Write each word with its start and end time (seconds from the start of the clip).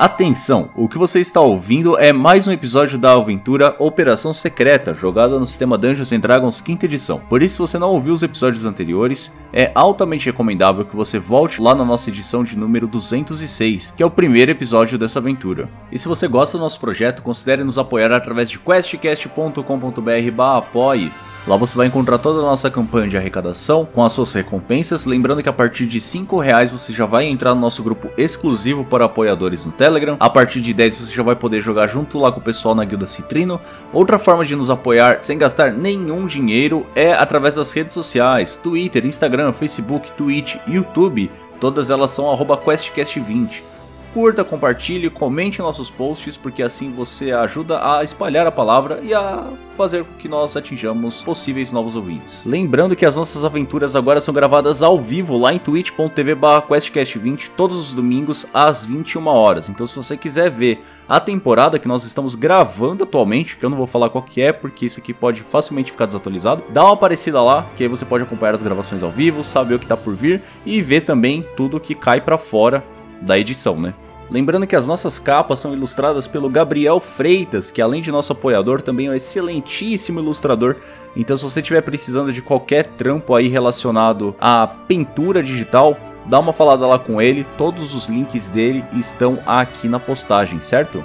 Atenção, 0.00 0.70
o 0.74 0.88
que 0.88 0.96
você 0.96 1.20
está 1.20 1.42
ouvindo 1.42 1.98
é 1.98 2.10
mais 2.10 2.48
um 2.48 2.52
episódio 2.52 2.96
da 2.96 3.12
aventura 3.12 3.76
Operação 3.78 4.32
Secreta, 4.32 4.94
jogada 4.94 5.38
no 5.38 5.44
sistema 5.44 5.76
Dungeons 5.76 6.08
Dragons 6.08 6.62
5 6.64 6.86
edição. 6.86 7.20
Por 7.28 7.42
isso, 7.42 7.56
se 7.56 7.58
você 7.58 7.78
não 7.78 7.90
ouviu 7.90 8.14
os 8.14 8.22
episódios 8.22 8.64
anteriores, 8.64 9.30
é 9.52 9.70
altamente 9.74 10.24
recomendável 10.24 10.86
que 10.86 10.96
você 10.96 11.18
volte 11.18 11.60
lá 11.60 11.74
na 11.74 11.84
nossa 11.84 12.08
edição 12.08 12.42
de 12.42 12.56
número 12.56 12.86
206, 12.86 13.92
que 13.94 14.02
é 14.02 14.06
o 14.06 14.10
primeiro 14.10 14.50
episódio 14.50 14.96
dessa 14.96 15.18
aventura. 15.18 15.68
E 15.92 15.98
se 15.98 16.08
você 16.08 16.26
gosta 16.26 16.56
do 16.56 16.62
nosso 16.62 16.80
projeto, 16.80 17.20
considere 17.20 17.62
nos 17.62 17.76
apoiar 17.76 18.10
através 18.10 18.48
de 18.48 18.58
questcast.com.br/apoie 18.58 21.12
Lá 21.46 21.56
você 21.56 21.74
vai 21.74 21.86
encontrar 21.86 22.18
toda 22.18 22.40
a 22.40 22.42
nossa 22.42 22.70
campanha 22.70 23.08
de 23.08 23.16
arrecadação 23.16 23.86
com 23.86 24.04
as 24.04 24.12
suas 24.12 24.32
recompensas. 24.32 25.06
Lembrando 25.06 25.42
que 25.42 25.48
a 25.48 25.52
partir 25.52 25.86
de 25.86 26.00
5 26.00 26.38
reais 26.38 26.68
você 26.68 26.92
já 26.92 27.06
vai 27.06 27.24
entrar 27.24 27.54
no 27.54 27.60
nosso 27.60 27.82
grupo 27.82 28.10
exclusivo 28.16 28.84
para 28.84 29.06
apoiadores 29.06 29.64
no 29.64 29.72
Telegram. 29.72 30.16
A 30.20 30.28
partir 30.28 30.60
de 30.60 30.74
10 30.74 30.96
você 30.96 31.14
já 31.14 31.22
vai 31.22 31.34
poder 31.34 31.62
jogar 31.62 31.86
junto 31.86 32.18
lá 32.18 32.30
com 32.30 32.40
o 32.40 32.42
pessoal 32.42 32.74
na 32.74 32.84
Guilda 32.84 33.06
Citrino. 33.06 33.58
Outra 33.92 34.18
forma 34.18 34.44
de 34.44 34.54
nos 34.54 34.68
apoiar 34.68 35.18
sem 35.22 35.38
gastar 35.38 35.72
nenhum 35.72 36.26
dinheiro 36.26 36.86
é 36.94 37.12
através 37.12 37.54
das 37.54 37.72
redes 37.72 37.94
sociais: 37.94 38.56
Twitter, 38.62 39.06
Instagram, 39.06 39.52
Facebook, 39.54 40.10
Twitch, 40.12 40.56
YouTube. 40.68 41.30
Todas 41.58 41.90
elas 41.90 42.10
são 42.10 42.26
QuestCast20 42.26 43.70
curta, 44.12 44.44
compartilhe, 44.44 45.10
comente 45.10 45.60
nossos 45.60 45.90
posts, 45.90 46.36
porque 46.36 46.62
assim 46.62 46.92
você 46.92 47.32
ajuda 47.32 47.80
a 47.82 48.04
espalhar 48.04 48.46
a 48.46 48.52
palavra 48.52 49.00
e 49.02 49.14
a 49.14 49.46
fazer 49.76 50.04
com 50.04 50.14
que 50.14 50.28
nós 50.28 50.56
atinjamos 50.56 51.22
possíveis 51.22 51.72
novos 51.72 51.96
ouvintes. 51.96 52.42
Lembrando 52.44 52.94
que 52.94 53.06
as 53.06 53.16
nossas 53.16 53.44
aventuras 53.44 53.96
agora 53.96 54.20
são 54.20 54.34
gravadas 54.34 54.82
ao 54.82 54.98
vivo 54.98 55.38
lá 55.38 55.52
em 55.52 55.58
twitch.tv 55.58 56.36
questcast20 56.68 57.50
todos 57.56 57.78
os 57.78 57.94
domingos 57.94 58.46
às 58.52 58.84
21 58.84 59.26
horas. 59.26 59.68
Então 59.68 59.86
se 59.86 59.96
você 59.96 60.16
quiser 60.16 60.50
ver 60.50 60.84
a 61.08 61.18
temporada 61.18 61.78
que 61.78 61.88
nós 61.88 62.04
estamos 62.04 62.34
gravando 62.34 63.04
atualmente, 63.04 63.56
que 63.56 63.64
eu 63.64 63.70
não 63.70 63.76
vou 63.76 63.86
falar 63.86 64.10
qual 64.10 64.22
que 64.22 64.40
é, 64.40 64.52
porque 64.52 64.86
isso 64.86 65.00
aqui 65.00 65.12
pode 65.12 65.42
facilmente 65.42 65.90
ficar 65.90 66.06
desatualizado, 66.06 66.62
dá 66.68 66.84
uma 66.84 66.94
aparecida 66.94 67.42
lá, 67.42 67.66
que 67.76 67.82
aí 67.82 67.88
você 67.88 68.04
pode 68.04 68.22
acompanhar 68.22 68.54
as 68.54 68.62
gravações 68.62 69.02
ao 69.02 69.10
vivo, 69.10 69.42
saber 69.42 69.74
o 69.74 69.78
que 69.78 69.86
está 69.86 69.96
por 69.96 70.14
vir 70.14 70.42
e 70.64 70.80
ver 70.82 71.00
também 71.00 71.44
tudo 71.56 71.80
que 71.80 71.94
cai 71.94 72.20
para 72.20 72.38
fora 72.38 72.84
da 73.20 73.38
edição, 73.38 73.78
né? 73.80 73.94
Lembrando 74.30 74.66
que 74.66 74.76
as 74.76 74.86
nossas 74.86 75.18
capas 75.18 75.58
são 75.58 75.72
ilustradas 75.72 76.28
pelo 76.28 76.48
Gabriel 76.48 77.00
Freitas, 77.00 77.70
que 77.70 77.82
além 77.82 78.00
de 78.00 78.12
nosso 78.12 78.32
apoiador, 78.32 78.80
também 78.80 79.08
é 79.08 79.10
um 79.10 79.14
excelentíssimo 79.14 80.20
ilustrador. 80.20 80.76
Então, 81.16 81.36
se 81.36 81.42
você 81.42 81.60
estiver 81.60 81.80
precisando 81.80 82.32
de 82.32 82.40
qualquer 82.40 82.86
trampo 82.96 83.34
aí 83.34 83.48
relacionado 83.48 84.36
à 84.40 84.68
pintura 84.68 85.42
digital, 85.42 85.98
dá 86.26 86.38
uma 86.38 86.52
falada 86.52 86.86
lá 86.86 86.96
com 86.96 87.20
ele. 87.20 87.44
Todos 87.58 87.92
os 87.92 88.08
links 88.08 88.48
dele 88.48 88.84
estão 88.92 89.36
aqui 89.44 89.88
na 89.88 89.98
postagem, 89.98 90.60
certo? 90.60 91.02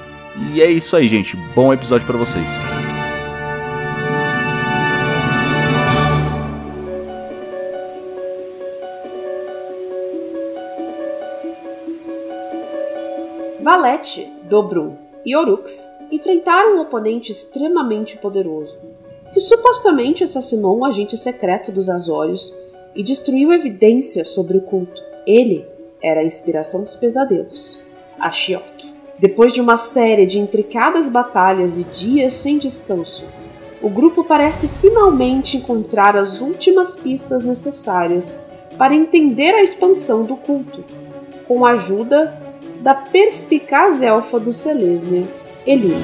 E 0.53 0.61
é 0.61 0.69
isso 0.69 0.95
aí, 0.95 1.07
gente. 1.07 1.35
Bom 1.55 1.73
episódio 1.73 2.05
para 2.05 2.17
vocês. 2.17 2.94
Valete, 13.75 14.31
Dobru 14.43 14.97
e 15.25 15.35
Orux 15.35 15.91
enfrentaram 16.09 16.77
um 16.77 16.81
oponente 16.83 17.29
extremamente 17.29 18.15
poderoso, 18.15 18.73
que 19.33 19.39
supostamente 19.41 20.23
assassinou 20.23 20.79
um 20.79 20.85
agente 20.85 21.17
secreto 21.17 21.73
dos 21.73 21.89
Azórios 21.89 22.55
e 22.95 23.03
destruiu 23.03 23.51
evidências 23.51 24.29
sobre 24.29 24.57
o 24.57 24.61
culto. 24.61 25.01
Ele 25.27 25.65
era 26.01 26.21
a 26.21 26.23
inspiração 26.23 26.83
dos 26.83 26.95
pesadelos, 26.95 27.77
a 28.17 28.31
Shiok. 28.31 28.93
Depois 29.19 29.51
de 29.51 29.59
uma 29.59 29.75
série 29.75 30.25
de 30.25 30.39
intricadas 30.39 31.09
batalhas 31.09 31.77
e 31.77 31.83
dias 31.83 32.31
sem 32.31 32.57
descanso, 32.57 33.25
o 33.81 33.89
grupo 33.89 34.23
parece 34.23 34.69
finalmente 34.69 35.57
encontrar 35.57 36.15
as 36.15 36.39
últimas 36.39 36.95
pistas 36.95 37.43
necessárias 37.43 38.39
para 38.77 38.95
entender 38.95 39.53
a 39.53 39.61
expansão 39.61 40.23
do 40.23 40.37
culto, 40.37 40.81
com 41.45 41.65
a 41.65 41.73
ajuda 41.73 42.44
da 42.85 42.93
perspicaz 42.93 44.03
elfa 44.03 44.39
do 44.39 44.53
Selesnia, 44.53 45.23
Elina. 45.65 45.97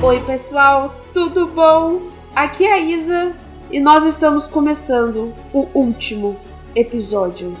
Oi, 0.00 0.20
pessoal, 0.20 0.94
tudo 1.12 1.48
bom? 1.48 2.02
Aqui 2.32 2.64
é 2.64 2.74
a 2.74 2.78
Isa 2.78 3.32
e 3.72 3.80
nós 3.80 4.06
estamos 4.06 4.46
começando 4.46 5.34
o 5.52 5.66
último 5.74 6.36
episódio 6.76 7.56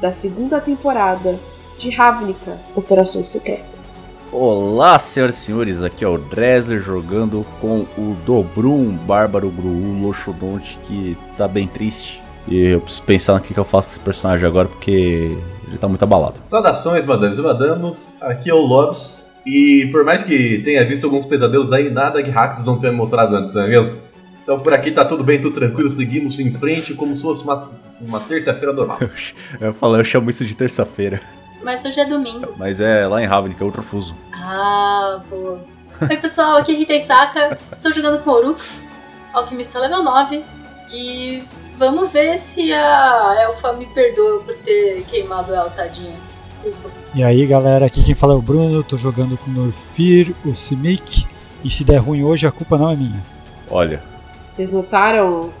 da 0.00 0.10
segunda 0.10 0.58
temporada 0.58 1.38
de 1.78 1.90
Ravnica 1.90 2.58
Operações 2.74 3.28
Secretas. 3.28 4.30
Olá, 4.32 4.98
senhoras 4.98 5.36
e 5.36 5.40
senhores, 5.40 5.82
aqui 5.82 6.02
é 6.02 6.08
o 6.08 6.16
Dresler 6.16 6.80
jogando 6.80 7.44
com 7.60 7.80
o 7.98 8.16
Dobrum, 8.24 8.96
Bárbaro 8.96 9.50
Gru, 9.50 10.00
Loxodonte, 10.00 10.78
que 10.84 11.14
tá 11.36 11.46
bem 11.46 11.68
triste. 11.68 12.23
E 12.46 12.68
eu 12.68 12.80
preciso 12.80 13.02
pensar 13.02 13.34
no 13.34 13.40
que, 13.40 13.54
que 13.54 13.60
eu 13.60 13.64
faço 13.64 13.88
com 13.88 13.94
esse 13.94 14.00
personagem 14.00 14.46
agora, 14.46 14.68
porque 14.68 15.36
ele 15.68 15.78
tá 15.78 15.88
muito 15.88 16.02
abalado. 16.02 16.34
Saudações, 16.46 17.04
madames 17.04 17.38
e 17.38 17.42
madamos. 17.42 18.10
Aqui 18.20 18.50
é 18.50 18.54
o 18.54 18.60
Lobs. 18.60 19.32
E 19.46 19.88
por 19.92 20.04
mais 20.04 20.22
que 20.22 20.60
tenha 20.64 20.84
visto 20.84 21.04
alguns 21.04 21.26
pesadelos 21.26 21.72
aí, 21.72 21.90
nada 21.90 22.22
que 22.22 22.30
Rakdos 22.30 22.64
não 22.64 22.78
tenha 22.78 22.92
mostrado 22.92 23.36
antes, 23.36 23.54
não 23.54 23.62
é 23.62 23.68
mesmo? 23.68 23.96
Então 24.42 24.58
por 24.60 24.72
aqui 24.72 24.90
tá 24.90 25.04
tudo 25.04 25.24
bem, 25.24 25.40
tudo 25.40 25.54
tranquilo, 25.54 25.90
seguimos 25.90 26.38
em 26.38 26.52
frente 26.52 26.94
como 26.94 27.16
se 27.16 27.22
fosse 27.22 27.42
uma, 27.42 27.70
uma 28.00 28.20
terça-feira 28.20 28.72
normal. 28.72 28.98
eu 29.60 29.74
falo, 29.74 29.96
eu 29.96 30.04
chamo 30.04 30.30
isso 30.30 30.44
de 30.44 30.54
terça-feira. 30.54 31.20
Mas 31.62 31.84
hoje 31.84 32.00
é 32.00 32.04
domingo. 32.04 32.54
Mas 32.58 32.80
é 32.80 33.06
lá 33.06 33.22
em 33.22 33.26
Ravnica, 33.26 33.62
é 33.62 33.66
outro 33.66 33.82
fuso. 33.82 34.14
Ah, 34.34 35.20
boa. 35.28 35.60
Oi 36.00 36.16
pessoal, 36.18 36.56
aqui 36.56 36.72
é 36.72 36.76
Rita 36.76 36.94
Isaka, 36.94 37.58
estou 37.72 37.92
jogando 37.92 38.22
com 38.22 38.30
Orux, 38.30 38.92
Alquimista 39.32 39.78
level 39.78 40.02
9, 40.02 40.44
e 40.92 41.42
Vamos 41.76 42.12
ver 42.12 42.36
se 42.38 42.72
a 42.72 43.36
Elfa 43.42 43.72
me 43.72 43.86
perdoa 43.86 44.40
por 44.40 44.54
ter 44.56 45.02
queimado 45.04 45.52
ela, 45.52 45.68
tadinha. 45.70 46.14
Desculpa. 46.40 46.90
E 47.14 47.22
aí, 47.22 47.46
galera, 47.46 47.86
aqui 47.86 48.02
quem 48.04 48.14
fala 48.14 48.34
é 48.34 48.36
o 48.36 48.42
Bruno, 48.42 48.82
tô 48.84 48.96
jogando 48.96 49.36
com 49.36 49.50
o 49.50 49.54
Norfir, 49.54 50.34
o 50.44 50.54
Simic, 50.54 51.26
e 51.64 51.70
se 51.70 51.82
der 51.84 51.96
ruim 51.96 52.22
hoje, 52.22 52.46
a 52.46 52.52
culpa 52.52 52.76
não 52.76 52.90
é 52.90 52.96
minha. 52.96 53.22
Olha. 53.70 54.02
Vocês 54.50 54.72
notaram 54.72 55.52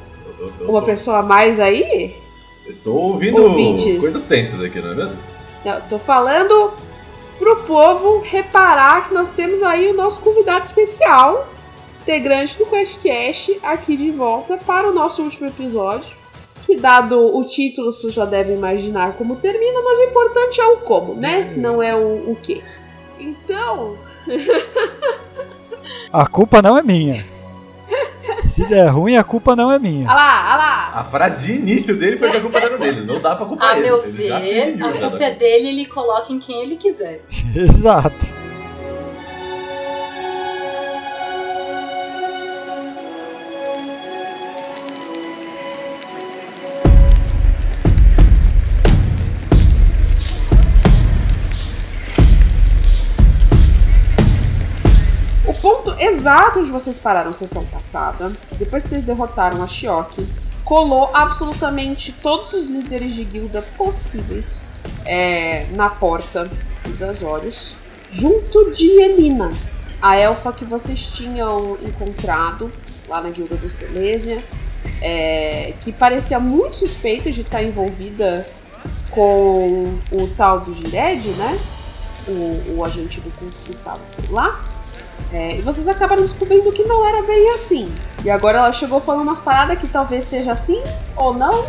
uma 0.60 0.82
pessoa 0.82 1.18
a 1.18 1.22
mais 1.22 1.58
aí? 1.58 2.16
Estou 2.66 2.94
ouvindo 2.94 3.42
Ouvintes. 3.42 3.98
coisas 3.98 4.26
tensas 4.26 4.62
aqui, 4.62 4.80
não 4.80 4.92
é 4.92 4.94
mesmo? 4.94 5.16
Não, 5.64 5.80
tô 5.82 5.98
falando 5.98 6.72
pro 7.38 7.56
povo 7.62 8.20
reparar 8.20 9.08
que 9.08 9.14
nós 9.14 9.30
temos 9.30 9.62
aí 9.62 9.90
o 9.90 9.94
nosso 9.94 10.20
convidado 10.20 10.64
especial, 10.64 11.48
integrante 12.04 12.58
do 12.58 12.66
QuestCast, 12.66 13.58
aqui 13.62 13.96
de 13.96 14.10
volta 14.10 14.58
para 14.58 14.90
o 14.90 14.94
nosso 14.94 15.22
último 15.22 15.48
episódio. 15.48 16.14
Que, 16.66 16.76
dado 16.76 17.36
o 17.36 17.44
título, 17.44 17.90
você 17.90 18.10
já 18.10 18.24
deve 18.24 18.52
imaginar 18.52 19.14
como 19.14 19.36
termina, 19.36 19.80
mas 19.82 19.98
o 19.98 20.02
importante 20.02 20.60
é 20.60 20.66
o 20.66 20.76
como, 20.78 21.14
né? 21.14 21.52
Uhum. 21.54 21.60
Não 21.60 21.82
é 21.82 21.94
o, 21.94 22.30
o 22.30 22.38
que. 22.40 22.62
Então. 23.18 23.98
a 26.12 26.26
culpa 26.26 26.62
não 26.62 26.78
é 26.78 26.82
minha. 26.82 27.24
Se 28.42 28.66
der 28.66 28.88
ruim, 28.88 29.16
a 29.16 29.24
culpa 29.24 29.54
não 29.54 29.70
é 29.70 29.78
minha. 29.78 30.06
Olha 30.06 30.14
lá, 30.14 30.44
olha 30.46 30.56
lá. 30.56 30.92
A 30.94 31.04
frase 31.04 31.40
de 31.40 31.52
início 31.52 31.96
dele 31.96 32.16
foi 32.16 32.30
que 32.30 32.38
a 32.38 32.40
culpa 32.40 32.58
era 32.58 32.78
dele. 32.78 33.02
Não 33.02 33.20
dá 33.20 33.36
pra 33.36 33.44
culpar 33.44 33.74
a 33.74 33.78
ele. 33.78 33.88
A 33.88 33.92
meu 33.92 34.02
ver, 34.02 34.32
a 34.32 35.10
culpa 35.10 35.24
é 35.24 35.34
dele 35.34 35.68
ele 35.68 35.86
coloca 35.86 36.32
em 36.32 36.38
quem 36.38 36.62
ele 36.62 36.76
quiser. 36.76 37.22
Exato. 37.54 38.33
Exato 56.24 56.60
onde 56.60 56.70
vocês 56.70 56.96
pararam 56.96 57.26
na 57.26 57.32
sessão 57.34 57.66
passada, 57.66 58.32
depois 58.56 58.82
que 58.82 58.88
vocês 58.88 59.04
derrotaram 59.04 59.62
a 59.62 59.68
Shioki, 59.68 60.26
colou 60.64 61.10
absolutamente 61.12 62.12
todos 62.12 62.54
os 62.54 62.66
líderes 62.66 63.14
de 63.14 63.24
guilda 63.24 63.60
possíveis 63.76 64.72
é, 65.04 65.66
na 65.72 65.90
porta 65.90 66.50
dos 66.82 67.02
Azórios, 67.02 67.74
junto 68.10 68.70
de 68.70 68.86
Elina, 69.02 69.52
a 70.00 70.16
elfa 70.16 70.50
que 70.50 70.64
vocês 70.64 71.08
tinham 71.08 71.76
encontrado 71.82 72.72
lá 73.06 73.20
na 73.20 73.28
guilda 73.28 73.56
do 73.56 73.68
Silesia, 73.68 74.42
é, 75.02 75.74
que 75.82 75.92
parecia 75.92 76.40
muito 76.40 76.74
suspeita 76.76 77.30
de 77.30 77.42
estar 77.42 77.62
envolvida 77.62 78.46
com 79.10 79.98
o 80.10 80.26
tal 80.38 80.60
do 80.60 80.74
Gired, 80.74 81.28
né? 81.32 81.58
O, 82.26 82.78
o 82.78 82.84
agente 82.84 83.20
do 83.20 83.30
culto 83.36 83.58
que 83.66 83.72
estava 83.72 84.00
lá. 84.30 84.73
É, 85.32 85.56
e 85.56 85.62
vocês 85.62 85.88
acabaram 85.88 86.22
descobrindo 86.22 86.72
que 86.72 86.84
não 86.84 87.06
era 87.06 87.22
bem 87.22 87.50
assim. 87.50 87.92
E 88.24 88.30
agora 88.30 88.58
ela 88.58 88.72
chegou 88.72 89.00
falando 89.00 89.22
umas 89.22 89.40
paradas 89.40 89.78
que 89.78 89.88
talvez 89.88 90.24
seja 90.24 90.52
assim 90.52 90.82
ou 91.16 91.34
não, 91.34 91.66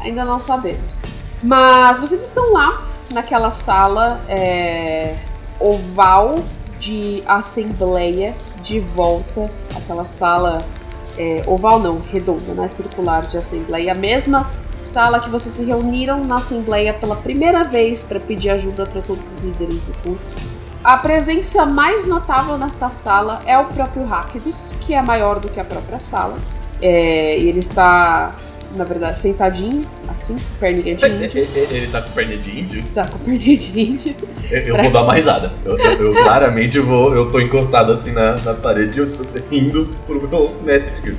ainda 0.00 0.24
não 0.24 0.38
sabemos. 0.38 1.02
Mas 1.42 1.98
vocês 1.98 2.22
estão 2.22 2.52
lá 2.52 2.82
naquela 3.12 3.50
sala 3.50 4.20
é, 4.28 5.16
oval 5.60 6.40
de 6.78 7.22
assembleia 7.26 8.34
de 8.62 8.80
volta, 8.80 9.50
aquela 9.74 10.04
sala 10.04 10.64
é, 11.16 11.42
oval 11.46 11.78
não, 11.78 12.00
redonda, 12.00 12.52
né, 12.54 12.68
circular 12.68 13.26
de 13.26 13.38
assembleia, 13.38 13.92
a 13.92 13.94
mesma 13.94 14.50
sala 14.82 15.20
que 15.20 15.28
vocês 15.28 15.54
se 15.54 15.64
reuniram 15.64 16.24
na 16.24 16.36
assembleia 16.36 16.94
pela 16.94 17.16
primeira 17.16 17.64
vez 17.64 18.02
para 18.02 18.20
pedir 18.20 18.50
ajuda 18.50 18.86
para 18.86 19.00
todos 19.02 19.32
os 19.32 19.40
líderes 19.40 19.82
do 19.82 19.92
culto. 19.98 20.26
A 20.84 20.96
presença 20.98 21.66
mais 21.66 22.06
notável 22.06 22.56
nesta 22.56 22.90
sala 22.90 23.40
é 23.44 23.58
o 23.58 23.64
próprio 23.66 24.04
Rakdos, 24.06 24.72
que 24.80 24.94
é 24.94 25.02
maior 25.02 25.40
do 25.40 25.48
que 25.48 25.58
a 25.58 25.64
própria 25.64 25.98
sala. 25.98 26.34
É, 26.80 27.36
e 27.38 27.48
ele 27.48 27.58
está, 27.58 28.34
na 28.76 28.84
verdade, 28.84 29.18
sentadinho, 29.18 29.84
assim, 30.08 30.34
com 30.36 30.54
perninha 30.60 30.94
de 30.94 31.06
índio. 31.06 31.48
Ele 31.54 31.88
tá 31.88 32.02
com 32.02 32.10
perna 32.10 32.36
de 32.36 32.60
índio? 32.60 32.84
Tá 32.94 33.08
com 33.08 33.18
perninha 33.18 33.56
de 33.56 33.80
índio. 33.80 34.14
Eu, 34.50 34.60
eu 34.76 34.82
vou 34.82 34.92
dar 34.92 35.02
uma 35.02 35.14
risada. 35.14 35.52
Eu, 35.64 35.76
eu- 35.76 36.12
eu 36.14 36.22
claramente 36.22 36.78
vou. 36.78 37.12
Eu 37.14 37.32
tô 37.32 37.40
encostado 37.40 37.90
assim 37.92 38.12
na, 38.12 38.36
na 38.38 38.54
parede 38.54 38.98
e 38.98 39.02
eu 39.02 39.10
tô 39.16 39.24
indo 39.50 39.86
pro 40.06 40.28
meu 40.28 40.54
mestre. 40.62 41.16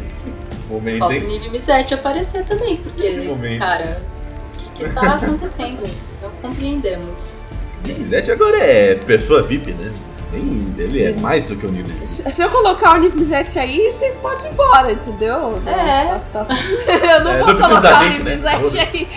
Momento, 0.70 1.00
Falta 1.00 1.16
o 1.16 1.20
nível 1.28 1.52
M7 1.52 1.94
aparecer 1.94 2.44
também, 2.46 2.76
porque, 2.78 3.10
Momento. 3.22 3.60
cara, 3.60 4.02
o 4.54 4.58
que, 4.58 4.70
que 4.76 4.84
está 4.84 5.16
acontecendo? 5.16 5.90
Não 6.22 6.30
compreendemos. 6.42 7.32
Nivizete 7.86 8.32
agora 8.32 8.58
é 8.58 8.96
pessoa 8.96 9.44
VIP, 9.44 9.72
né? 9.74 9.92
Ele 10.78 11.04
é 11.04 11.14
mais 11.16 11.46
do 11.46 11.56
que 11.56 11.66
o 11.66 11.72
nível. 11.72 11.96
Se 12.06 12.30
se 12.30 12.42
eu 12.44 12.50
colocar 12.50 12.96
o 12.96 13.00
Nipzete 13.00 13.58
aí, 13.58 13.92
vocês 13.92 14.16
podem 14.16 14.50
ir 14.50 14.54
embora, 14.54 14.92
entendeu? 14.92 15.56
É. 15.66 16.20
Tá- 16.34 16.44
tá- 16.44 16.56
Eu 17.16 17.24
não 17.24 17.32
É, 17.32 17.38
vou 17.40 17.54
não 17.54 17.62
colocar 17.62 18.02
o 18.02 18.12
gente, 18.12 18.24
né? 18.24 18.38
Aí. 18.46 19.08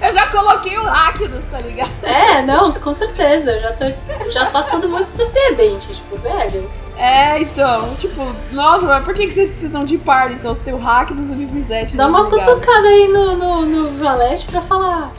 eu 0.02 0.12
já 0.12 0.26
coloquei 0.28 0.76
o 0.78 0.82
Rakdos, 0.82 1.44
tá 1.44 1.58
ligado? 1.58 1.90
É, 2.02 2.42
não, 2.42 2.72
com 2.72 2.94
certeza. 2.94 3.60
Já, 3.60 3.72
tô, 3.72 3.84
já 4.30 4.46
tá 4.46 4.62
tudo 4.62 4.88
muito 4.88 5.06
surpreendente. 5.08 5.88
Tipo, 5.94 6.16
velho. 6.18 6.70
É, 6.96 7.40
então, 7.40 7.94
tipo, 7.98 8.24
nossa, 8.52 8.86
mas 8.86 9.04
por 9.04 9.14
que, 9.14 9.26
que 9.26 9.34
vocês 9.34 9.50
precisam 9.50 9.84
de 9.84 9.98
par? 9.98 10.32
Então, 10.32 10.54
você 10.54 10.60
tem 10.62 10.74
o 10.74 10.78
e 10.78 11.12
o 11.12 11.34
Nipzete. 11.36 11.96
Dá 11.96 12.06
uma 12.06 12.30
cutucada 12.30 12.88
aí 12.88 13.08
no, 13.08 13.36
no, 13.36 13.66
no 13.66 13.90
Valete 13.90 14.46
pra 14.46 14.60
falar. 14.60 15.12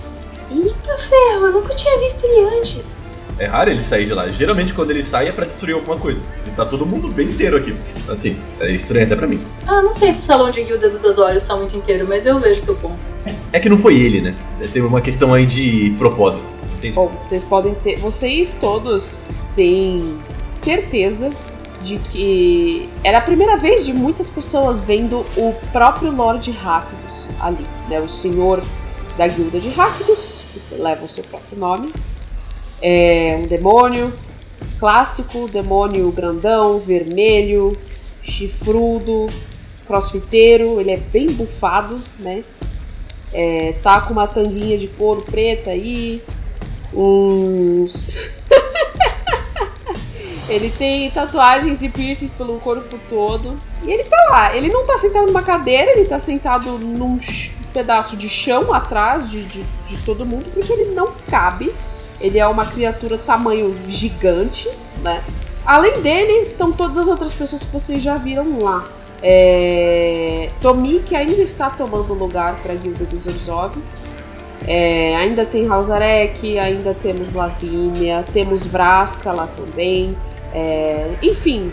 Eita 0.52 0.98
ferro, 0.98 1.46
eu 1.48 1.52
nunca 1.54 1.74
tinha 1.74 1.98
visto 2.00 2.24
ele 2.24 2.58
antes. 2.58 2.98
É 3.38 3.48
raro 3.48 3.70
ele 3.70 3.84
sair 3.84 4.06
de 4.06 4.14
lá. 4.14 4.30
Geralmente 4.30 4.74
quando 4.74 4.92
ele 4.92 5.04
sai 5.04 5.28
é 5.28 5.32
pra 5.32 5.46
destruir 5.46 5.74
alguma 5.74 5.98
coisa. 5.98 6.24
E 6.48 6.50
tá 6.52 6.66
todo 6.66 6.86
mundo 6.86 7.10
bem 7.10 7.28
inteiro 7.28 7.58
aqui. 7.58 7.76
Assim, 8.08 8.38
é 8.60 8.72
estranho 8.72 9.06
até 9.06 9.16
pra 9.16 9.28
mim. 9.28 9.42
Ah, 9.68 9.82
não 9.82 9.92
sei 9.92 10.14
se 10.14 10.20
o 10.20 10.22
salão 10.22 10.50
de 10.50 10.64
guilda 10.64 10.90
dos 10.90 11.04
Azorius 11.04 11.44
tá 11.44 11.56
muito 11.56 11.76
inteiro, 11.76 12.06
mas 12.08 12.26
eu 12.26 12.40
vejo 12.40 12.62
seu 12.62 12.76
ponto. 12.76 13.00
É 13.52 13.60
que 13.60 13.68
não 13.68 13.78
foi 13.78 14.00
ele, 14.00 14.22
né? 14.22 14.36
Tem 14.72 14.82
uma 14.82 15.02
questão 15.02 15.34
aí 15.34 15.46
de 15.46 15.94
propósito. 15.98 16.46
Entende? 16.78 16.94
Bom, 16.94 17.12
vocês 17.22 17.44
podem 17.44 17.76
ter. 17.76 18.00
Vocês 18.00 18.54
todos 18.54 19.32
têm 19.56 20.18
certeza 20.52 21.30
de 21.82 21.98
que 21.98 22.90
era 23.04 23.18
a 23.18 23.22
primeira 23.22 23.58
vez 23.58 23.86
de 23.86 23.94
muitas 23.94 24.30
pessoas 24.30 24.84
vendo 24.84 25.26
o 25.36 25.54
próprio 25.72 26.12
Lord 26.12 26.50
Rakdos 26.52 27.30
ali, 27.40 27.66
né? 27.90 28.00
O 28.00 28.10
senhor 28.10 28.64
da 29.18 29.28
guilda 29.28 29.60
de 29.60 29.70
Rakdos, 29.70 30.40
que 30.52 30.76
leva 30.76 31.06
o 31.06 31.10
seu 31.10 31.24
próprio 31.24 31.58
nome. 31.58 31.92
É 32.82 33.38
um 33.42 33.48
demônio 33.48 34.14
clássico, 34.80 35.48
demônio 35.48 36.12
grandão, 36.12 36.80
vermelho, 36.80 37.74
chifrudo, 38.22 39.30
crossfiteiro, 39.88 40.80
ele 40.80 40.92
é 40.92 40.98
bem 40.98 41.28
bufado, 41.28 42.02
né? 42.20 42.44
É, 43.34 43.74
tá 43.84 44.02
com 44.02 44.14
uma 44.14 44.28
tanguinha 44.28 44.78
de 44.78 44.88
couro 44.88 45.22
preta 45.22 45.72
aí, 45.72 46.22
uns. 46.94 48.32
ele 50.48 50.70
tem 50.70 51.10
tatuagens 51.12 51.82
e 51.82 51.90
piercings 51.90 52.34
pelo 52.34 52.60
corpo 52.60 52.98
todo. 53.10 53.60
E 53.84 53.92
ele 53.92 54.04
tá 54.04 54.28
lá. 54.30 54.56
Ele 54.56 54.70
não 54.70 54.86
tá 54.86 54.98
sentado 54.98 55.28
numa 55.28 55.44
cadeira, 55.44 55.92
ele 55.92 56.06
tá 56.06 56.20
sentado 56.20 56.78
num 56.78 57.20
pedaço 57.76 58.16
de 58.16 58.30
chão 58.30 58.74
atrás 58.74 59.30
de, 59.30 59.44
de, 59.44 59.64
de 59.90 59.98
todo 60.06 60.26
mundo, 60.26 60.46
porque 60.54 60.72
ele 60.72 60.96
não 60.96 61.12
cabe. 61.30 61.74
Ele 62.22 62.40
é 62.40 62.48
uma 62.48 62.66
criatura 62.66 63.18
tamanho 63.18 63.76
gigante, 63.90 64.70
né? 65.04 65.22
Além 65.66 66.02
dele, 66.02 66.48
estão 66.50 66.72
todas 66.72 66.98
as 66.98 67.08
outras 67.10 67.34
pessoas 67.34 67.64
que 67.64 67.72
vocês 67.74 68.02
já 68.02 68.16
viram 68.16 68.62
lá. 68.62 68.86
É... 69.22 70.50
Tomi, 70.62 71.02
que 71.06 71.16
ainda 71.16 71.42
está 71.42 71.70
tomando 71.70 72.14
lugar 72.14 72.62
para 72.62 72.72
a 72.72 72.76
Guilda 72.76 73.04
dos 73.04 73.28
Orzhov. 73.28 73.76
É, 74.68 75.16
ainda 75.18 75.46
tem 75.46 75.68
Hausarek, 75.68 76.58
ainda 76.58 76.94
temos 76.94 77.34
Lavínia, 77.34 78.24
temos 78.34 78.66
Vraska 78.66 79.32
lá 79.32 79.48
também. 79.48 80.16
É, 80.54 81.12
enfim, 81.22 81.72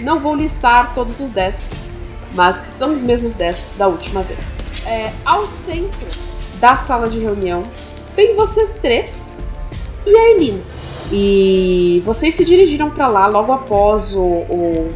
não 0.00 0.18
vou 0.18 0.34
listar 0.34 0.94
todos 0.94 1.20
os 1.20 1.30
10, 1.30 1.72
mas 2.34 2.64
são 2.68 2.92
os 2.94 3.00
mesmos 3.02 3.32
10 3.32 3.74
da 3.76 3.86
última 3.88 4.22
vez. 4.22 4.40
É, 4.86 5.12
ao 5.24 5.46
centro 5.46 6.06
da 6.60 6.76
sala 6.76 7.08
de 7.08 7.18
reunião 7.18 7.62
tem 8.16 8.34
vocês 8.36 8.74
três 8.74 9.36
e 10.06 10.16
a 10.16 10.30
Elina. 10.32 10.60
E 11.10 12.02
vocês 12.06 12.34
se 12.34 12.44
dirigiram 12.44 12.88
para 12.90 13.06
lá 13.08 13.26
logo 13.26 13.52
após 13.52 14.14
o, 14.14 14.20
o- 14.20 14.92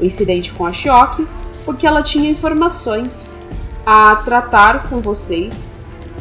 o 0.00 0.04
incidente 0.04 0.52
com 0.52 0.64
a 0.64 0.72
Shioki, 0.72 1.26
porque 1.64 1.86
ela 1.86 2.02
tinha 2.02 2.30
informações 2.30 3.34
a 3.84 4.14
tratar 4.16 4.88
com 4.88 5.00
vocês 5.00 5.72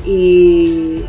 e 0.06 1.06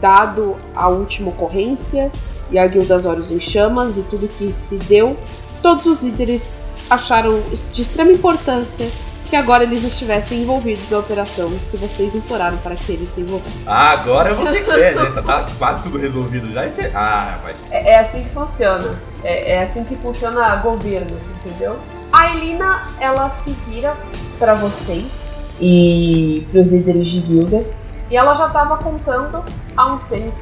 dado 0.00 0.56
a 0.74 0.88
última 0.88 1.28
ocorrência 1.28 2.10
e 2.50 2.58
a 2.58 2.66
Guilda 2.66 2.96
Azorius 2.96 3.30
em 3.30 3.38
chamas 3.40 3.96
e 3.96 4.02
tudo 4.02 4.28
que 4.28 4.52
se 4.52 4.76
deu, 4.78 5.16
todos 5.62 5.86
os 5.86 6.02
líderes 6.02 6.58
acharam 6.90 7.42
de 7.72 7.82
extrema 7.82 8.12
importância 8.12 8.88
que 9.28 9.36
agora 9.36 9.64
eles 9.64 9.82
estivessem 9.82 10.42
envolvidos 10.42 10.88
na 10.90 10.98
operação 10.98 11.50
que 11.70 11.76
vocês 11.76 12.14
imploraram 12.14 12.58
para 12.58 12.76
que 12.76 12.92
eles 12.92 13.10
se 13.10 13.20
envolvessem. 13.20 13.62
Ah, 13.66 13.90
agora 13.90 14.34
você 14.34 14.60
quer, 14.60 14.94
né? 14.94 15.10
Tá, 15.10 15.22
tá 15.22 15.46
quase 15.58 15.82
tudo 15.82 15.98
resolvido 15.98 16.52
já. 16.52 16.66
E 16.66 16.70
você... 16.70 16.92
Ah, 16.94 17.30
rapaz. 17.32 17.56
É, 17.70 17.92
é 17.92 17.98
assim 17.98 18.22
que 18.22 18.30
funciona. 18.30 18.96
É, 19.22 19.54
é 19.54 19.62
assim 19.62 19.84
que 19.84 19.96
funciona 19.96 20.54
governo, 20.56 21.18
entendeu? 21.36 21.78
A 22.12 22.30
Elina, 22.30 22.82
ela 23.00 23.28
se 23.28 23.50
vira 23.66 23.96
para 24.38 24.54
vocês 24.54 25.34
e 25.60 26.46
pros 26.52 26.70
líderes 26.70 27.08
de 27.08 27.20
guilda. 27.20 27.64
E 28.10 28.16
ela 28.16 28.34
já 28.34 28.46
estava 28.46 28.76
contando 28.76 29.44
há 29.76 29.86
um 29.86 29.98
tempo 29.98 30.36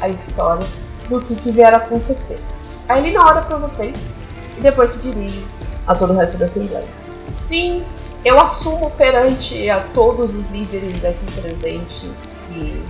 a 0.00 0.08
história 0.08 0.66
do 1.08 1.20
que, 1.20 1.34
que 1.34 1.50
vier 1.50 1.74
a 1.74 1.78
acontecer. 1.78 2.40
A 2.88 2.98
Elina 2.98 3.20
olha 3.26 3.42
para 3.42 3.58
vocês 3.58 4.22
e 4.56 4.60
depois 4.60 4.90
se 4.90 5.00
dirige 5.00 5.44
a 5.88 5.94
todo 5.94 6.12
o 6.12 6.16
resto 6.16 6.36
da 6.36 6.44
Assembleia. 6.44 6.86
Sim, 7.32 7.82
eu 8.24 8.38
assumo 8.38 8.90
perante 8.90 9.68
a 9.70 9.84
todos 9.94 10.34
os 10.34 10.48
líderes 10.50 11.00
daqui 11.00 11.24
presentes 11.40 12.36
que 12.46 12.84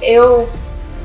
eu 0.00 0.48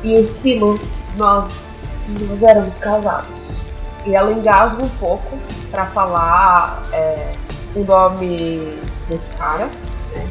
e 0.03 0.15
o 0.15 0.25
Silo, 0.25 0.79
nós, 1.17 1.83
nós 2.27 2.43
éramos 2.43 2.77
casados. 2.77 3.57
E 4.05 4.15
ela 4.15 4.31
engasga 4.31 4.83
um 4.83 4.89
pouco 4.89 5.37
para 5.69 5.85
falar 5.87 6.81
é, 6.91 7.33
o 7.75 7.83
nome 7.83 8.77
desse 9.07 9.27
cara, 9.37 9.69
né? 10.13 10.27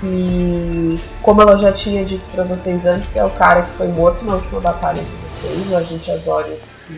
Que, 0.00 1.00
como 1.22 1.42
ela 1.42 1.56
já 1.56 1.72
tinha 1.72 2.04
dito 2.04 2.24
para 2.34 2.42
vocês 2.42 2.86
antes, 2.86 3.16
é 3.16 3.24
o 3.24 3.30
cara 3.30 3.62
que 3.62 3.70
foi 3.70 3.86
morto 3.86 4.24
na 4.24 4.34
última 4.34 4.60
batalha 4.60 5.00
de 5.00 5.28
vocês, 5.28 5.70
o 5.70 5.76
agente 5.76 6.10
Azorius, 6.10 6.72
que 6.86 6.96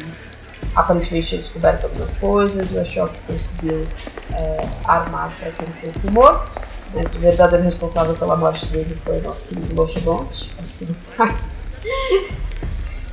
aparentemente 0.74 1.28
tinha 1.28 1.40
descoberto 1.40 1.84
algumas 1.84 2.14
coisas, 2.14 2.72
o 2.72 2.80
Ashok 2.80 3.16
conseguiu 3.26 3.86
é, 4.32 4.68
armar 4.84 5.30
para 5.38 5.50
que 5.50 5.62
ele 5.62 5.92
fosse 5.92 6.10
morto. 6.10 6.60
O 6.94 7.18
verdadeiro 7.18 7.64
responsável 7.64 8.14
pela 8.14 8.36
morte 8.36 8.66
dele 8.66 8.96
foi 9.04 9.18
o 9.18 9.22
nosso 9.22 9.48
querido 9.48 9.74
Lochebont, 9.74 10.48
que 10.78 10.86
tá, 11.16 11.34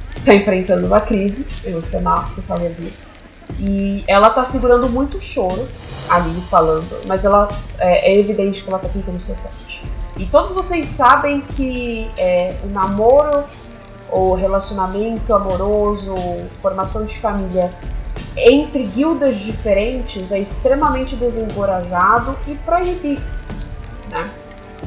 está 0.09 0.35
enfrentando 0.35 0.85
uma 0.85 1.01
crise 1.01 1.47
emocional 1.65 2.29
por 2.35 2.43
causa 2.43 2.69
disso. 2.69 3.09
E 3.59 4.03
ela 4.07 4.29
tá 4.29 4.45
segurando 4.45 4.87
muito 4.87 5.19
choro 5.19 5.67
ali 6.09 6.41
falando, 6.49 7.07
mas 7.07 7.25
ela 7.25 7.49
é, 7.79 8.11
é 8.11 8.19
evidente 8.19 8.63
que 8.63 8.69
ela 8.69 8.79
tá 8.79 8.87
tentando 8.87 9.19
ser 9.19 9.35
forte. 9.37 9.81
E 10.17 10.25
todos 10.25 10.51
vocês 10.51 10.87
sabem 10.87 11.41
que 11.41 12.09
é, 12.17 12.55
o 12.63 12.67
namoro, 12.67 13.43
ou 14.11 14.35
relacionamento 14.35 15.33
amoroso, 15.33 16.13
formação 16.61 17.05
de 17.05 17.17
família 17.19 17.71
entre 18.35 18.83
guildas 18.83 19.37
diferentes 19.37 20.31
é 20.31 20.39
extremamente 20.39 21.15
desencorajado 21.15 22.37
e 22.47 22.55
proibido. 22.55 23.21
Né? 24.09 24.29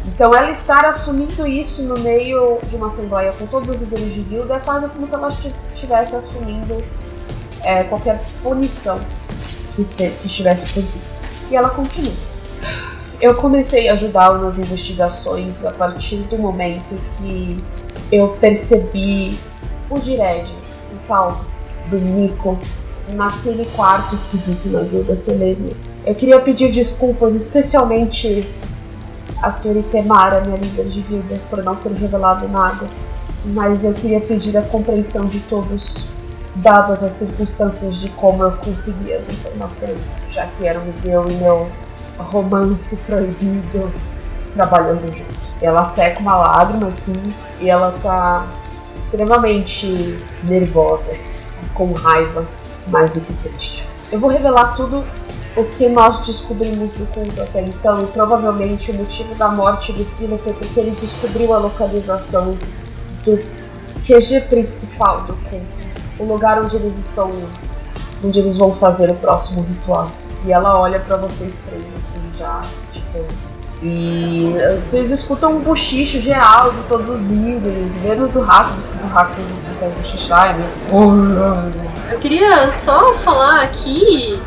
Então 0.06 0.34
ela 0.34 0.50
estar 0.50 0.84
assumindo 0.84 1.46
isso 1.46 1.82
no 1.82 1.98
meio 1.98 2.58
de 2.64 2.76
uma 2.76 2.88
assembleia 2.88 3.32
com 3.32 3.46
todos 3.46 3.70
os 3.70 3.76
líderes 3.80 4.12
de 4.14 4.20
guilda 4.20 4.54
é 4.54 4.58
quase 4.58 4.88
como 4.88 5.06
se 5.06 5.14
ela 5.14 5.28
esti- 5.28 5.54
estivesse 5.74 6.16
assumindo 6.16 6.82
é, 7.62 7.84
qualquer 7.84 8.22
punição 8.42 9.00
que 9.74 9.82
estivesse 9.82 10.72
por 10.72 10.82
vir. 10.82 11.02
E 11.50 11.56
ela 11.56 11.70
continua. 11.70 12.14
Eu 13.20 13.34
comecei 13.34 13.88
a 13.88 13.94
ajudá-lo 13.94 14.42
nas 14.42 14.58
investigações 14.58 15.64
a 15.64 15.70
partir 15.70 16.16
do 16.16 16.36
momento 16.36 16.98
que 17.18 17.62
eu 18.10 18.28
percebi 18.40 19.38
o 19.88 20.00
Gired, 20.00 20.50
o 20.92 21.06
tal 21.06 21.40
do 21.88 21.98
Nico, 21.98 22.58
naquele 23.12 23.66
quarto 23.76 24.14
esquisito 24.14 24.68
na 24.68 24.80
Guilda 24.80 25.14
Celesma. 25.14 25.70
Eu 26.04 26.14
queria 26.14 26.40
pedir 26.40 26.72
desculpas, 26.72 27.34
especialmente 27.34 28.48
a 29.42 29.50
senhorita 29.50 29.98
Emara, 29.98 30.40
minha 30.40 30.56
líder 30.56 30.86
de 30.86 31.00
guilda, 31.02 31.38
por 31.48 31.62
não 31.62 31.76
ter 31.76 31.92
revelado 31.92 32.48
nada. 32.48 32.86
Mas 33.44 33.84
eu 33.84 33.92
queria 33.92 34.20
pedir 34.20 34.56
a 34.56 34.62
compreensão 34.62 35.26
de 35.26 35.38
todos, 35.40 35.98
dadas 36.56 37.02
as 37.02 37.14
circunstâncias 37.14 37.96
de 37.96 38.08
como 38.10 38.42
eu 38.42 38.52
consegui 38.52 39.12
as 39.12 39.28
informações, 39.28 40.00
já 40.30 40.46
que 40.46 40.66
éramos 40.66 41.04
eu 41.04 41.28
e 41.30 41.34
meu 41.34 41.68
romance 42.22 42.96
proibido 42.98 43.90
trabalhando 44.54 45.06
juntos. 45.06 45.36
Ela 45.60 45.84
seca 45.84 46.20
uma 46.20 46.34
lágrima 46.34 46.88
assim 46.88 47.14
e 47.60 47.68
ela 47.68 47.92
tá 48.02 48.46
extremamente 48.98 50.18
nervosa, 50.42 51.16
com 51.74 51.92
raiva, 51.92 52.46
mais 52.86 53.12
do 53.12 53.20
que 53.20 53.32
triste. 53.34 53.86
Eu 54.10 54.20
vou 54.20 54.30
revelar 54.30 54.74
tudo 54.74 55.04
o 55.56 55.64
que 55.64 55.88
nós 55.88 56.20
descobrimos 56.26 56.92
do 56.94 57.06
culto 57.12 57.40
até 57.40 57.60
então, 57.60 58.06
provavelmente 58.06 58.90
o 58.90 58.94
motivo 58.94 59.34
da 59.36 59.48
morte 59.48 59.92
do 59.92 60.04
Silo 60.04 60.38
foi 60.38 60.52
porque 60.52 60.80
ele 60.80 60.90
descobriu 60.92 61.54
a 61.54 61.58
localização 61.58 62.56
do 63.24 63.38
QG 64.04 64.42
principal 64.48 65.22
do 65.22 65.34
culto, 65.34 65.64
o 66.18 66.24
lugar 66.24 66.60
onde 66.60 66.76
eles 66.76 66.98
estão, 66.98 67.30
onde 68.22 68.38
eles 68.38 68.56
vão 68.56 68.74
fazer 68.74 69.10
o 69.10 69.14
próximo 69.14 69.62
ritual. 69.62 70.10
E 70.44 70.52
ela 70.52 70.78
olha 70.78 71.00
para 71.00 71.16
vocês 71.16 71.62
três 71.66 71.84
assim, 71.96 72.20
já, 72.38 72.62
tipo. 72.92 73.24
E 73.82 74.54
vocês 74.82 75.10
escutam 75.10 75.56
um 75.56 75.60
bochicho 75.60 76.20
geral 76.20 76.70
de 76.70 76.80
todos 76.82 77.08
os 77.08 77.20
líderes, 77.20 77.94
menos 78.02 78.30
do 78.30 78.40
Rato, 78.40 78.72
porque 78.74 79.04
o 79.04 79.08
Rato 79.08 79.34
não 79.40 79.72
consegue 79.72 79.94
bochichar, 79.96 80.50
é 80.50 80.52
meio... 80.54 82.12
Eu 82.12 82.18
queria 82.18 82.70
só 82.70 83.12
falar 83.12 83.62
aqui 83.62 84.40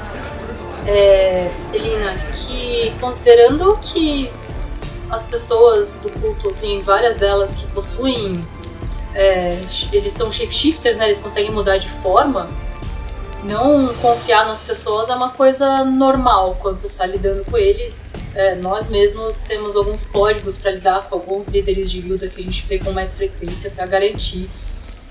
é, 0.88 1.52
Elina, 1.74 2.16
que 2.32 2.94
considerando 3.00 3.78
que 3.82 4.32
as 5.10 5.24
pessoas 5.24 5.96
do 5.96 6.10
culto, 6.20 6.54
tem 6.54 6.82
várias 6.82 7.18
delas 7.18 7.56
que 7.56 7.68
possuem. 7.68 8.46
É, 9.14 9.60
eles 9.92 10.14
são 10.14 10.32
shapeshifters, 10.32 10.98
né? 10.98 11.06
Eles 11.06 11.20
conseguem 11.20 11.52
mudar 11.52 11.78
de 11.78 11.90
forma. 11.90 12.50
Não 13.44 13.94
confiar 13.96 14.46
nas 14.46 14.64
pessoas 14.64 15.10
é 15.10 15.16
uma 15.16 15.30
coisa 15.30 15.86
normal 15.86 16.58
quando 16.60 16.78
você 16.78 16.88
está 16.88 17.06
lidando 17.06 17.44
com 17.46 17.58
eles. 17.58 18.16
É, 18.34 18.56
nós 18.56 18.90
mesmos 18.90 19.42
temos 19.42 19.76
alguns 19.76 20.06
códigos 20.06 20.58
para 20.58 20.72
lidar 20.72 21.08
com 21.08 21.16
alguns 21.16 21.48
líderes 21.48 21.92
de 21.92 22.02
guilda 22.02 22.28
que 22.28 22.40
a 22.40 22.44
gente 22.44 22.66
vê 22.66 22.80
com 22.80 22.92
mais 22.92 23.14
frequência 23.14 23.72
para 23.72 23.86
garantir 23.86 24.50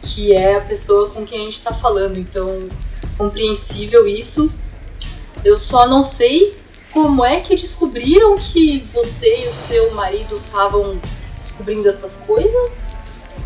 que 0.02 0.32
é 0.32 0.56
a 0.56 0.60
pessoa 0.60 1.10
com 1.10 1.24
quem 1.24 1.40
a 1.40 1.44
gente 1.44 1.54
está 1.54 1.72
falando. 1.72 2.18
Então, 2.18 2.68
compreensível 3.16 4.06
isso. 4.06 4.50
Eu 5.44 5.58
só 5.58 5.86
não 5.86 6.02
sei 6.02 6.56
como 6.92 7.24
é 7.24 7.40
que 7.40 7.54
descobriram 7.54 8.36
que 8.36 8.80
você 8.92 9.44
e 9.44 9.48
o 9.48 9.52
seu 9.52 9.92
marido 9.92 10.36
estavam 10.36 11.00
descobrindo 11.38 11.88
essas 11.88 12.16
coisas. 12.16 12.86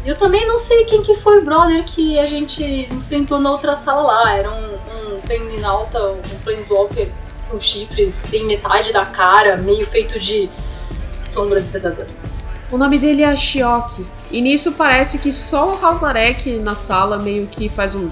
E 0.04 0.08
eu 0.08 0.16
também 0.16 0.46
não 0.46 0.58
sei 0.58 0.84
quem 0.84 1.02
que 1.02 1.14
foi 1.14 1.38
o 1.38 1.44
brother 1.44 1.84
que 1.84 2.18
a 2.18 2.24
gente 2.24 2.62
enfrentou 2.90 3.38
na 3.38 3.50
outra 3.50 3.76
sala 3.76 4.02
lá. 4.02 4.36
Era 4.36 4.50
um, 4.50 4.74
um 5.14 5.20
Planinauta, 5.20 6.12
um 6.12 6.38
Planeswalker 6.42 7.08
com 7.50 7.58
chifres 7.58 8.14
sem 8.14 8.44
metade 8.44 8.92
da 8.92 9.04
cara, 9.04 9.56
meio 9.56 9.84
feito 9.84 10.18
de 10.18 10.48
sombras 11.20 11.66
e 11.66 11.70
pesadelos. 11.70 12.24
O 12.70 12.78
nome 12.78 12.98
dele 12.98 13.22
é 13.22 13.34
Shioki. 13.34 14.06
E 14.30 14.40
nisso 14.40 14.72
parece 14.72 15.18
que 15.18 15.32
só 15.32 15.74
o 15.74 15.84
Hausarek 15.84 16.56
na 16.58 16.76
sala 16.76 17.18
meio 17.18 17.46
que 17.48 17.68
faz 17.68 17.96
um. 17.96 18.08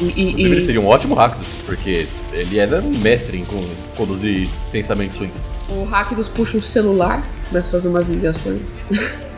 E, 0.00 0.22
e, 0.22 0.44
ele 0.44 0.60
seria 0.60 0.80
um 0.80 0.86
ótimo 0.86 1.14
Rakdos, 1.14 1.48
porque 1.64 2.06
ele 2.32 2.58
era 2.58 2.80
um 2.80 2.98
mestre 2.98 3.38
em 3.38 3.46
conduzir 3.96 4.48
pensamentos 4.70 5.16
ruins. 5.16 5.42
O 5.68 5.84
Rakdos 5.84 6.28
puxa 6.28 6.56
um 6.56 6.62
celular, 6.62 7.22
começa 7.48 7.68
a 7.68 7.72
fazer 7.72 7.88
umas 7.88 8.08
ligações. 8.08 8.62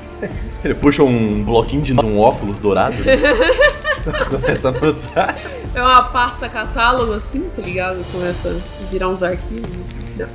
Ele 0.63 0.75
puxa 0.75 1.03
um 1.03 1.43
bloquinho 1.43 1.83
de 1.83 1.93
um 1.95 2.19
óculos 2.19 2.59
dourado. 2.59 2.97
começa 4.29 4.69
a 4.69 4.71
anotar. 4.71 5.37
É 5.75 5.81
uma 5.81 6.03
pasta 6.05 6.49
catálogo 6.49 7.13
assim, 7.13 7.49
tá 7.55 7.63
ligado? 7.63 8.05
Começa 8.13 8.49
a 8.49 8.91
virar 8.91 9.09
uns 9.09 9.23
arquivos. 9.23 9.71
Assim. 9.71 10.19
Não. 10.19 10.29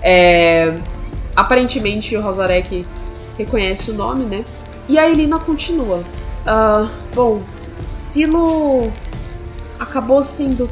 É, 0.00 0.74
aparentemente 1.34 2.16
o 2.16 2.20
Rosarek 2.20 2.86
reconhece 3.36 3.90
o 3.90 3.94
nome, 3.94 4.24
né? 4.24 4.44
E 4.88 4.98
a 4.98 5.08
Elina 5.08 5.38
continua. 5.38 5.98
Uh, 6.44 6.88
bom, 7.14 7.42
Silo 7.92 8.92
acabou 9.78 10.22
sendo 10.22 10.68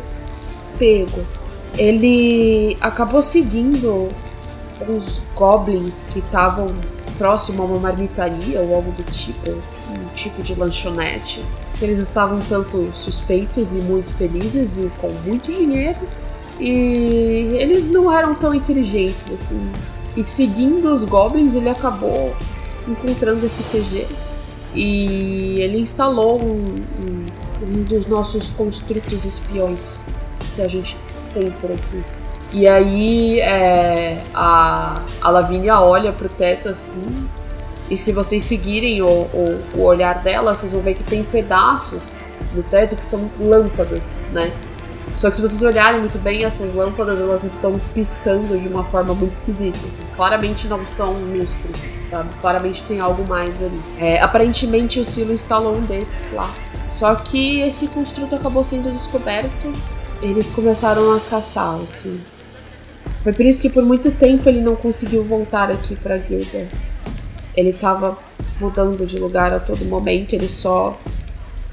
pego. 0.78 1.24
Ele 1.78 2.76
acabou 2.80 3.22
seguindo 3.22 4.08
uns 4.88 5.20
goblins 5.34 6.06
que 6.10 6.20
estavam 6.20 6.68
próximo 7.18 7.62
a 7.62 7.66
uma 7.66 7.78
marmitaria 7.78 8.60
ou 8.60 8.74
algo 8.74 8.92
do 8.92 9.02
tipo, 9.10 9.50
um 9.50 10.14
tipo 10.14 10.42
de 10.42 10.54
lanchonete. 10.54 11.44
Eles 11.80 11.98
estavam 11.98 12.40
tanto 12.48 12.90
suspeitos 12.94 13.72
e 13.72 13.76
muito 13.76 14.12
felizes 14.12 14.78
e 14.78 14.90
com 15.00 15.08
muito 15.24 15.50
dinheiro. 15.52 15.98
E 16.58 17.56
eles 17.58 17.88
não 17.88 18.12
eram 18.12 18.34
tão 18.34 18.54
inteligentes 18.54 19.30
assim. 19.32 19.70
E 20.16 20.22
seguindo 20.22 20.92
os 20.92 21.04
goblins, 21.04 21.54
ele 21.54 21.68
acabou 21.68 22.34
encontrando 22.86 23.44
esse 23.46 23.62
QG. 23.64 24.06
E 24.74 25.60
ele 25.60 25.78
instalou 25.78 26.40
um, 26.40 26.54
um 26.54 27.26
um 27.62 27.82
dos 27.82 28.06
nossos 28.06 28.50
construtos 28.50 29.24
espiões 29.24 30.00
que 30.54 30.62
a 30.62 30.68
gente 30.68 30.96
tem 31.34 31.50
por 31.50 31.70
aqui. 31.70 32.19
E 32.52 32.66
aí 32.66 33.40
é, 33.40 34.22
a, 34.34 35.00
a 35.22 35.30
Lavínia 35.30 35.78
olha 35.80 36.12
pro 36.12 36.28
teto 36.28 36.68
assim, 36.68 37.28
e 37.88 37.96
se 37.96 38.12
vocês 38.12 38.44
seguirem 38.44 39.02
o, 39.02 39.06
o, 39.06 39.62
o, 39.74 39.82
olhar 39.82 40.22
dela, 40.22 40.54
vocês 40.54 40.72
vão 40.72 40.80
ver 40.80 40.94
que 40.94 41.04
tem 41.04 41.22
pedaços 41.24 42.18
no 42.54 42.62
teto 42.62 42.96
que 42.96 43.04
são 43.04 43.30
lâmpadas, 43.38 44.18
né? 44.32 44.52
Só 45.16 45.28
que 45.28 45.36
se 45.36 45.42
vocês 45.42 45.62
olharem 45.62 46.00
muito 46.00 46.18
bem, 46.18 46.44
essas 46.44 46.74
lâmpadas 46.74 47.20
elas 47.20 47.42
estão 47.44 47.78
piscando 47.92 48.58
de 48.58 48.68
uma 48.68 48.84
forma 48.84 49.12
muito 49.12 49.32
esquisita. 49.32 49.78
Assim. 49.88 50.04
Claramente 50.14 50.68
não 50.68 50.86
são 50.86 51.12
lustros, 51.12 51.86
sabe? 52.08 52.30
Claramente 52.40 52.82
tem 52.84 53.00
algo 53.00 53.26
mais 53.26 53.62
ali. 53.62 53.80
É, 53.98 54.20
aparentemente 54.20 55.00
o 55.00 55.04
Silo 55.04 55.32
instalou 55.32 55.76
um 55.76 55.80
desses 55.80 56.32
lá. 56.32 56.48
Só 56.88 57.14
que 57.16 57.60
esse 57.60 57.88
construto 57.88 58.34
acabou 58.34 58.64
sendo 58.64 58.90
descoberto. 58.92 59.72
Eles 60.22 60.50
começaram 60.50 61.16
a 61.16 61.20
caçar, 61.20 61.74
assim. 61.82 62.20
Foi 63.22 63.32
por 63.32 63.44
isso 63.44 63.60
que 63.60 63.68
por 63.68 63.82
muito 63.84 64.10
tempo 64.10 64.48
ele 64.48 64.60
não 64.60 64.74
conseguiu 64.74 65.22
voltar 65.24 65.70
aqui 65.70 65.94
pra 65.96 66.16
guilda. 66.16 66.66
Ele 67.54 67.72
tava 67.72 68.18
mudando 68.60 69.04
de 69.06 69.18
lugar 69.18 69.52
a 69.52 69.60
todo 69.60 69.84
momento, 69.84 70.34
ele 70.34 70.48
só 70.48 70.98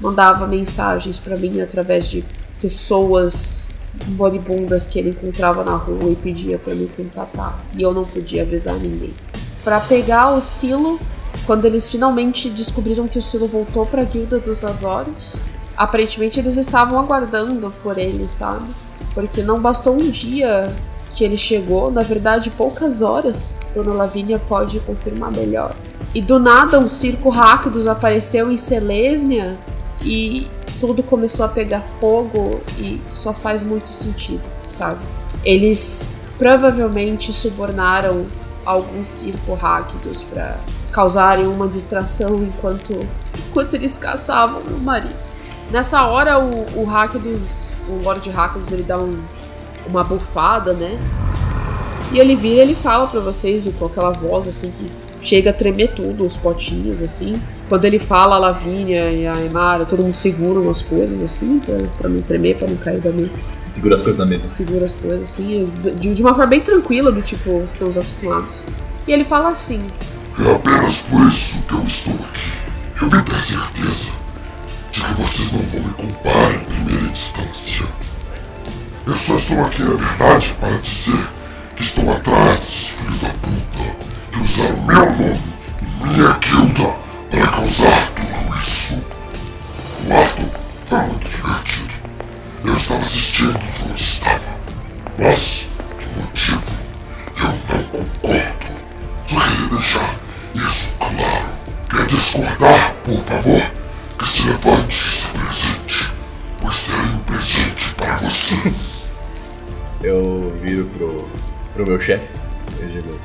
mandava 0.00 0.46
mensagens 0.46 1.18
para 1.18 1.36
mim 1.36 1.60
através 1.60 2.06
de 2.08 2.24
pessoas 2.60 3.68
moribundas 4.08 4.86
que 4.86 4.98
ele 4.98 5.10
encontrava 5.10 5.64
na 5.64 5.76
rua 5.76 6.10
e 6.10 6.16
pedia 6.16 6.58
para 6.58 6.74
me 6.74 6.86
contatar. 6.86 7.58
E 7.76 7.82
eu 7.82 7.92
não 7.92 8.04
podia 8.04 8.42
avisar 8.42 8.74
ninguém. 8.74 9.12
Para 9.64 9.80
pegar 9.80 10.30
o 10.30 10.40
silo, 10.40 11.00
quando 11.46 11.64
eles 11.64 11.88
finalmente 11.88 12.50
descobriram 12.50 13.08
que 13.08 13.18
o 13.18 13.22
Silo 13.22 13.46
voltou 13.46 13.86
para 13.86 14.02
a 14.02 14.04
Guilda 14.04 14.38
dos 14.38 14.64
Azores, 14.64 15.36
aparentemente 15.76 16.38
eles 16.38 16.56
estavam 16.56 16.98
aguardando 16.98 17.72
por 17.82 17.98
ele, 17.98 18.26
sabe? 18.28 18.68
Porque 19.14 19.42
não 19.42 19.60
bastou 19.60 19.94
um 19.94 20.10
dia 20.10 20.70
que 21.18 21.24
ele 21.24 21.36
chegou, 21.36 21.90
na 21.90 22.02
verdade, 22.02 22.48
poucas 22.48 23.02
horas. 23.02 23.52
Dona 23.74 23.92
Lavínia 23.92 24.38
pode 24.38 24.78
confirmar 24.78 25.32
melhor. 25.32 25.74
E 26.14 26.22
do 26.22 26.38
nada 26.38 26.78
um 26.78 26.88
circo 26.88 27.28
Rakdos 27.28 27.88
apareceu 27.88 28.52
em 28.52 28.56
Selesnia 28.56 29.56
e 30.00 30.46
tudo 30.80 31.02
começou 31.02 31.44
a 31.44 31.48
pegar 31.48 31.82
fogo 32.00 32.60
e 32.78 33.00
só 33.10 33.34
faz 33.34 33.64
muito 33.64 33.92
sentido, 33.92 34.42
sabe? 34.64 35.00
Eles 35.44 36.08
provavelmente 36.38 37.32
subornaram 37.32 38.24
alguns 38.64 39.08
circo 39.08 39.54
Rakdos 39.54 40.22
para 40.22 40.56
causarem 40.92 41.48
uma 41.48 41.66
distração 41.66 42.36
enquanto, 42.44 42.94
enquanto 43.48 43.74
eles 43.74 43.98
caçavam 43.98 44.60
o 44.60 44.80
marido. 44.80 45.16
Nessa 45.72 46.06
hora, 46.06 46.38
o, 46.38 46.80
o 46.80 46.84
Rakdos, 46.84 47.42
o 47.88 48.04
Lord 48.04 48.30
Rakdos, 48.30 48.70
ele 48.70 48.84
dá 48.84 48.98
um, 48.98 49.20
uma 49.88 50.04
bufada, 50.04 50.72
né? 50.72 50.98
E 52.12 52.18
ele 52.18 52.34
vira 52.34 52.54
e 52.56 52.60
ele 52.60 52.74
fala 52.74 53.06
para 53.06 53.20
vocês 53.20 53.68
com 53.78 53.86
aquela 53.86 54.10
voz 54.10 54.48
assim 54.48 54.70
que 54.70 54.90
chega 55.20 55.50
a 55.50 55.52
tremer 55.52 55.92
tudo, 55.92 56.26
os 56.26 56.36
potinhos 56.36 57.02
assim. 57.02 57.40
Quando 57.68 57.84
ele 57.84 57.98
fala 57.98 58.36
a 58.36 58.38
Lavínia 58.38 59.10
e 59.10 59.26
a 59.26 59.44
Emara, 59.44 59.84
todo 59.84 60.02
mundo 60.02 60.14
segura 60.14 60.58
umas 60.58 60.80
coisas 60.80 61.22
assim, 61.22 61.58
pra, 61.58 61.76
pra 61.98 62.08
não 62.08 62.22
tremer, 62.22 62.56
pra 62.56 62.66
não 62.66 62.76
cair 62.76 63.00
da 63.00 63.10
mim. 63.10 63.30
Segura 63.68 63.94
as 63.94 64.00
coisas 64.00 64.18
na 64.18 64.24
mesa. 64.24 64.48
segura 64.48 64.86
as 64.86 64.94
coisas 64.94 65.22
assim, 65.22 65.68
de, 65.98 66.14
de 66.14 66.22
uma 66.22 66.30
forma 66.30 66.46
bem 66.46 66.60
tranquila, 66.60 67.12
do 67.12 67.20
tipo, 67.20 67.62
estamos 67.62 67.98
acostumados. 67.98 68.48
E 69.06 69.12
ele 69.12 69.24
fala 69.24 69.50
assim: 69.50 69.82
É 70.38 70.50
apenas 70.50 71.02
por 71.02 71.20
isso 71.26 71.60
que 71.62 71.74
eu 71.74 71.82
estou 71.84 72.14
aqui. 72.14 72.68
Eu 73.02 73.10
vim 73.10 73.22
ter 73.22 73.40
certeza 73.40 74.10
de 74.92 75.00
que 75.00 75.12
vocês 75.14 75.52
não 75.52 75.60
vão 75.60 75.82
me 75.82 75.94
culpar 75.94 76.54
em 76.54 76.64
primeira 76.64 77.06
instância. 77.06 77.86
Eu 79.08 79.16
só 79.16 79.36
estou 79.36 79.64
aqui, 79.64 79.82
na 79.82 79.94
verdade, 79.94 80.54
para 80.60 80.76
dizer 80.76 81.26
que 81.74 81.82
estou 81.82 82.12
atrás 82.12 82.58
desses 82.58 82.90
filhos 82.90 83.20
da 83.20 83.30
puta 83.30 83.96
que 84.30 84.38
usaram 84.38 84.82
meu 84.82 85.06
nome 85.06 85.40
e 85.80 86.06
minha 86.08 86.32
guilda 86.34 86.94
para 87.30 87.46
causar 87.46 88.10
tudo 88.10 88.62
isso. 88.62 89.02
O 90.06 90.12
ato 90.12 90.50
foi 90.86 90.98
muito 90.98 91.26
divertido. 91.26 91.94
Eu 92.62 92.74
estava 92.74 93.00
assistindo 93.00 93.58
de 93.58 93.84
onde 93.90 94.02
estava, 94.02 94.54
mas, 95.18 95.70
de 95.98 96.20
motivo, 96.20 96.62
eu 97.38 97.48
não 97.48 97.82
concordo. 97.84 98.66
Só 99.26 99.40
queria 99.40 99.68
deixar 99.68 100.14
isso 100.54 100.90
claro. 100.98 101.46
Quer 101.88 102.04
discordar, 102.04 102.94
por 103.04 103.24
favor? 103.24 103.70
Que 104.18 104.28
se 104.28 104.46
levante 104.46 105.08
esse 105.08 105.28
presente, 105.28 106.12
pois 106.60 106.82
terei 106.82 107.06
um 107.06 107.18
presente 107.20 107.94
para 107.96 108.16
vocês. 108.16 108.97
Eu 110.02 110.52
viro 110.60 110.86
pro, 110.96 111.28
pro 111.74 111.86
meu 111.86 112.00
chefe. 112.00 112.26
Eu 112.80 112.88
digo: 112.88 113.18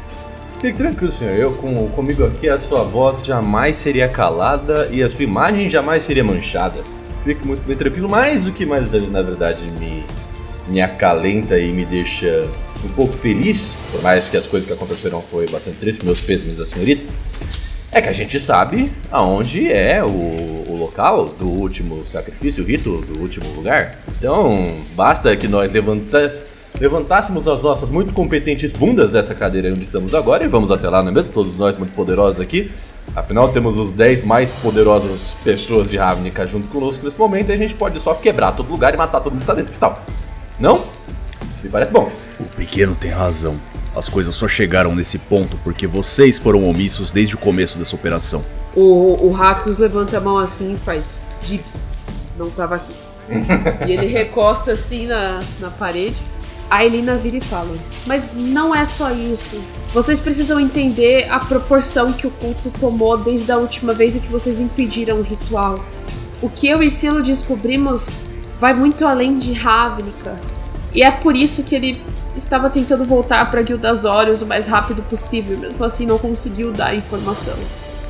Fique 0.59 0.77
tranquilo, 0.77 1.11
senhor. 1.11 1.35
Eu, 1.35 1.53
com, 1.53 1.89
comigo 1.89 2.25
aqui, 2.25 2.47
a 2.47 2.59
sua 2.59 2.83
voz 2.83 3.23
jamais 3.23 3.77
seria 3.77 4.07
calada 4.07 4.87
e 4.91 5.03
a 5.03 5.09
sua 5.09 5.23
imagem 5.23 5.69
jamais 5.69 6.03
seria 6.03 6.23
manchada. 6.23 6.81
Fique 7.23 7.45
muito 7.45 7.65
bem 7.65 7.75
tranquilo, 7.75 8.09
mas 8.09 8.47
o 8.47 8.51
que 8.51 8.65
mais, 8.65 8.91
na 8.91 9.21
verdade, 9.21 9.69
me, 9.71 10.03
me 10.67 10.81
acalenta 10.81 11.59
e 11.59 11.71
me 11.71 11.85
deixa 11.85 12.47
um 12.83 12.89
pouco 12.89 13.13
feliz, 13.13 13.73
por 13.91 14.01
mais 14.01 14.27
que 14.27 14.35
as 14.35 14.45
coisas 14.45 14.67
que 14.67 14.73
aconteceram 14.73 15.21
foi 15.21 15.47
bastante 15.47 15.77
triste, 15.77 16.03
meus 16.03 16.21
pêsames 16.21 16.57
da 16.57 16.65
senhorita, 16.65 17.05
é 17.91 18.01
que 18.01 18.09
a 18.09 18.13
gente 18.13 18.39
sabe 18.39 18.91
aonde 19.11 19.71
é 19.71 20.03
o, 20.03 20.07
o 20.07 20.77
local 20.77 21.27
do 21.27 21.47
último 21.47 22.05
sacrifício, 22.05 22.63
o 22.63 22.67
rito 22.67 22.97
do 23.01 23.19
último 23.19 23.47
lugar. 23.53 23.99
Então, 24.17 24.75
basta 24.95 25.35
que 25.35 25.47
nós 25.47 25.71
levantas, 25.71 26.43
levantássemos 26.79 27.47
as 27.47 27.61
nossas 27.61 27.89
muito 27.89 28.13
competentes 28.13 28.71
bundas 28.71 29.11
dessa 29.11 29.33
cadeira 29.35 29.69
onde 29.69 29.83
estamos 29.83 30.13
agora 30.13 30.43
e 30.43 30.47
vamos 30.47 30.71
até 30.71 30.89
lá, 30.89 31.01
não 31.01 31.09
é 31.09 31.11
mesmo? 31.11 31.31
Todos 31.31 31.57
nós 31.57 31.77
muito 31.77 31.93
poderosos 31.93 32.39
aqui. 32.39 32.71
Afinal, 33.15 33.49
temos 33.49 33.77
os 33.77 33.91
10 33.91 34.23
mais 34.23 34.51
poderosos 34.51 35.35
pessoas 35.43 35.89
de 35.89 35.97
Ravnica 35.97 36.47
junto 36.47 36.67
conosco 36.67 37.05
nesse 37.05 37.17
momento 37.17 37.49
e 37.49 37.53
a 37.53 37.57
gente 37.57 37.75
pode 37.75 37.99
só 37.99 38.13
quebrar 38.13 38.53
todo 38.53 38.69
lugar 38.71 38.93
e 38.93 38.97
matar 38.97 39.19
todo 39.19 39.33
mundo 39.33 39.41
que 39.41 39.47
tá 39.47 39.53
dentro. 39.53 39.73
Que 39.73 39.79
tal? 39.79 40.01
Não? 40.59 40.83
Me 41.63 41.69
parece 41.69 41.91
bom. 41.91 42.09
O 42.39 42.43
pequeno 42.43 42.95
tem 42.95 43.11
razão. 43.11 43.59
As 43.95 44.09
coisas 44.09 44.33
só 44.33 44.47
chegaram 44.47 44.95
nesse 44.95 45.19
ponto 45.19 45.55
porque 45.63 45.85
vocês 45.85 46.37
foram 46.39 46.63
omissos 46.63 47.11
desde 47.11 47.35
o 47.35 47.37
começo 47.37 47.77
dessa 47.77 47.95
operação. 47.95 48.41
O, 48.75 49.27
o 49.27 49.31
Rakdos 49.31 49.77
levanta 49.77 50.17
a 50.17 50.21
mão 50.21 50.37
assim 50.37 50.73
e 50.73 50.77
faz: 50.77 51.21
Gips, 51.43 51.99
não 52.37 52.49
tava 52.49 52.75
aqui. 52.75 52.93
e 53.87 53.91
ele 53.91 54.07
recosta 54.07 54.71
assim 54.71 55.05
na, 55.05 55.41
na 55.59 55.69
parede. 55.69 56.15
A 56.69 56.83
Elina 56.85 57.15
vira 57.15 57.37
e 57.37 57.41
fala: 57.41 57.75
Mas 58.05 58.33
não 58.33 58.73
é 58.73 58.85
só 58.85 59.11
isso. 59.11 59.61
Vocês 59.93 60.19
precisam 60.19 60.59
entender 60.59 61.29
a 61.29 61.39
proporção 61.39 62.13
que 62.13 62.25
o 62.25 62.31
culto 62.31 62.71
tomou 62.79 63.17
desde 63.17 63.51
a 63.51 63.57
última 63.57 63.93
vez 63.93 64.15
em 64.15 64.19
que 64.19 64.27
vocês 64.27 64.59
impediram 64.59 65.19
o 65.19 65.21
ritual. 65.21 65.83
O 66.41 66.49
que 66.49 66.67
eu 66.67 66.81
e 66.81 66.89
Silo 66.89 67.21
descobrimos 67.21 68.23
vai 68.57 68.73
muito 68.73 69.05
além 69.05 69.37
de 69.37 69.53
Ravnica. 69.53 70.39
E 70.93 71.03
é 71.03 71.11
por 71.11 71.35
isso 71.35 71.63
que 71.63 71.75
ele 71.75 72.01
estava 72.35 72.69
tentando 72.69 73.05
voltar 73.05 73.49
para 73.49 73.61
Guilda 73.61 73.91
Azorius 73.91 74.41
o 74.41 74.45
mais 74.45 74.67
rápido 74.67 75.01
possível, 75.03 75.57
mesmo 75.57 75.83
assim 75.83 76.05
não 76.05 76.17
conseguiu 76.17 76.71
dar 76.71 76.87
a 76.87 76.95
informação. 76.95 77.55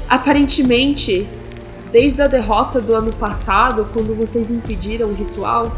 Aparentemente, 0.08 1.28
desde 1.92 2.22
a 2.22 2.28
derrota 2.28 2.82
do 2.82 2.94
ano 2.94 3.14
passado, 3.16 3.88
quando 3.94 4.16
vocês 4.16 4.50
impediram 4.50 5.10
o 5.10 5.14
ritual, 5.14 5.76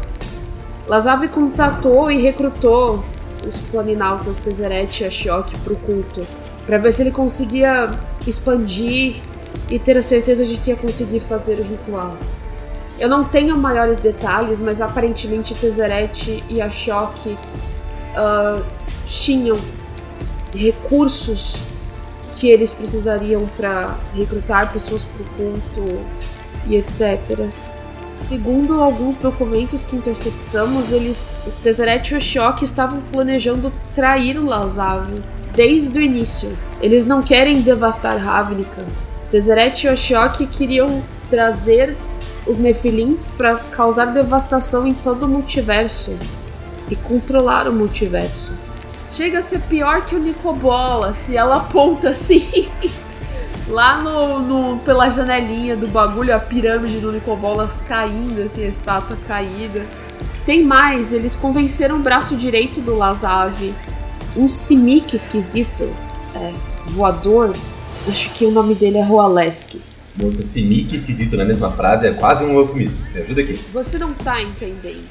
Lazave 0.88 1.28
contatou 1.28 2.10
e 2.10 2.20
recrutou 2.20 3.04
os 3.46 3.60
planinautas 3.62 4.36
Tezzeret 4.36 5.02
e 5.02 5.06
Ashiok 5.06 5.56
para 5.58 5.72
o 5.72 5.76
culto, 5.76 6.26
para 6.64 6.78
ver 6.78 6.92
se 6.92 7.02
ele 7.02 7.10
conseguia 7.10 7.90
expandir 8.26 9.16
e 9.68 9.78
ter 9.78 9.96
a 9.96 10.02
certeza 10.02 10.44
de 10.44 10.56
que 10.56 10.70
ia 10.70 10.76
conseguir 10.76 11.20
fazer 11.20 11.58
o 11.58 11.62
ritual. 11.62 12.16
Eu 12.98 13.08
não 13.08 13.24
tenho 13.24 13.56
maiores 13.58 13.98
detalhes, 13.98 14.60
mas 14.60 14.80
aparentemente 14.80 15.54
Tezzeret 15.54 16.42
e 16.48 16.62
Ashiok 16.62 17.30
uh, 17.30 18.64
tinham 19.06 19.58
recursos 20.54 21.62
que 22.36 22.48
eles 22.48 22.72
precisariam 22.72 23.46
para 23.56 23.96
recrutar 24.14 24.72
pessoas 24.72 25.04
para 25.04 25.22
o 25.22 25.26
culto 25.34 25.98
e 26.66 26.76
etc. 26.76 27.48
Segundo 28.16 28.80
alguns 28.80 29.14
documentos 29.16 29.84
que 29.84 29.94
interceptamos, 29.94 30.90
eles, 30.90 31.42
o 31.46 31.50
Tezzeret 31.62 32.10
e 32.10 32.14
o 32.14 32.16
Ashiok 32.16 32.64
estavam 32.64 33.02
planejando 33.12 33.70
trair 33.94 34.38
o 34.38 34.46
Lazav 34.46 35.06
desde 35.54 35.98
o 35.98 36.02
início. 36.02 36.48
Eles 36.80 37.04
não 37.04 37.22
querem 37.22 37.60
devastar 37.60 38.16
Ravnica. 38.16 38.86
Tezzeret 39.30 39.84
e 39.84 39.90
o 39.90 39.92
Ashiok 39.92 40.46
queriam 40.46 41.04
trazer 41.28 41.94
os 42.46 42.56
Nefilins 42.56 43.26
para 43.26 43.56
causar 43.56 44.06
devastação 44.06 44.86
em 44.86 44.94
todo 44.94 45.26
o 45.26 45.28
multiverso 45.28 46.16
e 46.90 46.96
controlar 46.96 47.68
o 47.68 47.72
multiverso. 47.72 48.50
Chega 49.10 49.40
a 49.40 49.42
ser 49.42 49.60
pior 49.60 50.06
que 50.06 50.16
o 50.16 50.18
Nicobola, 50.18 51.12
se 51.12 51.36
ela 51.36 51.56
aponta 51.56 52.08
assim. 52.08 52.66
Lá 53.68 54.00
no, 54.00 54.38
no, 54.38 54.78
pela 54.80 55.10
janelinha 55.10 55.76
do 55.76 55.88
bagulho, 55.88 56.34
a 56.34 56.38
pirâmide 56.38 57.00
do 57.00 57.10
Nicobolas 57.10 57.82
caindo, 57.82 58.40
assim, 58.42 58.64
a 58.64 58.68
estátua 58.68 59.18
caída. 59.26 59.84
Tem 60.44 60.62
mais, 60.62 61.12
eles 61.12 61.34
convenceram 61.34 61.96
o 61.96 61.98
braço 61.98 62.36
direito 62.36 62.80
do 62.80 62.96
Lazave, 62.96 63.74
um 64.36 64.48
simic 64.48 65.16
esquisito, 65.16 65.92
é, 66.34 66.52
voador. 66.86 67.56
Acho 68.08 68.30
que 68.30 68.44
o 68.44 68.52
nome 68.52 68.76
dele 68.76 68.98
é 68.98 69.02
Roaleski. 69.02 69.82
Moça, 70.16 70.42
Simic 70.42 70.96
esquisito 70.96 71.36
na 71.36 71.44
mesma 71.44 71.70
frase 71.72 72.06
é 72.06 72.12
quase 72.12 72.42
um 72.42 72.56
eufemismo. 72.56 72.96
Me 73.12 73.20
ajuda 73.20 73.42
aqui. 73.42 73.60
Você 73.72 73.98
não 73.98 74.10
tá 74.12 74.40
entendendo. 74.40 75.10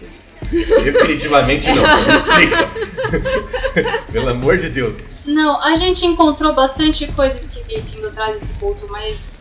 Definitivamente 0.84 1.70
não. 1.70 1.84
Pelo 4.12 4.30
amor 4.30 4.58
de 4.58 4.70
Deus. 4.70 4.98
Não, 5.26 5.62
a 5.62 5.76
gente 5.76 6.06
encontrou 6.06 6.54
bastante 6.54 7.08
coisa 7.14 7.36
esquisita 7.36 7.98
indo 7.98 8.08
atrás 8.08 8.34
desse 8.34 8.54
culto, 8.54 8.88
mas 8.90 9.36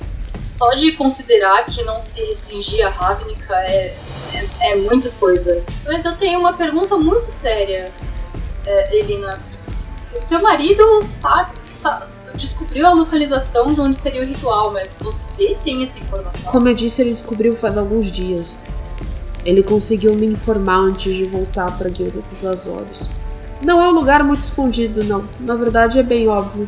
só 0.44 0.70
de 0.74 0.92
considerar 0.92 1.64
que 1.66 1.82
não 1.84 2.00
se 2.00 2.22
restringia 2.24 2.88
a 2.88 2.90
Ravnica 2.90 3.54
é, 3.54 3.96
é, 4.32 4.70
é 4.72 4.76
muita 4.76 5.10
coisa. 5.10 5.62
Mas 5.84 6.04
eu 6.04 6.16
tenho 6.16 6.40
uma 6.40 6.52
pergunta 6.52 6.96
muito 6.96 7.26
séria, 7.26 7.92
é, 8.66 8.96
Elina. 8.98 9.40
O 10.14 10.18
seu 10.18 10.40
marido 10.40 11.02
sabe, 11.06 11.52
sabe, 11.72 12.06
descobriu 12.34 12.86
a 12.86 12.92
localização 12.92 13.74
de 13.74 13.80
onde 13.80 13.96
seria 13.96 14.22
o 14.22 14.24
ritual, 14.24 14.72
mas 14.72 14.96
você 15.00 15.56
tem 15.64 15.82
essa 15.82 15.98
informação? 15.98 16.52
Como 16.52 16.68
eu 16.68 16.74
disse, 16.74 17.02
ele 17.02 17.10
descobriu 17.10 17.56
faz 17.56 17.76
alguns 17.76 18.10
dias. 18.10 18.62
Ele 19.44 19.62
conseguiu 19.62 20.14
me 20.14 20.26
informar 20.26 20.78
antes 20.78 21.14
de 21.14 21.24
voltar 21.24 21.76
para 21.76 21.88
a 21.88 21.90
Guilda 21.90 22.20
dos 22.20 22.44
Azores. 22.44 23.08
Não 23.62 23.80
é 23.80 23.88
um 23.88 23.92
lugar 23.92 24.22
muito 24.22 24.42
escondido, 24.42 25.02
não. 25.04 25.24
Na 25.40 25.54
verdade, 25.54 25.98
é 25.98 26.02
bem 26.02 26.28
óbvio. 26.28 26.66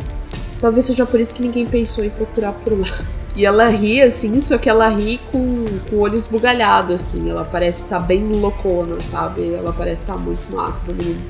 Talvez 0.61 0.87
seja 0.87 1.05
por 1.05 1.20
isso 1.20 1.35
que 1.35 1.42
ninguém 1.42 1.66
pensou 1.66 2.05
em 2.05 2.11
procurar 2.11 2.53
por 2.53 2.79
lá. 2.79 2.99
E 3.35 3.44
ela 3.44 3.68
ri 3.68 4.01
assim, 4.01 4.40
só 4.40 4.57
que 4.57 4.68
ela 4.68 4.88
ri 4.88 5.20
com, 5.31 5.66
com 5.90 5.96
o 5.96 6.01
olho 6.01 6.16
esbugalhado, 6.16 6.94
assim. 6.94 7.29
Ela 7.29 7.44
parece 7.44 7.83
estar 7.83 8.01
tá 8.01 8.07
bem 8.07 8.25
loucona, 8.27 9.01
sabe? 9.03 9.53
Ela 9.53 9.72
parece 9.72 10.03
estar 10.03 10.14
tá 10.14 10.18
muito 10.18 10.51
no 10.51 10.59
ácido 10.59 10.94
menino. 10.94 11.20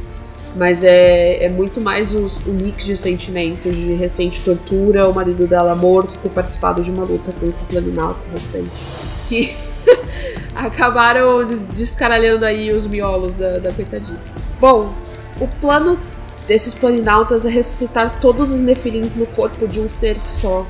Mas 0.55 0.85
é, 0.85 1.45
é 1.45 1.49
muito 1.49 1.81
mais 1.81 2.14
os, 2.14 2.38
o 2.47 2.51
mix 2.51 2.85
de 2.85 2.97
sentimentos, 2.97 3.75
de 3.77 3.92
recente 3.92 4.40
tortura, 4.40 5.09
o 5.09 5.12
marido 5.12 5.47
dela 5.47 5.75
morto, 5.75 6.16
ter 6.19 6.31
participado 6.31 6.83
de 6.83 6.90
uma 6.90 7.05
luta 7.05 7.33
com 7.33 7.47
o 7.47 7.53
Planalto 7.53 8.21
recente. 8.33 8.71
Que 9.29 9.57
acabaram 10.55 11.45
descaralhando 11.75 12.45
aí 12.45 12.73
os 12.73 12.87
miolos 12.87 13.35
da, 13.35 13.59
da 13.59 13.73
coitadinha. 13.73 14.21
Bom, 14.61 14.95
o 15.40 15.49
plano 15.61 15.99
desses 16.46 16.75
planinautas 16.75 17.44
é 17.44 17.51
ressuscitar 17.51 18.18
todos 18.20 18.51
os 18.51 18.61
nefilins 18.61 19.14
no 19.14 19.27
corpo 19.27 19.66
de 19.66 19.81
um 19.81 19.88
ser 19.88 20.18
só. 20.18 20.66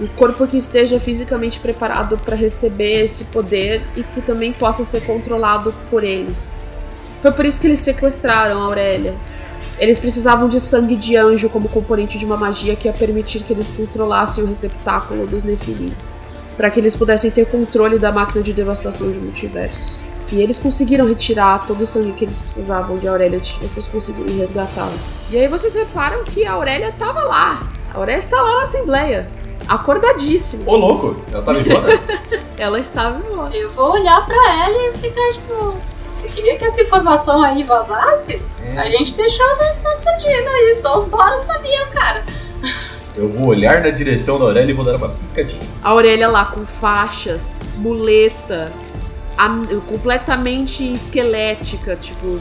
Um 0.00 0.06
corpo 0.08 0.46
que 0.46 0.56
esteja 0.56 0.98
fisicamente 0.98 1.60
preparado 1.60 2.18
para 2.18 2.34
receber 2.34 3.04
esse 3.04 3.24
poder 3.24 3.80
e 3.94 4.02
que 4.02 4.20
também 4.20 4.52
possa 4.52 4.84
ser 4.84 5.04
controlado 5.04 5.72
por 5.88 6.02
eles. 6.02 6.56
Foi 7.22 7.30
por 7.30 7.44
isso 7.44 7.60
que 7.60 7.68
eles 7.68 7.78
sequestraram 7.78 8.60
a 8.60 8.64
Aurélia. 8.64 9.14
Eles 9.78 9.98
precisavam 9.98 10.48
de 10.48 10.58
sangue 10.58 10.96
de 10.96 11.16
anjo 11.16 11.48
como 11.48 11.68
componente 11.68 12.18
de 12.18 12.24
uma 12.24 12.36
magia 12.36 12.74
que 12.74 12.88
ia 12.88 12.92
permitir 12.92 13.44
que 13.44 13.52
eles 13.52 13.70
controlassem 13.70 14.42
o 14.42 14.46
receptáculo 14.46 15.26
dos 15.26 15.44
nefilins, 15.44 16.14
para 16.56 16.70
que 16.70 16.80
eles 16.80 16.96
pudessem 16.96 17.30
ter 17.30 17.46
controle 17.46 17.98
da 17.98 18.12
máquina 18.12 18.42
de 18.42 18.52
devastação 18.52 19.10
de 19.10 19.18
multiversos. 19.18 20.00
E 20.32 20.40
eles 20.42 20.58
conseguiram 20.58 21.06
retirar 21.06 21.66
todo 21.66 21.82
o 21.82 21.86
sangue 21.86 22.12
que 22.12 22.24
eles 22.24 22.40
precisavam 22.40 22.96
de 22.96 23.06
Aurélia, 23.06 23.40
vocês 23.60 23.86
conseguiram 23.86 24.36
resgatá-la. 24.38 24.92
E 25.30 25.38
aí 25.38 25.48
vocês 25.48 25.74
reparam 25.74 26.24
que 26.24 26.44
a 26.46 26.52
Aurélia 26.52 26.92
tava 26.98 27.22
lá. 27.24 27.68
A 27.92 27.98
Aurélia 27.98 28.18
está 28.18 28.40
lá 28.40 28.56
na 28.56 28.62
Assembleia. 28.62 29.28
Acordadíssima. 29.68 30.64
Ô, 30.66 30.76
louco, 30.76 31.16
ela 31.32 31.42
tava 31.42 31.58
embora. 31.60 32.00
Ela 32.56 32.78
estava 32.78 33.18
embora. 33.18 33.54
Eu 33.56 33.70
vou 33.72 33.92
olhar 33.92 34.24
pra 34.26 34.36
ela 34.36 34.88
e 34.88 34.98
ficar 34.98 35.28
tipo. 35.32 35.74
Você 36.14 36.28
queria 36.28 36.56
que 36.56 36.64
essa 36.64 36.80
informação 36.80 37.42
aí 37.42 37.64
vazasse? 37.64 38.40
A 38.76 38.88
gente 38.90 39.14
deixou 39.14 39.46
na, 39.56 39.74
na 39.82 39.94
surdina 39.96 40.50
aí, 40.50 40.74
só 40.80 40.96
os 40.96 41.06
boros 41.06 41.40
sabiam, 41.40 41.88
cara. 41.92 42.24
Eu 43.16 43.28
vou 43.28 43.48
olhar 43.48 43.82
na 43.82 43.90
direção 43.90 44.38
da 44.38 44.44
Aurélia 44.46 44.70
e 44.70 44.74
vou 44.74 44.84
dar 44.84 44.96
uma 44.96 45.08
piscadinha. 45.08 45.62
A 45.82 45.90
Aurélia 45.90 46.28
lá 46.28 46.46
com 46.46 46.64
faixas, 46.64 47.60
muleta, 47.76 48.72
completamente 49.86 50.84
esquelética, 50.92 51.96
tipo, 51.96 52.40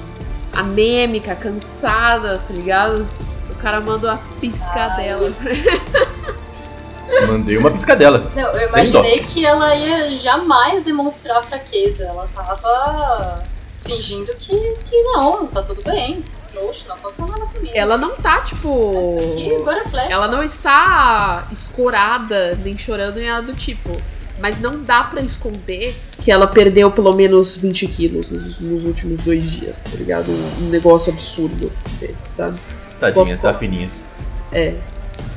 anêmica, 0.52 1.36
cansada, 1.36 2.38
tá 2.38 2.54
ligado? 2.54 3.08
O 3.50 3.56
cara 3.56 3.80
manda 3.82 4.08
uma 4.12 4.18
piscadela. 4.40 5.32
Mandei 7.28 7.58
uma 7.58 7.72
piscadela. 7.72 8.32
Não, 8.36 8.50
eu 8.52 8.70
imaginei 8.70 9.20
que 9.20 9.46
ela 9.46 9.76
ia 9.76 10.18
jamais 10.18 10.84
demonstrar 10.84 11.44
fraqueza. 11.44 12.06
Ela 12.06 12.28
tava 12.34 13.44
fingindo 13.86 14.34
que, 14.36 14.56
que 14.86 15.04
não, 15.04 15.46
tá 15.48 15.62
tudo 15.62 15.84
bem. 15.84 16.24
Oxe, 16.56 16.88
não 16.88 16.96
aconteceu 16.96 17.28
nada 17.28 17.46
comigo. 17.48 17.72
Ela 17.74 17.98
não 17.98 18.16
tá, 18.16 18.42
tipo. 18.42 18.92
Isso 18.92 19.32
aqui 19.32 19.56
agora 19.56 19.80
é 19.80 19.88
flash. 19.88 20.12
Ela 20.12 20.28
não 20.28 20.44
está 20.44 21.48
escorada, 21.52 22.56
nem 22.64 22.78
chorando, 22.78 23.16
nem 23.16 23.28
nada 23.28 23.48
do 23.48 23.56
tipo. 23.56 23.90
Mas 24.40 24.60
não 24.60 24.84
dá 24.84 25.04
pra 25.04 25.22
esconder 25.22 25.96
que 26.22 26.32
ela 26.32 26.48
perdeu 26.48 26.90
pelo 26.92 27.14
menos 27.14 27.56
20 27.56 27.88
quilos 27.88 28.30
nos, 28.30 28.60
nos 28.60 28.84
últimos 28.84 29.22
dois 29.22 29.50
dias, 29.50 29.84
tá 29.84 29.98
ligado? 29.98 30.32
Um 30.62 30.70
negócio 30.70 31.14
absurdo 31.14 31.72
desse, 32.00 32.30
sabe? 32.30 32.58
Tadinha, 33.00 33.38
tá 33.38 33.54
fininha. 33.54 33.90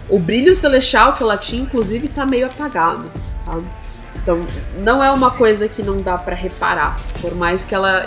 O 0.08 0.18
brilho 0.18 0.54
celestial 0.54 1.12
que 1.14 1.22
ela 1.22 1.36
tinha, 1.36 1.62
inclusive, 1.62 2.08
tá 2.08 2.24
meio 2.24 2.46
apagado, 2.46 3.10
sabe? 3.32 3.64
Então, 4.14 4.40
não 4.78 5.02
é 5.02 5.10
uma 5.10 5.30
coisa 5.30 5.68
que 5.68 5.82
não 5.82 6.00
dá 6.00 6.16
pra 6.16 6.34
reparar. 6.34 6.98
Por 7.20 7.34
mais 7.34 7.64
que 7.64 7.74
ela 7.74 8.06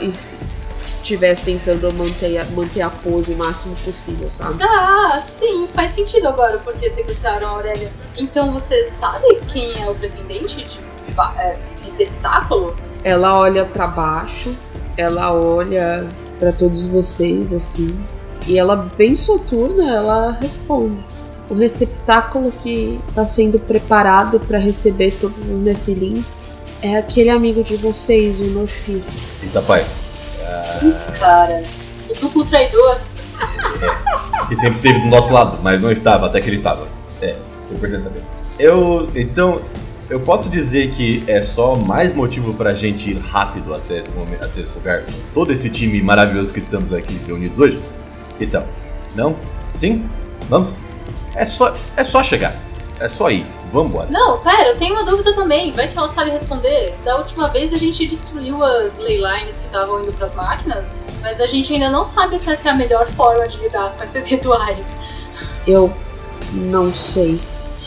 estivesse 1.02 1.42
tentando 1.44 1.92
manter 1.94 2.38
a, 2.38 2.46
manter 2.46 2.82
a 2.82 2.90
pose 2.90 3.34
o 3.34 3.38
máximo 3.38 3.76
possível, 3.78 4.30
sabe? 4.30 4.64
Ah, 4.64 5.20
sim, 5.22 5.68
faz 5.74 5.92
sentido 5.92 6.28
agora 6.28 6.58
porque 6.60 6.90
sequestraram 6.90 7.48
a 7.48 7.52
Aurélia. 7.52 7.92
Então 8.18 8.52
você 8.52 8.84
sabe 8.84 9.40
quem 9.52 9.82
é 9.82 9.90
o 9.90 9.96
pretendente 9.96 10.64
de 10.64 10.80
é, 11.38 11.58
receptáculo? 11.84 12.76
Ela 13.04 13.38
olha 13.38 13.66
pra 13.66 13.88
baixo, 13.88 14.56
ela 14.98 15.34
olha 15.34 16.08
pra 16.40 16.52
todos 16.52 16.86
vocês 16.86 17.54
assim, 17.54 17.98
e 18.48 18.58
ela 18.58 18.76
bem 18.76 19.16
soturna, 19.16 19.96
ela 19.96 20.32
responde. 20.32 21.00
O 21.50 21.56
receptáculo 21.56 22.52
que 22.52 23.00
tá 23.16 23.26
sendo 23.26 23.60
preparado 23.60 24.40
pra 24.40 24.60
receber 24.60 25.12
todos 25.20 25.48
os 25.48 25.60
nefilins 25.60 26.52
é 26.82 26.98
aquele 26.98 27.30
amigo 27.30 27.64
de 27.64 27.76
vocês, 27.76 28.40
o 28.40 28.46
Norfir. 28.46 29.02
Eita, 29.42 29.62
pai. 29.62 29.86
Putz, 30.80 31.10
cara. 31.12 31.64
O 32.10 32.14
duplo 32.16 32.46
traidor. 32.46 33.00
Que 34.48 34.56
sempre 34.56 34.76
esteve 34.76 35.00
do 35.00 35.08
nosso 35.08 35.32
lado, 35.32 35.60
mas 35.62 35.82
não 35.82 35.92
estava 35.92 36.26
até 36.26 36.42
que 36.42 36.50
ele 36.50 36.58
estava. 36.58 36.88
É, 37.22 37.36
você 37.68 37.76
perdeu 37.80 38.04
saber. 38.04 38.22
Eu. 38.58 39.10
Então. 39.16 39.62
Eu 40.10 40.20
posso 40.20 40.50
dizer 40.50 40.90
que 40.90 41.24
é 41.28 41.44
só 41.44 41.76
mais 41.76 42.16
motivo 42.16 42.56
pra 42.56 42.74
gente 42.74 43.12
ir 43.12 43.20
rápido 43.20 43.76
até 43.76 44.00
esse 44.00 44.10
momento, 44.10 44.44
até 44.44 44.62
esse 44.62 44.72
lugar, 44.74 45.04
todo 45.36 45.54
esse 45.54 45.70
time 45.70 46.02
maravilhoso 46.02 46.52
que 46.52 46.58
estamos 46.58 46.92
aqui 46.92 47.22
reunidos 47.28 47.60
hoje? 47.60 47.80
Então, 48.42 48.64
não? 49.16 49.36
Sim? 49.76 50.10
Vamos? 50.50 50.78
É 51.36 51.46
só, 51.46 51.76
é 51.96 52.04
só 52.04 52.24
chegar. 52.24 52.56
É 53.00 53.08
só 53.08 53.30
ir. 53.30 53.46
Vambora. 53.72 54.08
Não, 54.10 54.40
pera, 54.40 54.70
eu 54.70 54.78
tenho 54.78 54.96
uma 54.96 55.04
dúvida 55.04 55.34
também. 55.34 55.72
Vai 55.72 55.88
que 55.88 55.98
ela 55.98 56.08
sabe 56.08 56.32
responder. 56.32 56.96
Da 57.04 57.18
última 57.18 57.48
vez 57.50 57.72
a 57.74 57.78
gente 57.78 58.06
destruiu 58.06 58.64
as 58.64 58.98
leylines 58.98 59.60
que 59.60 59.66
estavam 59.68 60.02
indo 60.02 60.12
pras 60.14 60.34
máquinas, 60.34 60.96
mas 61.22 61.40
a 61.40 61.48
gente 61.48 61.74
ainda 61.74 61.90
não 61.90 62.04
sabe 62.04 62.40
se 62.40 62.50
essa 62.52 62.70
é 62.70 62.72
a 62.72 62.76
melhor 62.76 63.08
forma 63.08 63.48
de 63.48 63.58
lidar 63.60 63.92
com 63.96 64.04
esses 64.04 64.26
rituais. 64.28 64.98
Eu 65.68 65.94
não 66.54 66.94
sei 66.94 67.40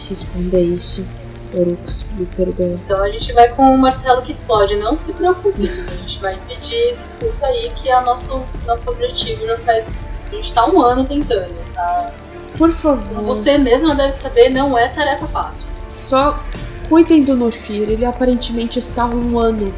responder 0.09 0.63
isso. 0.63 1.07
Orux, 1.55 2.07
me 2.13 2.25
perdoa. 2.25 2.81
Então 2.83 3.03
a 3.03 3.11
gente 3.11 3.31
vai 3.35 3.49
com 3.51 3.63
o 3.63 3.77
martelo 3.77 4.23
que 4.23 4.31
explode, 4.31 4.75
não 4.77 4.97
se 4.97 5.13
preocupe. 5.13 5.69
A 5.69 5.97
gente 5.97 6.19
vai 6.21 6.35
impedir 6.35 6.77
esse 6.89 7.09
culto 7.09 7.45
aí, 7.45 7.71
que 7.77 7.91
é 7.91 7.99
o 7.99 8.03
nosso, 8.03 8.43
nosso 8.67 8.91
objetivo 8.91 9.47
já 9.47 9.59
faz. 9.59 9.99
A 10.31 10.35
gente 10.35 10.53
tá 10.55 10.65
um 10.65 10.81
ano 10.81 11.05
tentando, 11.05 11.53
tá? 11.75 12.11
Por 12.57 12.73
favor. 12.73 13.23
Você 13.23 13.59
mesma 13.59 13.95
deve 13.95 14.13
saber, 14.13 14.49
não 14.49 14.79
é 14.79 14.89
tarefa 14.89 15.27
fácil. 15.27 15.72
Só 16.13 16.39
cuidem 16.91 17.23
do 17.23 17.35
Norfir. 17.35 17.89
Ele 17.89 18.05
aparentemente 18.05 18.79
está 18.79 19.05
há 19.05 19.07
um 19.07 19.39
ano. 19.39 19.73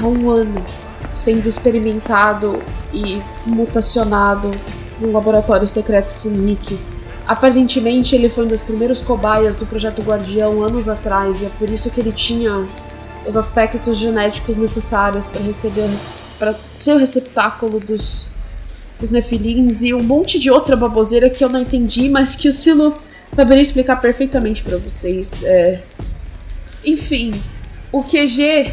Há 0.00 0.06
um 0.06 0.30
ano. 0.30 0.64
Sendo 1.10 1.48
experimentado 1.48 2.62
e 2.94 3.20
mutacionado 3.44 4.52
no 5.00 5.10
laboratório 5.10 5.66
secreto 5.66 6.10
Sinic. 6.10 6.78
Aparentemente 7.26 8.14
ele 8.14 8.28
foi 8.28 8.44
um 8.44 8.46
dos 8.46 8.62
primeiros 8.62 9.00
cobaias 9.00 9.56
do 9.56 9.66
projeto 9.66 10.00
Guardião 10.00 10.62
anos 10.62 10.88
atrás, 10.88 11.42
e 11.42 11.46
é 11.46 11.50
por 11.58 11.68
isso 11.68 11.90
que 11.90 11.98
ele 11.98 12.12
tinha 12.12 12.64
os 13.26 13.36
aspectos 13.36 13.98
genéticos 13.98 14.56
necessários 14.56 15.26
para 15.26 15.42
receber 15.42 15.90
para 16.38 16.54
ser 16.76 16.92
o 16.92 16.98
receptáculo 16.98 17.80
dos, 17.80 18.28
dos 19.00 19.10
Nefilins 19.10 19.82
e 19.82 19.92
um 19.92 20.04
monte 20.04 20.38
de 20.38 20.52
outra 20.52 20.76
baboseira 20.76 21.28
que 21.28 21.42
eu 21.42 21.48
não 21.48 21.60
entendi, 21.60 22.08
mas 22.08 22.36
que 22.36 22.46
o 22.46 22.52
Silo 22.52 22.94
saberia 23.32 23.62
explicar 23.62 23.96
perfeitamente 24.00 24.62
para 24.62 24.76
vocês. 24.78 25.42
É... 25.44 25.80
Enfim, 26.84 27.40
o 27.92 28.02
QG, 28.02 28.72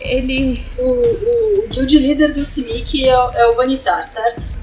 ele 0.00 0.64
O, 0.78 0.82
o, 0.82 1.64
o 1.64 1.68
guild 1.68 1.98
leader 1.98 2.32
do 2.34 2.44
Simic 2.44 3.08
é, 3.08 3.16
o- 3.18 3.30
é 3.32 3.46
o 3.48 3.54
Vanitar, 3.56 4.02
certo? 4.04 4.54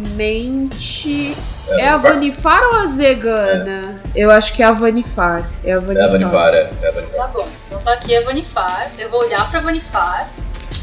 atualmente 0.00 1.36
é 1.70 1.88
a 1.88 1.96
Vanifar 1.96 2.62
ou 2.72 2.80
a 2.80 2.86
Zegana? 2.86 4.00
Eu 4.14 4.30
acho 4.30 4.52
que 4.54 4.62
é 4.62 4.66
a 4.66 4.72
Vanifar. 4.72 5.48
É 5.64 5.72
a 5.72 5.74
É 5.74 5.76
a 5.76 5.80
Vanifar. 5.80 6.10
Vanipara, 6.10 6.56
é 6.82 6.88
a 6.88 6.90
Vanipara. 6.92 7.16
Tá 7.16 7.26
bom. 7.28 7.48
Então 7.66 7.80
tá 7.80 7.92
aqui 7.94 8.14
a 8.16 8.20
Vanifar. 8.22 8.90
Eu 8.98 9.08
vou 9.10 9.20
olhar 9.20 9.48
pra 9.50 9.60
Vanifar 9.60 10.28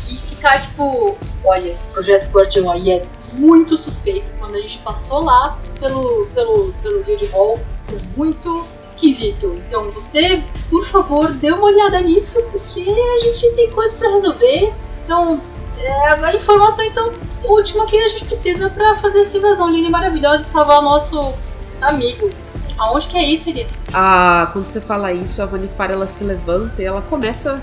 e 0.10 0.16
ficar 0.16 0.60
tipo: 0.62 1.18
olha, 1.44 1.70
esse 1.70 1.92
projeto 1.92 2.30
Guardião 2.32 2.72
aí 2.72 2.92
é 2.92 3.04
muito 3.34 3.78
suspeito. 3.78 4.32
Quando 4.40 4.56
a 4.56 4.62
gente 4.62 4.80
passou 4.80 5.24
lá 5.24 5.58
pelo, 5.80 6.28
pelo, 6.28 6.74
pelo 6.82 7.04
Guild 7.04 7.26
Hall, 7.28 7.60
foi 7.86 8.00
muito 8.16 8.66
esquisito. 8.82 9.56
Então 9.68 9.90
você, 9.90 10.44
por 10.70 10.84
favor, 10.84 11.32
dê 11.34 11.52
uma 11.52 11.66
olhada 11.66 12.00
nisso, 12.02 12.42
porque 12.52 12.82
a 12.82 13.20
gente 13.20 13.52
tem 13.52 13.70
coisa 13.72 13.96
pra 13.96 14.10
resolver. 14.10 14.74
Então, 15.06 15.42
é 15.80 16.08
a 16.10 16.36
informação 16.36 16.84
então 16.86 17.12
última 17.44 17.86
que 17.86 17.98
a 17.98 18.08
gente 18.08 18.26
precisa 18.26 18.70
pra 18.70 18.98
fazer 18.98 19.20
essa 19.20 19.38
invasão 19.38 19.70
linda 19.70 19.88
e 19.88 19.92
maravilhosa 19.92 20.44
e 20.44 20.46
salvar 20.46 20.80
o 20.80 20.82
nosso 20.82 21.34
amigo. 21.82 22.30
Aonde 22.78 23.08
que 23.08 23.18
é 23.18 23.24
isso, 23.24 23.50
Irina? 23.50 23.70
Ah, 23.94 24.50
quando 24.54 24.66
você 24.66 24.80
fala 24.80 25.12
isso, 25.12 25.42
a 25.42 25.46
Vanifar 25.46 25.90
ela 25.90 26.06
se 26.06 26.24
levanta 26.24 26.82
e 26.82 26.86
ela 26.86 27.02
começa 27.02 27.62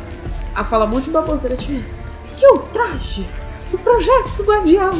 a 0.54 0.64
falar 0.64 0.86
um 0.86 0.88
monte 0.88 1.04
de 1.04 1.10
baboseira 1.10 1.56
tipo, 1.56 1.84
que 2.36 2.44
o 3.74 3.78
projeto 3.78 4.42
Guardião. 4.44 4.90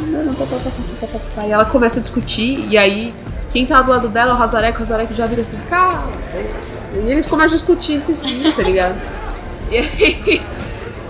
E 1.47 1.51
ela 1.51 1.65
começa 1.65 1.99
a 1.99 2.01
discutir, 2.01 2.67
e 2.69 2.77
aí 2.77 3.13
quem 3.51 3.65
tá 3.65 3.81
do 3.81 3.91
lado 3.91 4.07
dela 4.09 4.31
é 4.33 4.35
o 4.37 4.41
Hazarek, 4.41 4.79
o 4.79 4.81
Hazarek 4.81 5.13
já 5.13 5.25
vira 5.25 5.41
assim, 5.41 5.57
cara. 5.69 6.03
E 6.93 7.11
eles 7.11 7.25
começam 7.25 7.53
a 7.53 7.57
discutir 7.57 7.93
entre 7.93 8.13
si, 8.15 8.53
tá 8.55 8.61
ligado? 8.63 8.95
E 9.71 9.77
aí, 9.77 10.41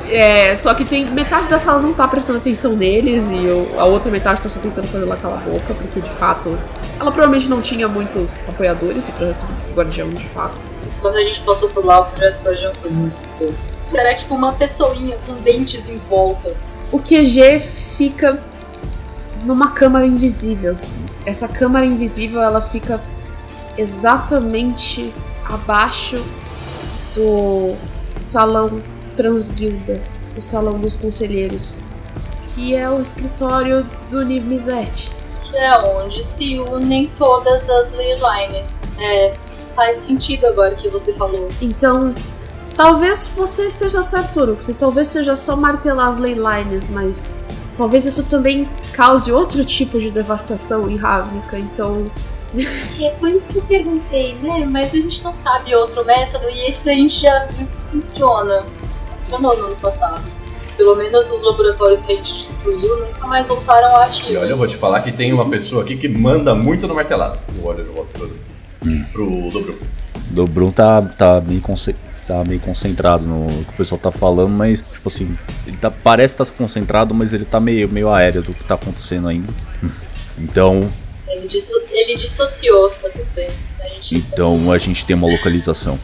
é, 0.07 0.55
só 0.55 0.73
que 0.73 0.85
tem 0.85 1.03
metade 1.05 1.49
da 1.49 1.57
sala 1.59 1.81
não 1.81 1.93
tá 1.93 2.07
prestando 2.07 2.37
atenção 2.39 2.73
neles 2.73 3.29
e 3.29 3.35
o- 3.47 3.77
a 3.77 3.83
outra 3.83 4.09
metade 4.09 4.39
tá 4.41 4.47
só 4.47 4.61
tentando 4.61 4.87
fazer 4.87 5.03
ela 5.03 5.17
calar 5.17 5.39
a 5.39 5.49
boca, 5.49 5.73
porque 5.73 5.99
de 5.99 6.09
fato 6.11 6.57
ela 6.97 7.11
provavelmente 7.11 7.49
não 7.49 7.59
tinha 7.61 7.87
muitos 7.89 8.47
apoiadores 8.47 9.03
do 9.03 9.11
projeto 9.11 9.37
Guardião, 9.75 10.07
de 10.09 10.23
fato. 10.29 10.57
Quando 11.01 11.17
a 11.17 11.23
gente 11.23 11.41
passou 11.41 11.67
por 11.69 11.83
lá, 11.85 11.99
o 11.99 12.05
projeto 12.05 12.41
Guardião 12.45 12.73
foi 12.75 12.91
muito 12.91 13.13
suspeito. 13.15 13.55
Era 13.93 14.13
tipo 14.13 14.35
uma 14.35 14.53
pessoinha 14.53 15.17
com 15.27 15.33
dentes 15.41 15.89
em 15.89 15.97
volta. 15.97 16.53
O 16.95 16.99
QG 16.99 17.59
fica 17.59 18.39
numa 19.43 19.71
câmara 19.71 20.05
invisível. 20.05 20.77
Essa 21.25 21.45
câmara 21.45 21.85
invisível 21.85 22.41
ela 22.41 22.61
fica 22.61 23.01
exatamente 23.77 25.13
abaixo 25.43 26.15
do 27.13 27.75
salão 28.09 28.81
Transguilda, 29.17 30.01
o 30.37 30.41
salão 30.41 30.79
dos 30.79 30.95
conselheiros, 30.95 31.77
que 32.53 32.73
é 32.73 32.89
o 32.89 33.01
escritório 33.01 33.85
do 34.09 34.23
Niv 34.23 34.45
Mizzet. 34.45 35.11
É 35.53 35.77
onde 35.77 36.23
se 36.23 36.61
unem 36.61 37.11
todas 37.17 37.69
as 37.69 37.91
leylines. 37.91 38.79
É, 38.97 39.33
faz 39.75 39.97
sentido 39.97 40.47
agora 40.47 40.73
que 40.75 40.87
você 40.87 41.11
falou. 41.11 41.49
Então, 41.61 42.15
Talvez 42.75 43.31
você 43.35 43.67
esteja 43.67 44.03
certo, 44.03 44.41
Urux, 44.41 44.67
e 44.69 44.73
talvez 44.73 45.07
seja 45.07 45.35
só 45.35 45.55
martelar 45.55 46.07
as 46.09 46.17
leylines, 46.17 46.89
mas 46.89 47.39
talvez 47.77 48.05
isso 48.05 48.23
também 48.23 48.67
cause 48.93 49.31
outro 49.31 49.63
tipo 49.63 49.97
de 49.99 50.11
devastação 50.11 50.89
em 50.89 50.97
Ravnica, 50.97 51.57
então. 51.57 52.05
É 53.01 53.09
por 53.11 53.29
isso 53.29 53.49
que 53.49 53.57
eu 53.57 53.63
perguntei, 53.63 54.35
né? 54.41 54.65
Mas 54.69 54.93
a 54.93 54.97
gente 54.97 55.23
não 55.23 55.33
sabe 55.33 55.75
outro 55.75 56.05
método 56.05 56.49
e 56.49 56.69
esse 56.69 56.89
a 56.89 56.93
gente 56.93 57.19
já 57.21 57.45
viu 57.47 57.65
que 57.67 57.91
funciona. 57.91 58.63
Funcionou 59.11 59.57
no 59.57 59.65
ano 59.67 59.75
passado. 59.77 60.21
Pelo 60.77 60.95
menos 60.95 61.31
os 61.31 61.43
laboratórios 61.43 62.01
que 62.01 62.11
a 62.13 62.15
gente 62.17 62.33
destruiu 62.33 63.05
nunca 63.07 63.27
mais 63.27 63.47
voltaram 63.47 63.95
a 63.97 64.01
E 64.01 64.03
ativo. 64.09 64.39
olha, 64.39 64.49
eu 64.49 64.57
vou 64.57 64.67
te 64.67 64.75
falar 64.75 65.01
que 65.01 65.11
tem 65.11 65.31
uma 65.33 65.49
pessoa 65.49 65.83
aqui 65.83 65.97
que 65.97 66.07
manda 66.07 66.53
muito 66.55 66.87
no 66.87 66.93
martelado. 66.95 67.39
No 67.57 67.61
vosso 67.93 68.09
produto. 68.11 68.39
Pro 69.13 69.49
Dobro. 69.51 69.77
O 70.37 70.47
Bruno 70.47 70.71
tá, 70.71 71.01
tá, 71.01 71.39
bem 71.39 71.59
conce- 71.59 71.95
tá 72.27 72.43
bem 72.43 72.59
concentrado 72.59 73.25
no 73.25 73.47
que 73.65 73.69
o 73.71 73.73
pessoal 73.77 73.99
tá 73.99 74.11
falando, 74.11 74.51
mas, 74.53 74.81
tipo 74.81 75.07
assim, 75.09 75.37
ele 75.67 75.77
tá, 75.77 75.89
parece 75.91 76.33
estar 76.41 76.45
concentrado, 76.55 77.13
mas 77.13 77.33
ele 77.33 77.45
tá 77.45 77.59
meio, 77.59 77.87
meio 77.89 78.09
aéreo 78.09 78.41
do 78.41 78.53
que 78.53 78.63
tá 78.63 78.75
acontecendo 78.75 79.27
ainda. 79.27 79.51
Então, 80.37 80.89
Ele, 81.27 81.47
disso- 81.47 81.71
ele 81.91 82.15
dissociou, 82.15 82.89
tá 82.89 83.09
tudo 83.09 83.27
bem. 83.35 83.49
A 83.79 83.87
gente 83.89 84.15
então 84.17 84.71
a 84.71 84.77
gente 84.77 85.05
tem 85.05 85.15
uma 85.15 85.27
localização. 85.29 85.99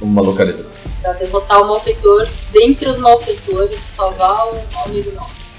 Uma 0.00 0.20
localização. 0.22 0.74
pra 1.00 1.12
derrotar 1.14 1.62
o 1.62 1.68
malfeitor 1.68 2.28
dentre 2.52 2.88
os 2.88 2.98
malfeitores 2.98 3.76
e 3.76 3.80
salvar 3.80 4.46
um 4.52 4.80
amigo 4.84 5.12
nosso. 5.12 5.50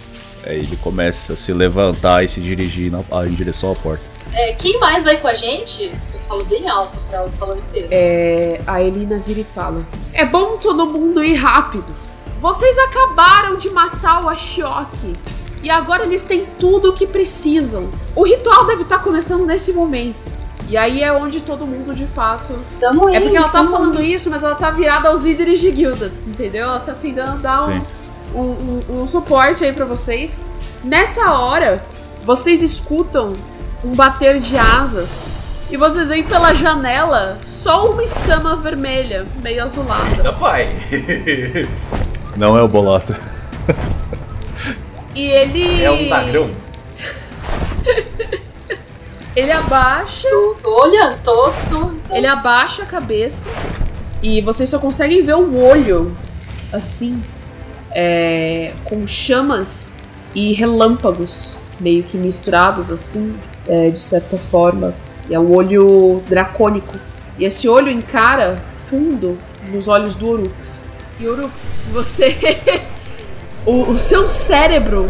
Aí 0.45 0.59
ele 0.59 0.75
começa 0.77 1.33
a 1.33 1.35
se 1.35 1.51
levantar 1.53 2.23
e 2.23 2.27
se 2.27 2.39
dirigir 2.41 2.91
na- 2.91 3.03
em 3.25 3.33
direção 3.33 3.71
à 3.71 3.75
porta. 3.75 4.03
É, 4.33 4.53
quem 4.53 4.79
mais 4.79 5.03
vai 5.03 5.17
com 5.17 5.27
a 5.27 5.33
gente? 5.33 5.85
Eu 6.13 6.19
falo 6.27 6.43
bem 6.45 6.67
alto 6.69 6.97
pra 7.09 7.23
o 7.23 7.29
salão 7.29 7.57
inteiro. 7.57 7.87
É, 7.91 8.61
a 8.65 8.81
Elina 8.81 9.19
vira 9.19 9.41
e 9.41 9.43
fala: 9.43 9.81
É 10.13 10.25
bom 10.25 10.57
todo 10.57 10.85
mundo 10.85 11.23
ir 11.23 11.35
rápido. 11.35 11.85
Vocês 12.39 12.77
acabaram 12.77 13.55
de 13.55 13.69
matar 13.69 14.23
o 14.23 14.29
Ashioki. 14.29 15.13
E 15.61 15.69
agora 15.69 16.03
eles 16.03 16.23
têm 16.23 16.45
tudo 16.59 16.89
o 16.89 16.93
que 16.93 17.07
precisam. 17.07 17.89
O 18.15 18.23
ritual 18.25 18.65
deve 18.65 18.81
estar 18.83 18.99
começando 18.99 19.45
nesse 19.45 19.71
momento. 19.71 20.27
E 20.67 20.75
aí 20.75 21.01
é 21.01 21.11
onde 21.13 21.39
todo 21.39 21.65
mundo 21.65 21.93
de 21.95 22.05
fato. 22.05 22.53
Tamo 22.81 23.07
É 23.09 23.19
porque 23.21 23.37
ela 23.37 23.47
tá 23.49 23.63
falando 23.65 24.01
isso, 24.01 24.29
mas 24.29 24.43
ela 24.43 24.55
tá 24.55 24.71
virada 24.71 25.07
aos 25.09 25.21
líderes 25.21 25.61
de 25.61 25.71
guilda, 25.71 26.11
entendeu? 26.27 26.63
Ela 26.63 26.79
tá 26.79 26.93
tentando 26.93 27.41
dar 27.41 27.65
um, 27.69 27.81
um, 28.35 28.81
um- 28.89 29.01
um 29.01 29.07
suporte 29.07 29.63
aí 29.63 29.71
pra 29.71 29.85
vocês. 29.85 30.51
Nessa 30.83 31.31
hora, 31.33 31.81
vocês 32.25 32.61
escutam 32.61 33.33
um 33.83 33.93
bater 33.95 34.39
de 34.39 34.57
asas 34.57 35.35
e 35.69 35.77
vocês 35.77 36.09
veem 36.09 36.23
pela 36.23 36.53
janela 36.53 37.37
só 37.39 37.89
uma 37.89 38.03
escama 38.03 38.55
vermelha, 38.55 39.25
meio 39.41 39.63
azulada. 39.63 40.17
Eita, 40.17 40.33
pai! 40.33 40.69
Não 42.37 42.57
é 42.57 42.61
o 42.61 42.67
Bolota. 42.67 43.19
E 45.15 45.25
ele. 45.25 45.83
É 45.83 45.91
um 45.91 46.09
tagrão. 46.09 46.51
Ele 49.35 49.51
abaixa. 49.51 50.29
Tô, 50.29 50.55
tô 50.61 50.83
olhando, 50.83 51.19
tô, 51.23 51.49
tô, 51.49 51.79
tô. 51.79 52.15
Ele 52.15 52.27
abaixa 52.27 52.83
a 52.83 52.85
cabeça 52.85 53.49
e 54.21 54.41
vocês 54.41 54.69
só 54.69 54.77
conseguem 54.77 55.23
ver 55.23 55.35
o 55.35 55.59
olho, 55.59 56.15
assim, 56.71 57.19
é, 57.91 58.73
com 58.83 59.07
chamas 59.07 59.99
e 60.35 60.53
relâmpagos 60.53 61.57
meio 61.79 62.03
que 62.03 62.15
misturados, 62.15 62.91
assim, 62.91 63.35
é, 63.67 63.89
de 63.89 63.99
certa 63.99 64.37
forma. 64.37 64.93
E 65.29 65.33
é 65.33 65.39
um 65.39 65.55
olho 65.55 66.21
dracônico. 66.27 66.97
E 67.37 67.45
esse 67.45 67.67
olho 67.67 67.89
encara 67.89 68.57
fundo 68.87 69.37
nos 69.71 69.87
olhos 69.87 70.15
do 70.15 70.29
Orux. 70.29 70.83
E 71.19 71.27
Orux, 71.27 71.85
você. 71.91 72.35
o, 73.65 73.91
o 73.91 73.97
seu 73.97 74.27
cérebro 74.27 75.09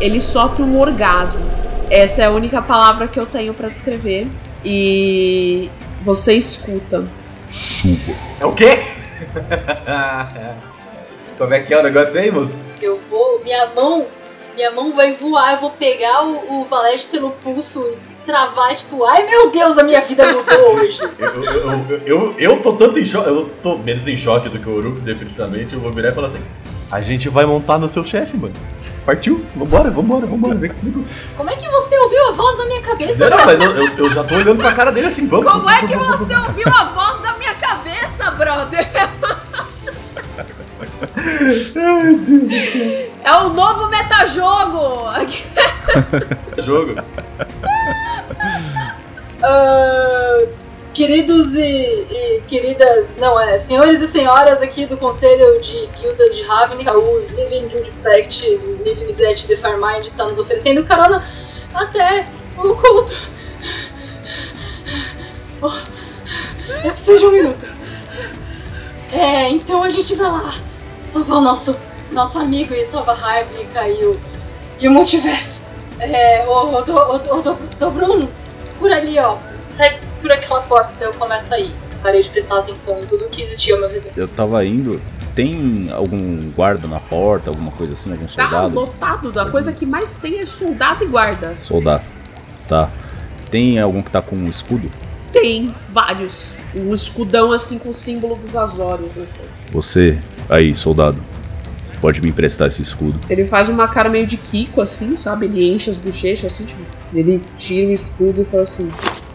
ele 0.00 0.20
sofre 0.20 0.62
um 0.62 0.80
orgasmo. 0.80 1.42
Essa 1.90 2.22
é 2.22 2.24
a 2.26 2.30
única 2.30 2.60
palavra 2.60 3.06
que 3.06 3.18
eu 3.18 3.26
tenho 3.26 3.54
pra 3.54 3.68
descrever. 3.68 4.26
E 4.64 5.70
você 6.02 6.34
escuta. 6.34 7.04
Suba. 7.50 8.14
É 8.40 8.46
o 8.46 8.52
quê? 8.52 8.78
Como 11.38 11.54
é 11.54 11.60
que 11.60 11.72
é 11.72 11.78
o 11.78 11.82
negócio 11.82 12.18
aí, 12.18 12.30
moço? 12.30 12.56
Eu 12.80 13.00
vou, 13.10 13.40
minha 13.44 13.66
mão, 13.74 14.06
minha 14.54 14.70
mão 14.70 14.92
vai 14.92 15.12
voar, 15.12 15.54
eu 15.54 15.60
vou 15.60 15.70
pegar 15.70 16.24
o, 16.24 16.60
o 16.60 16.64
Valete 16.64 17.06
pelo 17.06 17.30
pulso 17.30 17.84
e 17.92 18.12
travar, 18.24 18.72
tipo, 18.74 19.04
ai 19.04 19.24
meu 19.24 19.50
Deus, 19.50 19.78
a 19.78 19.82
minha 19.82 20.00
vida 20.00 20.24
mudou 20.32 20.76
hoje. 20.76 21.00
Eu, 21.18 21.44
eu, 21.44 22.00
eu, 22.06 22.34
eu, 22.38 22.62
tô 22.62 22.72
tanto 22.72 22.98
em 22.98 23.04
choque, 23.04 23.28
eu 23.28 23.50
tô 23.62 23.78
menos 23.78 24.06
em 24.06 24.16
choque 24.16 24.48
do 24.48 24.58
que 24.58 24.68
o 24.68 24.74
Urux, 24.74 25.02
definitivamente. 25.02 25.74
Eu 25.74 25.80
vou 25.80 25.92
virar 25.92 26.10
e 26.10 26.14
falar 26.14 26.28
assim: 26.28 26.40
A 26.90 27.00
gente 27.00 27.28
vai 27.28 27.44
montar 27.44 27.78
no 27.78 27.88
seu 27.88 28.04
chefe, 28.04 28.36
mano. 28.36 28.54
Partiu, 29.04 29.44
vambora, 29.56 29.90
vambora, 29.90 30.26
vambora, 30.26 30.54
vem 30.54 30.70
comigo. 30.70 31.04
Como 31.36 31.50
é 31.50 31.56
que 31.56 31.68
você 31.68 31.98
ouviu 31.98 32.28
a 32.28 32.32
voz 32.32 32.58
na 32.58 32.66
minha 32.66 32.82
cabeça? 32.82 33.28
Não, 33.28 33.36
não, 33.36 33.46
mas 33.46 33.60
eu, 33.60 33.76
eu, 33.76 33.98
eu 33.98 34.10
já 34.10 34.22
tô 34.22 34.34
olhando 34.36 34.58
pra 34.58 34.72
cara 34.72 34.92
dele 34.92 35.08
assim, 35.08 35.26
vamos. 35.26 35.50
Como 35.50 35.68
é 35.68 35.86
que 35.86 35.96
você 35.96 36.36
ouviu 36.36 36.68
a 36.68 36.84
voz 36.84 37.20
da 37.20 37.32
minha 37.36 37.54
cabeça, 37.54 38.30
brother? 38.32 38.88
Ai, 41.76 42.14
Deus 42.14 42.48
do 42.48 42.48
céu. 42.48 43.12
É 43.24 43.36
o 43.36 43.48
novo 43.50 43.88
metajogo! 43.88 45.10
Jogo. 46.58 46.94
Ah, 49.42 50.46
queridos 50.94 51.54
e, 51.54 51.62
e 51.62 52.42
queridas, 52.46 53.10
não 53.18 53.38
é, 53.40 53.58
senhores 53.58 54.00
e 54.00 54.06
senhoras 54.06 54.62
aqui 54.62 54.86
do 54.86 54.96
Conselho 54.96 55.60
de 55.60 55.86
Guildas 55.98 56.36
de 56.36 56.42
Ravnica, 56.42 56.96
o 56.96 57.26
Living 57.30 57.68
Guild 57.68 57.90
Pact, 58.02 58.60
Living 58.84 59.12
Zet 59.12 59.46
de 59.48 59.56
Farmind 59.56 60.04
está 60.04 60.24
nos 60.24 60.38
oferecendo 60.38 60.84
carona 60.84 61.26
até 61.74 62.26
o 62.56 62.74
culto. 62.74 63.14
Oh, 65.60 65.70
eu 66.84 66.90
preciso 66.90 67.18
de 67.18 67.26
um 67.26 67.32
minuto. 67.32 67.68
É, 69.12 69.48
então 69.48 69.82
a 69.82 69.88
gente 69.88 70.14
vai 70.14 70.30
lá 70.30 70.52
salvar 71.12 71.38
o 71.38 71.40
nosso, 71.40 71.76
nosso 72.10 72.38
amigo 72.38 72.72
e 72.74 72.84
salvar 72.84 73.16
Ravnica 73.16 73.86
e 73.88 74.04
o, 74.04 74.16
e 74.80 74.88
o 74.88 74.90
multiverso. 74.90 75.64
É, 75.98 76.44
o, 76.46 76.78
o, 76.78 76.82
do, 76.82 76.92
o, 76.96 77.18
do- 77.18 77.34
o 77.38 77.42
do, 77.42 77.58
Dobrun, 77.78 78.26
por 78.78 78.90
ali, 78.90 79.18
ó. 79.18 79.36
Sai 79.72 79.98
por 80.20 80.30
aquela 80.32 80.60
porta, 80.62 81.04
eu 81.04 81.12
começo 81.14 81.54
aí. 81.54 81.72
Parei 82.02 82.20
de 82.20 82.28
prestar 82.30 82.58
atenção 82.58 83.00
em 83.00 83.06
tudo 83.06 83.24
que 83.28 83.42
existia 83.42 83.74
ao 83.74 83.80
meu 83.80 83.88
redor. 83.90 84.10
Eu 84.16 84.26
tava 84.26 84.64
indo. 84.64 85.00
Tem 85.34 85.88
algum 85.92 86.50
guarda 86.50 86.86
na 86.88 86.98
porta, 87.00 87.48
alguma 87.48 87.70
coisa 87.70 87.92
assim, 87.94 88.10
algum 88.10 88.26
Tá 88.26 88.32
soldado? 88.42 88.74
lotado, 88.74 89.40
a 89.40 89.50
coisa 89.50 89.72
que 89.72 89.86
mais 89.86 90.14
tem 90.14 90.40
é 90.40 90.46
soldado 90.46 91.04
e 91.04 91.06
guarda. 91.06 91.54
Soldado. 91.60 92.02
Tá. 92.68 92.90
Tem 93.50 93.78
algum 93.78 94.02
que 94.02 94.10
tá 94.10 94.20
com 94.20 94.34
um 94.36 94.48
escudo? 94.48 94.90
Tem 95.32 95.74
vários. 95.90 96.52
Um 96.74 96.92
escudão 96.92 97.52
assim 97.52 97.78
com 97.78 97.90
o 97.90 97.94
símbolo 97.94 98.34
dos 98.36 98.54
Azores. 98.56 99.14
né? 99.14 99.24
Você, 99.70 100.18
aí, 100.48 100.74
soldado. 100.74 101.18
Você 101.86 101.98
pode 102.00 102.20
me 102.20 102.28
emprestar 102.30 102.68
esse 102.68 102.82
escudo? 102.82 103.18
Ele 103.30 103.44
faz 103.44 103.68
uma 103.68 103.86
cara 103.88 104.08
meio 104.08 104.26
de 104.26 104.36
Kiko, 104.36 104.80
assim, 104.80 105.16
sabe? 105.16 105.46
Ele 105.46 105.72
enche 105.72 105.90
as 105.90 105.96
bochechas, 105.96 106.52
assim, 106.52 106.64
tipo. 106.64 106.80
Ele 107.14 107.42
tira 107.58 107.88
o 107.88 107.92
escudo 107.92 108.42
e 108.42 108.44
fala 108.44 108.62
assim: 108.64 108.86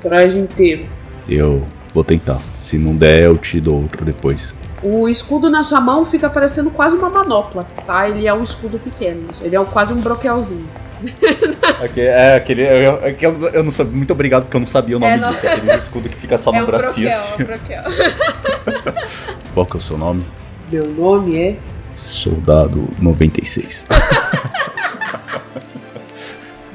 traz 0.01 0.33
inteiro. 0.33 0.85
Eu 1.27 1.63
vou 1.93 2.03
tentar. 2.03 2.39
Se 2.61 2.77
não 2.77 2.95
der, 2.95 3.21
eu 3.21 3.37
te 3.37 3.59
dou 3.61 3.81
outro 3.83 4.03
depois. 4.03 4.53
O 4.83 5.07
escudo 5.09 5.49
na 5.49 5.63
sua 5.63 5.81
mão 5.81 6.05
fica 6.05 6.29
parecendo 6.29 6.69
quase 6.69 6.95
uma 6.95 7.09
manopla, 7.09 7.65
tá? 7.85 8.07
Ele 8.07 8.27
é 8.27 8.33
um 8.33 8.43
escudo 8.43 8.77
pequeno. 8.77 9.23
Ele 9.41 9.55
é 9.55 9.65
quase 9.65 9.91
um 9.93 9.99
broquelzinho. 10.01 10.67
é 11.97 12.35
aquele. 12.35 12.61
Eu, 12.63 12.99
é 13.01 13.15
eu, 13.19 13.47
eu 13.49 13.63
não 13.63 13.71
sabia. 13.71 13.95
Muito 13.95 14.11
obrigado 14.11 14.43
porque 14.43 14.55
eu 14.55 14.61
não 14.61 14.67
sabia 14.67 14.97
o 14.97 14.99
nome 14.99 15.13
É, 15.13 15.17
não- 15.17 15.29
disso. 15.29 15.47
Aquele 15.47 15.73
escudo 15.75 16.09
que 16.09 16.15
fica 16.15 16.37
só 16.37 16.51
no 16.51 16.57
é 16.57 16.63
um 16.63 16.65
bracinho 16.65 17.09
broquel, 17.09 17.17
assim. 17.17 17.31
é 17.31 17.43
um 17.43 17.47
broquel. 17.47 18.93
Qual 19.53 19.65
que 19.65 19.77
é 19.77 19.79
o 19.79 19.81
seu 19.81 19.97
nome? 19.97 20.23
Meu 20.71 20.85
nome 20.85 21.37
é. 21.39 21.57
Soldado 21.95 22.87
96. 23.01 23.87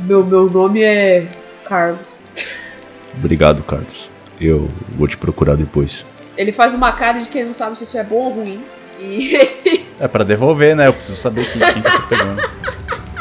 Meu, 0.00 0.24
meu 0.26 0.50
nome 0.50 0.82
é. 0.82 1.28
Carlos. 1.64 2.28
Obrigado, 3.16 3.62
Carlos. 3.62 4.10
Eu 4.40 4.66
vou 4.96 5.06
te 5.06 5.16
procurar 5.16 5.54
depois. 5.56 6.04
Ele 6.36 6.50
faz 6.50 6.74
uma 6.74 6.90
cara 6.92 7.20
de 7.20 7.26
que 7.26 7.38
ele 7.38 7.48
não 7.48 7.54
sabe 7.54 7.78
se 7.78 7.84
isso 7.84 7.96
é 7.96 8.02
bom 8.02 8.16
ou 8.16 8.30
ruim. 8.30 8.64
E 9.00 9.36
É 10.00 10.08
pra 10.08 10.24
devolver, 10.24 10.74
né? 10.74 10.88
Eu 10.88 10.92
preciso 10.92 11.18
saber 11.18 11.46
quem, 11.46 11.60
quem 11.60 11.82
que 11.82 11.88
eu 11.88 11.92
tô 11.92 12.08
pegando. 12.08 12.42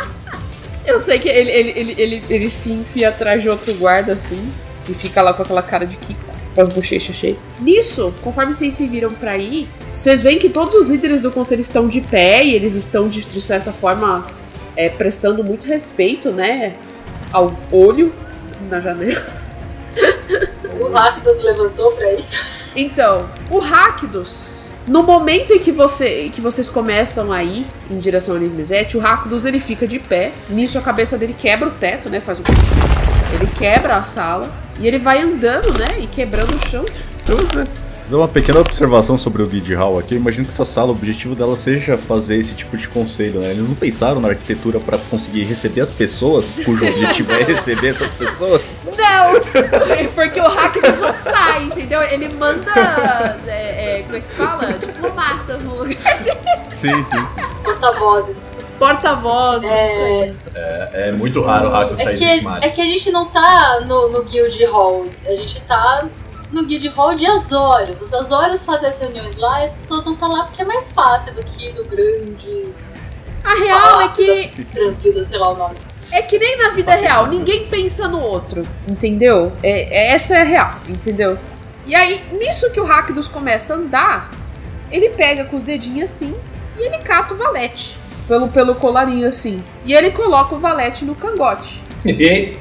eu 0.85 0.97
sei 0.97 1.19
que 1.19 1.29
ele, 1.29 1.51
ele, 1.51 1.69
ele, 1.75 1.95
ele, 1.97 2.23
ele 2.27 2.49
se 2.49 2.71
enfia 2.71 3.09
atrás 3.09 3.43
de 3.43 3.49
outro 3.49 3.73
guarda 3.75 4.13
assim. 4.13 4.51
E 4.89 4.93
fica 4.93 5.21
lá 5.21 5.33
com 5.33 5.43
aquela 5.43 5.61
cara 5.61 5.85
de 5.85 5.97
Kiko. 5.97 6.30
Com 6.55 6.61
as 6.61 6.69
bochechas 6.69 7.15
cheias. 7.15 7.37
Nisso, 7.59 8.13
conforme 8.21 8.53
vocês 8.53 8.73
se 8.73 8.87
viram 8.87 9.13
pra 9.13 9.37
ir, 9.37 9.69
vocês 9.93 10.21
veem 10.21 10.37
que 10.37 10.49
todos 10.49 10.75
os 10.75 10.89
líderes 10.89 11.21
do 11.21 11.31
conselho 11.31 11.61
estão 11.61 11.87
de 11.87 12.01
pé 12.01 12.43
e 12.43 12.53
eles 12.53 12.75
estão, 12.75 13.07
de, 13.07 13.21
de 13.21 13.41
certa 13.41 13.71
forma, 13.71 14.27
é, 14.75 14.89
prestando 14.89 15.43
muito 15.43 15.65
respeito, 15.65 16.31
né? 16.31 16.75
Ao 17.31 17.51
olho 17.71 18.13
na 18.69 18.79
janela. 18.79 19.41
O 20.79 20.89
Rakdos 20.89 21.41
levantou 21.41 21.91
pra 21.93 22.13
isso. 22.13 22.43
Então, 22.75 23.29
o 23.49 23.59
Rakdos, 23.59 24.69
No 24.87 25.03
momento 25.03 25.53
em 25.53 25.59
que, 25.59 25.71
você, 25.71 26.29
que 26.29 26.41
vocês 26.41 26.67
começam 26.67 27.31
a 27.31 27.43
ir 27.43 27.65
em 27.89 27.99
direção 27.99 28.33
ao 28.33 28.41
Nirmizete, 28.41 28.97
o 28.97 28.99
Rakdos 28.99 29.45
ele 29.45 29.59
fica 29.59 29.87
de 29.87 29.99
pé. 29.99 30.31
Nisso 30.49 30.77
a 30.77 30.81
cabeça 30.81 31.17
dele 31.17 31.35
quebra 31.37 31.67
o 31.67 31.71
teto, 31.71 32.09
né? 32.09 32.19
Faz 32.19 32.39
um. 32.39 33.10
Ele 33.33 33.47
quebra 33.47 33.97
a 33.97 34.03
sala 34.03 34.51
e 34.79 34.87
ele 34.87 34.97
vai 34.97 35.21
andando, 35.21 35.77
né? 35.77 35.99
E 35.99 36.07
quebrando 36.07 36.55
o 36.55 36.69
chão. 36.69 36.85
Fazer 38.11 38.15
uma 38.15 38.27
pequena 38.27 38.59
observação 38.59 39.17
sobre 39.17 39.41
o 39.41 39.47
Guild 39.47 39.73
Hall 39.73 39.97
aqui. 39.97 40.15
Eu 40.15 40.19
imagino 40.19 40.43
que 40.43 40.51
essa 40.51 40.65
sala, 40.65 40.89
o 40.89 40.91
objetivo 40.91 41.33
dela 41.33 41.55
seja 41.55 41.97
fazer 41.97 42.37
esse 42.37 42.53
tipo 42.53 42.75
de 42.75 42.85
conselho, 42.89 43.39
né? 43.39 43.51
Eles 43.51 43.65
não 43.65 43.75
pensaram 43.75 44.19
na 44.19 44.27
arquitetura 44.27 44.81
para 44.81 44.97
conseguir 44.97 45.43
receber 45.43 45.79
as 45.79 45.89
pessoas, 45.89 46.51
cujo 46.65 46.85
objetivo 46.85 47.31
é 47.31 47.43
receber 47.43 47.87
essas 47.87 48.11
pessoas. 48.11 48.61
Não! 48.85 49.39
Porque 50.13 50.41
o 50.41 50.47
Rakdos 50.47 50.97
não 50.99 51.13
sai, 51.13 51.63
entendeu? 51.63 52.01
Ele 52.01 52.27
manda. 52.33 53.39
É, 53.47 53.99
é, 53.99 54.03
como 54.03 54.17
é 54.17 54.19
que 54.19 54.33
fala? 54.33 54.73
Diplomatas 54.73 55.63
no 55.63 55.75
lugar. 55.75 55.95
Sim, 56.69 57.01
sim, 57.03 57.03
sim. 57.03 57.25
Porta-vozes. 57.63 58.45
Porta-voz. 58.85 59.63
isso 59.63 59.71
É, 59.71 60.23
aí. 60.23 60.35
É, 60.55 60.89
é 61.09 61.11
muito 61.11 61.41
raro 61.41 61.67
o 61.67 61.71
Rakdos 61.71 61.99
é, 61.99 62.03
sair 62.05 62.17
que, 62.17 62.25
desse 62.25 62.43
mar. 62.43 62.59
é 62.63 62.69
que 62.69 62.81
a 62.81 62.85
gente 62.85 63.11
não 63.11 63.27
tá 63.27 63.81
no, 63.87 64.09
no 64.09 64.23
Guild 64.23 64.65
Hall. 64.65 65.05
A 65.25 65.35
gente 65.35 65.61
tá 65.61 66.05
no 66.51 66.65
Guild 66.65 66.87
Hall 66.89 67.13
de 67.13 67.25
Azorius. 67.27 68.01
Os 68.01 68.11
Azorius 68.13 68.65
fazem 68.65 68.89
as 68.89 68.97
reuniões 68.97 69.35
lá 69.35 69.61
e 69.61 69.65
as 69.65 69.73
pessoas 69.75 70.03
vão 70.05 70.15
pra 70.15 70.27
lá 70.27 70.43
porque 70.45 70.61
é 70.63 70.65
mais 70.65 70.91
fácil 70.91 71.33
do 71.35 71.43
que 71.43 71.71
do 71.73 71.85
grande 71.85 72.69
A 73.43 73.55
real 73.55 74.01
é 74.01 74.07
que. 74.07 74.65
Transvidas, 74.73 75.27
sei 75.27 75.37
lá 75.37 75.51
o 75.51 75.55
nome. 75.57 75.75
É 76.11 76.21
que 76.23 76.37
nem 76.37 76.57
na 76.57 76.71
vida 76.71 76.93
real, 76.95 77.27
ninguém 77.27 77.67
pensa 77.67 78.05
no 78.07 78.19
outro, 78.19 78.67
entendeu? 78.85 79.53
É, 79.63 80.09
é- 80.09 80.11
essa 80.11 80.35
é 80.35 80.41
a 80.41 80.43
real, 80.43 80.75
entendeu? 80.89 81.37
E 81.85 81.95
aí, 81.95 82.21
nisso 82.33 82.69
que 82.71 82.81
o 82.81 82.83
Rakdos 82.83 83.29
começa 83.29 83.73
a 83.73 83.77
andar, 83.77 84.29
ele 84.91 85.09
pega 85.11 85.45
com 85.45 85.55
os 85.55 85.63
dedinhos 85.63 86.09
assim 86.11 86.35
e 86.77 86.81
ele 86.85 86.97
cata 86.97 87.33
o 87.33 87.37
valete. 87.37 88.00
Pelo, 88.31 88.47
pelo 88.47 88.75
colarinho 88.75 89.27
assim. 89.27 89.61
E 89.83 89.91
ele 89.91 90.11
coloca 90.11 90.55
o 90.55 90.57
valete 90.57 91.03
no 91.03 91.13
cangote. 91.13 91.81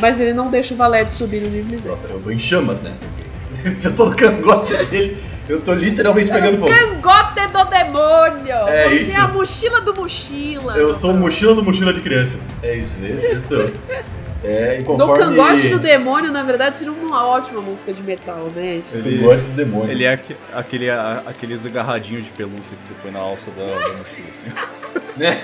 Mas 0.00 0.20
ele 0.20 0.32
não 0.32 0.48
deixa 0.48 0.74
o 0.74 0.76
valete 0.76 1.10
subir 1.10 1.40
no 1.40 1.48
nível 1.48 1.80
zero. 1.80 1.90
Nossa, 1.90 2.06
eu 2.06 2.20
tô 2.20 2.30
em 2.30 2.38
chamas, 2.38 2.80
né? 2.80 2.94
Se 3.74 3.88
eu 3.88 3.96
tô 3.96 4.06
no 4.06 4.14
cangote 4.14 4.76
dele, 4.84 5.20
eu 5.48 5.60
tô 5.60 5.74
literalmente 5.74 6.30
pegando 6.30 6.58
fogo. 6.58 6.70
Cangote 6.70 7.48
do 7.48 7.64
demônio! 7.64 8.68
É 8.68 8.90
Você 8.90 8.94
isso. 8.94 9.16
é 9.16 9.20
a 9.20 9.26
mochila 9.26 9.80
do 9.80 9.92
mochila. 9.92 10.76
Eu 10.76 10.94
sou 10.94 11.10
o 11.10 11.16
mochila 11.16 11.56
do 11.56 11.64
mochila 11.64 11.92
de 11.92 12.00
criança. 12.00 12.36
É 12.62 12.76
isso, 12.76 12.94
esse, 13.02 13.26
esse 13.26 13.48
sou 13.48 13.56
eu. 13.56 13.72
É, 14.44 14.76
e 14.78 14.82
Do 14.82 14.84
conforme... 14.84 15.18
cangote 15.24 15.68
do 15.68 15.78
demônio, 15.78 16.30
na 16.30 16.42
verdade, 16.42 16.76
seria 16.76 16.92
uma 16.92 17.26
ótima 17.26 17.60
música 17.62 17.92
de 17.92 18.02
metal, 18.02 18.50
né? 18.54 18.82
Ele, 18.92 19.18
Cangote 19.18 19.42
do 19.42 19.52
demônio. 19.52 19.90
ele 19.90 20.04
é 20.04 20.12
aque- 20.12 20.36
aquele, 20.52 20.90
a- 20.90 21.22
aqueles 21.26 21.64
agarradinhos 21.64 22.24
de 22.24 22.30
pelúcia 22.30 22.76
que 22.80 22.86
você 22.86 22.94
põe 23.02 23.10
na 23.10 23.20
alça 23.20 23.50
da, 23.52 23.64
da 23.64 23.94
mochila, 23.94 24.28
assim. 24.30 24.50
Né? 25.16 25.40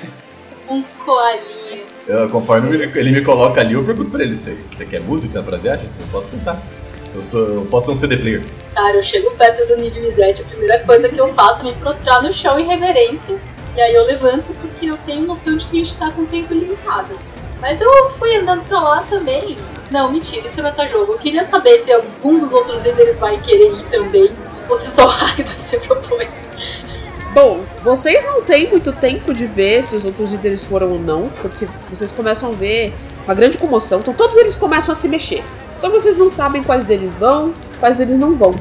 Um 0.69 0.83
coalinho. 1.05 1.83
Eu, 2.07 2.29
conforme 2.29 2.75
ele, 2.75 2.99
ele 2.99 3.11
me 3.13 3.23
coloca 3.25 3.61
ali, 3.61 3.75
eu 3.75 3.85
pergunto 3.85 4.11
pra 4.11 4.23
ele, 4.25 4.37
você, 4.37 4.57
quer 4.89 5.01
música 5.01 5.43
pra 5.43 5.57
viagem? 5.57 5.89
Eu 6.01 6.07
posso 6.13 6.29
cantar. 6.29 6.61
Eu, 7.15 7.25
sou, 7.25 7.41
eu 7.55 7.63
posso 7.67 7.87
ser 7.87 7.93
um 7.93 7.97
CD 7.97 8.17
player. 8.19 8.43
Cara, 8.75 8.97
eu 8.97 9.03
chego 9.03 9.31
perto 9.33 9.67
do 9.67 9.77
nível 9.81 10.03
Mizete, 10.03 10.43
a 10.43 10.45
primeira 10.45 10.79
coisa 10.81 11.09
que 11.09 11.19
eu 11.21 11.29
faço 11.33 11.63
é 11.63 11.65
me 11.65 11.73
prostrar 11.75 12.23
no 12.23 12.33
chão 12.33 12.59
em 12.59 12.67
reverência. 12.67 13.41
E 13.77 13.81
aí 13.81 13.95
eu 13.95 14.05
levanto 14.05 14.53
porque 14.61 14.87
eu 14.91 14.97
tenho 14.99 15.25
noção 15.27 15.57
de 15.57 15.67
que 15.67 15.81
a 15.81 15.85
gente 15.85 15.97
tá 15.97 16.11
com 16.11 16.25
tempo 16.27 16.53
limitado. 16.55 17.09
Mas 17.61 17.81
eu 17.81 18.11
fui 18.11 18.37
andando 18.37 18.65
pra 18.65 18.81
lá 18.81 19.05
também. 19.09 19.57
Não, 19.91 20.11
mentira, 20.11 20.47
isso 20.47 20.61
é 20.61 20.63
metajogo. 20.63 21.13
Eu 21.13 21.19
queria 21.19 21.43
saber 21.43 21.79
se 21.79 21.93
algum 21.93 22.39
dos 22.39 22.53
outros 22.53 22.83
líderes 22.83 23.21
vai 23.21 23.39
querer 23.39 23.73
ir 23.73 23.85
também. 23.87 24.31
Ou 24.69 24.77
se 24.77 24.91
só 24.91 25.05
o 25.05 25.09
Rakdos 25.09 25.51
se 25.51 25.79
propõe. 25.81 26.29
Bom, 27.33 27.61
vocês 27.85 28.25
não 28.25 28.43
têm 28.43 28.69
muito 28.69 28.93
tempo 28.93 29.33
de 29.33 29.47
ver 29.47 29.83
se 29.83 29.95
os 29.95 30.05
outros 30.05 30.33
líderes 30.33 30.65
foram 30.65 30.93
ou 30.93 30.99
não, 30.99 31.29
porque 31.41 31.67
vocês 31.89 32.11
começam 32.11 32.51
a 32.51 32.53
ver 32.53 32.93
uma 33.25 33.35
grande 33.35 33.57
comoção, 33.57 34.01
então 34.01 34.13
todos 34.13 34.37
eles 34.37 34.57
começam 34.57 34.91
a 34.91 34.97
se 34.97 35.07
mexer. 35.07 35.45
Só 35.79 35.89
vocês 35.89 36.17
não 36.17 36.29
sabem 36.29 36.63
quais 36.63 36.85
deles 36.85 37.15
vão, 37.15 37.55
quais 37.79 37.97
deles 37.97 38.19
não 38.19 38.35
vão. 38.35 38.55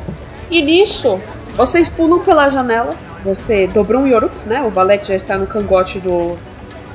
E 0.51 0.61
nisso, 0.61 1.19
vocês 1.55 1.89
pulam 1.89 2.19
pela 2.19 2.49
janela, 2.49 2.95
você 3.23 3.65
dobrou 3.65 4.03
um 4.03 4.07
Yorux, 4.07 4.45
né? 4.45 4.61
O 4.61 4.69
valete 4.69 5.07
já 5.07 5.15
está 5.15 5.35
no 5.35 5.47
cangote 5.47 5.99
do, 5.99 6.35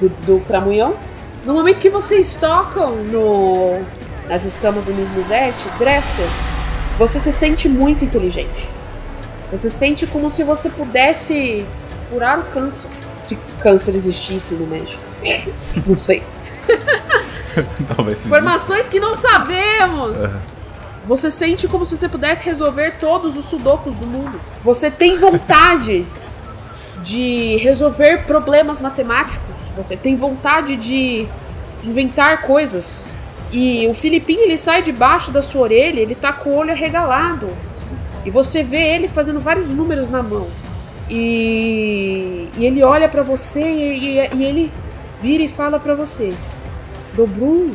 do, 0.01 0.09
do 0.25 0.41
cramunhão. 0.47 0.95
No 1.45 1.53
momento 1.53 1.79
que 1.79 1.91
vocês 1.91 2.37
tocam 2.37 2.97
no, 2.97 3.83
nas 4.27 4.45
escamas 4.45 4.87
do 4.87 4.93
Nivizete, 4.93 5.69
Dresser, 5.79 6.29
você 6.99 7.21
se 7.21 7.31
sente 7.31 7.69
muito 7.69 8.05
inteligente. 8.05 8.69
Você 9.51 9.69
sente 9.69 10.07
como 10.07 10.31
se 10.31 10.43
você 10.43 10.71
pudesse 10.71 11.67
curar 12.11 12.39
o 12.39 12.45
câncer. 12.45 12.89
Se 13.21 13.37
câncer 13.61 13.95
existisse 13.95 14.55
no 14.55 14.67
médico. 14.67 15.03
Não 15.87 15.99
sei. 15.99 16.23
Talvez 17.95 18.25
Informações 18.25 18.89
que 18.89 18.99
não 18.99 19.15
sabemos! 19.15 20.17
Você 21.07 21.31
sente 21.31 21.69
como 21.69 21.87
se 21.87 21.97
você 21.97 22.09
pudesse 22.09 22.43
resolver 22.43 22.97
todos 22.99 23.37
os 23.37 23.45
sudokus 23.45 23.95
do 23.95 24.07
mundo. 24.07 24.41
Você 24.65 24.91
tem 24.91 25.19
vontade 25.19 26.05
de 27.05 27.57
resolver 27.59 28.25
problemas 28.27 28.81
matemáticos. 28.81 29.57
Você 29.77 29.97
tem 29.97 30.17
vontade 30.17 30.75
de 30.77 31.27
inventar 31.85 32.43
coisas. 32.43 33.13
E 33.53 33.87
o 33.87 33.95
Filipinho 33.95 34.41
ele 34.41 34.57
sai 34.59 34.83
debaixo 34.83 35.31
da 35.31 35.43
sua 35.43 35.61
orelha, 35.63 36.01
ele 36.01 36.15
tá 36.15 36.33
com 36.33 36.51
o 36.51 36.57
olho 36.57 36.71
arregalado. 36.73 37.51
E 38.25 38.31
você 38.31 38.63
vê 38.63 38.95
ele 38.95 39.07
fazendo 39.07 39.39
vários 39.39 39.69
números 39.69 40.09
na 40.11 40.23
mão. 40.23 40.47
E, 41.11 42.49
e 42.57 42.65
ele 42.65 42.83
olha 42.83 43.09
pra 43.09 43.23
você 43.23 43.61
e, 43.61 44.19
e- 44.19 44.31
e 44.37 44.45
ele 44.45 44.73
vira 45.21 45.43
e 45.43 45.49
fala 45.49 45.79
pra 45.79 45.95
você: 45.95 46.33
Dobrum, 47.15 47.71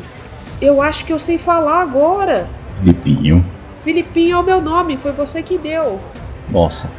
eu 0.62 0.82
acho 0.82 1.06
que 1.06 1.13
eu 1.13 1.20
sei 1.20 1.38
falar 1.38 1.82
agora. 1.82 2.48
Filipinho. 2.80 3.46
Filipinho 3.84 4.36
é 4.36 4.39
o 4.39 4.44
meu 4.44 4.60
nome, 4.62 4.98
foi 4.98 5.12
você 5.12 5.42
que 5.44 5.58
deu. 5.58 6.00
Nossa, 6.50 6.89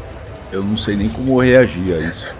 eu 0.52 0.62
não 0.62 0.76
sei 0.76 0.96
nem 0.96 1.08
como 1.08 1.40
reagir 1.40 1.94
a 1.94 1.98
isso. 1.98 2.34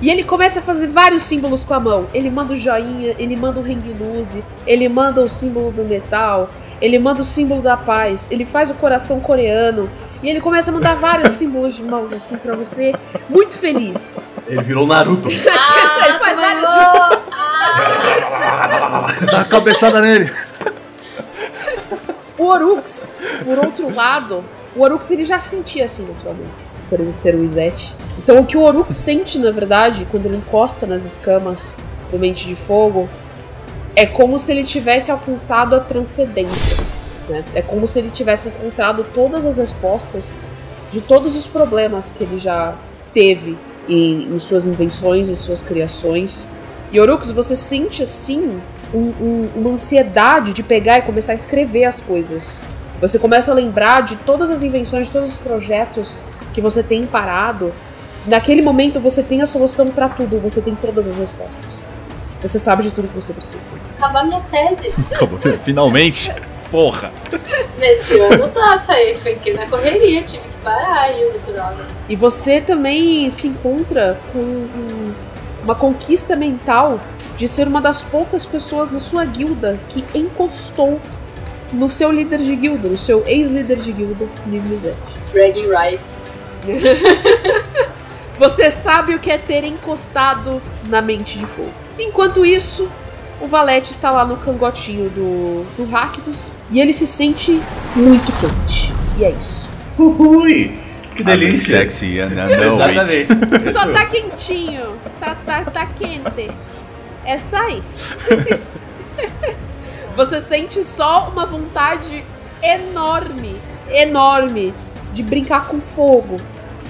E 0.00 0.10
ele 0.10 0.24
começa 0.24 0.60
a 0.60 0.62
fazer 0.62 0.88
vários 0.88 1.22
símbolos 1.22 1.62
com 1.62 1.74
a 1.74 1.80
mão. 1.80 2.06
Ele 2.12 2.28
manda 2.28 2.54
o 2.54 2.56
joinha, 2.56 3.14
ele 3.18 3.36
manda 3.36 3.60
o 3.60 3.62
hang 3.62 3.94
loose, 4.00 4.42
ele 4.66 4.88
manda 4.88 5.20
o 5.20 5.28
símbolo 5.28 5.70
do 5.70 5.84
metal, 5.84 6.50
ele 6.80 6.98
manda 6.98 7.20
o 7.20 7.24
símbolo 7.24 7.62
da 7.62 7.76
paz, 7.76 8.28
ele 8.30 8.44
faz 8.44 8.68
o 8.70 8.74
coração 8.74 9.20
coreano. 9.20 9.88
E 10.22 10.28
ele 10.28 10.40
começa 10.40 10.70
a 10.70 10.74
mandar 10.74 10.96
vários 10.96 11.34
símbolos 11.38 11.76
de 11.76 11.82
mãos 11.82 12.12
assim 12.12 12.36
pra 12.36 12.56
você, 12.56 12.92
muito 13.28 13.56
feliz. 13.56 14.16
Ele 14.46 14.62
virou 14.62 14.86
Naruto. 14.86 15.28
Ah, 15.28 16.06
Ele 16.08 16.18
faz 16.18 16.36
vários 16.36 16.68
Dá 19.30 19.40
a 19.40 19.44
cabeçada 19.44 20.00
nele. 20.00 20.32
O 22.38 22.44
Orux, 22.44 23.24
por 23.44 23.58
outro 23.64 23.94
lado, 23.94 24.44
o 24.74 24.82
Orux 24.82 25.10
ele 25.10 25.24
já 25.24 25.38
sentia 25.38 25.84
assim 25.84 26.04
naturalmente, 26.04 26.50
por 26.92 27.00
ele 27.00 27.14
ser 27.14 27.34
o 27.34 27.42
Izete. 27.42 27.94
Então 28.18 28.38
o 28.40 28.44
que 28.44 28.54
o 28.58 28.60
Orux 28.60 28.94
sente, 28.94 29.38
na 29.38 29.50
verdade, 29.50 30.06
quando 30.10 30.26
ele 30.26 30.36
encosta 30.36 30.86
nas 30.86 31.06
escamas 31.06 31.74
do 32.10 32.18
Mente 32.18 32.46
de 32.46 32.54
Fogo, 32.54 33.08
é 33.96 34.04
como 34.04 34.38
se 34.38 34.52
ele 34.52 34.62
tivesse 34.62 35.10
alcançado 35.10 35.74
a 35.74 35.80
transcendência. 35.80 36.84
né? 37.30 37.42
É 37.54 37.62
como 37.62 37.86
se 37.86 37.98
ele 37.98 38.10
tivesse 38.10 38.50
encontrado 38.50 39.06
todas 39.14 39.46
as 39.46 39.56
respostas 39.56 40.30
de 40.90 41.00
todos 41.00 41.34
os 41.34 41.46
problemas 41.46 42.12
que 42.12 42.24
ele 42.24 42.38
já 42.38 42.74
teve 43.14 43.56
em, 43.88 44.24
em 44.34 44.38
suas 44.38 44.66
invenções, 44.66 45.30
em 45.30 45.34
suas 45.34 45.62
criações. 45.62 46.46
E 46.92 47.00
Orux, 47.00 47.30
você 47.30 47.56
sente 47.56 48.02
assim 48.02 48.60
um- 48.92 48.98
um- 49.18 49.48
uma 49.56 49.70
ansiedade 49.70 50.52
de 50.52 50.62
pegar 50.62 50.98
e 50.98 51.02
começar 51.02 51.32
a 51.32 51.34
escrever 51.34 51.84
as 51.84 52.02
coisas. 52.02 52.60
Você 53.00 53.18
começa 53.18 53.50
a 53.50 53.54
lembrar 53.54 54.02
de 54.02 54.16
todas 54.16 54.50
as 54.50 54.62
invenções, 54.62 55.06
de 55.06 55.12
todos 55.14 55.30
os 55.30 55.36
projetos 55.38 56.14
que 56.52 56.60
você 56.60 56.82
tem 56.82 57.04
parado. 57.06 57.72
Naquele 58.26 58.62
momento 58.62 59.00
você 59.00 59.22
tem 59.22 59.42
a 59.42 59.46
solução 59.46 59.88
para 59.88 60.08
tudo, 60.08 60.38
você 60.40 60.60
tem 60.60 60.74
todas 60.74 61.06
as 61.08 61.16
respostas. 61.16 61.82
Você 62.40 62.58
sabe 62.58 62.82
de 62.84 62.90
tudo 62.90 63.08
que 63.08 63.14
você 63.14 63.32
precisa. 63.32 63.68
acabar 63.96 64.24
minha 64.24 64.40
tese. 64.50 64.92
Acabou. 65.12 65.38
Finalmente. 65.64 66.32
Porra. 66.70 67.12
Nesse 67.78 68.18
ano 68.18 68.48
tá, 68.48 68.78
saí, 68.78 69.14
fiquei 69.14 69.52
na 69.52 69.66
correria, 69.66 70.22
tive 70.22 70.48
que 70.48 70.56
parar 70.64 71.02
aí 71.02 71.30
no 71.32 71.38
final. 71.40 71.74
E 72.08 72.16
você 72.16 72.60
também 72.62 73.28
se 73.28 73.46
encontra 73.48 74.18
com 74.32 74.38
um- 74.38 75.12
uma 75.62 75.74
conquista 75.74 76.34
mental 76.34 76.98
de 77.36 77.46
ser 77.46 77.68
uma 77.68 77.80
das 77.80 78.02
poucas 78.02 78.46
pessoas 78.46 78.90
na 78.90 78.98
sua 79.00 79.24
guilda 79.24 79.78
que 79.88 80.02
encostou 80.14 80.98
no 81.72 81.88
seu 81.90 82.10
líder 82.10 82.38
de 82.38 82.56
guilda, 82.56 82.88
no 82.88 82.98
seu 82.98 83.22
ex-líder 83.26 83.76
de 83.76 83.92
guilda, 83.92 84.26
Nivizete. 84.46 84.96
Bragging 85.32 85.68
rights. 85.68 86.16
Você 88.38 88.70
sabe 88.70 89.14
o 89.14 89.18
que 89.18 89.30
é 89.30 89.38
ter 89.38 89.64
encostado 89.64 90.60
na 90.88 91.00
mente 91.00 91.38
de 91.38 91.46
fogo. 91.46 91.72
Enquanto 91.98 92.44
isso, 92.44 92.88
o 93.40 93.46
Valete 93.46 93.90
está 93.90 94.10
lá 94.10 94.24
no 94.24 94.36
cangotinho 94.36 95.10
do, 95.10 95.64
do 95.76 95.88
Rakdos 95.88 96.50
e 96.70 96.80
ele 96.80 96.92
se 96.92 97.06
sente 97.06 97.60
muito 97.94 98.32
quente. 98.40 98.92
E 99.18 99.24
é 99.24 99.30
isso. 99.30 99.68
Ui! 99.98 100.78
Que 101.14 101.22
delícia. 101.22 101.78
Sexy 101.78 102.20
and 102.20 102.24
I 102.24 102.56
know 102.56 102.80
it. 102.80 102.92
Exatamente. 103.28 103.72
Só 103.72 103.86
tá 103.92 104.06
quentinho. 104.06 104.96
Tá, 105.20 105.36
tá, 105.46 105.64
tá 105.64 105.86
quente. 105.86 106.50
É 107.26 107.36
isso 107.36 107.56
aí. 107.56 107.82
Você 110.16 110.40
sente 110.40 110.84
só 110.84 111.30
uma 111.32 111.46
vontade 111.46 112.24
enorme, 112.62 113.56
enorme 113.90 114.74
de 115.12 115.22
brincar 115.22 115.66
com 115.66 115.80
fogo. 115.80 116.38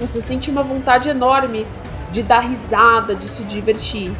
Você 0.06 0.20
sente 0.20 0.50
uma 0.50 0.62
vontade 0.64 1.08
enorme 1.08 1.64
de 2.10 2.22
dar 2.24 2.40
risada, 2.40 3.14
de 3.14 3.28
se 3.28 3.44
divertir. 3.44 4.10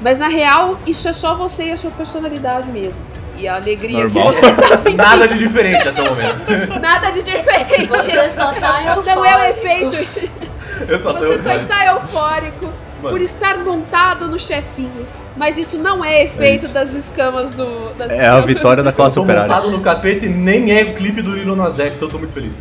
Mas 0.00 0.18
na 0.18 0.28
real, 0.28 0.76
isso 0.86 1.08
é 1.08 1.12
só 1.12 1.34
você 1.34 1.64
e 1.68 1.72
a 1.72 1.76
sua 1.78 1.90
personalidade 1.90 2.68
mesmo. 2.68 3.00
E 3.38 3.48
a 3.48 3.56
alegria 3.56 4.04
Normal. 4.04 4.30
que 4.30 4.36
você 4.36 4.52
tá 4.52 4.76
sentindo. 4.76 5.02
Nada 5.02 5.26
de 5.26 5.38
diferente 5.38 5.88
até 5.88 6.02
o 6.02 6.04
momento. 6.10 6.38
Nada 6.80 7.10
de 7.10 7.22
diferente. 7.22 7.86
Você 7.86 8.30
só 8.32 8.52
tá 8.52 8.82
eufórico. 8.84 9.06
Não 9.06 9.24
é 9.24 9.36
o 9.36 9.44
efeito. 9.50 9.96
Eu 10.86 11.02
só 11.02 11.12
Você 11.14 11.38
só 11.38 11.52
está 11.52 11.86
eufórico 11.86 12.66
Mano. 13.02 13.08
por 13.16 13.20
estar 13.22 13.56
montado 13.58 14.26
no 14.28 14.38
chefinho. 14.38 15.06
Mas 15.34 15.56
isso 15.56 15.78
não 15.78 16.04
é 16.04 16.24
efeito 16.24 16.68
das 16.68 16.92
escamas 16.92 17.54
do. 17.54 17.94
Das 17.96 18.10
É 18.10 18.14
a 18.16 18.22
escamas 18.24 18.44
vitória 18.44 18.82
da 18.82 18.90
Eu 18.90 18.94
classe 18.94 19.14
tô 19.14 19.22
operária. 19.22 19.48
montado 19.48 19.70
no 19.70 19.80
capeta 19.80 20.26
e 20.26 20.28
nem 20.28 20.78
é 20.78 20.82
o 20.82 20.94
clipe 20.94 21.22
do 21.22 21.32
Lil 21.32 21.56
Nas 21.56 21.80
X, 21.80 22.00
eu 22.02 22.08
tô 22.10 22.18
muito 22.18 22.34
feliz. 22.34 22.52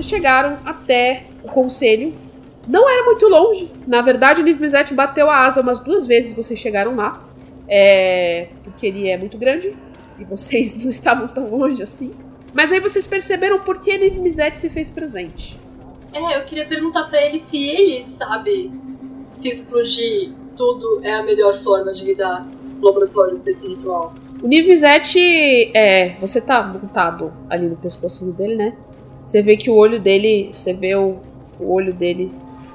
Vocês 0.00 0.08
chegaram 0.08 0.58
até 0.64 1.24
o 1.44 1.48
conselho. 1.48 2.12
Não 2.66 2.88
era 2.88 3.04
muito 3.04 3.28
longe. 3.28 3.70
Na 3.86 4.00
verdade, 4.00 4.40
o 4.40 4.44
Niv 4.44 4.58
Mizzet 4.58 4.94
bateu 4.94 5.28
a 5.28 5.44
asa 5.44 5.60
umas 5.60 5.78
duas 5.78 6.06
vezes 6.06 6.32
vocês 6.32 6.58
chegaram 6.58 6.96
lá. 6.96 7.22
É... 7.68 8.48
Porque 8.64 8.86
ele 8.86 9.10
é 9.10 9.18
muito 9.18 9.36
grande. 9.36 9.76
E 10.18 10.24
vocês 10.24 10.74
não 10.82 10.90
estavam 10.90 11.28
tão 11.28 11.50
longe 11.50 11.82
assim. 11.82 12.12
Mas 12.54 12.72
aí 12.72 12.80
vocês 12.80 13.06
perceberam 13.06 13.58
por 13.58 13.78
que 13.78 13.98
Niv 13.98 14.18
Mizzet 14.20 14.58
se 14.58 14.70
fez 14.70 14.90
presente. 14.90 15.58
É, 16.14 16.38
eu 16.38 16.46
queria 16.46 16.66
perguntar 16.66 17.04
pra 17.04 17.20
ele 17.20 17.38
se 17.38 17.62
ele 17.62 18.02
sabe 18.02 18.72
se 19.28 19.50
explodir 19.50 20.32
tudo 20.56 21.00
é 21.04 21.12
a 21.12 21.22
melhor 21.22 21.52
forma 21.52 21.92
de 21.92 22.06
lidar 22.06 22.46
com 22.46 22.72
os 22.72 22.82
laboratórios 22.82 23.40
desse 23.40 23.68
ritual. 23.68 24.14
O 24.42 24.48
Niv 24.48 24.66
Mizzet, 24.66 25.18
é, 25.74 26.14
você 26.18 26.40
tá 26.40 26.62
montado 26.62 27.30
ali 27.50 27.68
no 27.68 27.76
pescocinho 27.76 28.32
dele, 28.32 28.56
né? 28.56 28.74
Você 29.22 29.42
vê 29.42 29.56
que 29.56 29.70
o 29.70 29.74
olho 29.74 30.00
dele, 30.00 30.50
você 30.54 30.72
vê 30.72 30.94
o, 30.94 31.16
o 31.58 31.72
olho 31.72 31.92
dele 31.92 32.30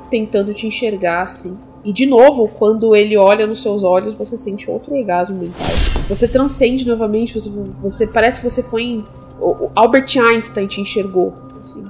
tentando 0.10 0.54
te 0.54 0.68
enxergar 0.68 1.22
assim. 1.24 1.58
E 1.84 1.92
de 1.94 2.06
novo, 2.06 2.48
quando 2.48 2.96
ele 2.96 3.16
olha 3.18 3.46
nos 3.46 3.62
seus 3.62 3.84
olhos, 3.84 4.16
você 4.16 4.38
sente 4.38 4.70
outro 4.72 4.96
orgasmo 4.96 5.36
mental. 5.38 5.68
Você 6.10 6.28
transcende 6.28 6.88
novamente, 6.88 7.34
você, 7.40 7.50
você 7.82 8.08
parece 8.08 8.42
que 8.42 8.50
você 8.50 8.64
foi 8.64 8.84
em. 8.84 9.06
o- 9.40 9.66
o 9.66 9.72
Albert 9.76 10.06
Einstein 10.18 10.66
te 10.68 10.82
enxergou. 10.82 11.34
Assim, 11.60 11.84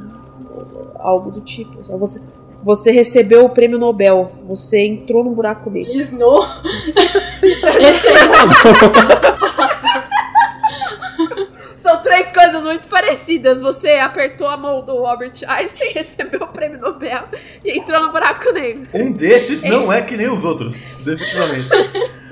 algo 1.00 1.32
do 1.32 1.42
tipo. 1.42 1.82
sabe? 1.84 2.00
Você, 2.00 2.22
você 2.64 2.92
recebeu 2.92 3.46
o 3.46 3.50
prêmio 3.50 3.78
Nobel. 3.78 4.32
Você 4.48 4.86
entrou 4.86 5.24
no 5.24 5.32
buraco 5.32 5.70
dele. 5.70 5.88
Não. 6.14 6.40
Esse 6.88 7.00
é. 8.08 8.18
São 9.20 9.36
três 12.06 12.32
coisas 12.32 12.64
muito 12.64 12.88
parecidas. 12.88 13.60
Você 13.60 13.94
apertou 13.94 14.48
a 14.48 14.56
mão 14.56 14.86
do 14.86 15.06
Albert 15.06 15.42
Einstein, 15.48 15.92
recebeu 15.92 16.44
o 16.44 16.48
prêmio 16.48 16.80
Nobel 16.80 17.24
e 17.64 17.80
entrou 17.80 18.00
no 18.00 18.12
buraco 18.12 18.52
negro. 18.52 18.88
Um 18.94 19.12
desses 19.12 19.64
não 19.64 19.92
é 19.92 20.04
que 20.04 20.16
nem 20.16 20.30
os 20.30 20.46
outros, 20.46 20.86
definitivamente. 21.04 21.68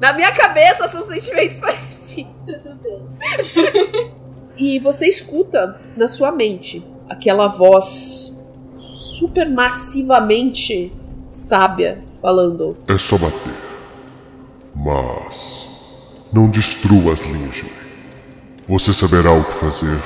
Na 0.00 0.12
minha 0.12 0.32
cabeça 0.32 0.86
são 0.86 1.02
sentimentos 1.02 1.60
parecidos. 1.60 2.32
E 4.56 4.78
você 4.78 5.08
escuta 5.08 5.80
na 5.96 6.08
sua 6.08 6.32
mente 6.32 6.84
aquela 7.08 7.48
voz 7.48 8.36
super 8.78 9.48
massivamente 9.48 10.92
sábia 11.30 12.02
falando: 12.20 12.76
É 12.88 12.98
só 12.98 13.18
bater. 13.18 13.54
Mas 14.74 15.68
não 16.32 16.48
destrua 16.48 17.12
as 17.12 17.22
linhas. 17.22 17.85
Você 18.66 18.92
saberá 18.92 19.32
o 19.32 19.44
que 19.44 19.52
fazer 19.52 19.96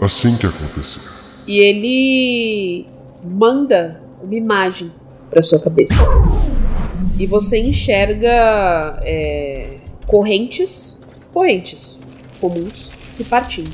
assim 0.00 0.36
que 0.36 0.46
acontecer. 0.46 1.00
E 1.46 1.58
ele 1.58 2.86
manda 3.24 4.00
uma 4.22 4.34
imagem 4.34 4.92
pra 5.30 5.42
sua 5.42 5.58
cabeça. 5.58 6.00
E 7.18 7.26
você 7.26 7.58
enxerga 7.58 8.98
é, 9.02 9.76
correntes, 10.06 10.98
correntes 11.32 11.98
comuns 12.40 12.90
se 13.02 13.24
partindo. 13.24 13.70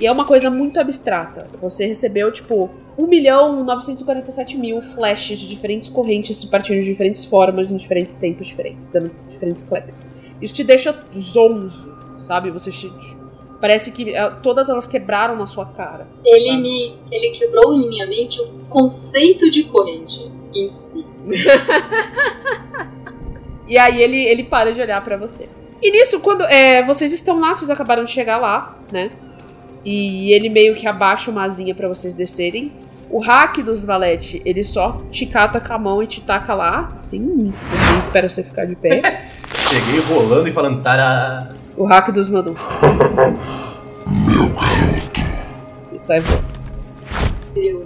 E 0.00 0.06
é 0.06 0.12
uma 0.12 0.24
coisa 0.24 0.50
muito 0.50 0.78
abstrata. 0.80 1.46
Você 1.60 1.86
recebeu, 1.86 2.30
tipo, 2.32 2.68
1 2.98 3.06
milhão 3.06 3.64
947 3.64 4.58
mil 4.58 4.82
flashes 4.82 5.38
de 5.38 5.48
diferentes 5.48 5.88
correntes 5.88 6.36
se 6.36 6.48
partindo 6.48 6.80
de 6.80 6.84
diferentes 6.84 7.24
formas, 7.24 7.70
em 7.70 7.76
diferentes 7.76 8.16
tempos 8.16 8.46
diferentes, 8.46 8.88
dando 8.88 9.10
diferentes 9.28 9.62
claps. 9.64 10.04
Isso 10.40 10.52
te 10.52 10.64
deixa 10.64 10.94
zonzo, 11.18 11.96
sabe? 12.18 12.50
Você 12.50 12.70
te- 12.70 12.90
parece 13.60 13.92
que 13.92 14.14
é, 14.14 14.30
todas 14.42 14.68
elas 14.68 14.86
quebraram 14.86 15.36
na 15.36 15.46
sua 15.46 15.66
cara. 15.66 16.06
Ele 16.24 16.40
sabe? 16.40 16.62
me. 16.62 16.98
Ele 17.10 17.30
quebrou 17.30 17.74
em 17.74 17.88
minha 17.88 18.06
mente 18.06 18.40
o 18.40 18.46
conceito 18.68 19.50
de 19.50 19.64
corrente 19.64 20.30
em 20.54 20.66
si. 20.66 21.04
E 23.68 23.76
aí 23.76 24.00
ele, 24.00 24.16
ele 24.16 24.44
para 24.44 24.72
de 24.72 24.80
olhar 24.80 25.02
pra 25.02 25.16
você. 25.16 25.48
E 25.82 25.90
nisso, 25.90 26.20
quando 26.20 26.42
é, 26.44 26.82
vocês 26.84 27.12
estão 27.12 27.40
lá, 27.40 27.52
vocês 27.52 27.70
acabaram 27.70 28.04
de 28.04 28.10
chegar 28.10 28.38
lá, 28.38 28.76
né? 28.92 29.10
E 29.84 30.32
ele 30.32 30.48
meio 30.48 30.74
que 30.74 30.86
abaixa 30.86 31.30
uma 31.30 31.44
asinha 31.44 31.74
pra 31.74 31.88
vocês 31.88 32.14
descerem. 32.14 32.72
O 33.08 33.20
hack 33.20 33.58
dos 33.58 33.84
Valete, 33.84 34.42
ele 34.44 34.64
só 34.64 35.00
te 35.10 35.26
cata 35.26 35.60
com 35.60 35.72
a 35.72 35.78
mão 35.78 36.02
e 36.02 36.06
te 36.06 36.20
taca 36.20 36.54
lá, 36.54 36.96
ninguém 37.12 37.52
espera 38.00 38.28
você 38.28 38.42
ficar 38.42 38.64
de 38.64 38.74
pé. 38.74 39.28
Cheguei 39.68 40.00
rolando 40.00 40.48
e 40.48 40.52
falando, 40.52 40.82
tará. 40.82 41.50
O 41.76 41.84
hack 41.84 42.10
dos 42.12 42.28
Manu. 42.30 42.54
Meu 44.26 44.48
garoto. 44.48 45.20
E 45.92 45.98
sai 45.98 46.20
voando. 46.20 46.44
Eu 47.54 47.84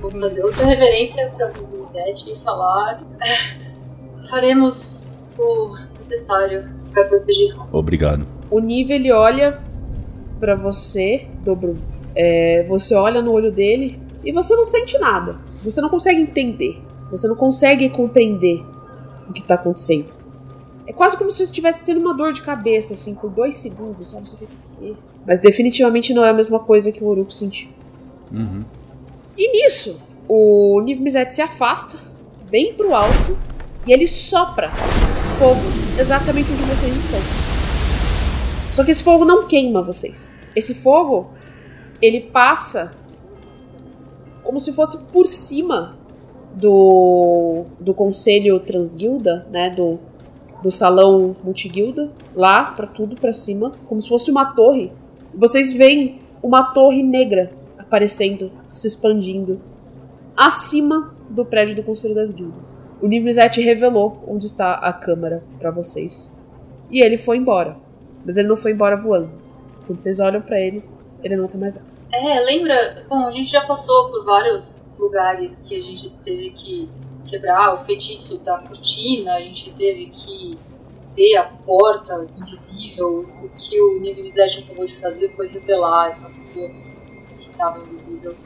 vou 0.00 0.10
fazer 0.10 0.42
outra 0.42 0.64
reverência 0.66 1.30
pra 1.36 1.50
Muguzete 1.52 2.32
e 2.32 2.36
falar. 2.36 3.02
"É, 3.20 4.26
faremos 4.28 5.12
o 5.38 5.74
necessário 5.96 6.68
pra 6.92 7.04
proteger. 7.04 7.54
Obrigado. 7.72 8.26
O 8.50 8.58
nível 8.60 8.96
ele 8.96 9.12
olha 9.12 9.60
pra 10.38 10.54
você, 10.54 11.26
Dobro. 11.44 11.76
É, 12.14 12.64
você 12.68 12.94
olha 12.94 13.20
no 13.20 13.32
olho 13.32 13.50
dele 13.52 14.00
e 14.24 14.32
você 14.32 14.54
não 14.54 14.66
sente 14.66 14.98
nada. 14.98 15.36
Você 15.62 15.80
não 15.80 15.88
consegue 15.88 16.20
entender. 16.20 16.82
Você 17.10 17.28
não 17.28 17.36
consegue 17.36 17.88
compreender 17.90 18.64
o 19.28 19.32
que 19.32 19.42
tá 19.42 19.54
acontecendo. 19.54 20.15
É 20.86 20.92
quase 20.92 21.16
como 21.16 21.30
se 21.30 21.38
você 21.38 21.44
estivesse 21.44 21.82
tendo 21.82 22.00
uma 22.00 22.14
dor 22.14 22.32
de 22.32 22.42
cabeça, 22.42 22.94
assim, 22.94 23.14
por 23.14 23.30
dois 23.30 23.56
segundos, 23.56 24.10
sabe? 24.10 24.28
Você 24.28 24.36
fica, 24.36 24.52
o 24.52 24.80
quê? 24.80 24.94
Mas 25.26 25.40
definitivamente 25.40 26.14
não 26.14 26.24
é 26.24 26.30
a 26.30 26.32
mesma 26.32 26.60
coisa 26.60 26.92
que 26.92 27.02
o 27.02 27.08
Oruko 27.08 27.32
sentiu. 27.32 27.68
Uhum. 28.32 28.64
E 29.36 29.50
nisso, 29.50 29.98
o 30.28 30.80
Niv 30.82 31.00
Mizzet 31.00 31.34
se 31.34 31.42
afasta, 31.42 31.98
bem 32.48 32.74
pro 32.74 32.94
alto, 32.94 33.36
e 33.86 33.92
ele 33.92 34.06
sopra 34.06 34.70
fogo 35.38 35.60
exatamente 35.98 36.50
onde 36.50 36.62
vocês 36.62 36.96
estão. 36.96 37.20
Só 38.72 38.84
que 38.84 38.90
esse 38.90 39.02
fogo 39.02 39.24
não 39.24 39.46
queima 39.46 39.82
vocês. 39.82 40.38
Esse 40.54 40.74
fogo, 40.74 41.30
ele 42.00 42.20
passa 42.20 42.90
como 44.42 44.60
se 44.60 44.72
fosse 44.72 44.98
por 44.98 45.26
cima 45.26 45.96
do, 46.54 47.64
do 47.80 47.92
conselho 47.92 48.60
transguilda, 48.60 49.46
né, 49.50 49.70
do, 49.70 49.98
do 50.62 50.70
salão 50.70 51.36
multiguilda, 51.44 52.10
lá 52.34 52.64
pra 52.64 52.86
tudo 52.86 53.14
pra 53.16 53.32
cima, 53.32 53.72
como 53.86 54.00
se 54.00 54.08
fosse 54.08 54.30
uma 54.30 54.54
torre. 54.54 54.92
Vocês 55.34 55.72
veem 55.72 56.18
uma 56.42 56.72
torre 56.72 57.02
negra 57.02 57.50
aparecendo, 57.78 58.50
se 58.68 58.86
expandindo 58.86 59.60
acima 60.36 61.14
do 61.30 61.44
prédio 61.44 61.76
do 61.76 61.82
Conselho 61.82 62.14
das 62.14 62.30
Guildas. 62.30 62.76
O 63.00 63.06
Nivmizete 63.06 63.60
revelou 63.60 64.22
onde 64.26 64.46
está 64.46 64.72
a 64.72 64.92
câmara 64.92 65.42
pra 65.58 65.70
vocês. 65.70 66.32
E 66.90 67.04
ele 67.04 67.16
foi 67.16 67.36
embora. 67.36 67.76
Mas 68.24 68.36
ele 68.36 68.48
não 68.48 68.56
foi 68.56 68.72
embora 68.72 68.96
voando. 68.96 69.30
Quando 69.86 69.98
vocês 69.98 70.18
olham 70.18 70.40
pra 70.40 70.60
ele, 70.60 70.82
ele 71.22 71.36
não 71.36 71.46
tá 71.46 71.58
mais 71.58 71.76
lá. 71.76 71.82
É, 72.12 72.40
lembra? 72.40 73.04
Bom, 73.08 73.26
a 73.26 73.30
gente 73.30 73.50
já 73.50 73.60
passou 73.60 74.10
por 74.10 74.24
vários 74.24 74.84
lugares 74.98 75.60
que 75.60 75.76
a 75.76 75.80
gente 75.80 76.10
teve 76.24 76.50
que 76.50 76.88
quebrar 77.26 77.74
o 77.74 77.84
feitiço 77.84 78.38
da 78.38 78.58
cortina, 78.58 79.34
a 79.34 79.40
gente 79.40 79.72
teve 79.72 80.06
que 80.06 80.58
ver 81.14 81.36
a 81.36 81.44
porta 81.44 82.26
invisível. 82.36 83.26
O 83.42 83.48
que 83.56 83.80
o 83.80 84.00
Mizzet 84.00 84.62
acabou 84.62 84.84
de 84.84 84.96
fazer 84.96 85.28
foi 85.30 85.48
revelar 85.48 86.08
essa 86.08 86.30
porra. 86.52 86.74
tava 87.56 87.82
invisível. 87.84 88.36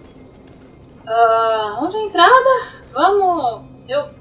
Ah, 1.06 1.80
onde 1.82 1.96
é 1.96 2.00
a 2.00 2.02
entrada? 2.04 2.68
Vamos. 2.92 3.64
Eu. 3.88 4.20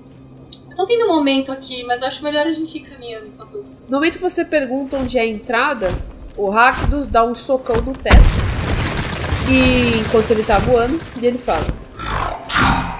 Tô 0.75 0.85
tendo 0.85 1.05
um 1.05 1.15
momento 1.15 1.51
aqui, 1.51 1.83
mas 1.83 2.01
acho 2.01 2.23
melhor 2.23 2.47
a 2.47 2.51
gente 2.51 2.77
ir 2.77 2.81
caminhando 2.81 3.27
enquanto. 3.27 3.65
No 3.87 3.97
momento 3.97 4.17
que 4.17 4.21
você 4.21 4.45
pergunta 4.45 4.97
onde 4.97 5.17
é 5.17 5.21
a 5.21 5.25
entrada, 5.25 5.89
o 6.37 6.49
Rakdos 6.49 7.07
dá 7.07 7.23
um 7.23 7.35
socão 7.35 7.75
no 7.81 7.93
teto. 7.93 8.15
E 9.51 9.99
enquanto 9.99 10.31
ele 10.31 10.43
tá 10.43 10.57
voando, 10.57 10.99
e 11.21 11.25
ele 11.25 11.37
fala. 11.37 11.67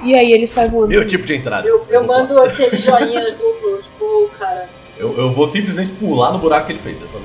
E 0.01 0.18
aí 0.18 0.32
ele 0.32 0.47
sai 0.47 0.70
voando. 0.70 0.88
Meu 0.88 1.05
tipo 1.05 1.26
de 1.26 1.36
entrada. 1.36 1.68
Eu, 1.68 1.86
eu 1.89 2.05
mando 2.05 2.39
aquele 2.41 2.80
joinha 2.80 3.32
duplo, 3.36 3.80
tipo, 3.82 4.30
cara. 4.38 4.70
Eu, 4.97 5.18
eu 5.18 5.32
vou 5.32 5.47
simplesmente 5.47 5.91
pular 5.93 6.34
no 6.34 6.39
buraco 6.39 6.68
que 6.68 6.74
ele 6.74 6.80
fez. 6.80 6.97
Falo, 6.99 7.24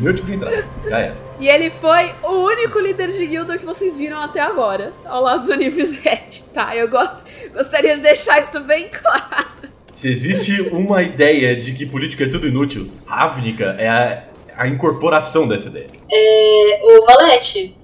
Meu 0.00 0.14
tipo 0.14 0.26
de 0.26 0.34
entrada. 0.34 0.68
Já 0.86 0.98
era. 0.98 1.16
E 1.38 1.48
ele 1.48 1.70
foi 1.70 2.12
o 2.22 2.46
único 2.46 2.78
líder 2.78 3.10
de 3.10 3.26
guilda 3.26 3.58
que 3.58 3.64
vocês 3.64 3.96
viram 3.96 4.20
até 4.20 4.40
agora, 4.40 4.92
ao 5.04 5.22
lado 5.22 5.46
do 5.46 5.56
Nifzet, 5.56 6.44
tá? 6.52 6.76
Eu 6.76 6.88
gosto, 6.88 7.24
gostaria 7.52 7.94
de 7.94 8.02
deixar 8.02 8.40
isso 8.40 8.60
bem 8.60 8.88
claro. 8.88 9.48
Se 9.90 10.10
existe 10.10 10.60
uma 10.72 11.02
ideia 11.02 11.54
de 11.56 11.72
que 11.72 11.86
política 11.86 12.24
é 12.24 12.28
tudo 12.28 12.46
inútil, 12.46 12.88
Ravnica 13.06 13.76
é 13.78 13.88
a, 13.88 14.24
a 14.56 14.68
incorporação 14.68 15.46
dessa 15.48 15.68
ideia. 15.68 15.86
É, 16.10 16.80
ô, 16.82 17.06
Valete, 17.06 17.76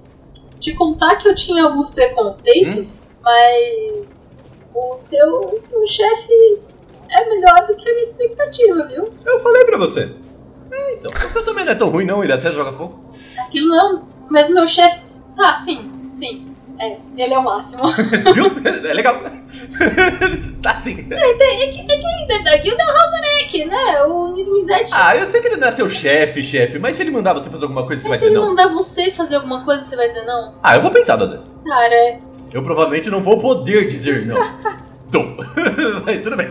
te 0.58 0.74
contar 0.74 1.16
que 1.16 1.28
eu 1.28 1.34
tinha 1.34 1.64
alguns 1.64 1.90
preconceitos, 1.90 3.08
mas 3.22 4.38
o 4.74 4.96
seu, 4.96 5.40
o 5.40 5.60
seu 5.60 5.86
chefe 5.86 6.60
é 7.10 7.28
melhor 7.28 7.66
do 7.66 7.74
que 7.74 7.88
a 7.88 7.92
minha 7.92 8.02
expectativa, 8.02 8.86
viu? 8.86 9.12
Eu 9.24 9.40
falei 9.40 9.64
pra 9.64 9.78
você. 9.78 10.14
É, 10.70 10.94
então, 10.94 11.10
você 11.10 11.42
também 11.42 11.64
não 11.64 11.72
é 11.72 11.74
tão 11.74 11.88
ruim 11.90 12.04
não, 12.04 12.22
ele 12.22 12.32
até 12.32 12.52
joga 12.52 12.72
fogo. 12.72 13.14
Aquilo 13.38 13.68
não. 13.68 14.06
Mas 14.28 14.48
meu 14.48 14.66
chefe. 14.66 15.00
Ah, 15.38 15.54
sim, 15.54 15.90
sim. 16.12 16.46
É, 16.78 16.96
ele 17.14 17.34
é 17.34 17.38
o 17.38 17.42
máximo. 17.42 17.86
Viu? 18.32 18.46
É 18.88 18.94
legal. 18.94 19.20
tá 20.62 20.70
assim. 20.72 20.92
é, 21.10 21.34
que, 21.34 21.80
é 21.80 21.98
que 21.98 22.06
o 22.06 22.20
líder 22.20 22.42
da 22.42 22.56
guilda 22.56 22.82
é 22.82 22.86
o 22.86 22.92
Rosanek, 22.92 23.64
né? 23.66 24.02
O 24.04 24.32
Mizete. 24.52 24.92
Ah, 24.94 25.14
eu 25.14 25.26
sei 25.26 25.42
que 25.42 25.48
ele 25.48 25.56
não 25.58 25.68
é 25.68 25.72
seu 25.72 25.90
chefe, 25.90 26.42
chefe, 26.42 26.78
mas 26.78 26.96
se 26.96 27.02
ele 27.02 27.10
mandar 27.10 27.34
você 27.34 27.50
fazer 27.50 27.64
alguma 27.64 27.86
coisa, 27.86 28.00
você 28.00 28.08
vai 28.08 28.16
mas 28.16 28.20
se 28.20 28.26
dizer 28.26 28.36
ele 28.38 28.42
não. 28.42 28.50
mandar 28.50 28.68
você 28.72 29.10
fazer 29.10 29.36
alguma 29.36 29.62
coisa, 29.62 29.82
você 29.82 29.94
vai 29.94 30.08
dizer 30.08 30.24
não? 30.24 30.54
Ah, 30.62 30.76
eu 30.76 30.80
vou 30.82 30.90
pensar 30.90 31.16
duas 31.16 31.32
vezes. 31.32 31.54
Cara, 31.66 31.94
é. 31.94 32.20
Eu 32.52 32.62
provavelmente 32.62 33.10
não 33.10 33.22
vou 33.22 33.38
poder 33.38 33.86
dizer 33.88 34.26
não. 34.26 34.36
Tô. 35.10 35.22
mas 36.04 36.20
tudo 36.20 36.36
bem. 36.36 36.50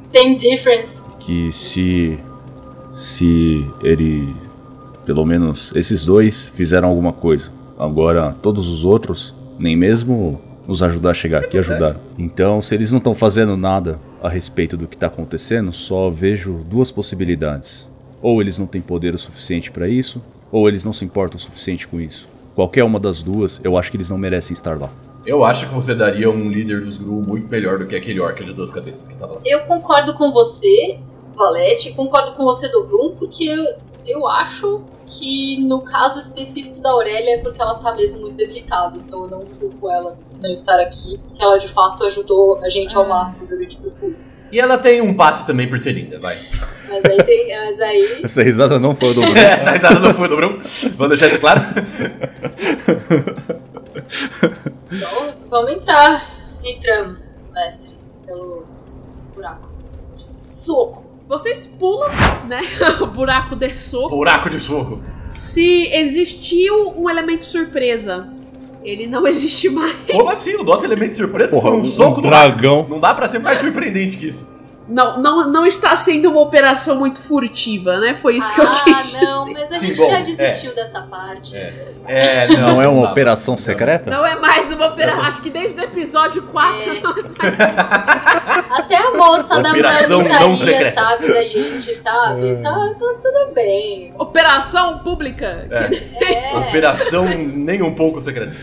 Same 0.00 0.36
difference. 0.36 1.04
que 1.20 1.52
se 1.52 2.18
se 2.92 3.66
ele 3.82 4.34
pelo 5.06 5.24
menos 5.24 5.72
esses 5.74 6.04
dois 6.04 6.46
fizeram 6.54 6.88
alguma 6.88 7.12
coisa. 7.12 7.50
Agora 7.78 8.34
todos 8.42 8.68
os 8.68 8.84
outros 8.84 9.34
nem 9.58 9.76
mesmo 9.76 10.40
nos 10.66 10.82
ajudar 10.82 11.10
a 11.10 11.14
chegar 11.14 11.40
aqui 11.40 11.58
ajudaram. 11.58 12.00
Então, 12.18 12.62
se 12.62 12.74
eles 12.74 12.90
não 12.90 12.98
estão 12.98 13.14
fazendo 13.14 13.56
nada 13.56 13.98
a 14.22 14.28
respeito 14.28 14.76
do 14.76 14.86
que 14.86 14.94
está 14.94 15.06
acontecendo, 15.06 15.72
só 15.72 16.08
vejo 16.08 16.64
duas 16.68 16.90
possibilidades. 16.90 17.86
Ou 18.20 18.40
eles 18.40 18.58
não 18.58 18.66
têm 18.66 18.80
poder 18.80 19.14
o 19.14 19.18
suficiente 19.18 19.70
para 19.70 19.88
isso, 19.88 20.22
ou 20.50 20.68
eles 20.68 20.84
não 20.84 20.92
se 20.92 21.04
importam 21.04 21.36
o 21.36 21.40
suficiente 21.40 21.88
com 21.88 22.00
isso. 22.00 22.28
Qualquer 22.54 22.84
uma 22.84 23.00
das 23.00 23.22
duas, 23.22 23.60
eu 23.64 23.76
acho 23.76 23.90
que 23.90 23.96
eles 23.96 24.10
não 24.10 24.18
merecem 24.18 24.54
estar 24.54 24.78
lá. 24.78 24.90
Eu 25.24 25.44
acho 25.44 25.68
que 25.68 25.74
você 25.74 25.94
daria 25.94 26.28
um 26.28 26.50
líder 26.50 26.80
dos 26.80 26.98
Gru 26.98 27.22
muito 27.22 27.48
melhor 27.48 27.78
do 27.78 27.86
que 27.86 27.94
aquele 27.94 28.20
orc 28.20 28.44
de 28.44 28.52
duas 28.52 28.72
cabeças 28.72 29.06
que 29.06 29.16
tava 29.16 29.34
lá. 29.34 29.40
Eu 29.44 29.64
concordo 29.66 30.14
com 30.14 30.32
você, 30.32 30.98
Valete, 31.36 31.92
concordo 31.92 32.32
com 32.32 32.44
você 32.44 32.68
do 32.68 32.84
Brum, 32.84 33.14
porque 33.16 33.44
eu, 33.44 33.74
eu 34.04 34.28
acho 34.28 34.82
que 35.06 35.62
no 35.62 35.82
caso 35.82 36.18
específico 36.18 36.80
da 36.80 36.90
Aurélia 36.90 37.36
é 37.36 37.38
porque 37.38 37.60
ela 37.60 37.76
tá 37.76 37.94
mesmo 37.94 38.20
muito 38.20 38.36
debilitada, 38.36 38.98
então 38.98 39.24
eu 39.24 39.30
não 39.30 39.40
culpo 39.40 39.90
ela 39.90 40.16
não 40.42 40.50
estar 40.50 40.80
aqui, 40.80 41.18
porque 41.18 41.42
ela 41.42 41.56
de 41.56 41.68
fato 41.68 42.04
ajudou 42.04 42.58
a 42.62 42.68
gente 42.68 42.96
ao 42.96 43.06
máximo 43.06 43.46
durante 43.46 43.78
o 43.78 43.82
percurso. 43.82 44.30
E 44.50 44.58
ela 44.58 44.76
tem 44.76 45.00
um 45.00 45.14
passe 45.14 45.46
também 45.46 45.68
por 45.68 45.78
ser 45.78 45.92
linda, 45.92 46.18
vai. 46.18 46.38
Mas 46.88 47.04
aí 47.04 47.22
tem. 47.22 47.48
Mas 47.64 47.80
aí. 47.80 48.20
Essa 48.24 48.42
risada 48.42 48.78
não 48.78 48.94
foi 48.94 49.14
do 49.14 49.22
Essa 49.38 49.70
risada 49.70 50.00
não 50.00 50.14
foi 50.14 50.28
do 50.28 50.36
Brum. 50.36 50.60
Vamos 50.96 51.08
deixar 51.08 51.28
isso 51.28 51.38
claro? 51.38 51.62
Então, 54.90 55.34
vamos 55.48 55.72
entrar. 55.72 56.30
Entramos, 56.64 57.50
mestre, 57.54 57.90
pelo 58.24 58.64
buraco. 59.34 59.68
De 60.16 60.22
soco. 60.22 61.04
Vocês 61.28 61.66
pulam, 61.66 62.10
né? 62.46 62.60
o 63.00 63.06
buraco 63.06 63.56
de 63.56 63.74
soco. 63.74 64.10
Buraco 64.10 64.50
de 64.50 64.60
soco. 64.60 65.02
Se 65.26 65.86
existiu 65.92 66.94
um 66.96 67.08
elemento 67.08 67.44
surpresa, 67.44 68.28
ele 68.84 69.06
não 69.06 69.26
existe 69.28 69.68
mais. 69.68 69.94
Como 70.10 70.28
assim? 70.28 70.54
O 70.56 70.64
nosso 70.64 70.84
elemento 70.84 71.10
de 71.10 71.16
surpresa 71.16 71.50
Porra, 71.50 71.70
foi 71.70 71.78
um 71.78 71.80
um 71.80 71.84
soco 71.84 72.20
do 72.20 72.28
dragão. 72.28 72.86
Não 72.88 73.00
dá 73.00 73.14
pra 73.14 73.28
ser 73.28 73.38
mais 73.38 73.58
surpreendente 73.60 74.16
que 74.16 74.28
isso. 74.28 74.46
Não, 74.88 75.20
não, 75.20 75.48
não 75.48 75.64
está 75.64 75.94
sendo 75.94 76.28
uma 76.30 76.40
operação 76.40 76.96
muito 76.96 77.20
furtiva, 77.20 77.98
né? 77.98 78.16
Foi 78.16 78.36
isso 78.36 78.52
que 78.52 78.60
eu 78.60 78.68
ah, 78.68 78.82
quis 78.84 79.20
não, 79.20 79.44
dizer. 79.44 79.60
mas 79.60 79.72
a 79.72 79.76
Sim, 79.76 79.86
gente 79.86 79.98
bom, 79.98 80.10
já 80.10 80.18
é. 80.18 80.22
desistiu 80.22 80.74
dessa 80.74 81.02
parte. 81.02 81.56
É, 81.56 82.48
Não 82.48 82.82
é 82.82 82.88
uma 82.88 83.06
dá. 83.06 83.12
operação 83.12 83.56
secreta? 83.56 84.10
Não 84.10 84.26
é 84.26 84.34
mais 84.36 84.72
uma 84.72 84.86
operação. 84.88 85.24
Acho 85.24 85.40
que 85.40 85.50
desde 85.50 85.80
o 85.80 85.84
episódio 85.84 86.42
4 86.42 86.90
É. 86.90 87.00
não 87.00 87.10
é 87.12 87.22
mais. 87.22 87.60
Até 88.72 88.96
a 88.96 89.10
moça 89.12 89.62
da 89.62 89.70
Operação 89.70 90.22
não 90.22 90.28
marmitaria 90.28 90.92
sabe 90.92 91.32
da 91.32 91.44
gente, 91.44 91.94
sabe? 91.94 92.56
Tá, 92.62 92.70
tá 92.72 93.14
tudo 93.22 93.52
bem. 93.54 94.12
Operação 94.18 94.98
pública. 94.98 95.66
É. 95.70 96.52
É. 96.52 96.56
Operação 96.68 97.24
nem 97.26 97.82
um 97.82 97.94
pouco 97.94 98.20
secreta. 98.20 98.54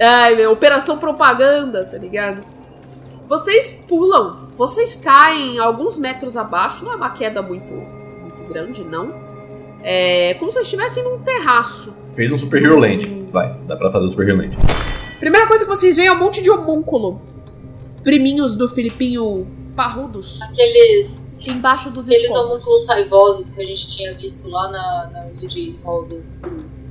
Ai, 0.00 0.34
meu, 0.34 0.52
operação 0.52 0.96
propaganda, 0.96 1.84
tá 1.84 1.98
ligado? 1.98 2.40
Vocês 3.30 3.80
pulam, 3.86 4.48
vocês 4.58 4.96
caem 4.96 5.60
alguns 5.60 5.96
metros 5.96 6.36
abaixo, 6.36 6.84
não 6.84 6.94
é 6.94 6.96
uma 6.96 7.10
queda 7.10 7.40
muito, 7.40 7.72
muito 7.72 8.42
grande, 8.48 8.82
não. 8.82 9.06
É 9.84 10.34
como 10.34 10.50
se 10.50 10.56
vocês 10.56 10.66
estivessem 10.66 11.04
num 11.04 11.20
terraço. 11.20 11.94
Fez 12.16 12.32
um 12.32 12.36
Super 12.36 12.60
Hero 12.60 12.76
Land. 12.80 13.28
Vai, 13.30 13.56
dá 13.68 13.76
pra 13.76 13.92
fazer 13.92 14.06
o 14.06 14.08
Super 14.08 14.30
Hero 14.30 14.38
Land. 14.38 14.58
Primeira 15.20 15.46
coisa 15.46 15.64
que 15.64 15.70
vocês 15.70 15.94
veem 15.94 16.08
é 16.08 16.12
um 16.12 16.18
monte 16.18 16.42
de 16.42 16.50
homúnculo. 16.50 17.22
Priminhos 18.02 18.56
do 18.56 18.68
Filipinho 18.68 19.46
parrudos 19.76 20.42
Aqueles, 20.42 21.32
embaixo 21.46 21.88
dos 21.88 22.06
aqueles 22.08 22.32
escombros. 22.32 22.50
homúnculos 22.50 22.88
raivosos 22.88 23.50
que 23.50 23.62
a 23.62 23.64
gente 23.64 23.90
tinha 23.90 24.12
visto 24.12 24.48
lá 24.48 24.72
na, 24.72 25.10
na 25.12 25.28
ilha 25.28 25.46
de 25.46 25.76
Roldos. 25.84 26.36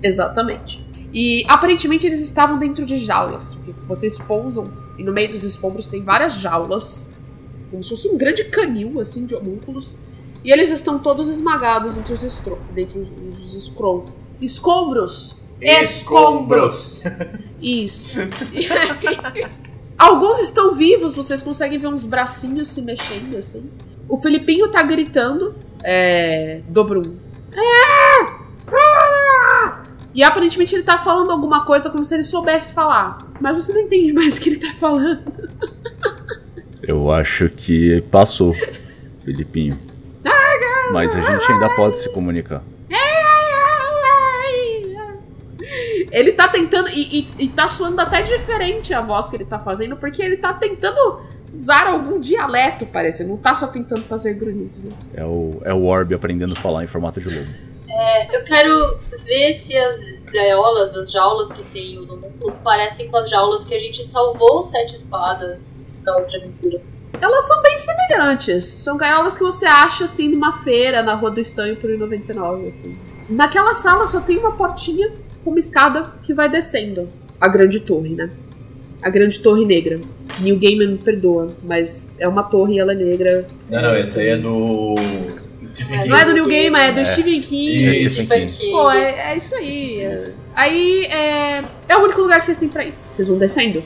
Exatamente. 0.02 0.89
E 1.12 1.44
aparentemente 1.48 2.06
eles 2.06 2.22
estavam 2.22 2.58
dentro 2.58 2.86
de 2.86 2.98
jaulas. 2.98 3.56
Porque 3.56 3.74
vocês 3.88 4.18
pousam 4.18 4.72
e 4.98 5.04
no 5.04 5.12
meio 5.12 5.30
dos 5.30 5.44
escombros 5.44 5.88
tem 5.88 6.04
várias 6.04 6.36
jaulas. 6.36 7.12
Como 7.72 7.84
se 7.84 7.90
fosse 7.90 8.10
um 8.10 8.18
grande 8.18 8.46
canil, 8.46 9.00
assim, 9.00 9.26
de 9.26 9.36
homúnculos. 9.36 9.98
E 10.44 10.52
eles 10.52 10.72
estão 10.72 11.00
todos 11.00 11.30
esmagados 11.30 11.98
entre 11.98 12.14
os, 12.14 12.24
estro... 12.24 12.58
dentro 12.74 13.00
os, 13.00 13.10
os 13.46 13.56
escrom... 13.56 14.06
escombros. 14.42 15.36
Escombros. 15.62 17.04
Isso. 17.62 18.20
Aí, 18.20 19.46
Alguns 20.00 20.40
estão 20.40 20.76
vivos, 20.76 21.14
vocês 21.14 21.42
conseguem 21.42 21.78
ver 21.78 21.88
uns 21.88 22.06
bracinhos 22.06 22.70
se 22.70 22.82
mexendo, 22.82 23.36
assim. 23.36 23.70
O 24.08 24.18
Felipinho 24.20 24.72
tá 24.72 24.82
gritando. 24.82 25.54
É. 25.84 26.62
Dobrum. 26.70 27.18
E 30.14 30.24
aparentemente 30.24 30.76
ele 30.76 30.84
tá 30.84 30.98
falando 30.98 31.32
alguma 31.32 31.66
coisa 31.66 31.90
como 31.90 32.04
se 32.04 32.16
ele 32.16 32.24
soubesse 32.24 32.74
falar. 32.74 33.20
Mas 33.40 33.56
você 33.56 33.74
não 33.74 33.82
entende 33.82 34.12
mais 34.12 34.38
o 34.38 34.42
que 34.42 34.50
ele 34.50 34.58
tá 34.58 34.74
falando. 34.80 35.22
Eu 36.82 37.12
acho 37.12 37.50
que 37.50 38.02
passou, 38.10 38.56
Filipinho. 39.24 39.78
Mas 40.92 41.16
a 41.16 41.22
gente 41.22 41.52
ainda 41.52 41.70
pode 41.76 42.00
se 42.00 42.10
comunicar. 42.10 42.64
Ele 46.12 46.32
tá 46.32 46.48
tentando. 46.48 46.90
E, 46.90 47.20
e, 47.20 47.30
e 47.46 47.50
tá 47.50 47.70
soando 47.70 48.02
até 48.02 48.22
diferente 48.22 48.94
a 48.94 49.02
voz 49.02 49.28
que 49.30 49.36
ele 49.36 49.46
tá 49.46 49.60
fazendo, 49.60 49.96
porque 49.96 50.22
ele 50.22 50.38
tá 50.38 50.54
tentando 50.54 51.22
usar 51.54 51.88
algum 51.88 52.20
dialeto, 52.20 52.86
parece. 52.86 53.24
Ele 53.24 53.30
não 53.30 53.38
tá 53.38 53.54
só 53.54 53.68
tentando 53.68 54.02
fazer 54.04 54.34
grunhidos, 54.34 54.84
né? 54.84 54.92
É 55.14 55.24
o, 55.24 55.62
é 55.64 55.74
o 55.74 55.84
Orb 55.84 56.14
aprendendo 56.14 56.54
a 56.54 56.56
falar 56.56 56.84
em 56.84 56.88
formato 56.88 57.20
de 57.20 57.30
lobo. 57.30 57.69
Eu 58.32 58.44
quero 58.44 58.98
ver 59.26 59.52
se 59.54 59.78
as 59.78 60.20
gaiolas, 60.32 60.96
as 60.96 61.12
jaulas 61.12 61.52
que 61.52 61.64
tem 61.64 61.98
os 62.00 62.10
homúnculos, 62.10 62.58
parecem 62.60 63.10
com 63.10 63.18
as 63.18 63.30
jaulas 63.30 63.66
que 63.66 63.76
a 63.76 63.80
gente 63.80 64.04
salvou 64.04 64.62
sete 64.62 64.96
espadas 64.96 65.86
da 66.04 66.18
outra 66.18 66.38
aventura. 66.38 66.82
Elas 67.22 67.46
são 67.46 67.62
bem 67.62 67.76
semelhantes. 67.76 68.66
São 68.66 68.98
gaiolas 68.98 69.36
que 69.36 69.44
você 69.44 69.66
acha 69.66 70.06
assim 70.06 70.30
numa 70.30 70.64
feira 70.64 71.04
na 71.04 71.16
Rua 71.16 71.32
do 71.32 71.40
Estanho 71.40 71.76
por 71.76 71.90
1,99, 71.90 72.68
assim. 72.68 72.98
Naquela 73.30 73.74
sala 73.74 74.08
só 74.08 74.22
tem 74.22 74.38
uma 74.38 74.54
portinha 74.54 75.12
com 75.44 75.50
uma 75.50 75.60
escada 75.60 76.14
que 76.24 76.34
vai 76.34 76.50
descendo. 76.50 77.10
A 77.40 77.48
grande 77.48 77.82
torre, 77.82 78.16
né? 78.16 78.30
A 79.02 79.10
grande 79.10 79.40
torre 79.40 79.66
negra. 79.66 80.00
New 80.40 80.58
Gaiman 80.58 80.92
me 80.94 80.98
perdoa, 80.98 81.50
mas 81.64 82.16
é 82.20 82.28
uma 82.28 82.44
torre 82.44 82.76
e 82.76 82.80
ela 82.80 82.94
é 82.94 82.96
negra. 82.96 83.48
Não, 83.70 83.82
não, 83.82 83.96
esse 83.98 84.20
aí 84.20 84.28
é 84.30 84.38
do. 84.38 84.96
Stephen 85.66 85.98
É, 85.98 86.02
King. 86.04 86.10
Não 86.10 86.18
é 86.18 86.26
do 86.26 86.34
New 86.34 86.48
Game, 86.48 86.78
é 86.80 86.92
do 86.92 87.00
é. 87.02 87.06
Stephen 87.06 87.42
King. 87.42 88.02
Isso. 88.02 88.16
Stephen 88.24 88.46
King. 88.48 88.72
Pô, 88.72 88.92
é, 88.92 89.32
é 89.34 89.38
isso 89.38 89.56
aí. 89.56 90.02
é. 90.02 90.34
Aí 90.56 91.06
é, 91.06 91.64
é 91.88 91.98
o 91.98 92.02
único 92.04 92.22
lugar 92.22 92.40
que 92.40 92.46
vocês 92.46 92.58
têm 92.58 92.70
pra 92.70 92.84
ir. 92.84 92.94
Vocês 93.14 93.28
vão 93.28 93.38
descendo. 93.38 93.84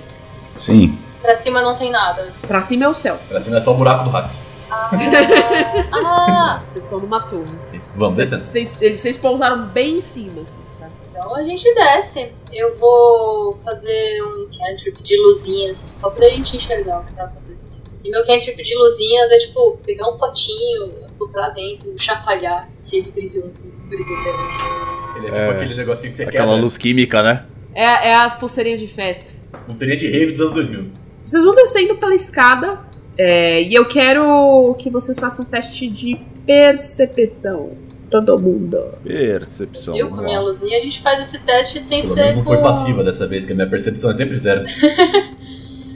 Sim. 0.55 0.97
Pra 1.21 1.35
cima 1.35 1.61
não 1.61 1.75
tem 1.75 1.91
nada. 1.91 2.31
Pra 2.41 2.61
cima 2.61 2.85
é 2.85 2.87
o 2.87 2.93
céu. 2.93 3.19
Pra 3.29 3.39
cima 3.39 3.57
é 3.57 3.59
só 3.59 3.71
o 3.73 3.77
buraco 3.77 4.03
do 4.03 4.09
rato. 4.09 4.33
Ah, 4.69 4.89
ah, 5.93 6.63
Vocês 6.67 6.83
estão 6.83 6.99
numa 6.99 7.21
torre. 7.21 7.53
Vamos 7.95 8.17
descendo. 8.17 8.41
vocês, 8.41 9.17
pousaram 9.17 9.67
bem 9.67 9.97
em 9.97 10.01
cima, 10.01 10.41
assim, 10.41 10.61
sabe? 10.71 10.91
então 11.11 11.35
a 11.35 11.43
gente 11.43 11.71
desce. 11.75 12.33
Eu 12.51 12.75
vou 12.77 13.59
fazer 13.63 14.19
um 14.23 14.47
cantrip 14.57 14.99
de 15.01 15.15
luzinhas, 15.21 15.97
só 16.01 16.09
pra 16.09 16.27
gente 16.29 16.57
enxergar 16.57 17.01
o 17.01 17.03
que 17.05 17.13
tá 17.13 17.25
acontecendo. 17.25 17.82
E 18.03 18.09
meu 18.09 18.25
cantrip 18.25 18.61
de 18.61 18.75
luzinhas 18.75 19.31
é 19.31 19.37
tipo 19.37 19.77
pegar 19.85 20.09
um 20.09 20.17
potinho, 20.17 20.91
soprar 21.07 21.53
dentro, 21.53 21.93
chacoalhar 21.97 22.69
e 22.91 22.97
ele 22.97 23.11
brilhou. 23.11 23.51
Ele 23.89 25.27
é 25.27 25.31
tipo 25.31 25.37
É. 25.37 25.49
aquele 25.49 25.75
negocinho 25.75 26.11
que 26.11 26.17
você 26.17 26.23
Aquela 26.23 26.47
quebra. 26.47 26.61
luz 26.61 26.77
química, 26.77 27.23
né? 27.23 27.45
É, 27.73 28.09
é 28.09 28.15
as 28.15 28.35
pulseirinhas 28.35 28.79
de 28.79 28.87
festa. 28.87 29.31
Pulseirinha 29.65 29.97
de 29.97 30.07
rave 30.11 30.31
dos 30.33 30.41
anos 30.41 30.53
2000. 30.53 30.85
Vocês 31.19 31.43
vão 31.43 31.55
descendo 31.55 31.95
pela 31.95 32.13
escada 32.13 32.79
é, 33.17 33.61
e 33.63 33.73
eu 33.73 33.85
quero 33.87 34.75
que 34.77 34.89
vocês 34.89 35.17
façam 35.17 35.45
um 35.45 35.47
teste 35.47 35.87
de 35.87 36.19
percepção. 36.45 37.71
Todo 38.11 38.37
mundo. 38.37 38.77
Percepção. 39.03 39.93
Viu? 39.95 40.09
Com 40.09 40.21
minha 40.21 40.39
luzinha 40.39 40.77
a 40.77 40.79
gente 40.79 41.01
faz 41.01 41.19
esse 41.21 41.43
teste 41.45 41.79
sem 41.79 42.01
Pelo 42.01 42.13
ser 42.13 42.19
menos 42.19 42.35
não 42.37 42.43
com... 42.43 42.49
foi 42.53 42.61
passiva 42.61 43.03
dessa 43.03 43.25
vez, 43.25 43.45
que 43.45 43.53
a 43.53 43.55
minha 43.55 43.67
percepção 43.69 44.11
é 44.11 44.15
sempre 44.15 44.37
zero. 44.37 44.65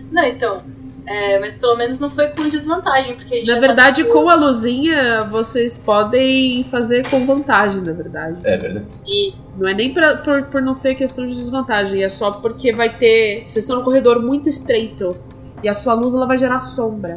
Não, 0.10 0.24
então. 0.24 0.64
É, 1.08 1.40
mas 1.40 1.56
pelo 1.56 1.78
menos 1.78 2.00
não 2.00 2.10
foi 2.10 2.28
com 2.28 2.50
desvantagem, 2.50 3.16
porque 3.16 3.34
a 3.34 3.38
gente 3.38 3.50
Na 3.50 3.60
verdade, 3.62 4.04
tá 4.04 4.12
com 4.12 4.30
a 4.30 4.36
luzinha, 4.36 5.24
vocês 5.32 5.78
podem 5.78 6.66
fazer 6.66 7.10
com 7.10 7.26
vantagem, 7.26 7.82
na 7.82 7.94
verdade. 7.94 8.38
É 8.44 8.58
verdade. 8.58 8.86
E 9.06 9.34
Não 9.58 9.70
é 9.70 9.74
nem 9.74 9.94
pra, 9.94 10.18
por, 10.18 10.44
por 10.44 10.62
não 10.62 10.74
ser 10.74 10.96
questão 10.96 11.26
de 11.26 11.34
desvantagem, 11.34 12.04
é 12.04 12.10
só 12.10 12.32
porque 12.32 12.74
vai 12.74 12.98
ter. 12.98 13.46
Vocês 13.48 13.64
estão 13.64 13.78
num 13.78 13.84
corredor 13.84 14.22
muito 14.22 14.50
estreito. 14.50 15.18
E 15.64 15.70
a 15.70 15.74
sua 15.74 15.94
luz 15.94 16.14
ela 16.14 16.28
vai 16.28 16.38
gerar 16.38 16.60
sombra. 16.60 17.16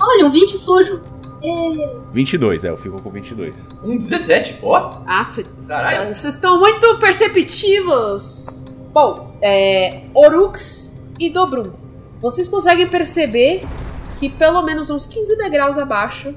olha, 0.00 0.26
um 0.26 0.30
20 0.30 0.56
sujo. 0.56 1.00
22, 2.12 2.64
é, 2.64 2.70
eu 2.70 2.76
fico 2.76 3.00
com 3.00 3.10
22. 3.10 3.54
Um 3.84 3.96
17, 3.96 4.58
ó. 4.62 5.00
Aff, 5.06 5.44
Caralho. 5.68 6.12
vocês 6.12 6.34
estão 6.34 6.58
muito 6.58 6.98
perceptivos. 6.98 8.64
Bom, 8.92 9.36
é. 9.40 10.02
Orux 10.12 11.00
e 11.20 11.30
Dobrun. 11.30 11.87
Vocês 12.20 12.48
conseguem 12.48 12.88
perceber 12.88 13.62
que 14.18 14.28
pelo 14.28 14.62
menos 14.62 14.90
uns 14.90 15.06
15 15.06 15.36
degraus 15.36 15.78
abaixo 15.78 16.34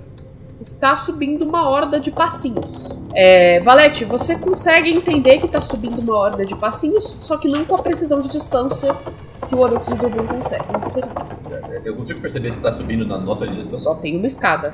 está 0.59 0.95
subindo 0.95 1.43
uma 1.43 1.67
horda 1.67 1.99
de 1.99 2.11
passinhos. 2.11 2.99
É, 3.15 3.59
Valete, 3.61 4.05
você 4.05 4.35
consegue 4.35 4.91
entender 4.91 5.39
que 5.39 5.47
está 5.47 5.59
subindo 5.59 5.99
uma 5.99 6.15
horda 6.15 6.45
de 6.45 6.55
passinhos, 6.55 7.17
só 7.21 7.35
que 7.37 7.47
não 7.47 7.65
com 7.65 7.75
a 7.75 7.79
precisão 7.81 8.21
de 8.21 8.29
distância 8.29 8.95
que 9.49 9.55
o 9.55 9.59
Orux 9.59 9.87
e 9.89 9.93
o 9.93 9.97
Dobrun 9.97 10.27
conseguem 10.27 10.79
discernir. 10.79 11.11
Eu 11.83 11.95
consigo 11.95 12.21
perceber 12.21 12.51
se 12.51 12.61
tá 12.61 12.71
subindo 12.71 13.05
na 13.07 13.17
nossa 13.17 13.47
direção. 13.47 13.79
Só 13.79 13.95
tem 13.95 14.15
uma 14.17 14.27
escada. 14.27 14.71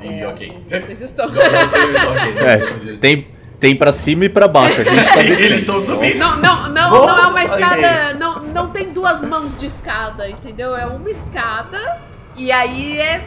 E 0.00 0.24
ok. 0.24 0.62
Vocês 0.68 1.00
estão. 1.02 1.26
Não, 1.28 1.34
não, 1.34 1.40
tem- 1.40 2.32
ok, 2.32 2.38
É, 2.38 2.58
não 2.70 2.78
tem- 2.78 2.96
Tem, 2.98 3.26
tem 3.58 3.76
pra 3.76 3.90
cima 3.90 4.26
e 4.26 4.28
pra 4.28 4.46
baixo. 4.46 4.80
A 4.80 4.84
gente 4.84 5.12
tá 5.12 5.18
Eles 5.24 5.60
estão 5.60 5.80
subindo. 5.80 6.16
Não, 6.16 6.36
não, 6.36 6.68
não, 6.68 6.90
não 6.90 7.08
é 7.24 7.26
uma 7.26 7.42
escada. 7.42 8.14
Não, 8.58 8.70
tem 8.70 8.92
duas 8.92 9.22
mãos 9.24 9.58
de 9.58 9.66
escada, 9.66 10.28
entendeu? 10.28 10.74
É 10.76 10.84
uma 10.86 11.10
escada 11.10 12.00
e 12.36 12.50
aí 12.52 12.98
é. 12.98 13.24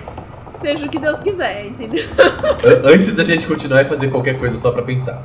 Seja 0.48 0.86
o 0.86 0.90
que 0.90 1.00
Deus 1.00 1.22
quiser, 1.22 1.68
entendeu? 1.68 2.04
An- 2.66 2.94
Antes 2.94 3.14
da 3.16 3.24
gente 3.24 3.48
continuar 3.48 3.82
e 3.84 3.86
fazer 3.86 4.10
qualquer 4.10 4.38
coisa 4.38 4.58
só 4.60 4.70
pra 4.72 4.82
pensar. 4.82 5.22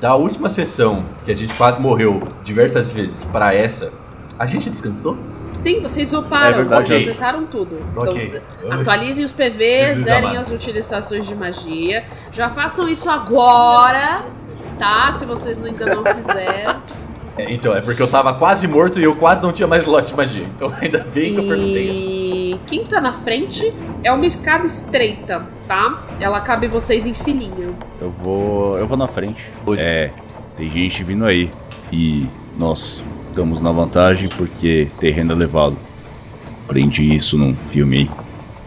Da 0.00 0.16
última 0.16 0.50
sessão, 0.50 1.04
que 1.24 1.30
a 1.30 1.34
gente 1.36 1.54
quase 1.54 1.80
morreu 1.80 2.26
diversas 2.42 2.90
vezes, 2.90 3.24
pra 3.24 3.54
essa, 3.54 3.92
a 4.36 4.46
gente 4.46 4.68
descansou? 4.68 5.16
Sim, 5.48 5.80
vocês 5.80 6.12
uparam, 6.12 6.48
É 6.48 6.52
verdade. 6.54 6.88
vocês 6.88 7.02
Ok. 7.02 7.06
resetaram 7.06 7.46
tudo. 7.46 7.78
Então, 7.92 8.02
Ok. 8.02 8.20
se- 8.20 8.42
atualizem 8.68 9.24
os 9.24 9.30
PVs, 9.30 9.98
zerem 9.98 10.36
as 10.36 10.50
utilizações 10.50 11.24
de 11.24 11.34
magia. 11.36 12.04
Já 12.32 12.50
façam 12.50 12.88
isso 12.88 13.08
agora, 13.08 14.24
tá? 14.76 15.12
Se 15.12 15.24
vocês 15.24 15.62
ainda 15.62 15.86
não 15.86 16.02
fizeram. 16.04 16.82
É, 17.36 17.52
então, 17.52 17.74
é 17.74 17.80
porque 17.80 18.00
eu 18.00 18.06
tava 18.06 18.34
quase 18.34 18.66
morto 18.68 19.00
e 19.00 19.04
eu 19.04 19.16
quase 19.16 19.42
não 19.42 19.52
tinha 19.52 19.66
mais 19.66 19.84
lote 19.86 20.08
de 20.08 20.16
magia. 20.16 20.46
Então 20.54 20.72
ainda 20.80 21.00
bem 21.12 21.34
que 21.34 21.40
eu 21.40 21.46
perguntei. 21.46 21.90
E 21.90 22.60
quem 22.66 22.84
tá 22.84 23.00
na 23.00 23.14
frente 23.14 23.74
é 24.02 24.12
uma 24.12 24.26
escada 24.26 24.66
estreita, 24.66 25.46
tá? 25.66 26.04
Ela 26.20 26.40
cabe 26.40 26.66
vocês 26.68 27.06
em 27.06 27.14
fininho. 27.14 27.76
Eu 28.00 28.10
vou. 28.10 28.78
Eu 28.78 28.86
vou 28.86 28.96
na 28.96 29.08
frente. 29.08 29.44
Hoje. 29.66 29.84
É, 29.84 30.12
tem 30.56 30.70
gente 30.70 31.02
vindo 31.02 31.24
aí. 31.24 31.50
E 31.92 32.26
nós 32.56 33.02
estamos 33.28 33.60
na 33.60 33.72
vantagem 33.72 34.28
porque 34.28 34.88
terreno 35.00 35.32
elevado. 35.32 35.76
Aprendi 36.64 37.14
isso 37.14 37.36
num 37.36 37.54
filme 37.54 37.98
aí. 37.98 38.10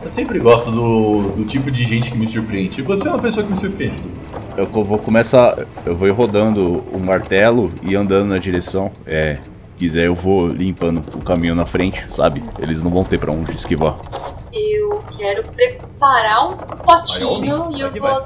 Eu 0.04 0.12
sempre 0.12 0.40
gosto 0.40 0.70
do, 0.70 1.32
do 1.36 1.46
tipo 1.46 1.72
de 1.72 1.84
gente 1.84 2.12
que 2.12 2.18
me 2.18 2.28
surpreende. 2.28 2.80
E 2.80 2.84
você 2.84 3.08
é 3.08 3.12
uma 3.12 3.20
pessoa 3.20 3.46
que 3.46 3.52
me 3.52 3.60
surpreende. 3.60 4.17
Eu 4.58 4.66
vou 4.66 4.98
começar. 4.98 5.56
Eu 5.86 5.96
vou 5.96 6.08
ir 6.08 6.12
rodando 6.12 6.84
o 6.92 7.00
martelo 7.00 7.72
e 7.84 7.96
andando 7.96 8.30
na 8.30 8.40
direção. 8.40 8.92
É. 9.06 9.38
Quiser, 9.78 10.08
eu 10.08 10.16
vou 10.16 10.48
limpando 10.48 11.04
o 11.16 11.24
caminho 11.24 11.54
na 11.54 11.68
frente, 11.68 12.04
sabe? 12.10 12.44
Eles 12.58 12.82
não 12.82 12.90
vão 12.90 13.04
ter 13.04 13.20
pra 13.20 13.32
onde 13.32 13.54
esquivar. 13.54 13.96
Eu 14.52 15.04
quero 15.16 15.44
preparar 15.44 16.50
um 16.50 16.58
potinho 16.58 17.72
e 17.72 17.82
eu 17.82 17.92
vou 17.92 18.26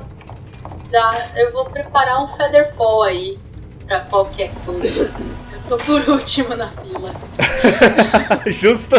dar. 0.90 1.32
Eu 1.36 1.52
vou 1.52 1.66
preparar 1.66 2.24
um 2.24 2.28
Featherfall 2.30 3.04
aí 3.04 3.38
pra 3.86 4.00
qualquer 4.00 4.50
coisa. 4.66 5.12
Eu 5.52 5.60
tô 5.68 5.78
por 5.78 6.10
último 6.10 6.56
na 6.56 6.68
fila. 6.68 7.12
Justo. 8.48 8.96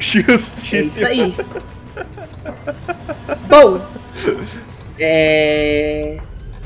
Justíssimo. 0.00 0.50
É 0.74 0.80
isso 0.80 1.06
aí. 1.06 1.36
Bom, 3.48 3.80
é... 4.98 6.18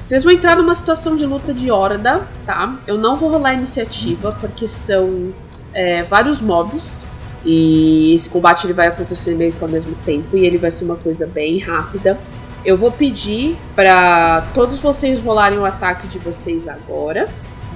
vocês 0.03 0.25
vão 0.25 0.33
entrar 0.33 0.57
numa 0.57 0.75
situação 0.75 1.17
de 1.17 1.27
luta 1.27 1.53
de 1.53 1.71
horda, 1.71 2.27
tá? 2.45 2.79
Eu 2.87 2.99
não 2.99 3.17
vou 3.17 3.31
rolar 3.31 3.55
iniciativa 3.55 4.37
porque 4.41 4.67
são 4.69 5.33
é, 5.73 6.03
vários 6.03 6.41
mobs 6.41 7.05
e 7.45 8.13
esse 8.15 8.29
combate 8.29 8.67
ele 8.67 8.73
vai 8.73 8.89
acontecer 8.89 9.35
meio 9.35 9.53
que 9.53 9.63
ao 9.63 9.71
mesmo 9.71 9.95
tempo 10.05 10.37
e 10.37 10.45
ele 10.45 10.59
vai 10.59 10.71
ser 10.71 10.85
uma 10.85 10.97
coisa 10.97 11.27
bem 11.27 11.59
rápida. 11.59 12.19
Eu 12.65 12.77
vou 12.77 12.91
pedir 12.91 13.57
pra 13.75 14.47
todos 14.53 14.79
vocês 14.79 15.19
rolarem 15.21 15.59
o 15.59 15.65
ataque 15.65 16.09
de 16.09 16.19
vocês 16.19 16.67
agora, 16.67 17.27
tá 17.27 17.33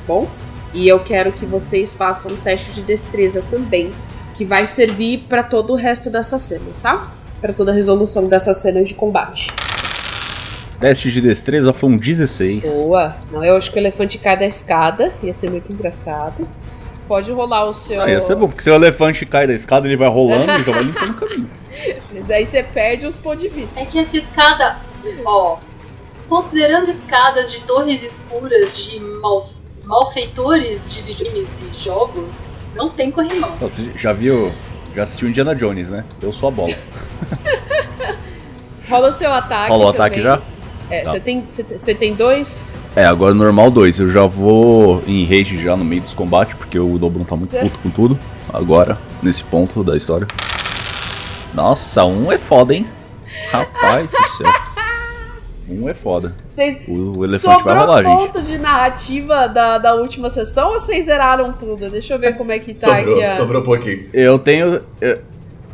bom? 0.06 0.28
E 0.74 0.88
eu 0.88 1.00
quero 1.00 1.32
que 1.32 1.46
vocês 1.46 1.94
façam 1.94 2.32
um 2.32 2.36
teste 2.36 2.72
de 2.72 2.82
destreza 2.82 3.42
também, 3.50 3.92
que 4.34 4.44
vai 4.44 4.66
servir 4.66 5.26
pra 5.28 5.42
todo 5.42 5.72
o 5.72 5.76
resto 5.76 6.10
dessa 6.10 6.38
cena, 6.38 6.66
tá? 6.80 7.12
Pra 7.40 7.52
toda 7.52 7.70
a 7.70 7.74
resolução 7.74 8.26
dessa 8.26 8.52
cena 8.54 8.82
de 8.82 8.94
combate. 8.94 9.52
Teste 10.82 11.12
de 11.12 11.20
destreza 11.20 11.72
foi 11.72 11.90
um 11.90 11.96
16. 11.96 12.64
Boa! 12.64 13.14
Não, 13.30 13.44
eu 13.44 13.56
acho 13.56 13.70
que 13.70 13.78
o 13.78 13.80
elefante 13.80 14.18
cai 14.18 14.36
da 14.36 14.46
escada, 14.46 15.12
ia 15.22 15.32
ser 15.32 15.48
muito 15.48 15.72
engraçado. 15.72 16.48
Pode 17.06 17.30
rolar 17.30 17.66
o 17.66 17.72
seu. 17.72 18.00
Ah, 18.00 18.10
ia 18.10 18.20
ser 18.20 18.34
bom, 18.34 18.48
porque 18.48 18.64
se 18.64 18.68
o 18.68 18.74
elefante 18.74 19.24
cai 19.24 19.46
da 19.46 19.54
escada, 19.54 19.86
ele 19.86 19.96
vai 19.96 20.08
rolando 20.08 20.50
e 20.60 20.64
já 20.64 20.72
vai 20.72 20.82
limpando 20.82 21.10
o 21.10 21.14
caminho. 21.14 21.50
Mas 22.12 22.28
aí 22.32 22.44
você 22.44 22.64
perde 22.64 23.06
os 23.06 23.16
pontos 23.16 23.42
de 23.42 23.48
vida. 23.48 23.68
É 23.76 23.84
que 23.84 23.96
essa 23.96 24.16
escada, 24.16 24.78
ó, 25.24 25.58
considerando 26.28 26.90
escadas 26.90 27.52
de 27.52 27.60
torres 27.60 28.02
escuras 28.02 28.76
de 28.76 28.98
mal, 28.98 29.48
malfeitores 29.84 30.92
de 30.92 31.00
videogames 31.02 31.60
e 31.60 31.80
jogos, 31.80 32.46
não 32.74 32.90
tem 32.90 33.12
corrimão. 33.12 33.52
Então, 33.54 33.68
você 33.68 33.88
já 33.96 34.12
viu. 34.12 34.52
Já 34.96 35.04
assistiu 35.04 35.28
Indiana 35.28 35.54
Jones, 35.54 35.90
né? 35.90 36.04
Eu 36.20 36.32
sou 36.32 36.48
a 36.48 36.52
bola. 36.52 36.74
Rola 38.90 39.08
o 39.08 39.12
seu 39.12 39.32
ataque. 39.32 39.68
Falou 39.68 39.86
o 39.86 39.90
ataque 39.90 40.20
já? 40.20 40.42
É, 40.92 41.00
Tá. 41.02 41.10
você 41.10 41.20
tem, 41.20 41.44
você 41.46 41.94
tem- 41.94 42.14
dois? 42.14 42.76
É, 42.94 43.04
agora 43.04 43.32
normal 43.34 43.70
2. 43.70 43.98
Eu 43.98 44.10
já 44.10 44.26
vou 44.26 45.02
em 45.06 45.24
rage 45.24 45.56
já 45.62 45.76
no 45.76 45.84
meio 45.84 46.02
dos 46.02 46.12
combates, 46.12 46.54
porque 46.56 46.78
o 46.78 46.98
Dobrun 46.98 47.24
tá 47.24 47.34
muito 47.34 47.56
puto 47.56 47.78
com 47.78 47.90
tudo. 47.90 48.18
Agora, 48.52 48.98
nesse 49.22 49.42
ponto 49.42 49.82
da 49.82 49.96
história. 49.96 50.26
Nossa, 51.54 52.04
um 52.04 52.30
é 52.32 52.38
foda, 52.38 52.74
hein? 52.74 52.86
Rapaz 53.50 54.10
do 54.10 54.16
céu. 54.36 54.52
Um 55.70 55.88
é 55.88 55.94
foda. 55.94 56.34
Vocês 56.44 56.82
O, 56.86 57.18
o 57.18 57.24
elefante 57.24 57.40
sobrou 57.54 57.62
vai 57.74 57.78
rolar, 57.78 58.02
gente. 58.02 58.16
ponto 58.32 58.42
de 58.42 58.58
narrativa 58.58 59.46
da, 59.46 59.78
da 59.78 59.94
última 59.94 60.28
sessão 60.28 60.72
ou 60.72 60.78
vocês 60.78 61.06
zeraram 61.06 61.52
tudo? 61.52 61.88
Deixa 61.88 62.12
eu 62.12 62.18
ver 62.18 62.36
como 62.36 62.52
é 62.52 62.58
que 62.58 62.74
tá 62.74 62.94
sobrou, 62.96 63.14
aqui. 63.14 63.24
a- 63.24 63.36
sobrou 63.36 63.62
um 63.62 63.64
pouquinho. 63.64 64.00
Eu 64.12 64.38
tenho. 64.38 64.82
Eu, 65.00 65.20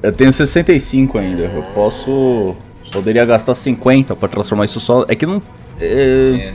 eu 0.02 0.12
tenho 0.12 0.30
65 0.32 1.18
ainda. 1.18 1.42
Eu 1.44 1.62
posso. 1.74 2.54
Poderia 2.98 3.24
gastar 3.24 3.54
50 3.54 4.14
pra 4.16 4.28
transformar 4.28 4.64
isso 4.64 4.80
só. 4.80 5.04
É 5.08 5.14
que 5.14 5.24
não. 5.26 5.40
É, 5.80 6.52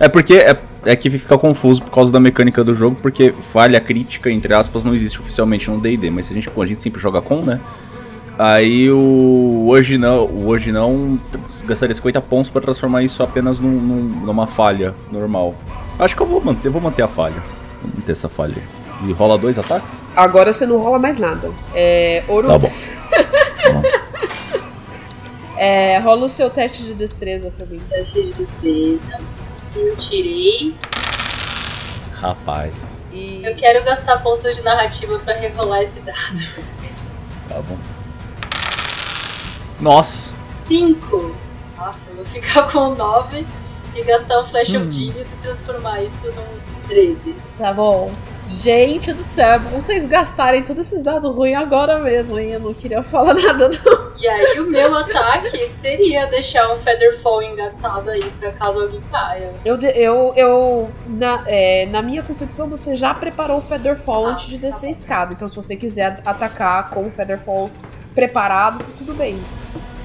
é 0.00 0.08
porque. 0.08 0.34
É, 0.34 0.56
é 0.86 0.94
que 0.94 1.08
fica 1.10 1.38
confuso 1.38 1.82
por 1.82 1.90
causa 1.90 2.12
da 2.12 2.20
mecânica 2.20 2.62
do 2.62 2.74
jogo, 2.74 2.96
porque 3.00 3.32
falha 3.52 3.80
crítica, 3.80 4.30
entre 4.30 4.52
aspas, 4.52 4.84
não 4.84 4.94
existe 4.94 5.18
oficialmente 5.20 5.70
no 5.70 5.80
DD, 5.80 6.10
mas 6.10 6.30
a 6.30 6.34
gente, 6.34 6.50
a 6.54 6.66
gente 6.66 6.82
sempre 6.82 7.00
joga 7.00 7.22
com, 7.22 7.36
né? 7.36 7.58
Aí 8.38 8.90
o 8.90 9.64
hoje 9.68 9.96
não, 9.96 10.24
o 10.26 10.48
hoje 10.48 10.72
não 10.72 11.16
gastaria 11.66 11.94
50 11.94 12.20
pontos 12.20 12.50
pra 12.50 12.60
transformar 12.60 13.02
isso 13.02 13.22
apenas 13.22 13.60
num- 13.60 13.70
num- 13.80 14.02
numa 14.26 14.46
falha 14.46 14.92
normal. 15.12 15.54
Acho 15.98 16.14
que 16.16 16.20
eu 16.22 16.26
vou 16.26 16.42
manter, 16.44 16.68
vou 16.68 16.82
manter 16.82 17.02
a 17.02 17.08
falha. 17.08 17.36
Vou 17.80 17.92
manter 17.96 18.12
essa 18.12 18.28
falha. 18.28 18.56
E 19.06 19.12
rola 19.12 19.38
dois 19.38 19.56
ataques? 19.58 19.88
Agora 20.16 20.52
você 20.52 20.66
não 20.66 20.78
rola 20.78 20.98
mais 20.98 21.18
nada. 21.18 21.50
É. 21.74 22.24
Orux. 22.28 22.90
Tá 23.10 23.72
bom. 23.72 23.82
É, 25.56 25.98
rola 25.98 26.24
o 26.24 26.28
seu 26.28 26.50
teste 26.50 26.82
de 26.84 26.94
destreza 26.94 27.50
pra 27.56 27.66
mim. 27.66 27.80
Teste 27.90 28.24
de 28.24 28.32
destreza. 28.32 29.20
Eu 29.76 29.96
tirei. 29.96 30.74
Rapaz, 32.14 32.72
E. 33.12 33.42
Eu 33.44 33.54
quero 33.56 33.84
gastar 33.84 34.18
pontos 34.22 34.56
de 34.56 34.62
narrativa 34.62 35.18
pra 35.18 35.34
rerolar 35.34 35.82
esse 35.82 36.00
dado. 36.00 36.40
tá 37.48 37.60
bom. 37.60 37.78
Nossa, 39.80 40.32
5. 40.46 41.34
Nossa, 41.76 41.98
eu 42.08 42.16
vou 42.16 42.24
ficar 42.24 42.62
com 42.72 42.94
9 42.94 43.46
e 43.94 44.02
gastar 44.04 44.40
um 44.40 44.46
Flash 44.46 44.74
of 44.74 44.90
Genius 44.90 45.32
e 45.32 45.36
transformar 45.42 46.02
isso 46.02 46.26
num 46.32 46.88
13. 46.88 47.36
Tá 47.58 47.72
bom. 47.72 48.10
Gente 48.54 49.12
do 49.12 49.22
céu, 49.22 49.58
vocês 49.60 50.06
gastarem 50.06 50.62
todos 50.62 50.86
esses 50.86 51.02
dados 51.02 51.34
ruins 51.34 51.56
agora 51.56 51.98
mesmo, 51.98 52.38
hein? 52.38 52.50
Eu 52.52 52.60
não 52.60 52.72
queria 52.72 53.02
falar 53.02 53.34
nada, 53.42 53.68
não. 53.68 54.12
E 54.16 54.28
aí 54.28 54.60
o 54.60 54.70
meu 54.70 54.94
ataque 54.94 55.66
seria 55.66 56.26
deixar 56.26 56.72
um 56.72 56.76
Featherfall 56.76 57.42
engatado 57.42 58.10
aí 58.10 58.22
pra 58.38 58.52
caso 58.52 58.80
alguém 58.80 59.00
caia. 59.10 59.52
Eu, 59.64 59.76
eu, 59.80 60.32
eu 60.36 60.90
na, 61.06 61.42
é, 61.46 61.86
na 61.86 62.00
minha 62.00 62.22
concepção, 62.22 62.68
você 62.70 62.94
já 62.94 63.12
preparou 63.12 63.58
o 63.58 63.60
Featherfall 63.60 64.26
Ah, 64.26 64.30
antes 64.30 64.46
de 64.46 64.58
tá 64.58 64.68
descer 64.68 64.86
a 64.86 64.90
bom. 64.92 64.98
escada. 64.98 65.32
Então, 65.34 65.48
se 65.48 65.56
você 65.56 65.74
quiser 65.74 66.20
atacar 66.24 66.90
com 66.90 67.02
o 67.02 67.10
Featherfall 67.10 67.70
preparado, 68.14 68.78
tá 68.78 68.90
tudo 68.96 69.12
bem. 69.14 69.36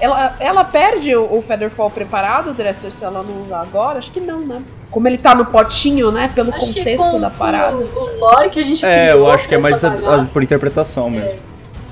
Ela, 0.00 0.34
ela 0.40 0.64
perde 0.64 1.14
o, 1.14 1.36
o 1.38 1.42
Featherfall 1.42 1.90
preparado, 1.90 2.54
Dresser, 2.54 2.90
se 2.90 3.04
ela 3.04 3.22
não 3.22 3.42
usar 3.42 3.60
agora? 3.60 3.98
Acho 3.98 4.10
que 4.10 4.20
não, 4.20 4.40
né? 4.40 4.62
Como 4.90 5.06
ele 5.06 5.18
tá 5.18 5.34
no 5.34 5.44
potinho, 5.44 6.10
né? 6.10 6.30
Pelo 6.34 6.52
Acho 6.54 6.72
que 6.72 6.78
contexto 6.78 7.10
com 7.10 7.20
da 7.20 7.30
parada. 7.30 7.76
O, 7.76 7.80
o 7.82 8.18
lore 8.18 8.48
que 8.48 8.58
a 8.58 8.62
gente 8.64 8.84
é, 8.84 9.08
criou 9.10 9.26
eu 9.26 9.30
acho 9.30 9.46
que 9.46 9.54
é 9.54 9.58
mais 9.58 9.84
a- 9.84 10.26
por 10.32 10.42
interpretação 10.42 11.10
mesmo. 11.10 11.38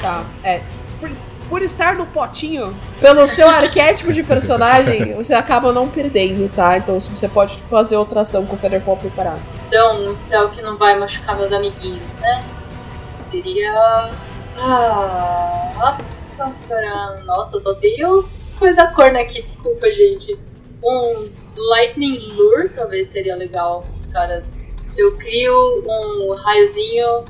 Tá, 0.01 0.23
é. 0.43 0.61
Por, 0.99 1.11
por 1.49 1.63
estar 1.63 1.95
no 1.97 2.07
potinho, 2.07 2.75
pelo 3.01 3.27
seu 3.27 3.49
arquétipo 3.49 4.13
de 4.13 4.23
personagem, 4.23 5.15
você 5.17 5.35
acaba 5.35 5.73
não 5.73 5.87
perdendo, 5.89 6.51
tá? 6.55 6.77
Então 6.79 6.99
você 6.99 7.29
pode 7.29 7.59
fazer 7.71 7.97
outra 7.97 8.23
ação 8.23 8.45
com 8.47 8.57
o 8.57 8.59
Featherfall 8.59 8.97
preparado. 8.97 9.41
Então, 9.67 10.09
um 10.09 10.15
spell 10.15 10.49
que 10.49 10.63
não 10.63 10.77
vai 10.77 10.99
machucar 10.99 11.37
meus 11.37 11.53
amiguinhos, 11.53 12.03
né? 12.21 12.43
Seria. 13.13 14.11
Ah. 14.57 15.99
Nossa, 17.25 17.57
eu 17.57 17.61
só 17.61 17.75
tenho 17.75 18.29
coisa 18.59 18.87
corna 18.89 19.21
aqui, 19.21 19.41
desculpa, 19.41 19.91
gente. 19.91 20.39
Um 20.83 21.29
Lightning 21.57 22.33
Lure 22.35 22.69
talvez 22.69 23.09
seria 23.09 23.37
legal. 23.37 23.85
Os 23.97 24.07
caras. 24.07 24.65
Eu 24.97 25.17
crio 25.17 25.85
um 25.87 26.35
raiozinho 26.35 27.25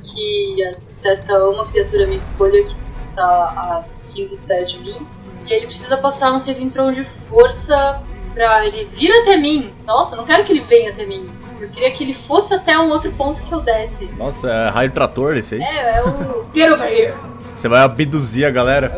que 0.00 0.64
acerta 0.88 1.48
uma 1.48 1.66
criatura 1.66 2.04
minha 2.04 2.16
escolha 2.16 2.64
que 2.64 2.74
está 2.98 3.24
a 3.24 3.84
15 4.12 4.38
pés 4.38 4.70
de 4.70 4.78
mim. 4.80 5.06
E 5.46 5.52
ele 5.52 5.66
precisa 5.66 5.96
passar 5.98 6.32
um 6.32 6.38
saving 6.38 6.70
throw 6.70 6.90
de 6.90 7.04
força 7.04 8.02
pra 8.32 8.66
ele 8.66 8.84
vir 8.86 9.12
até 9.20 9.36
mim. 9.36 9.72
Nossa, 9.84 10.16
não 10.16 10.24
quero 10.24 10.44
que 10.44 10.52
ele 10.52 10.60
venha 10.60 10.90
até 10.90 11.04
mim. 11.04 11.30
Eu 11.60 11.68
queria 11.68 11.90
que 11.90 12.02
ele 12.02 12.14
fosse 12.14 12.54
até 12.54 12.78
um 12.78 12.88
outro 12.90 13.12
ponto 13.12 13.42
que 13.42 13.52
eu 13.52 13.60
desse. 13.60 14.06
Nossa, 14.12 14.48
é 14.50 14.68
raio 14.70 14.90
trator 14.92 15.36
esse 15.36 15.56
aí. 15.56 15.62
É, 15.62 15.98
é 15.98 16.02
o. 16.02 16.46
Get 16.54 16.72
over 16.72 16.90
here! 16.90 17.29
Você 17.60 17.68
vai 17.68 17.82
abduzir 17.82 18.46
a 18.46 18.50
galera. 18.50 18.96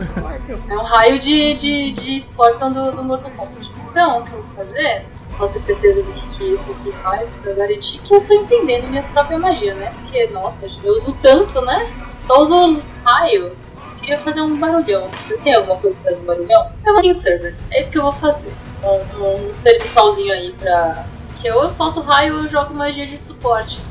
É 0.70 0.74
um 0.74 0.84
raio 0.84 1.18
de, 1.18 1.52
de, 1.54 1.90
de 1.90 2.20
Scorpion 2.20 2.70
do, 2.70 2.92
do 2.92 3.02
Mortal 3.02 3.32
Kombat. 3.32 3.68
Então, 3.90 4.20
o 4.20 4.24
que 4.24 4.32
eu 4.32 4.40
vou 4.40 4.54
fazer? 4.54 5.04
Vou 5.36 5.48
ter 5.48 5.58
certeza 5.58 6.00
do 6.00 6.12
que, 6.12 6.38
que 6.38 6.44
isso 6.54 6.70
aqui 6.70 6.92
faz 7.02 7.32
pra 7.42 7.54
garantir 7.54 7.98
que 7.98 8.14
eu 8.14 8.24
tô 8.24 8.32
entendendo 8.32 8.88
minha 8.88 9.02
própria 9.02 9.36
magia, 9.36 9.74
né? 9.74 9.92
Porque, 10.00 10.28
nossa, 10.28 10.68
eu 10.84 10.92
uso 10.92 11.12
tanto, 11.20 11.60
né? 11.62 11.92
Só 12.20 12.40
uso 12.40 12.80
raio. 13.04 13.56
Queria 13.98 14.20
fazer 14.20 14.42
um 14.42 14.56
barulhão. 14.56 15.10
Eu 15.28 15.38
tenho 15.40 15.58
alguma 15.58 15.78
coisa 15.78 16.00
pra 16.00 16.12
fazer 16.12 16.22
um 16.22 16.26
barulhão? 16.26 16.70
Eu 16.86 16.94
vou 16.94 17.02
em 17.02 17.12
Servant. 17.12 17.62
É 17.72 17.80
isso 17.80 17.90
que 17.90 17.98
eu 17.98 18.02
vou 18.02 18.12
fazer. 18.12 18.54
Um, 18.84 19.48
um, 19.48 19.54
serviçalzinho 19.54 20.32
aí 20.32 20.52
pra. 20.52 21.04
Que 21.40 21.48
eu 21.48 21.68
solto 21.68 22.00
raio 22.00 22.36
eu 22.36 22.46
jogo 22.46 22.72
magia 22.72 23.06
de 23.06 23.18
suporte. 23.18 23.82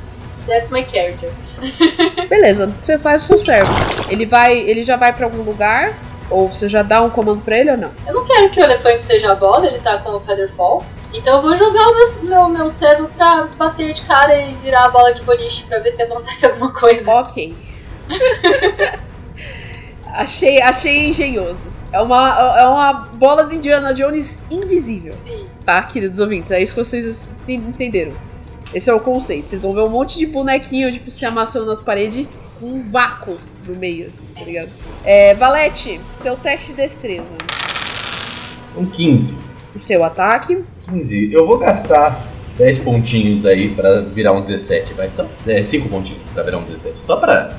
That's 0.47 0.69
my 0.71 0.83
character. 0.83 1.29
Beleza, 2.29 2.73
você 2.81 2.97
faz 2.97 3.23
o 3.23 3.25
seu 3.27 3.37
servo. 3.37 3.71
Ele 4.09 4.25
vai. 4.25 4.57
Ele 4.57 4.83
já 4.83 4.97
vai 4.97 5.13
pra 5.13 5.25
algum 5.25 5.43
lugar? 5.43 5.93
Ou 6.29 6.47
você 6.47 6.67
já 6.69 6.81
dá 6.81 7.01
um 7.01 7.09
comando 7.09 7.41
pra 7.41 7.57
ele 7.57 7.71
ou 7.71 7.77
não? 7.77 7.91
Eu 8.07 8.13
não 8.13 8.25
quero 8.25 8.49
que 8.49 8.59
o 8.59 8.63
elefante 8.63 9.01
seja 9.01 9.33
a 9.33 9.35
bola, 9.35 9.67
ele 9.67 9.79
tá 9.79 9.97
com 9.99 10.11
o 10.11 10.19
Featherfall. 10.21 10.83
Então 11.13 11.35
eu 11.35 11.41
vou 11.41 11.53
jogar 11.55 11.89
o 11.89 11.95
meu, 11.95 12.05
meu, 12.23 12.49
meu 12.49 12.69
servo 12.69 13.09
pra 13.17 13.49
bater 13.57 13.91
de 13.91 14.01
cara 14.03 14.35
e 14.37 14.53
virar 14.55 14.85
a 14.85 14.89
bola 14.89 15.13
de 15.13 15.21
boliche 15.23 15.65
pra 15.65 15.79
ver 15.79 15.91
se 15.91 16.01
acontece 16.03 16.45
alguma 16.47 16.71
coisa. 16.73 17.11
Ok. 17.15 17.53
achei, 20.07 20.61
achei 20.61 21.07
engenhoso. 21.09 21.69
É 21.91 21.99
uma, 21.99 22.57
é 22.59 22.65
uma 22.65 22.93
bola 23.15 23.45
de 23.45 23.55
Indiana 23.57 23.93
Jones 23.93 24.41
invisível, 24.49 25.11
Sim. 25.11 25.45
tá, 25.65 25.83
queridos 25.83 26.21
ouvintes? 26.21 26.49
É 26.51 26.61
isso 26.61 26.73
que 26.73 26.83
vocês 26.83 27.37
enten- 27.43 27.55
entenderam. 27.67 28.13
Esse 28.73 28.89
é 28.89 28.93
o 28.93 28.99
conceito. 28.99 29.45
Vocês 29.45 29.63
vão 29.63 29.73
ver 29.73 29.81
um 29.81 29.89
monte 29.89 30.17
de 30.17 30.25
bonequinho, 30.25 30.91
tipo, 30.91 31.11
se 31.11 31.25
amassando 31.25 31.65
nas 31.65 31.81
paredes, 31.81 32.27
com 32.59 32.67
um 32.67 32.83
vácuo 32.89 33.37
no 33.67 33.75
meio, 33.75 34.07
assim, 34.07 34.25
tá 34.27 34.43
ligado? 34.43 34.69
É, 35.03 35.33
Valete, 35.35 35.99
seu 36.17 36.35
teste 36.35 36.71
de 36.71 36.77
destreza. 36.77 37.33
Um 38.77 38.85
15. 38.85 39.37
E 39.75 39.79
seu 39.79 40.03
ataque. 40.03 40.63
15. 40.89 41.33
Eu 41.33 41.45
vou 41.45 41.57
gastar 41.57 42.21
10 42.57 42.79
pontinhos 42.79 43.45
aí 43.45 43.69
pra 43.69 44.01
virar 44.01 44.33
um 44.33 44.41
17, 44.41 44.93
vai 44.93 45.09
só. 45.09 45.25
É, 45.45 45.63
5 45.63 45.89
pontinhos 45.89 46.23
pra 46.33 46.43
virar 46.43 46.57
um 46.57 46.63
17. 46.63 47.03
Só 47.03 47.17
pra. 47.17 47.57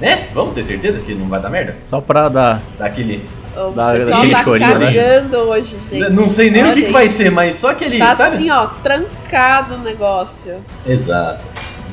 Né? 0.00 0.28
Vamos 0.32 0.54
ter 0.54 0.62
certeza 0.64 1.00
que 1.00 1.14
não 1.14 1.28
vai 1.28 1.40
dar 1.40 1.50
merda? 1.50 1.76
Só 1.88 2.00
pra 2.00 2.28
dar. 2.28 2.62
Dar 2.78 2.86
aquele. 2.86 3.24
O 3.56 3.70
Dá 3.72 3.92
pessoal 3.92 4.20
aquele 4.22 4.34
tá 4.60 4.78
né? 4.78 4.92
cagando 4.92 5.36
hoje, 5.38 5.76
gente. 5.90 6.08
não 6.10 6.28
sei 6.28 6.50
nem 6.50 6.62
o 6.62 6.66
que, 6.66 6.70
Olha 6.72 6.86
que 6.86 6.92
vai 6.92 7.08
ser, 7.08 7.30
mas 7.30 7.56
só 7.56 7.70
aquele. 7.70 7.98
Tá 7.98 8.14
sabe? 8.14 8.34
assim, 8.36 8.50
ó, 8.50 8.66
trancado 8.66 9.74
o 9.74 9.78
negócio. 9.78 10.56
Exato. 10.86 11.44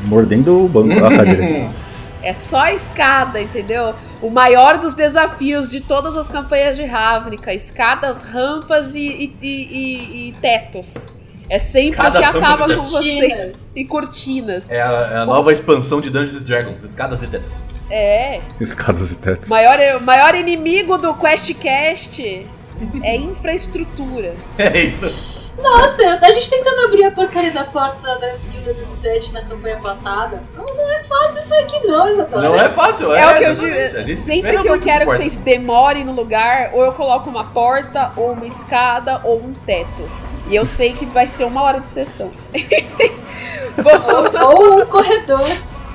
Mordendo 0.03 0.64
o 0.66 0.68
banco 0.68 0.99
da 1.01 1.10
cadeira. 1.16 1.70
É 2.20 2.34
só 2.34 2.62
a 2.64 2.74
escada, 2.74 3.39
entendeu? 3.39 3.93
O 4.22 4.30
maior 4.30 4.80
dos 4.80 4.93
desafios 4.93 5.70
de 5.70 5.80
todas 5.82 6.18
as 6.18 6.28
campanhas 6.28 6.76
de 6.76 6.84
Ravnica: 6.84 7.53
escadas, 7.53 8.24
rampas 8.24 8.95
e- 8.95 8.99
e- 8.99 9.38
e- 9.41 10.28
e 10.30 10.36
tetos. 10.41 11.14
É 11.50 11.58
sempre 11.58 11.91
Escadas, 11.91 12.28
o 12.28 12.32
que 12.32 12.38
acaba 12.38 12.76
com 12.76 12.86
vocês. 12.86 13.72
E 13.76 13.86
cortinas. 13.86 14.70
É 14.70 14.82
a, 14.82 15.10
é 15.14 15.18
a 15.18 15.26
nova 15.26 15.54
expansão 15.54 16.02
de 16.02 16.10
Dungeons 16.10 16.41
and 16.41 16.45
Dragons, 16.45 16.84
escadas 16.84 17.24
e 17.24 17.28
tetos. 17.28 17.62
É. 17.89 18.41
Escadas 18.60 19.12
e 19.12 19.16
tetos. 19.16 19.50
Maior, 19.50 19.78
maior 20.02 20.36
inimigo 20.36 20.98
do 20.98 21.14
QuestCast 21.14 22.45
é 23.04 23.16
infraestrutura. 23.16 24.36
É 24.58 24.82
isso. 24.82 25.10
Nossa, 25.62 26.20
a 26.22 26.30
gente 26.30 26.50
tentando 26.52 26.86
abrir 26.86 27.04
a 27.06 27.12
porcaria 27.12 27.52
da 27.52 27.64
porta 27.64 28.16
da 28.20 28.28
Guilda 28.52 28.74
17 28.74 29.34
na 29.34 29.43
campanha 29.43 29.78
passada. 29.78 30.43
Não, 30.56 30.64
não 30.64 30.91
é 30.93 31.00
fácil 31.00 31.39
isso 31.39 31.54
aqui 31.56 31.88
não, 31.88 32.08
Isadora. 32.08 32.50
Não 32.50 32.56
é 32.60 32.70
fácil, 32.70 33.16
é. 33.16 33.22
É, 33.22 33.26
o 33.26 33.38
que 33.38 33.43
eu 33.43 33.52
exatamente. 33.68 34.06
Digo. 34.06 34.22
Sempre 34.22 34.58
que 34.60 34.70
eu 34.70 34.80
quero 34.80 35.08
que 35.08 35.18
vocês 35.18 35.38
demorem 35.38 36.06
no 36.06 36.12
lugar, 36.12 36.72
ou 36.74 36.86
eu 36.86 36.93
coloco 36.93 37.28
uma 37.28 37.45
porta, 37.45 38.12
ou 38.16 38.34
uma 38.34 38.45
escada, 38.45 39.22
ou 39.24 39.38
um 39.39 39.54
teto. 39.66 40.08
E 40.50 40.56
eu 40.56 40.66
sei 40.66 40.93
que 40.93 41.06
vai 41.06 41.28
ser 41.28 41.43
uma 41.45 41.62
hora 41.62 41.80
de 41.80 41.89
sessão. 41.89 42.32
Ou, 43.78 44.48
ou 44.50 44.82
um 44.82 44.86
corredor. 44.86 45.48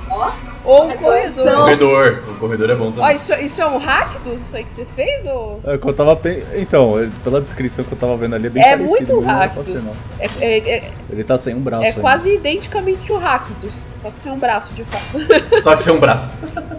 Ó, 0.09 0.31
ou 0.63 0.85
um 0.87 0.91
É 0.91 0.95
corredor. 0.95 1.53
corredor. 1.55 2.23
O 2.29 2.33
corredor 2.35 2.69
é 2.69 2.75
bom 2.75 2.87
Ó, 2.87 2.91
também. 2.91 3.15
isso, 3.15 3.33
isso 3.33 3.61
é 3.61 3.65
um 3.67 3.77
hack 3.77 4.19
dos 4.23 4.41
isso 4.41 4.55
aí 4.55 4.63
que 4.63 4.71
você 4.71 4.85
fez? 4.95 5.25
Ou... 5.25 5.59
É, 5.65 5.77
que 5.77 5.85
eu 5.85 5.93
tava 5.93 6.15
pe- 6.15 6.43
Então, 6.55 6.97
é, 6.97 7.09
pela 7.23 7.41
descrição 7.41 7.83
que 7.83 7.91
eu 7.91 7.97
tava 7.97 8.15
vendo 8.15 8.35
ali, 8.35 8.47
é 8.47 8.49
bem 8.49 8.63
É 8.63 8.77
parecido. 8.77 9.15
muito 9.15 9.29
é 9.29 9.33
Rakdos. 9.33 9.87
É, 10.19 10.29
é, 10.39 10.57
é. 10.77 10.91
Ele 11.09 11.23
tá 11.25 11.37
sem 11.37 11.53
um 11.55 11.59
braço. 11.59 11.83
é 11.83 11.87
ainda. 11.89 11.99
quase 11.99 12.33
identicamente 12.33 13.11
o 13.11 13.17
Rakdos, 13.17 13.85
só 13.93 14.09
que 14.11 14.19
sem 14.21 14.31
um 14.31 14.39
braço 14.39 14.73
de 14.73 14.85
fato. 14.85 15.03
Só 15.61 15.75
que 15.75 15.81
ser 15.81 15.91
um 15.91 15.99
braço. 15.99 16.29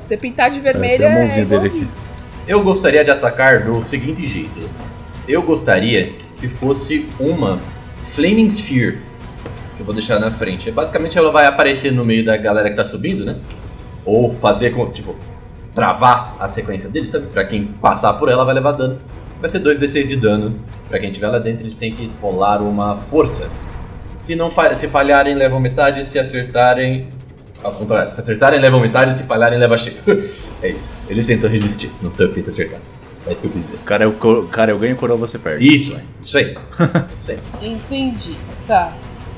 Você 0.02 0.16
pintar 0.16 0.48
de 0.50 0.58
É, 0.58 0.62
vermelho 0.62 1.04
é, 1.04 1.18
mãozinha 1.18 1.44
dele 1.44 1.66
aqui. 1.66 1.88
Eu 2.48 2.62
gostaria 2.62 3.04
de 3.04 3.10
atacar 3.10 3.60
do 3.64 3.82
seguinte 3.82 4.26
jeito. 4.26 4.70
Eu 5.28 5.42
gostaria 5.42 6.12
que 6.44 6.48
fosse 6.56 7.06
uma 7.18 7.58
Flaming 8.12 8.48
Sphere. 8.48 8.98
Que 9.76 9.80
eu 9.80 9.86
vou 9.86 9.94
deixar 9.94 10.18
na 10.20 10.30
frente. 10.30 10.70
Basicamente 10.70 11.16
ela 11.18 11.30
vai 11.30 11.46
aparecer 11.46 11.90
no 11.92 12.04
meio 12.04 12.24
da 12.24 12.36
galera 12.36 12.68
que 12.70 12.76
tá 12.76 12.84
subindo, 12.84 13.24
né? 13.24 13.36
Ou 14.04 14.32
fazer 14.34 14.70
com, 14.70 14.86
tipo, 14.90 15.16
travar 15.74 16.36
a 16.38 16.46
sequência 16.46 16.88
deles, 16.88 17.10
sabe? 17.10 17.26
Pra 17.28 17.44
quem 17.44 17.64
passar 17.64 18.12
por 18.14 18.28
ela 18.28 18.44
vai 18.44 18.54
levar 18.54 18.72
dano. 18.72 18.98
Vai 19.40 19.48
ser 19.50 19.60
2d6 19.60 20.06
de 20.06 20.16
dano. 20.16 20.54
Pra 20.88 20.98
quem 20.98 21.08
estiver 21.10 21.28
lá 21.28 21.38
dentro, 21.38 21.62
eles 21.62 21.76
têm 21.76 21.92
que 21.92 22.10
rolar 22.20 22.60
uma 22.62 22.96
força. 23.10 23.48
Se 24.12 24.36
não 24.36 24.50
fa- 24.50 24.74
se 24.74 24.86
falharem, 24.86 25.34
levam 25.34 25.58
metade. 25.58 26.06
Se 26.06 26.18
acertarem, 26.18 27.08
Ao 27.62 27.72
contrário, 27.72 28.12
se 28.12 28.20
acertarem, 28.20 28.60
levam 28.60 28.78
metade, 28.78 29.16
se 29.16 29.22
falharem, 29.24 29.58
leva 29.58 29.76
cheio. 29.78 29.96
é 30.62 30.68
isso. 30.68 30.92
Eles 31.08 31.24
tentam 31.26 31.48
resistir, 31.48 31.90
não 32.02 32.10
sei 32.10 32.26
o 32.26 32.28
que 32.28 32.34
tenta 32.36 32.50
acertar. 32.50 32.78
É 33.26 33.32
isso 33.32 33.42
que 33.42 33.48
eu 33.48 33.52
quis 33.52 33.62
dizer. 33.62 33.78
Cara, 33.86 34.04
eu, 34.04 34.12
co- 34.12 34.42
cara, 34.44 34.70
eu 34.70 34.78
ganho 34.78 34.96
coroa, 34.96 35.16
você 35.16 35.38
perde. 35.38 35.66
Isso, 35.74 35.94
é. 35.96 36.00
Isso 36.22 36.36
aí. 36.38 36.56
Isso 37.16 37.30
aí. 37.30 37.38
Entendi. 37.62 38.36
Tá. 38.66 38.92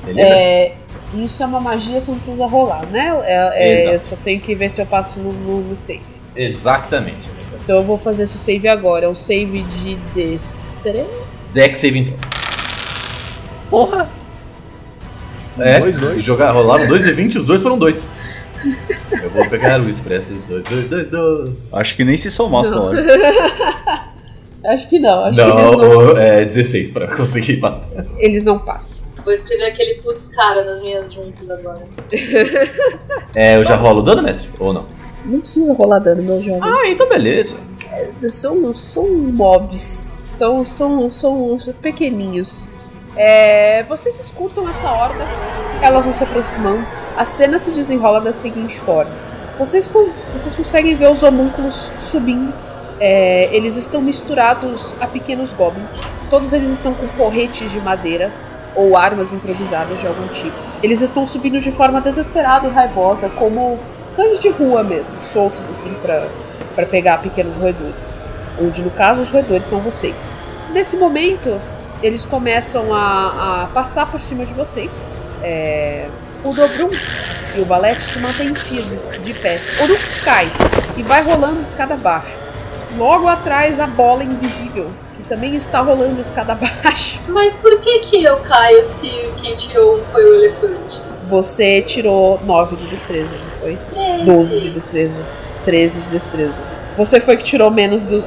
Beleza? 0.05 0.27
É, 0.29 0.75
isso 1.15 1.41
é 1.41 1.45
uma 1.45 1.59
magia, 1.59 1.99
você 1.99 2.11
não 2.11 2.17
precisa 2.17 2.45
rolar, 2.45 2.85
né? 2.85 3.13
É, 3.23 3.51
é, 3.53 3.79
Exato. 3.81 3.95
eu 3.95 3.99
só 4.01 4.15
tenho 4.23 4.39
que 4.41 4.53
ver 4.55 4.69
se 4.69 4.81
eu 4.81 4.85
passo 4.85 5.19
no, 5.19 5.31
no, 5.33 5.61
no 5.61 5.75
save. 5.75 6.01
Exatamente. 6.35 7.29
Então 7.63 7.77
eu 7.77 7.83
vou 7.83 7.97
fazer 7.97 8.23
esse 8.23 8.37
save 8.37 8.67
agora. 8.67 9.05
É 9.05 9.09
um 9.09 9.15
save 9.15 9.63
de 9.63 9.95
destreza. 10.15 11.09
Deck 11.53 11.77
save 11.77 11.99
então. 11.99 12.15
Porra! 13.69 14.09
É, 15.59 15.79
Dois, 15.79 15.97
dois. 15.99 16.23
jogar, 16.23 16.51
rolaram 16.51 16.87
2 16.87 17.03
de 17.03 17.13
20 17.13 17.33
e 17.35 17.37
os 17.39 17.45
dois 17.45 17.61
foram 17.63 17.77
dois. 17.79 18.07
Eu 19.23 19.29
vou 19.29 19.47
pegar 19.49 19.79
o 19.81 19.89
expresso 19.89 20.31
dos 20.33 20.43
dois, 20.43 20.65
dois, 20.65 20.89
dois, 20.89 21.07
dois. 21.07 21.51
Acho 21.73 21.95
que 21.95 22.03
nem 22.03 22.17
se 22.17 22.29
somar 22.31 22.61
as 22.61 22.69
Não. 22.69 22.77
palavras. 22.77 23.05
Acho 24.65 24.89
que 24.89 24.99
não, 24.99 25.23
acho 25.23 25.35
que 25.35 25.41
eles 25.41 25.53
Não, 25.55 25.77
não, 25.77 26.17
é 26.17 26.43
16 26.43 26.89
pra 26.89 27.07
conseguir 27.15 27.57
passar. 27.57 27.87
eles 28.17 28.43
não 28.43 28.59
passam. 28.59 29.05
Vou 29.23 29.31
escrever 29.31 29.65
aquele 29.65 30.01
putz 30.01 30.29
cara 30.35 30.63
nas 30.65 30.81
minhas 30.81 31.13
juntas 31.13 31.49
agora. 31.49 31.79
É, 33.35 33.55
eu 33.55 33.63
já 33.63 33.75
rolo 33.75 34.01
dano, 34.01 34.23
mestre? 34.23 34.49
Ou 34.59 34.73
não? 34.73 34.85
Não 35.23 35.39
precisa 35.41 35.73
rolar 35.73 35.99
dano, 35.99 36.23
meu 36.23 36.41
jovem. 36.41 36.59
Ah, 36.63 36.87
então 36.87 37.07
beleza. 37.07 37.55
São, 38.29 38.73
são 38.73 39.07
mobs. 39.07 39.81
São, 39.81 40.65
são, 40.65 41.09
são 41.11 41.57
pequeninhos. 41.81 42.77
É, 43.17 43.83
vocês 43.83 44.19
escutam 44.19 44.69
essa 44.69 44.89
horda, 44.89 45.25
elas 45.81 46.05
vão 46.05 46.13
se 46.13 46.23
aproximando. 46.23 46.85
A 47.17 47.25
cena 47.25 47.57
se 47.57 47.71
desenrola 47.71 48.21
da 48.21 48.31
seguinte 48.31 48.79
forma: 48.79 49.11
vocês, 49.57 49.89
vocês 50.31 50.53
conseguem 50.53 50.95
ver 50.95 51.11
os 51.11 51.23
homúnculos 51.23 51.91
subindo. 51.99 52.53
É, 52.99 53.49
eles 53.51 53.75
estão 53.75 54.01
misturados 54.01 54.95
a 54.99 55.07
pequenos 55.07 55.53
goblins. 55.53 55.99
Todos 56.29 56.51
eles 56.53 56.69
estão 56.69 56.93
com 56.93 57.07
porretes 57.09 57.71
de 57.71 57.79
madeira 57.79 58.31
ou 58.75 58.95
armas 58.95 59.33
improvisadas 59.33 59.99
de 59.99 60.07
algum 60.07 60.27
tipo. 60.27 60.55
Eles 60.81 61.01
estão 61.01 61.25
subindo 61.25 61.59
de 61.59 61.71
forma 61.71 61.99
desesperada 62.01 62.67
e 62.67 62.71
raivosa, 62.71 63.29
como 63.29 63.79
cães 64.15 64.39
de 64.41 64.49
rua 64.49 64.83
mesmo, 64.83 65.19
soltos 65.21 65.67
assim 65.69 65.93
para 65.95 66.85
pegar 66.85 67.21
pequenos 67.21 67.55
roedores. 67.55 68.19
Onde, 68.59 68.83
no 68.83 68.91
caso, 68.91 69.21
os 69.21 69.29
roedores 69.29 69.65
são 69.65 69.79
vocês. 69.79 70.35
Nesse 70.71 70.97
momento, 70.97 71.59
eles 72.01 72.25
começam 72.25 72.93
a, 72.93 73.63
a 73.63 73.67
passar 73.67 74.09
por 74.09 74.21
cima 74.21 74.45
de 74.45 74.53
vocês. 74.53 75.11
É, 75.41 76.07
o 76.43 76.53
Dobrum 76.53 76.89
e 77.55 77.61
o 77.61 77.65
Balete 77.65 78.03
se 78.03 78.19
mantêm 78.19 78.53
firme, 78.53 78.99
de 79.23 79.33
pé. 79.33 79.59
O 79.81 79.87
Rux 79.87 80.19
cai 80.19 80.47
e 80.95 81.03
vai 81.03 81.23
rolando 81.23 81.61
escada 81.61 81.95
abaixo. 81.95 82.35
Logo 82.97 83.27
atrás, 83.27 83.79
a 83.79 83.87
bola 83.87 84.23
invisível, 84.23 84.89
que 85.15 85.23
também 85.23 85.55
está 85.55 85.81
rolando 85.81 86.21
escada 86.21 86.53
abaixo. 86.81 87.19
Mas 87.27 87.55
por 87.57 87.79
que 87.81 87.99
que 87.99 88.23
eu 88.23 88.37
caio 88.37 88.83
se 88.83 89.09
quem 89.41 89.55
tirou 89.55 90.03
foi 90.11 90.23
o 90.23 90.35
elefante? 90.35 91.01
Você 91.27 91.81
tirou 91.81 92.39
9 92.45 92.77
de 92.77 92.87
destreza, 92.87 93.31
não 93.31 93.59
foi? 93.59 93.77
12 94.25 94.61
de 94.61 94.69
destreza. 94.69 95.25
13 95.65 96.03
de 96.03 96.09
destreza. 96.09 96.61
Você 96.95 97.19
foi 97.19 97.35
que 97.35 97.43
tirou 97.43 97.69
menos 97.69 98.05
do. 98.05 98.23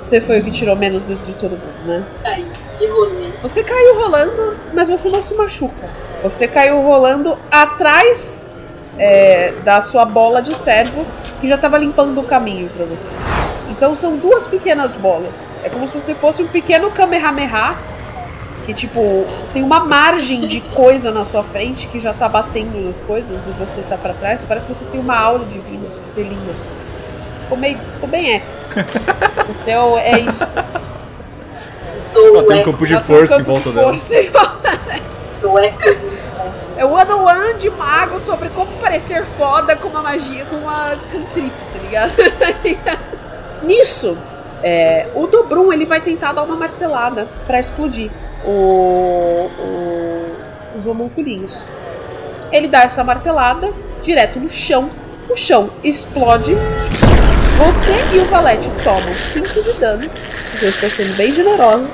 Você 0.00 0.20
foi 0.20 0.38
o 0.40 0.44
que 0.44 0.52
tirou 0.52 0.76
menos 0.76 1.06
do, 1.06 1.16
de 1.16 1.32
todo 1.32 1.52
mundo, 1.52 1.86
né? 1.86 2.04
Caí 2.22 2.46
e 2.80 2.86
rolei. 2.86 3.32
Você 3.42 3.62
caiu 3.62 3.96
rolando, 4.00 4.56
mas 4.72 4.88
você 4.88 5.08
não 5.08 5.22
se 5.22 5.34
machuca. 5.34 5.88
Você 6.22 6.48
caiu 6.48 6.80
rolando 6.82 7.38
atrás 7.50 8.54
é, 8.98 9.52
da 9.64 9.80
sua 9.80 10.04
bola 10.04 10.40
de 10.42 10.54
servo, 10.54 11.04
que 11.40 11.48
já 11.48 11.56
estava 11.56 11.76
limpando 11.78 12.18
o 12.20 12.24
caminho 12.24 12.68
para 12.70 12.86
você. 12.86 13.08
Então 13.70 13.94
são 13.94 14.16
duas 14.16 14.46
pequenas 14.46 14.92
bolas. 14.92 15.48
É 15.62 15.68
como 15.68 15.86
se 15.86 15.98
você 15.98 16.14
fosse 16.14 16.42
um 16.42 16.46
pequeno 16.46 16.90
Kamehameha, 16.90 17.74
que 18.66 18.72
tipo, 18.72 19.26
tem 19.52 19.62
uma 19.62 19.80
margem 19.80 20.46
de 20.46 20.60
coisa 20.60 21.10
na 21.10 21.24
sua 21.24 21.42
frente 21.42 21.86
que 21.88 22.00
já 22.00 22.14
tá 22.14 22.28
batendo 22.28 22.86
nas 22.86 23.00
coisas 23.00 23.46
e 23.46 23.50
você 23.50 23.82
tá 23.82 23.96
para 23.98 24.14
trás. 24.14 24.44
Parece 24.46 24.66
que 24.66 24.74
você 24.74 24.84
tem 24.86 25.00
uma 25.00 25.18
aula 25.18 25.44
divina, 25.44 25.86
delina. 26.14 26.40
Ficou, 27.42 27.58
meio, 27.58 27.78
ficou 27.92 28.08
bem 28.08 28.36
épico. 28.36 28.54
Você 29.48 29.70
é, 29.70 29.78
o- 29.78 29.98
é 29.98 30.18
isso. 30.20 30.42
Eu 32.04 32.22
sou 32.22 32.38
o 32.38 32.42
tem 32.44 32.60
um 32.60 32.64
campo 32.64 32.86
de 32.86 32.92
Ela 32.92 33.02
tem 33.02 33.16
um 33.16 33.18
força 33.18 33.34
em 33.34 33.38
de 33.38 33.42
volta 33.44 33.70
dela. 33.72 33.88
força. 33.92 34.32
Sou 35.32 35.58
eco. 35.58 35.78
É 36.76 36.84
o 36.84 36.90
one 36.92 37.10
on 37.12 37.24
one 37.24 37.54
de 37.54 37.70
mago 37.70 38.18
sobre 38.20 38.48
como 38.50 38.70
parecer 38.78 39.24
foda 39.38 39.74
com 39.76 39.88
uma 39.88 40.02
magia, 40.02 40.44
com 40.44 40.56
uma 40.56 40.90
cantrip, 41.10 41.52
tá 41.72 41.78
ligado? 41.82 42.14
Nisso, 43.64 44.16
é, 44.62 45.06
o 45.14 45.26
Dobrum 45.26 45.72
ele 45.72 45.84
vai 45.86 46.00
tentar 46.00 46.32
dar 46.32 46.42
uma 46.42 46.56
martelada 46.56 47.26
pra 47.46 47.58
explodir 47.58 48.10
o, 48.44 49.48
o- 49.58 50.32
os 50.78 50.86
homunculinhos. 50.86 51.66
Ele 52.52 52.68
dá 52.68 52.82
essa 52.82 53.02
martelada 53.02 53.70
direto 54.02 54.38
no 54.38 54.48
chão. 54.48 54.90
O 55.30 55.34
chão 55.36 55.70
explode. 55.82 56.54
Você 57.58 57.92
e 58.12 58.18
o 58.18 58.24
Valete 58.28 58.68
tomam 58.82 59.14
5 59.16 59.62
de 59.62 59.72
dano. 59.74 60.10
Eu 60.60 60.68
estou 60.68 60.90
sendo 60.90 61.16
bem 61.16 61.32
generosa. 61.32 61.86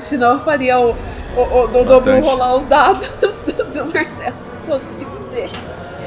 Senão 0.00 0.34
eu 0.34 0.40
faria 0.40 0.78
o, 0.78 0.90
o, 1.36 1.40
o 1.40 2.20
rolar 2.20 2.56
os 2.56 2.64
dados 2.64 3.08
do, 3.20 3.64
do 3.64 3.84
martelo 3.86 4.36
explosivo 4.48 5.18
dele 5.30 5.50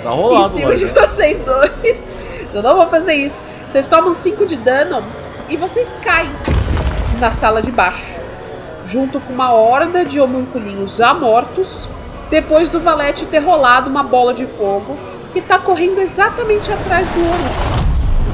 Tá 0.04 0.12
em 0.12 0.16
rolado, 0.16 0.50
cima 0.50 0.76
de 0.76 0.86
mano. 0.86 1.00
vocês 1.00 1.40
dois. 1.42 2.04
Eu 2.54 2.64
não 2.64 2.78
vou 2.78 2.88
fazer 2.88 3.14
isso. 3.14 3.42
Vocês 3.68 3.86
tomam 3.86 4.14
5 4.14 4.46
de 4.46 4.56
dano 4.58 5.04
e 5.48 5.56
vocês 5.56 6.00
caem 6.02 6.30
na 7.20 7.32
sala 7.32 7.62
de 7.62 7.72
baixo. 7.72 8.20
Junto 8.86 9.20
com 9.20 9.34
uma 9.34 9.52
horda 9.54 10.04
de 10.04 10.20
homunculinhos 10.20 10.96
já 10.96 11.14
mortos. 11.14 11.88
Depois 12.30 12.70
do 12.70 12.80
Valete 12.80 13.26
ter 13.26 13.40
rolado 13.40 13.90
uma 13.90 14.04
bola 14.04 14.34
de 14.34 14.46
fogo 14.48 14.98
que 15.34 15.42
tá 15.42 15.60
correndo 15.60 16.00
exatamente 16.00 16.72
atrás 16.72 17.08
do 17.10 17.20
Horus. 17.20 17.79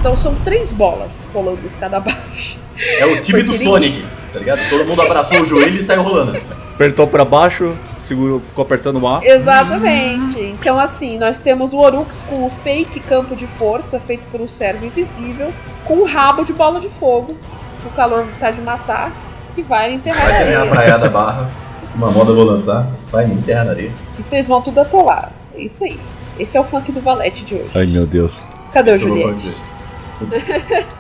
Então 0.06 0.16
são 0.16 0.36
três 0.36 0.72
bolas 0.72 1.28
rolando 1.34 1.66
escada 1.66 1.98
abaixo. 1.98 2.60
É 2.78 3.08
o 3.08 3.20
time 3.22 3.42
do 3.42 3.54
Porque 3.54 3.64
Sonic, 3.64 4.06
tá 4.32 4.38
ligado? 4.38 4.70
Todo 4.70 4.86
mundo 4.88 5.02
abraçou 5.02 5.40
o 5.40 5.44
joelho 5.44 5.80
e 5.80 5.84
saiu 5.84 6.04
rolando. 6.04 6.40
Apertou 6.76 7.08
pra 7.08 7.26
baixo, 7.26 7.76
segurou, 7.98 8.40
ficou 8.40 8.62
apertando 8.62 9.02
o 9.02 9.08
A. 9.08 9.26
Exatamente. 9.26 10.40
Então, 10.42 10.80
assim, 10.80 11.18
nós 11.18 11.40
temos 11.40 11.74
o 11.74 11.80
Orux 11.80 12.22
com 12.22 12.46
o 12.46 12.52
fake 12.52 13.00
campo 13.00 13.36
de 13.36 13.48
força 13.48 14.00
feito 14.00 14.22
por 14.32 14.40
um 14.42 14.48
servo 14.48 14.86
invisível, 14.86 15.52
com 15.86 15.96
o 15.96 16.06
rabo 16.06 16.46
de 16.46 16.54
bola 16.54 16.80
de 16.80 16.90
fogo. 16.90 17.36
O 17.84 17.90
calor 17.96 18.28
tá 18.40 18.52
de 18.52 18.62
matar 18.62 19.12
e 19.58 19.64
vai 19.64 19.92
enterrar 19.92 20.26
Vai 20.26 20.34
ser 20.36 20.46
minha 20.46 20.60
areia. 20.60 20.72
praiada 20.72 21.10
barra. 21.10 21.50
Uma 21.96 22.12
moda 22.12 22.30
eu 22.30 22.36
vou 22.36 22.46
lançar. 22.46 22.88
Vai 23.12 23.26
me 23.26 23.34
enterrar 23.34 23.66
na 23.66 23.72
areia. 23.72 23.92
E 24.20 24.24
vocês 24.24 24.48
vão 24.48 24.62
tudo 24.62 24.82
atolar. 24.82 25.32
É 25.56 25.62
isso 25.62 25.84
aí. 25.84 26.00
Esse 26.38 26.58
é 26.58 26.62
o 26.62 26.64
funk 26.64 26.92
do 26.92 27.02
Valete 27.02 27.44
de 27.44 27.56
hoje. 27.56 27.72
Ai 27.74 27.88
meu 27.88 28.06
Deus. 28.06 28.44
Cadê 28.72 28.92
o 28.92 29.00
vou 29.00 29.10
Juliette? 29.10 29.75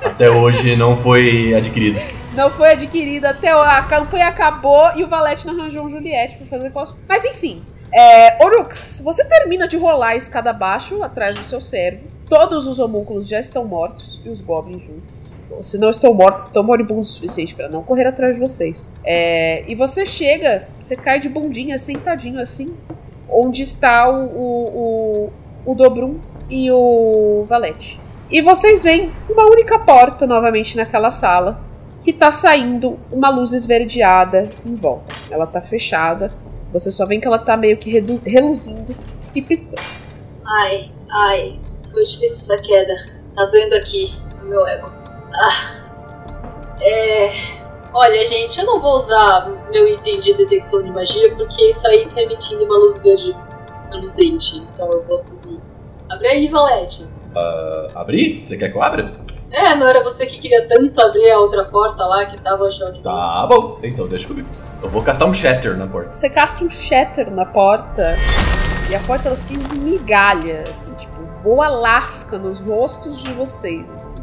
Até 0.03 0.29
hoje 0.29 0.75
não 0.75 0.95
foi 0.95 1.53
adquirido. 1.53 1.99
Não 2.33 2.51
foi 2.51 2.71
adquirido 2.71 3.25
até 3.25 3.51
a 3.51 3.81
campanha 3.83 4.27
acabou 4.27 4.91
e 4.95 5.03
o 5.03 5.07
Valete 5.07 5.47
não 5.47 5.57
arranjou 5.57 5.85
um 5.85 5.89
Juliette 5.89 6.35
pra 6.35 6.47
fazer 6.47 6.69
cosplay. 6.69 7.03
Mas 7.07 7.23
enfim, 7.23 7.63
é, 7.93 8.43
Orux, 8.43 9.01
você 9.03 9.23
termina 9.23 9.67
de 9.67 9.77
rolar 9.77 10.09
a 10.09 10.15
escada 10.15 10.49
abaixo, 10.49 11.01
atrás 11.01 11.39
do 11.39 11.45
seu 11.45 11.61
servo. 11.61 12.03
Todos 12.27 12.67
os 12.67 12.79
homúnculos 12.79 13.27
já 13.27 13.39
estão 13.39 13.63
mortos 13.63 14.21
e 14.25 14.29
os 14.29 14.41
goblins 14.41 14.83
juntos. 14.83 15.15
Bom, 15.49 15.63
Se 15.63 15.77
não 15.77 15.89
estão 15.89 16.13
mortos, 16.13 16.45
estão 16.45 16.63
moribundos 16.63 17.11
o 17.11 17.13
suficiente 17.13 17.55
pra 17.55 17.69
não 17.69 17.83
correr 17.83 18.05
atrás 18.07 18.33
de 18.33 18.39
vocês. 18.39 18.91
É, 19.05 19.63
e 19.67 19.75
você 19.75 20.05
chega, 20.05 20.67
você 20.81 20.95
cai 20.95 21.19
de 21.19 21.29
bundinha, 21.29 21.77
sentadinho 21.77 22.41
assim, 22.41 22.75
onde 23.29 23.61
está 23.61 24.09
o, 24.09 24.25
o, 24.25 25.31
o, 25.65 25.71
o 25.71 25.75
Dobrum 25.75 26.19
e 26.49 26.69
o 26.71 27.45
Valete. 27.47 27.99
E 28.29 28.41
vocês 28.41 28.83
veem 28.83 29.13
uma 29.29 29.45
única 29.45 29.77
porta 29.77 30.25
novamente 30.25 30.75
naquela 30.75 31.11
sala 31.11 31.61
que 32.01 32.11
tá 32.11 32.31
saindo 32.31 32.99
uma 33.11 33.29
luz 33.29 33.53
esverdeada 33.53 34.49
em 34.65 34.75
volta. 34.75 35.13
Ela 35.29 35.45
tá 35.45 35.61
fechada. 35.61 36.31
Você 36.71 36.91
só 36.91 37.05
vê 37.05 37.19
que 37.19 37.27
ela 37.27 37.39
tá 37.39 37.55
meio 37.55 37.77
que 37.77 37.91
reluzindo 38.25 38.95
e 39.33 39.41
piscando. 39.41 39.81
Ai, 40.45 40.91
ai, 41.09 41.59
foi 41.91 42.03
difícil 42.03 42.53
essa 42.53 42.61
queda. 42.61 42.93
Tá 43.35 43.45
doendo 43.45 43.75
aqui, 43.75 44.13
no 44.41 44.49
meu 44.49 44.67
ego. 44.67 44.91
Ah. 45.33 45.85
É. 46.81 47.29
Olha, 47.93 48.25
gente, 48.25 48.59
eu 48.59 48.65
não 48.65 48.81
vou 48.81 48.95
usar 48.95 49.49
meu 49.71 49.87
item 49.87 50.19
de 50.19 50.33
detecção 50.33 50.83
de 50.83 50.91
magia 50.91 51.33
porque 51.35 51.69
isso 51.69 51.87
aí 51.87 52.07
tá 52.09 52.21
emitindo 52.21 52.65
uma 52.65 52.77
luz 52.77 53.01
verde 53.01 53.35
reluzente. 53.89 54.57
Então 54.57 54.91
eu 54.91 55.03
vou 55.03 55.17
subir. 55.17 55.61
Abre 56.09 56.27
aí, 56.27 56.47
Valete. 56.47 57.07
Ah, 57.35 57.87
abrir? 57.95 58.43
Você 58.43 58.57
quer 58.57 58.69
que 58.71 58.77
eu 58.77 58.81
abra? 58.83 59.11
É, 59.51 59.75
não 59.75 59.87
era 59.87 60.03
você 60.03 60.25
que 60.25 60.37
queria 60.39 60.67
tanto 60.67 60.99
abrir 61.01 61.29
a 61.31 61.39
outra 61.39 61.63
porta 61.65 62.03
lá 62.05 62.25
que 62.25 62.41
tava 62.41 62.65
achando 62.65 62.93
de 62.93 63.01
Tá 63.01 63.45
bom. 63.47 63.79
Então 63.83 64.07
deixa 64.07 64.27
comigo. 64.27 64.47
Eu 64.81 64.89
vou 64.89 65.01
castar 65.01 65.27
um 65.27 65.33
shatter 65.33 65.77
na 65.77 65.87
porta. 65.87 66.11
Você 66.11 66.29
casta 66.29 66.63
um 66.63 66.69
shatter 66.69 67.31
na 67.31 67.45
porta 67.45 68.15
E 68.89 68.95
a 68.95 68.99
porta 68.99 69.29
ela 69.29 69.35
se 69.35 69.53
esmigalha, 69.53 70.63
assim, 70.69 70.93
tipo, 70.93 71.21
voa 71.43 71.67
lasca 71.67 72.37
nos 72.37 72.59
rostos 72.59 73.23
de 73.23 73.33
vocês, 73.33 73.89
assim. 73.91 74.21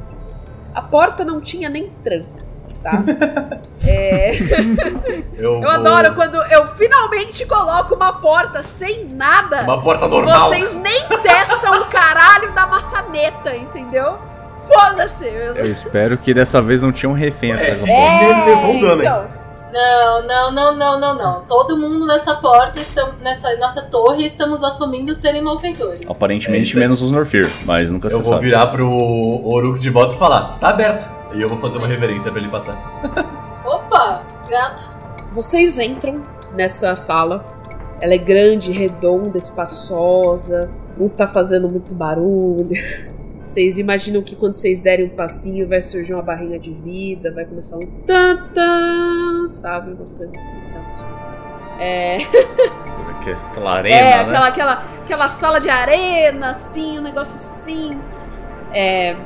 A 0.75 0.81
porta 0.83 1.25
não 1.25 1.41
tinha 1.41 1.69
nem 1.69 1.91
tranca, 2.03 2.42
tá? 2.83 3.03
É, 3.87 4.33
Eu, 5.37 5.55
eu 5.55 5.61
vou- 5.61 5.71
adoro 5.71 6.15
quando 6.15 6.37
eu 6.37 6.67
finalmente 6.77 7.45
coloco 7.47 7.95
uma 7.95 8.13
porta 8.15 8.63
sem 8.63 9.07
nada. 9.07 9.63
Uma 9.63 9.81
porta 9.81 10.07
normal. 10.07 10.49
Vocês 10.49 10.77
nem 10.79 11.09
testam 11.23 11.83
o 11.83 11.85
caralho 11.87 12.55
da 12.55 12.67
maçaneta, 12.67 13.55
entendeu? 13.57 14.19
Foda-se! 14.67 15.27
Eu 15.27 15.67
espero 15.71 16.17
que 16.17 16.33
dessa 16.33 16.63
vez 16.63 16.81
não 16.83 16.93
tinha 16.93 17.11
um 17.11 17.15
refém 17.15 17.53
atrás 17.53 17.83
da 17.85 17.91
É. 17.91 17.97
porta. 17.97 18.25
Ele 18.25 18.45
levou 18.55 18.71
um 18.75 18.81
dano, 18.81 19.03
hein? 19.03 19.09
então, 19.09 19.43
Não, 19.73 20.23
não, 20.27 20.53
não, 20.53 20.77
não, 20.77 21.01
não, 21.01 21.15
não. 21.17 21.41
Todo 21.47 21.77
mundo 21.77 22.07
nessa 22.07 22.35
porta, 22.37 22.79
nessa, 23.21 23.57
nessa 23.57 23.83
torre, 23.83 24.25
estamos 24.25 24.63
assumindo 24.63 25.13
serem 25.15 25.43
malfeitores. 25.43 26.01
É 26.09 26.13
Aparentemente 26.13 26.75
aí. 26.75 26.81
menos 26.81 27.03
os 27.03 27.11
Norfir, 27.11 27.51
mas 27.65 27.91
nunca 27.91 28.07
Eu 28.09 28.19
se 28.19 28.23
vou 28.23 28.35
sabe. 28.35 28.45
virar 28.45 28.67
pro 28.69 28.87
Orux 28.89 29.81
de 29.83 29.91
volta 29.91 30.15
e 30.15 30.19
falar, 30.19 30.59
tá 30.61 30.69
aberto. 30.69 31.05
E 31.35 31.41
eu 31.41 31.49
vou 31.49 31.59
fazer 31.59 31.79
uma 31.79 31.87
reverência 31.87 32.31
pra 32.31 32.41
ele 32.41 32.51
passar. 32.51 32.77
Opa, 33.65 34.23
gato. 34.49 34.93
vocês 35.33 35.79
entram 35.79 36.23
nessa 36.55 36.95
sala. 36.97 37.45
Ela 38.01 38.15
é 38.15 38.19
grande, 38.19 38.73
redonda, 38.73 39.39
espaçosa. 39.39 40.71
Não 40.97 41.09
tá 41.09 41.27
fazendo 41.27 41.69
muito 41.69 41.95
barulho. 41.95 42.71
Vocês 43.45 43.79
imaginam 43.79 44.23
que 44.23 44.37
quando 44.37 44.55
vocês 44.55 44.79
derem 44.79 45.07
um 45.07 45.09
passinho 45.09 45.67
vai 45.69 45.83
surgir 45.83 46.13
uma 46.15 46.23
barrinha 46.23 46.59
de 46.59 46.73
vida, 46.73 47.33
vai 47.33 47.45
começar 47.45 47.77
um 47.77 47.87
tan 48.07 49.49
sabe? 49.49 49.93
Umas 49.93 50.13
coisas 50.13 50.35
assim. 50.35 50.61
Tá? 50.61 51.77
É, 51.81 52.19
vê 52.19 53.25
que 53.25 53.31
é 53.31 53.33
aquela 53.33 53.73
arena, 53.79 53.97
é 53.97 54.05
né? 54.05 54.15
aquela, 54.15 54.47
aquela, 54.47 54.85
aquela 55.03 55.29
sala 55.29 55.59
de 55.59 55.69
arena, 55.69 56.51
assim, 56.51 56.99
um 56.99 57.03
negócio 57.03 57.35
assim. 57.35 57.99
É, 58.73 59.17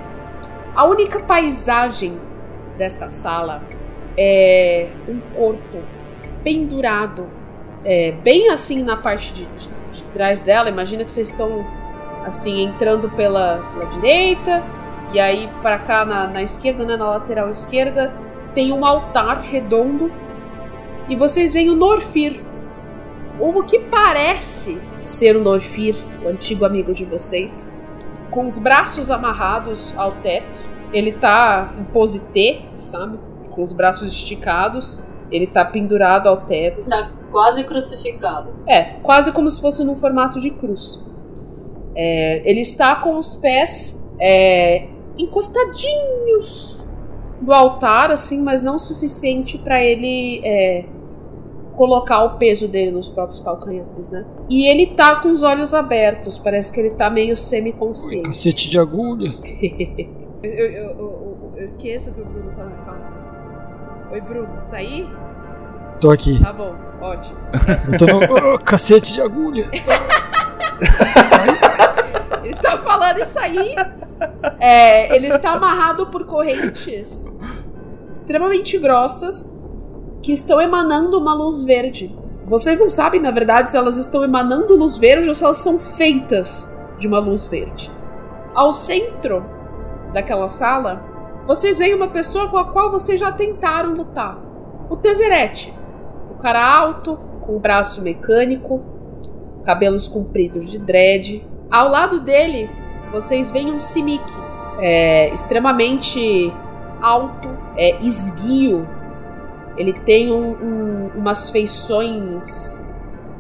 a 0.77 0.85
única 0.85 1.19
paisagem 1.21 2.19
desta 2.77 3.09
sala 3.11 3.63
é 4.17 4.89
um 5.09 5.19
corpo 5.35 5.79
pendurado, 6.45 7.27
é, 7.85 8.13
bem 8.13 8.51
assim 8.51 8.83
na 8.83 8.97
parte 8.97 9.33
de, 9.33 9.47
de- 9.47 9.69
de 9.91 10.03
trás 10.13 10.41
dela. 10.41 10.69
Imagina 10.69 11.05
que 11.05 11.11
vocês 11.13 11.31
estão 11.31 11.65
assim 12.25 12.63
entrando 12.63 13.09
pela, 13.11 13.59
pela 13.73 13.87
direita 13.91 14.63
e 15.13 15.21
aí 15.21 15.49
para 15.63 15.79
cá 15.79 16.05
na, 16.05 16.27
na 16.27 16.43
esquerda, 16.43 16.85
né, 16.85 16.97
na 16.97 17.09
lateral 17.11 17.49
esquerda, 17.49 18.13
tem 18.55 18.73
um 18.73 18.85
altar 18.85 19.41
redondo 19.43 20.11
e 21.09 21.15
vocês 21.15 21.53
veem 21.55 21.71
o 21.71 21.77
Norfir, 21.77 22.41
o 23.39 23.63
que 23.63 23.79
parece 23.79 24.81
ser 24.97 25.37
o 25.37 25.41
Norfir, 25.41 25.95
o 26.25 26.29
antigo 26.29 26.65
amigo 26.65 26.93
de 26.93 27.05
vocês, 27.05 27.76
com 28.31 28.47
os 28.47 28.59
braços 28.59 29.11
amarrados 29.11 29.95
ao 29.97 30.13
teto. 30.13 30.61
Ele 30.93 31.13
tá 31.13 31.75
em 31.79 31.85
pose 31.85 32.21
T, 32.21 32.65
sabe? 32.77 33.19
Com 33.51 33.63
os 33.63 33.73
braços 33.73 34.13
esticados. 34.13 35.03
Ele 35.31 35.47
tá 35.47 35.65
pendurado 35.65 36.29
ao 36.29 36.43
teto. 36.43 36.89
Tá 36.89 37.11
quase 37.31 37.65
crucificado. 37.65 38.55
É, 38.67 38.83
quase 39.03 39.33
como 39.33 39.51
se 39.51 39.61
fosse 39.61 39.85
no 39.85 39.97
formato 39.97 40.39
de 40.39 40.51
cruz. 40.51 41.03
É, 41.95 42.43
ele 42.49 42.61
está 42.61 42.97
com 42.97 43.19
os 43.19 43.35
pés 43.35 44.07
é, 44.21 44.89
encostadinhos 45.19 46.85
do 47.41 47.53
altar, 47.53 48.11
assim, 48.11 48.43
mas 48.43 48.63
não 48.63 48.77
o 48.77 48.79
suficiente 48.79 49.59
para 49.59 49.83
ele 49.83 50.41
é, 50.45 50.85
colocar 51.77 52.25
o 52.25 52.39
peso 52.39 52.67
dele 52.69 52.91
nos 52.91 53.09
próprios 53.09 53.41
calcanhares, 53.41 54.11
né? 54.11 54.25
E 54.49 54.67
ele 54.67 54.95
tá 54.95 55.21
com 55.21 55.31
os 55.31 55.43
olhos 55.43 55.73
abertos, 55.75 56.39
parece 56.39 56.73
que 56.73 56.81
ele 56.81 56.91
tá 56.91 57.09
meio 57.11 57.37
semi-consciente. 57.37 58.23
Cacete 58.29 58.71
de 58.71 58.79
agulha. 58.79 59.33
Eu, 60.43 60.53
eu, 60.53 60.71
eu, 60.71 61.53
eu- 61.57 61.65
esqueço 61.65 62.13
que 62.13 62.21
o 62.21 62.25
Bruno 62.25 62.53
tá 62.55 62.63
na 62.65 62.77
calma. 62.85 64.09
Oi, 64.13 64.21
Bruno, 64.21 64.49
você 64.57 64.69
tá 64.69 64.77
aí? 64.77 65.09
Tô 66.01 66.11
aqui. 66.11 66.39
Tá 66.41 66.53
bom, 66.53 66.75
ótimo. 67.01 67.37
Eu 67.91 67.99
tô 67.99 68.07
no. 68.07 68.55
Oh, 68.55 68.59
cacete 68.59 69.15
de 69.15 69.23
agulha. 69.23 69.69
Ele 72.45 72.55
tá 72.57 72.77
falando 72.79 73.19
isso 73.19 73.39
aí. 73.39 73.75
É, 74.61 75.15
ele 75.17 75.27
está 75.29 75.53
amarrado 75.53 76.07
por 76.09 76.25
correntes 76.27 77.37
extremamente 78.13 78.79
grossas 78.79 79.63
que 80.27 80.33
estão 80.33 80.61
emanando 80.61 81.17
uma 81.21 81.35
luz 81.35 81.63
verde. 81.63 82.13
Vocês 82.47 82.81
não 82.81 82.91
sabem, 82.91 83.21
na 83.21 83.31
verdade, 83.31 83.69
se 83.71 83.77
elas 83.77 83.97
estão 83.97 84.25
emanando 84.25 84.75
luz 84.75 84.99
verde 84.99 85.29
ou 85.29 85.35
se 85.37 85.45
elas 85.45 85.59
são 85.59 85.79
feitas 85.79 86.69
de 86.99 87.07
uma 87.07 87.21
luz 87.21 87.47
verde. 87.47 87.93
Ao 88.53 88.73
centro 88.73 89.47
daquela 90.13 90.49
sala, 90.49 91.01
vocês 91.47 91.79
veem 91.79 91.95
uma 91.95 92.09
pessoa 92.09 92.49
com 92.49 92.57
a 92.57 92.65
qual 92.73 92.91
vocês 92.91 93.21
já 93.21 93.31
tentaram 93.31 93.95
lutar. 93.95 94.37
O 94.91 94.97
Tezerete. 94.97 95.73
O 96.33 96.35
cara 96.43 96.77
alto, 96.77 97.17
com 97.43 97.55
o 97.55 97.61
braço 97.61 98.03
mecânico, 98.03 98.83
cabelos 99.65 100.09
compridos 100.09 100.69
de 100.69 100.81
dread. 100.81 101.47
Ao 101.71 101.89
lado 101.89 102.19
dele, 102.19 102.69
vocês 103.13 103.53
veem 103.53 103.73
um 103.73 103.79
Simic, 103.79 104.25
é, 104.81 105.29
extremamente 105.29 106.53
alto, 107.01 107.49
é, 107.77 108.05
esguio. 108.05 108.96
Ele 109.77 109.93
tem 109.93 110.33
um- 110.33 110.53
um- 110.53 111.11
umas 111.17 111.51
feições 111.51 112.83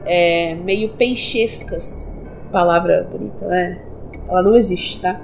é, 0.04 0.54
meio 0.54 0.90
peixescas. 0.90 2.30
Palavra 2.52 3.08
bonita, 3.10 3.46
né? 3.48 3.78
Ela 4.28 4.42
não 4.42 4.56
existe, 4.56 5.00
tá? 5.00 5.20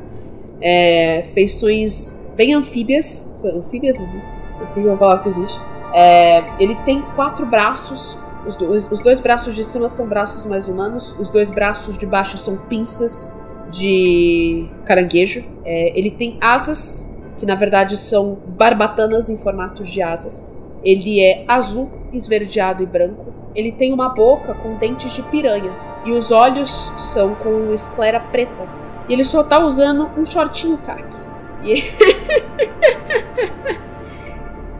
É, 0.60 1.24
feições 1.34 2.26
bem 2.36 2.54
anfíbias. 2.54 3.32
Anfíbias 3.44 4.00
existem. 4.00 4.34
Anfíbia 4.60 4.90
é 4.90 4.94
uma 4.94 5.18
que 5.18 5.28
existe. 5.28 5.60
É, 5.92 6.42
ele 6.58 6.74
tem 6.84 7.02
quatro 7.14 7.46
braços. 7.46 8.18
Os 8.46 8.56
dois, 8.56 8.90
os 8.90 9.00
dois 9.00 9.20
braços 9.20 9.54
de 9.54 9.62
cima 9.62 9.88
são 9.88 10.08
braços 10.08 10.44
mais 10.46 10.66
humanos. 10.66 11.16
Os 11.18 11.30
dois 11.30 11.50
braços 11.50 11.96
de 11.96 12.06
baixo 12.06 12.36
são 12.36 12.56
pinças 12.56 13.32
de 13.70 14.68
caranguejo. 14.84 15.44
É, 15.64 15.96
ele 15.98 16.10
tem 16.10 16.38
asas, 16.40 17.08
que 17.38 17.46
na 17.46 17.54
verdade 17.54 17.96
são 17.96 18.36
barbatanas 18.46 19.28
em 19.30 19.36
formato 19.36 19.84
de 19.84 20.02
asas. 20.02 20.60
Ele 20.84 21.20
é 21.20 21.44
azul, 21.46 21.90
esverdeado 22.12 22.82
e 22.82 22.86
branco. 22.86 23.32
Ele 23.54 23.70
tem 23.72 23.92
uma 23.92 24.08
boca 24.08 24.54
com 24.54 24.74
dentes 24.76 25.12
de 25.12 25.22
piranha. 25.22 25.72
E 26.04 26.12
os 26.12 26.32
olhos 26.32 26.92
são 26.98 27.34
com 27.34 27.72
esclera 27.72 28.18
preta. 28.18 28.68
E 29.08 29.12
ele 29.12 29.24
só 29.24 29.42
tá 29.44 29.58
usando 29.60 30.08
um 30.18 30.24
shortinho 30.24 30.78
caqui. 30.78 31.16
E, 31.62 31.84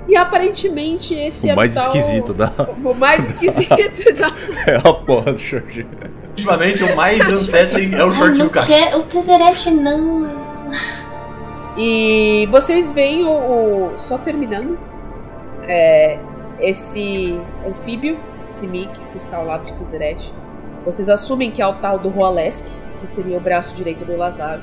e 0.12 0.16
aparentemente 0.16 1.14
esse 1.14 1.46
O 1.46 1.50
é 1.50 1.54
mais 1.54 1.74
tal- 1.74 1.84
esquisito 1.84 2.34
da. 2.34 2.52
O 2.84 2.92
mais 2.94 3.30
esquisito 3.30 4.12
da. 4.18 4.32
É 4.66 4.76
a 4.76 4.92
porra 4.92 5.32
do 5.32 5.38
Jorge. 5.38 5.86
Ultimamente, 6.30 6.82
o 6.82 6.96
mais 6.96 7.30
unsettling 7.32 7.94
é 7.94 8.04
o 8.04 8.12
shortinho 8.12 8.50
quer, 8.50 8.96
o 8.96 9.02
Tezerete 9.02 9.70
não. 9.70 10.28
E 11.76 12.48
vocês 12.50 12.90
veem 12.92 13.24
o. 13.24 13.30
o- 13.30 13.92
só 13.98 14.18
terminando. 14.18 14.78
É, 15.68 16.18
esse 16.60 17.40
anfíbio, 17.66 18.18
Simic, 18.46 18.92
que 19.10 19.16
está 19.16 19.36
ao 19.36 19.46
lado 19.46 19.64
de 19.64 19.74
Tezeret. 19.74 20.32
Vocês 20.84 21.08
assumem 21.08 21.50
que 21.50 21.62
é 21.62 21.66
o 21.66 21.74
tal 21.74 21.98
do 21.98 22.08
Roalesk, 22.08 22.66
que 22.98 23.06
seria 23.06 23.36
o 23.36 23.40
braço 23.40 23.74
direito 23.74 24.04
do 24.04 24.16
Lazaro. 24.16 24.62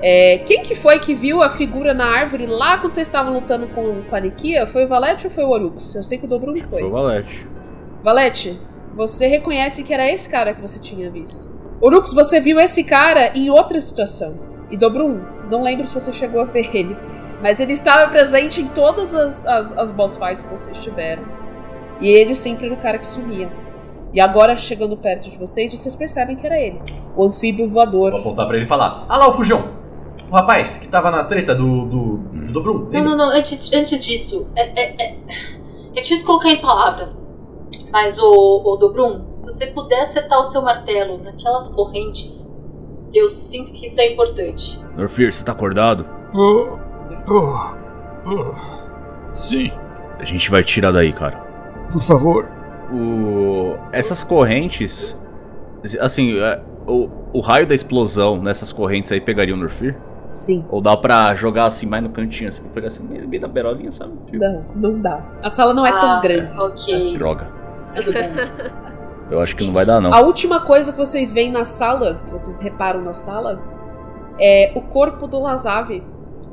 É, 0.00 0.38
quem 0.38 0.62
que 0.62 0.74
foi 0.74 0.98
que 0.98 1.14
viu 1.14 1.42
a 1.42 1.48
figura 1.48 1.94
na 1.94 2.06
árvore 2.06 2.46
lá 2.46 2.78
quando 2.78 2.92
vocês 2.92 3.06
estavam 3.06 3.32
lutando 3.34 3.68
com, 3.68 4.02
com 4.02 4.16
a 4.16 4.20
Nikia? 4.20 4.66
Foi 4.66 4.84
o 4.84 4.88
Valete 4.88 5.28
ou 5.28 5.32
foi 5.32 5.44
o 5.44 5.48
Orux? 5.48 5.94
Eu 5.94 6.02
sei 6.02 6.18
que 6.18 6.24
o 6.24 6.28
Dobrum 6.28 6.54
foi. 6.68 6.80
Foi 6.80 6.82
o 6.82 6.90
Valete. 6.90 7.46
Valete, 8.02 8.60
você 8.94 9.28
reconhece 9.28 9.84
que 9.84 9.94
era 9.94 10.10
esse 10.10 10.28
cara 10.28 10.54
que 10.54 10.60
você 10.60 10.80
tinha 10.80 11.08
visto. 11.08 11.48
Orux, 11.80 12.12
você 12.12 12.40
viu 12.40 12.58
esse 12.58 12.82
cara 12.82 13.36
em 13.36 13.48
outra 13.48 13.80
situação. 13.80 14.34
E 14.72 14.76
Dobrum, 14.76 15.20
não 15.48 15.62
lembro 15.62 15.86
se 15.86 15.94
você 15.94 16.12
chegou 16.12 16.40
a 16.40 16.44
ver 16.44 16.74
ele, 16.74 16.96
mas 17.42 17.58
ele 17.58 17.72
estava 17.72 18.08
presente 18.08 18.62
em 18.62 18.68
todas 18.68 19.14
as, 19.14 19.44
as, 19.44 19.76
as 19.76 19.90
boss 19.90 20.16
fights 20.16 20.44
que 20.44 20.50
vocês 20.50 20.80
tiveram. 20.80 21.24
E 22.00 22.08
ele 22.08 22.34
sempre 22.34 22.66
era 22.66 22.74
o 22.74 22.78
cara 22.78 22.98
que 22.98 23.06
sumia. 23.06 23.50
E 24.12 24.20
agora, 24.20 24.56
chegando 24.56 24.96
perto 24.96 25.28
de 25.28 25.36
vocês, 25.36 25.72
vocês 25.72 25.96
percebem 25.96 26.36
que 26.36 26.46
era 26.46 26.58
ele. 26.58 26.80
O 27.16 27.24
anfíbio 27.24 27.66
Vou 27.66 27.74
voador. 27.74 28.14
apontar 28.14 28.46
pra 28.46 28.56
ele 28.56 28.64
e 28.64 28.68
falar: 28.68 29.06
Ah 29.08 29.16
lá 29.18 29.28
o 29.28 29.32
Fujão! 29.32 29.82
O 30.30 30.34
rapaz 30.34 30.76
que 30.76 30.88
tava 30.88 31.10
na 31.10 31.24
treta 31.24 31.54
do, 31.54 31.86
do, 31.86 32.16
do 32.18 32.52
Dobrum. 32.52 32.88
Não, 32.90 33.04
não, 33.04 33.16
não. 33.16 33.28
Antes, 33.30 33.72
antes 33.72 34.04
disso, 34.04 34.48
é, 34.56 34.62
é, 34.62 35.02
é, 35.02 35.18
é 35.96 36.00
difícil 36.00 36.24
colocar 36.24 36.48
em 36.50 36.60
palavras. 36.60 37.22
Mas, 37.90 38.18
o, 38.18 38.62
o 38.64 38.76
Dobrum, 38.76 39.26
se 39.32 39.52
você 39.52 39.66
puder 39.66 40.00
acertar 40.00 40.38
o 40.38 40.44
seu 40.44 40.62
martelo 40.62 41.18
naquelas 41.18 41.68
correntes, 41.70 42.56
eu 43.12 43.28
sinto 43.30 43.72
que 43.72 43.86
isso 43.86 44.00
é 44.00 44.12
importante. 44.12 44.80
Norfir, 44.96 45.32
você 45.32 45.44
tá 45.44 45.52
acordado? 45.52 46.06
Oh, 46.34 46.78
oh, 47.28 47.74
oh. 48.26 48.54
Sim, 49.34 49.72
A 50.18 50.24
gente 50.24 50.50
vai 50.50 50.62
tirar 50.62 50.92
daí, 50.92 51.12
cara. 51.12 51.36
por 51.90 52.00
favor. 52.00 52.48
O... 52.92 53.74
Essas 53.92 54.22
correntes, 54.22 55.16
Assim, 56.00 56.38
é, 56.38 56.60
o, 56.86 57.08
o 57.32 57.40
raio 57.40 57.66
da 57.66 57.74
explosão 57.74 58.36
nessas 58.36 58.72
correntes 58.72 59.10
aí 59.10 59.20
pegaria 59.20 59.54
o 59.54 59.56
Norfir? 59.56 59.96
Sim. 60.32 60.64
Ou 60.70 60.80
dá 60.80 60.96
pra 60.96 61.34
jogar 61.34 61.64
assim 61.64 61.86
mais 61.86 62.02
no 62.02 62.10
cantinho, 62.10 62.48
assim, 62.48 62.62
pra 62.62 62.70
pegar 62.70 62.86
assim, 62.88 63.02
bem 63.04 63.26
bem 63.26 63.40
da 63.40 63.48
berolinha, 63.48 63.90
sabe? 63.92 64.12
Tipo, 64.26 64.38
Não, 64.38 64.64
não 64.74 65.00
dá. 65.00 65.20
A 65.42 65.48
sala 65.48 65.74
não 65.74 65.84
é 65.84 65.90
Ah, 65.90 65.98
tão 66.00 66.20
grande. 66.20 66.52
Ok, 66.58 67.18
droga. 67.18 67.46
tudo 67.94 68.12
bem. 68.12 68.22
Eu 69.30 69.40
acho 69.40 69.56
que 69.56 69.64
não 69.66 69.72
vai 69.72 69.84
dar, 69.86 70.00
não. 70.00 70.12
A 70.12 70.20
última 70.20 70.60
coisa 70.60 70.92
que 70.92 70.98
vocês 70.98 71.32
veem 71.32 71.50
na 71.50 71.64
sala, 71.64 72.20
que 72.26 72.30
vocês 72.32 72.60
reparam 72.60 73.00
na 73.02 73.12
sala, 73.14 73.60
é 74.38 74.72
o 74.76 74.80
corpo 74.82 75.26
do 75.26 75.40
Lazave 75.40 76.02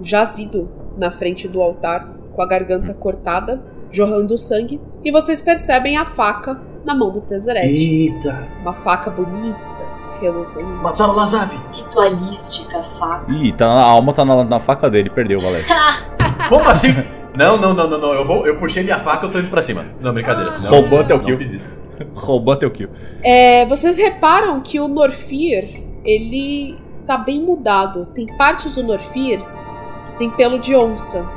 jazido 0.01 0.69
na 0.97 1.11
frente 1.11 1.47
do 1.47 1.61
altar, 1.61 2.07
com 2.33 2.41
a 2.41 2.45
garganta 2.45 2.93
cortada, 2.93 3.61
jorrando 3.91 4.37
sangue. 4.37 4.79
E 5.03 5.11
vocês 5.11 5.41
percebem 5.41 5.97
a 5.97 6.05
faca 6.05 6.59
na 6.85 6.93
mão 6.95 7.11
do 7.11 7.21
Tezzeret. 7.21 7.67
Eita! 7.67 8.47
Uma 8.61 8.73
faca 8.73 9.09
bonita, 9.09 9.85
reluzente. 10.21 10.65
Mataram 10.65 11.13
o 11.13 11.15
Lazave! 11.15 11.57
Ritualística, 11.73 12.81
faca. 12.83 13.31
Ih, 13.31 13.51
tá, 13.53 13.67
a 13.67 13.85
alma 13.85 14.13
tá 14.13 14.25
na, 14.25 14.43
na 14.43 14.59
faca 14.59 14.89
dele, 14.89 15.09
perdeu, 15.09 15.39
Valério. 15.39 15.65
Como 16.49 16.67
assim? 16.69 16.95
Não, 17.37 17.57
não, 17.57 17.73
não, 17.73 17.89
não, 17.89 17.99
não. 17.99 18.13
Eu, 18.13 18.25
vou, 18.25 18.45
eu 18.45 18.57
puxei 18.57 18.83
minha 18.83 18.99
faca, 18.99 19.25
eu 19.25 19.31
tô 19.31 19.39
indo 19.39 19.49
pra 19.49 19.61
cima. 19.61 19.85
Não, 20.01 20.13
brincadeira. 20.13 20.59
Não, 20.59 20.69
Roubou 20.69 21.03
teu 21.05 21.19
kill. 21.19 21.37
fiz 21.37 21.51
isso. 21.51 21.69
Roubou 22.15 22.55
teu 22.55 22.71
kill. 22.71 22.89
É, 23.23 23.65
vocês 23.65 23.97
reparam 23.97 24.61
que 24.61 24.79
o 24.79 24.87
Norfir, 24.87 25.83
ele 26.03 26.77
tá 27.05 27.17
bem 27.17 27.41
mudado. 27.41 28.07
Tem 28.13 28.25
partes 28.37 28.75
do 28.75 28.83
Norfir 28.83 29.41
tem 30.19 30.29
pelo 30.29 30.59
de 30.59 30.75
onça. 30.75 31.27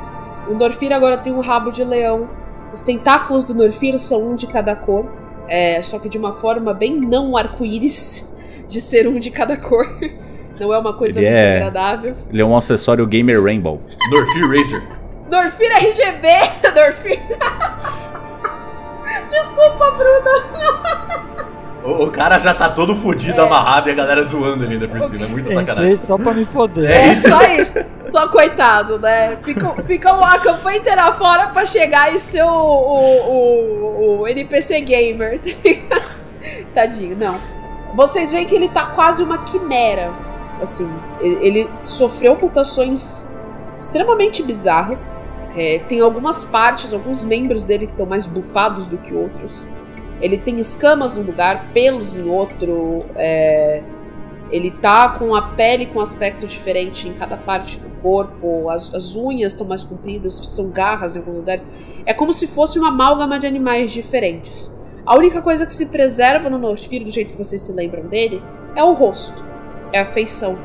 O 0.47 0.53
Norfir 0.53 0.91
agora 0.91 1.17
tem 1.17 1.33
um 1.33 1.39
rabo 1.39 1.71
de 1.71 1.83
leão. 1.83 2.29
Os 2.71 2.81
tentáculos 2.81 3.43
do 3.43 3.55
Norfir 3.55 3.97
são 3.97 4.31
um 4.31 4.35
de 4.35 4.45
cada 4.45 4.75
cor. 4.75 5.05
É, 5.47 5.81
só 5.81 5.97
que 5.97 6.07
de 6.09 6.17
uma 6.17 6.33
forma 6.33 6.73
bem 6.73 6.99
não 6.99 7.35
arco-íris, 7.35 8.31
de 8.67 8.79
ser 8.79 9.07
um 9.07 9.17
de 9.17 9.31
cada 9.31 9.57
cor. 9.57 9.87
Não 10.59 10.71
é 10.71 10.77
uma 10.77 10.93
coisa 10.93 11.19
Ele 11.19 11.29
muito 11.29 11.39
é- 11.39 11.55
agradável. 11.55 12.15
Ele 12.31 12.39
é 12.39 12.45
um 12.45 12.55
acessório 12.55 13.07
Gamer 13.07 13.43
Rainbow. 13.43 13.81
Norfir 14.11 14.47
Razer. 14.47 14.83
Norfir 15.27 15.71
RGB! 15.71 16.27
Norfir! 16.79 17.19
Desculpa, 19.29 19.91
Bruno! 19.91 21.52
O, 21.83 22.05
o 22.05 22.11
cara 22.11 22.39
já 22.39 22.53
tá 22.53 22.69
todo 22.69 22.95
fudido, 22.95 23.41
É. 23.41 23.45
amarrado 23.45 23.89
e 23.89 23.91
a 23.91 23.95
galera 23.95 24.23
zoando 24.23 24.63
ele 24.63 24.73
ainda 24.75 24.87
por 24.87 25.01
cima. 25.03 25.25
É 25.25 25.27
muita 25.27 25.49
Entrei 25.51 25.65
sacanagem. 25.65 25.97
só 25.97 26.17
pra 26.17 26.33
me 26.33 26.45
foder. 26.45 26.89
É 26.89 27.09
É 27.09 27.15
só 27.15 27.41
isso. 27.53 27.79
Só 28.03 28.27
coitado, 28.29 28.97
né? 28.99 29.37
Ficou, 29.43 29.75
ficou 29.85 30.11
a 30.23 30.37
campanha 30.39 30.77
inteira 30.79 31.11
fora 31.13 31.47
pra 31.47 31.65
chegar 31.65 32.13
e 32.13 32.19
ser 32.19 32.43
o, 32.43 32.47
o, 32.49 33.31
o, 33.31 34.19
o 34.21 34.27
NPC 34.27 34.81
gamer, 34.81 35.39
tá 35.39 35.49
ligado? 35.63 36.03
Tadinho, 36.73 37.17
não. 37.17 37.35
Vocês 37.95 38.31
veem 38.31 38.45
que 38.45 38.55
ele 38.55 38.69
tá 38.69 38.87
quase 38.87 39.21
uma 39.21 39.37
quimera. 39.39 40.11
Assim, 40.61 40.89
ele, 41.19 41.37
ele 41.45 41.69
sofreu 41.81 42.37
mutações 42.41 43.27
extremamente 43.77 44.41
bizarras. 44.41 45.19
É, 45.55 45.79
tem 45.87 45.99
algumas 46.01 46.43
partes, 46.43 46.93
alguns 46.93 47.23
membros 47.23 47.63
dele 47.65 47.85
que 47.85 47.91
estão 47.93 48.05
mais 48.05 48.25
bufados 48.25 48.87
do 48.87 48.97
que 48.97 49.13
outros. 49.13 49.65
Ele 50.23 50.37
tem 50.37 50.57
escamas 50.57 51.17
num 51.17 51.23
lugar, 51.23 51.73
pelos 51.73 52.15
em 52.15 52.29
outro. 52.29 53.05
É, 53.13 53.83
ele 54.49 54.71
tá 54.71 55.09
com 55.09 55.35
a 55.35 55.41
pele 55.41 55.87
com 55.87 55.99
aspecto 55.99 56.47
diferente 56.47 57.09
em 57.09 57.13
cada 57.13 57.35
parte 57.35 57.77
do 57.77 57.89
corpo, 58.01 58.69
as, 58.69 58.93
as 58.93 59.15
unhas 59.15 59.51
estão 59.51 59.67
mais 59.67 59.83
compridas, 59.83 60.35
são 60.35 60.69
garras 60.69 61.15
em 61.15 61.19
alguns 61.19 61.35
lugares. 61.35 61.69
É 62.05 62.13
como 62.13 62.31
se 62.31 62.47
fosse 62.47 62.79
uma 62.79 62.87
amálgama 62.89 63.37
de 63.37 63.47
animais 63.47 63.91
diferentes. 63.91 64.73
A 65.05 65.17
única 65.17 65.41
coisa 65.41 65.65
que 65.65 65.73
se 65.73 65.87
preserva 65.87 66.49
no 66.49 66.57
Norfir, 66.57 67.03
do 67.03 67.11
jeito 67.11 67.33
que 67.33 67.37
vocês 67.37 67.61
se 67.61 67.73
lembram 67.73 68.07
dele, 68.07 68.41
é 68.75 68.83
o 68.83 68.93
rosto, 68.93 69.43
é 69.91 69.99
a 69.99 70.05
feição. 70.05 70.57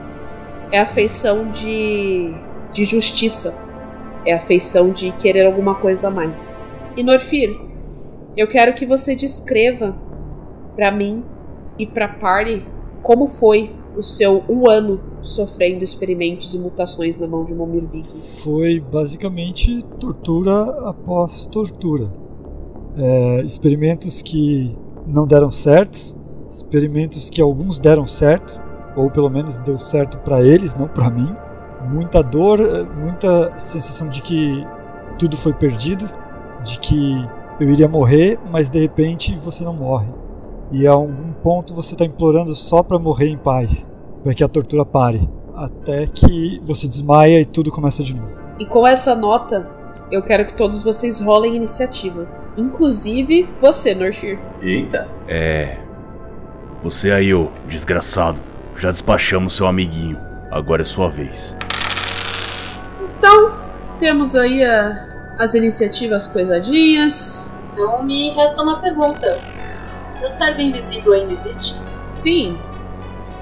É 0.71 0.79
a 0.79 0.87
feição 0.87 1.51
de, 1.51 2.33
de 2.73 2.85
justiça. 2.85 3.55
É 4.25 4.35
a 4.35 4.41
feição 4.41 4.91
de 4.91 5.11
querer 5.13 5.47
alguma 5.47 5.75
coisa 5.75 6.07
a 6.09 6.11
mais. 6.11 6.63
E 6.97 7.03
Norfir, 7.03 7.68
eu 8.39 8.47
quero 8.47 8.73
que 8.73 8.87
você 8.87 9.17
descreva 9.17 9.97
pra 10.77 10.93
mim 10.93 11.25
e 11.77 11.85
pra 11.85 12.07
Party 12.07 12.65
como 13.03 13.27
foi 13.27 13.75
o 13.97 14.03
seu 14.03 14.45
um 14.49 14.71
ano 14.71 15.01
sofrendo 15.23 15.83
experimentos 15.83 16.55
e 16.55 16.59
mutações 16.59 17.19
na 17.19 17.27
mão 17.27 17.45
de 17.45 17.53
Momir 17.53 17.85
Vig. 17.89 18.05
Foi 18.45 18.79
basicamente 18.79 19.83
tortura 19.99 20.89
após 20.89 21.47
tortura. 21.47 22.13
É, 22.97 23.43
experimentos 23.43 24.23
que 24.23 24.73
não 25.05 25.27
deram 25.27 25.51
certos, 25.51 26.17
experimentos 26.49 27.29
que 27.29 27.43
alguns 27.43 27.81
deram 27.81 28.07
certo, 28.07 28.61
ou 28.97 29.11
pelo 29.11 29.29
menos 29.29 29.59
deu 29.59 29.81
certo 29.81 30.17
pra 30.19 30.41
eles, 30.45 30.77
não 30.77 30.87
pra 30.87 31.11
mim. 31.11 31.29
Muita 31.91 32.23
dor, 32.23 32.61
muita 32.95 33.59
sensação 33.59 34.09
de 34.09 34.23
que 34.23 34.65
tudo 35.19 35.37
foi 35.37 35.55
perdido, 35.55 36.09
de 36.65 36.79
que 36.79 37.38
eu 37.61 37.71
iria 37.71 37.89
morrer, 37.89 38.39
mas 38.51 38.69
de 38.71 38.81
repente 38.81 39.37
você 39.37 39.65
não 39.65 39.73
morre. 39.75 40.09
E 40.71 40.87
a 40.87 40.93
algum 40.93 41.33
ponto 41.43 41.75
você 41.75 41.95
está 41.95 42.05
implorando 42.05 42.55
só 42.55 42.83
pra 42.83 42.99
morrer 42.99 43.29
em 43.29 43.39
paz, 43.39 43.89
para 44.23 44.35
que 44.35 44.45
a 44.45 44.49
tortura 44.49 44.85
pare, 44.85 45.29
até 45.57 46.07
que 46.07 46.61
você 46.65 46.87
desmaia 46.89 47.41
e 47.41 47.45
tudo 47.47 47.71
começa 47.71 48.03
de 48.05 48.15
novo. 48.15 48.37
E 48.59 48.67
com 48.67 48.87
essa 48.87 49.15
nota, 49.15 49.67
eu 50.11 50.23
quero 50.23 50.47
que 50.47 50.55
todos 50.57 50.83
vocês 50.85 51.21
rolem 51.21 51.57
iniciativa. 51.57 52.29
Inclusive 52.57 53.49
você, 53.61 53.95
Norfir. 53.95 54.39
Eita. 54.61 55.09
É. 55.27 55.79
Você 56.83 57.11
aí, 57.11 57.33
ô 57.33 57.49
desgraçado. 57.69 58.39
Já 58.77 58.91
despachamos 58.91 59.55
seu 59.57 59.67
amiguinho. 59.67 60.19
Agora 60.51 60.83
é 60.83 60.85
sua 60.85 61.09
vez. 61.09 61.57
Então, 63.19 63.53
temos 63.99 64.35
aí 64.37 64.63
a- 64.65 65.18
as 65.39 65.55
iniciativas 65.55 66.27
coisadinhas. 66.27 67.51
Então 67.73 68.03
me 68.03 68.31
resta 68.31 68.63
uma 68.63 68.81
pergunta. 68.81 69.41
Meu 70.19 70.29
servo 70.29 70.61
invisível 70.61 71.13
ainda 71.13 71.33
existe? 71.33 71.77
Sim. 72.11 72.59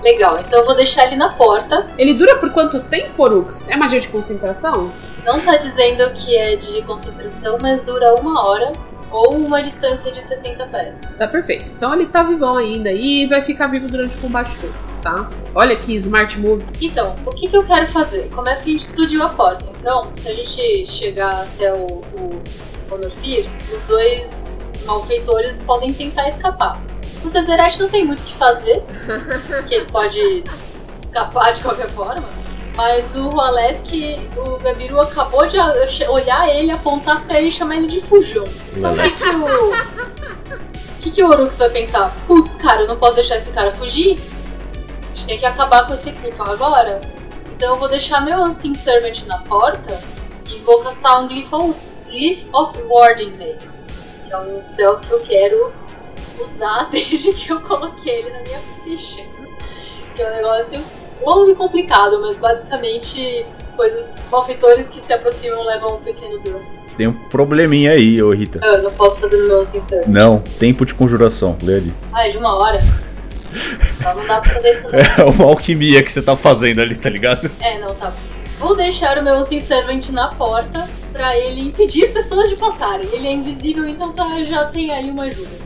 Legal, 0.03 0.39
então 0.39 0.61
eu 0.61 0.67
vou 0.67 0.77
deixar 0.77 1.07
ele 1.07 1.17
na 1.17 1.33
porta. 1.33 1.87
Ele 1.97 2.15
dura 2.15 2.37
por 2.37 2.51
quanto 2.51 2.81
tempo, 2.81 3.23
Orux? 3.23 3.69
É 3.69 3.77
magia 3.77 3.99
de 3.99 4.09
concentração? 4.09 4.93
Não 5.25 5.41
tá 5.41 5.57
dizendo 5.57 6.09
que 6.13 6.37
é 6.37 6.55
de 6.55 6.83
concentração, 6.83 7.59
mas 7.61 7.83
dura 7.83 8.15
uma 8.21 8.47
hora 8.47 8.73
ou 9.11 9.35
uma 9.37 9.63
distância 9.63 10.11
de 10.11 10.23
60 10.23 10.67
pés. 10.67 11.15
Tá 11.19 11.29
perfeito. 11.29 11.67
Então 11.77 11.95
ele 11.95 12.07
tá 12.07 12.23
vivão 12.23 12.57
ainda 12.57 12.91
e 12.91 13.27
vai 13.27 13.43
ficar 13.43 13.67
vivo 13.69 13.89
durante 13.89 14.17
o 14.19 14.21
combate 14.21 14.57
todo, 14.61 14.75
tá? 15.03 15.31
Olha 15.55 15.77
que 15.77 15.95
smart 15.95 16.39
move. 16.39 16.65
Então, 16.81 17.17
o 17.25 17.31
que, 17.31 17.49
que 17.49 17.57
eu 17.57 17.65
quero 17.65 17.89
fazer? 17.89 18.29
Começa 18.31 18.65
que 18.65 18.71
a 18.71 18.73
gente 18.73 18.81
explodiu 18.81 19.23
a 19.23 19.29
porta. 19.29 19.67
Então, 19.79 20.11
se 20.17 20.29
a 20.29 20.35
gente 20.35 20.85
chegar 20.87 21.33
até 21.43 21.73
o, 21.73 21.87
o 21.87 22.43
os 23.75 23.85
dois 23.85 24.73
malfeitores 24.85 25.61
podem 25.61 25.93
tentar 25.93 26.29
escapar. 26.29 26.81
O 27.25 27.29
Tezzeret 27.29 27.81
não 27.81 27.89
tem 27.89 28.05
muito 28.05 28.21
o 28.21 28.25
que 28.25 28.35
fazer, 28.35 28.85
porque 29.49 29.75
ele 29.75 29.87
pode 29.87 30.45
escapar 31.03 31.51
de 31.51 31.61
qualquer 31.61 31.89
forma. 31.89 32.46
Mas 32.77 33.17
o 33.17 33.41
Alesk, 33.41 33.91
o 34.37 34.59
Gabiru 34.59 35.01
acabou 35.01 35.47
de 35.47 35.57
olhar 36.09 36.49
ele, 36.55 36.71
apontar 36.71 37.25
pra 37.25 37.39
ele 37.39 37.49
e 37.49 37.53
chamar 37.53 37.77
ele 37.77 37.87
de 37.87 38.01
fujão. 38.01 38.45
Então, 38.77 38.93
o 38.93 38.97
que, 40.99 41.11
que 41.11 41.23
o. 41.23 41.31
Orux 41.31 41.59
vai 41.59 41.71
pensar? 41.71 42.15
Putz, 42.27 42.57
cara, 42.57 42.83
eu 42.83 42.89
não 42.89 42.99
posso 42.99 43.15
deixar 43.15 43.37
esse 43.37 43.51
cara 43.51 43.71
fugir? 43.71 44.21
A 45.03 45.07
gente 45.09 45.27
tem 45.27 45.39
que 45.39 45.47
acabar 45.47 45.87
com 45.87 45.95
esse 45.95 46.13
culpa 46.13 46.51
agora. 46.51 47.01
Então 47.57 47.71
eu 47.71 47.79
vou 47.79 47.89
deixar 47.89 48.21
meu 48.21 48.39
Unseen 48.43 48.75
Servant 48.75 49.25
na 49.25 49.39
porta 49.39 49.99
e 50.47 50.59
vou 50.59 50.81
castar 50.81 51.23
um 51.23 51.29
Glyph 51.29 51.55
of, 51.55 51.75
Glyph 52.07 52.47
of 52.53 52.79
Warding 52.83 53.31
nele. 53.31 53.71
Que 54.27 54.33
é 54.35 54.39
um 54.39 54.61
spell 54.61 54.99
que 54.99 55.11
eu 55.11 55.21
quero 55.21 55.73
usar 56.39 56.89
desde 56.93 57.33
que 57.33 57.51
eu 57.51 57.61
coloquei 57.63 58.17
ele 58.17 58.31
na 58.31 58.41
minha 58.41 58.61
ficha. 58.85 59.23
Que 60.15 60.23
é 60.23 60.31
um 60.31 60.37
negócio 60.37 60.85
longo 61.25 61.51
e 61.51 61.55
complicado, 61.55 62.21
mas 62.21 62.39
basicamente 62.39 63.47
coisas 63.77 64.15
malfeitores 64.31 64.89
que 64.89 65.01
se 65.01 65.13
aproximam 65.13 65.63
levam 65.65 65.97
um 65.97 66.01
pequeno 66.01 66.39
dano. 66.41 66.63
Tem 66.97 67.07
um 67.07 67.13
probleminha 67.13 67.93
aí, 67.93 68.23
ô 68.23 68.33
Rita. 68.33 68.59
Eu 68.65 68.83
não 68.83 68.93
posso 68.93 69.21
fazer 69.21 69.37
no 69.37 69.49
meu 69.49 69.67
Servant. 69.67 70.09
Não, 70.09 70.41
tempo 70.59 70.87
de 70.87 70.95
conjuração. 70.95 71.57
Lê 71.63 71.77
ali. 71.77 71.95
Ah, 72.13 72.27
é 72.27 72.31
de 72.31 72.39
uma 72.39 72.57
hora. 72.57 72.81
Então 73.99 74.15
não 74.15 74.27
dá 74.27 74.41
pra 74.41 74.55
fazer 74.55 74.71
isso 74.71 74.89
não. 74.91 74.99
É 74.99 75.25
uma 75.25 75.45
alquimia 75.45 76.03
que 76.03 76.11
você 76.11 76.23
tá 76.23 76.37
fazendo 76.37 76.81
ali, 76.81 76.97
tá 76.97 77.11
ligado? 77.11 77.51
É, 77.61 77.79
não, 77.79 77.95
tá. 77.95 78.15
Vou 78.59 78.75
deixar 78.75 79.19
o 79.19 79.23
meu 79.23 79.37
Unseen 79.37 79.61
Servant 79.61 80.09
na 80.11 80.29
porta 80.29 80.89
pra 81.13 81.37
ele 81.37 81.61
impedir 81.61 82.13
pessoas 82.13 82.49
de 82.49 82.57
passarem. 82.57 83.07
Ele 83.13 83.27
é 83.27 83.33
invisível, 83.33 83.87
então 83.87 84.13
tá, 84.13 84.43
já 84.45 84.65
tem 84.65 84.91
aí 84.91 85.11
uma 85.11 85.25
ajuda. 85.25 85.66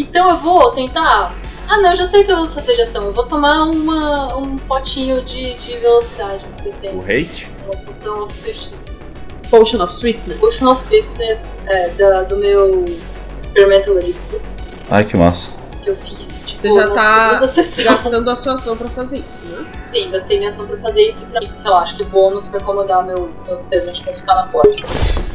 Então 0.00 0.30
eu 0.30 0.36
vou 0.38 0.70
tentar. 0.72 1.34
Ah, 1.68 1.76
não, 1.78 1.90
eu 1.90 1.94
já 1.96 2.04
sei 2.04 2.22
o 2.22 2.24
que 2.24 2.32
eu 2.32 2.36
vou 2.38 2.48
fazer 2.48 2.74
de 2.74 2.82
ação. 2.82 3.04
Eu 3.04 3.12
vou 3.12 3.24
tomar 3.26 3.62
uma, 3.64 4.36
um 4.36 4.56
potinho 4.56 5.22
de, 5.22 5.54
de 5.54 5.78
velocidade 5.78 6.44
que 6.62 6.86
eu 6.86 6.94
O 6.98 7.00
haste? 7.00 7.48
Uma 7.64 7.76
poção 7.84 8.22
of 8.22 8.32
swiftness. 8.32 9.00
Potion 9.50 9.82
of 9.82 9.92
Sweetness. 9.92 10.40
Potion 10.40 10.70
of 10.70 10.80
swiftness 10.80 11.44
é, 11.66 11.88
da- 11.90 12.22
do 12.22 12.36
meu 12.36 12.84
Experimental 13.42 13.94
Elixir. 13.98 14.40
Ai, 14.88 15.04
que 15.04 15.16
massa. 15.18 15.48
que 15.82 15.90
eu 15.90 15.96
fiz. 15.96 16.42
Tipo, 16.46 16.62
Você 16.62 16.72
já 16.72 16.86
na 16.86 16.94
tá 16.94 17.28
segunda 17.30 17.48
sessão. 17.48 17.84
gastando 17.84 18.30
a 18.30 18.34
sua 18.36 18.52
ação 18.54 18.76
pra 18.76 18.86
fazer 18.88 19.18
isso, 19.18 19.44
né? 19.46 19.66
Sim, 19.80 20.10
gastei 20.10 20.36
minha 20.38 20.50
ação 20.50 20.66
pra 20.68 20.76
fazer 20.76 21.02
isso 21.06 21.24
e 21.24 21.26
pra, 21.26 21.40
sei 21.56 21.70
lá, 21.70 21.80
acho 21.80 21.96
que 21.96 22.04
bônus 22.04 22.46
pra 22.46 22.58
acomodar 22.60 23.04
meu, 23.04 23.30
meu 23.46 23.58
servant 23.58 24.00
pra 24.02 24.12
ficar 24.12 24.34
na 24.36 24.42
porta. 24.48 24.84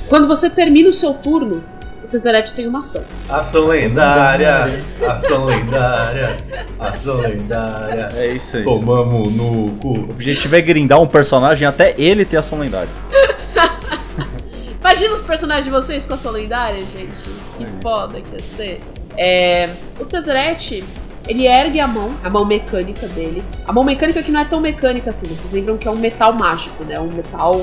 Quando 0.07 0.27
você 0.27 0.49
termina 0.49 0.89
o 0.89 0.93
seu 0.93 1.13
turno, 1.13 1.61
o 2.05 2.07
Tezzeret 2.07 2.53
tem 2.53 2.67
uma 2.67 2.79
ação. 2.79 3.03
Ação 3.27 3.67
lendária, 3.67 4.65
ação 5.07 5.45
lendária, 5.45 6.37
ação 6.79 7.17
lendária. 7.17 8.09
É 8.15 8.27
isso 8.27 8.57
aí. 8.57 8.63
Tomamos 8.63 9.33
no 9.33 9.71
cu. 9.81 9.97
O 9.97 10.11
objetivo 10.11 10.55
é 10.55 10.61
grindar 10.61 11.01
um 11.01 11.07
personagem 11.07 11.67
até 11.67 11.95
ele 11.97 12.23
ter 12.23 12.37
ação 12.37 12.59
lendária. 12.59 12.89
Imagina 14.79 15.15
os 15.15 15.23
personagens 15.23 15.65
de 15.65 15.71
vocês 15.71 16.05
com 16.05 16.13
a 16.13 16.17
sua 16.17 16.31
lendária, 16.31 16.85
gente. 16.85 17.23
Que 17.57 17.65
foda 17.81 18.21
que 18.21 18.31
ia 18.33 18.43
ser. 18.43 18.81
É, 19.17 19.69
o 19.99 20.05
Tezzeret, 20.05 20.83
ele 21.27 21.47
ergue 21.47 21.79
a 21.79 21.87
mão, 21.87 22.11
a 22.23 22.29
mão 22.29 22.45
mecânica 22.45 23.07
dele. 23.07 23.43
A 23.65 23.73
mão 23.73 23.83
mecânica 23.83 24.21
que 24.21 24.31
não 24.31 24.41
é 24.41 24.45
tão 24.45 24.59
mecânica 24.59 25.09
assim. 25.09 25.25
Vocês 25.25 25.51
lembram 25.51 25.75
que 25.75 25.87
é 25.87 25.91
um 25.91 25.97
metal 25.97 26.33
mágico, 26.33 26.83
né? 26.83 26.99
Um 26.99 27.11
metal. 27.11 27.53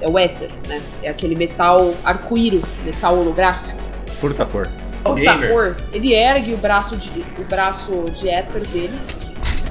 É 0.00 0.10
o 0.10 0.18
éter, 0.18 0.50
né? 0.68 0.82
É 1.04 1.08
aquele 1.08 1.36
metal 1.36 1.94
arco-íris, 2.04 2.64
metal 2.84 3.16
holográfico. 3.16 3.91
Furta 4.22 4.46
cor. 4.46 4.68
O 5.04 5.14
Gamer. 5.14 5.48
Takor, 5.48 5.76
ele 5.92 6.14
ergue 6.14 6.54
o 6.54 6.56
braço 6.56 6.96
de, 6.96 7.10
o 7.36 7.42
braço 7.42 8.04
de 8.14 8.28
éter 8.28 8.64
dele. 8.68 8.96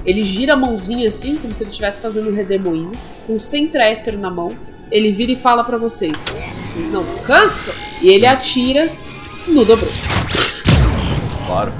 Ele 0.05 0.25
gira 0.25 0.55
a 0.55 0.57
mãozinha 0.57 1.07
assim, 1.07 1.37
como 1.37 1.55
se 1.55 1.63
ele 1.63 1.69
estivesse 1.69 2.01
fazendo 2.01 2.29
um 2.29 2.35
redemoinho, 2.35 2.91
com 3.25 3.39
100 3.39 3.71
éter 3.75 4.17
na 4.17 4.29
mão. 4.29 4.49
Ele 4.91 5.13
vira 5.13 5.31
e 5.31 5.37
fala 5.37 5.63
pra 5.63 5.77
vocês: 5.77 6.43
Vocês 6.65 6.91
não 6.91 7.05
cansam? 7.25 7.73
E 8.01 8.09
ele 8.09 8.25
atira 8.25 8.89
no 9.47 9.63
dobro. 9.63 9.87
Claro. 11.47 11.71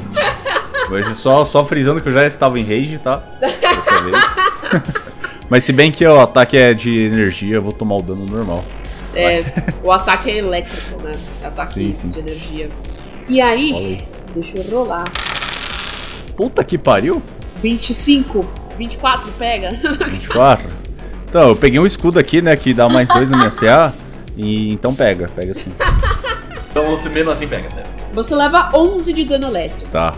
Mas 0.89 1.17
só, 1.17 1.43
só 1.43 1.65
frisando 1.65 2.01
que 2.01 2.07
eu 2.07 2.13
já 2.13 2.25
estava 2.25 2.57
em 2.57 2.63
rage, 2.63 2.99
tá? 2.99 3.21
Dessa 3.37 4.01
vez. 4.01 4.15
Mas 5.49 5.65
se 5.65 5.73
bem 5.73 5.91
que 5.91 6.05
o 6.05 6.21
ataque 6.21 6.55
é 6.55 6.73
de 6.73 7.07
energia, 7.07 7.55
eu 7.55 7.61
vou 7.61 7.73
tomar 7.73 7.97
o 7.97 8.01
dano 8.01 8.25
normal. 8.27 8.63
É, 9.15 9.41
o 9.83 9.91
ataque 9.91 10.29
é 10.29 10.37
elétrico, 10.37 11.01
né? 11.03 11.11
É 11.41 11.47
Ataque 11.47 11.73
Sim, 11.73 11.93
sim. 11.93 12.09
de 12.09 12.19
energia. 12.19 12.69
E 13.27 13.41
aí, 13.41 13.73
Olha 13.73 14.21
deixa 14.33 14.57
eu 14.57 14.63
rolar. 14.71 15.11
Puta 16.35 16.63
que 16.63 16.77
pariu. 16.77 17.21
25, 17.61 18.45
24, 18.77 19.31
pega. 19.33 19.69
24. 20.09 20.69
Então, 21.29 21.49
eu 21.49 21.55
peguei 21.55 21.79
um 21.79 21.85
escudo 21.85 22.19
aqui, 22.19 22.41
né, 22.41 22.55
que 22.55 22.73
dá 22.73 22.89
mais 22.89 23.07
dois 23.07 23.29
na 23.29 23.37
minha 23.37 23.51
CA. 23.51 23.93
E 24.35 24.73
então 24.73 24.95
pega, 24.95 25.29
pega 25.35 25.53
sim. 25.53 25.71
Então 26.71 26.85
você 26.89 27.09
mesmo 27.09 27.31
assim 27.31 27.47
pega, 27.47 27.67
né? 27.75 27.83
Você 28.13 28.33
leva 28.33 28.71
11 28.73 29.11
de 29.11 29.25
dano 29.25 29.47
elétrico. 29.47 29.89
Tá. 29.91 30.15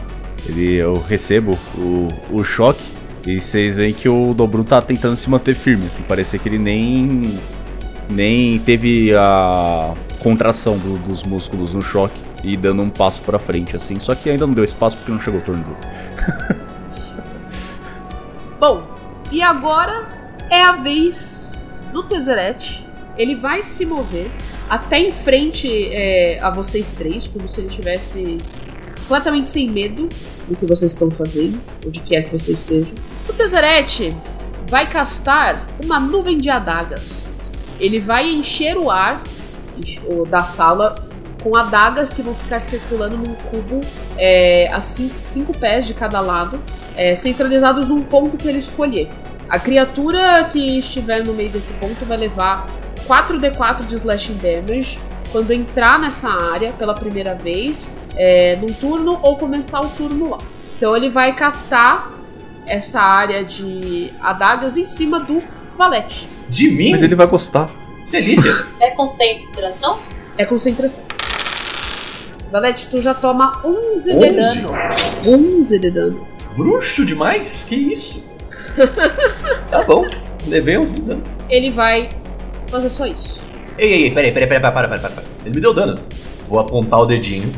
Ele, 0.48 0.76
eu 0.76 0.94
recebo 0.94 1.57
o, 1.76 2.07
o 2.32 2.44
choque. 2.44 2.84
E 3.26 3.40
vocês 3.40 3.76
veem 3.76 3.94
que 3.94 4.07
o 4.07 4.34
Dobrun 4.34 4.64
tá 4.64 4.82
tentando 4.82 5.15
se 5.15 5.30
manter 5.30 5.56
firme, 5.56 5.88
assim, 5.88 6.03
parecia 6.03 6.38
que 6.38 6.49
ele 6.49 6.60
nem 6.60 7.22
nem 8.10 8.60
teve 8.60 9.14
a 9.16 9.94
contração 10.22 10.78
do- 10.78 10.98
dos 11.00 11.24
músculos 11.24 11.74
no 11.74 11.82
choque 11.82 12.20
e 12.44 12.56
dando 12.58 12.82
um 12.82 12.90
passo 12.90 13.22
pra 13.22 13.40
frente, 13.40 13.76
assim. 13.76 13.96
Só 14.00 14.14
que 14.16 14.30
ainda 14.30 14.46
não 14.48 14.54
deu 14.54 14.64
espaço 14.64 14.98
porque 14.98 15.12
não 15.12 15.20
chegou 15.20 15.40
o 15.40 15.44
turno. 15.44 15.64
Bom, 18.60 18.84
e 19.32 19.42
agora 19.42 20.08
é 20.50 20.62
a 20.62 20.74
vez 20.74 21.68
do 21.92 22.04
Tezzeret. 22.04 22.86
Ele 23.18 23.36
vai 23.36 23.62
se 23.62 23.86
mover 23.86 24.30
até 24.70 24.98
em 24.98 25.12
frente 25.12 25.68
é, 25.92 26.40
a 26.42 26.50
vocês 26.50 26.92
três, 26.92 27.28
como 27.28 27.48
se 27.48 27.60
ele 27.62 27.68
estivesse 27.68 28.38
completamente 29.02 29.50
sem 29.50 29.70
medo 29.70 30.08
do 30.48 30.56
que 30.56 30.66
vocês 30.66 30.92
estão 30.92 31.12
fazendo, 31.12 31.60
ou 31.86 31.92
de 31.92 32.00
que 32.00 32.16
é 32.16 32.22
que 32.22 32.32
vocês 32.32 32.58
sejam. 32.60 32.94
O 33.30 33.34
Tezzeret 33.34 34.10
vai 34.70 34.90
castar 34.90 35.68
uma 35.84 36.00
nuvem 36.00 36.38
de 36.38 36.50
adagas. 36.50 37.43
Ele 37.80 38.00
vai 38.00 38.30
encher 38.30 38.78
o 38.78 38.90
ar 38.91 39.22
da 40.30 40.44
sala 40.44 40.95
com 41.41 41.58
adagas 41.58 42.14
que 42.14 42.22
vão 42.22 42.34
ficar 42.36 42.60
circulando 42.62 43.18
num 43.18 43.36
cubo 43.36 43.82
é, 44.18 44.70
a 44.72 44.80
cin- 44.80 45.12
cinco 45.20 45.58
pés 45.58 45.86
de 45.86 45.94
cada 45.94 46.22
lado 46.22 46.60
é, 46.95 47.16
centralizados 47.16 47.88
num 47.88 48.02
ponto 48.04 48.38
que 48.38 48.48
ele 48.48 48.60
escolher. 48.60 49.10
A 49.50 49.60
criatura 49.60 50.45
que 50.45 50.80
estiver 50.80 51.26
no 51.26 51.34
meio 51.34 51.50
desse 51.52 51.74
ponto 51.74 52.06
vai 52.06 52.18
levar 52.18 52.66
4d4 53.08 53.86
de 53.86 53.95
slashing 53.95 54.38
damage 54.38 54.98
quando 55.32 55.52
entrar 55.52 56.00
nessa 56.00 56.30
área 56.30 56.72
pela 56.74 56.94
primeira 56.94 57.34
vez, 57.34 57.98
é, 58.16 58.56
num 58.56 58.68
turno 58.68 59.20
ou 59.22 59.36
começar 59.38 59.82
o 59.82 59.90
turno 59.90 60.30
lá. 60.30 60.38
Então 60.78 60.95
ele 60.95 61.10
vai 61.10 61.34
castar 61.36 62.12
essa 62.68 63.02
área 63.02 63.44
de 63.44 64.14
adagas 64.22 64.78
em 64.78 64.86
cima 64.86 65.20
do 65.20 65.40
Valete. 65.78 66.28
De 66.50 66.70
mim? 66.70 66.91
Mas 66.91 67.02
ele 67.02 67.16
vai 67.16 67.28
gostar. 67.28 67.70
Delícia. 68.10 68.68
É 68.80 68.91
concentração? 68.91 70.00
É 70.38 70.45
concentração. 70.45 71.04
Valete, 72.52 72.88
tu 72.88 73.02
já 73.02 73.14
toma 73.14 73.52
11 73.66 74.12
de 74.12 74.18
11? 74.18 74.62
dano. 74.62 74.78
11 75.28 75.80
de 75.80 75.91
dano. 75.91 76.28
Bruxo 76.56 77.06
demais? 77.06 77.66
Que 77.68 77.76
isso? 77.76 78.24
tá 79.72 79.82
bom. 79.82 80.06
Levei 80.48 80.78
uns 80.78 80.91
dano. 80.91 81.24
Ele 81.50 81.72
vai 81.72 82.10
fazer 82.68 82.90
só 82.90 83.08
isso. 83.08 83.41
Ei, 83.78 83.91
ei, 83.91 84.04
ei, 84.04 84.12
peraí, 84.12 84.32
peraí, 84.32 84.48
peraí, 84.48 84.62
para, 84.62 84.72
para, 84.72 84.88
para, 84.88 85.10
para. 85.10 85.24
Ele 85.44 85.56
me 85.56 85.62
deu 85.62 85.74
dano. 85.74 86.00
Vou 86.48 86.60
apontar 86.60 87.00
o 87.00 87.06
dedinho 87.06 87.52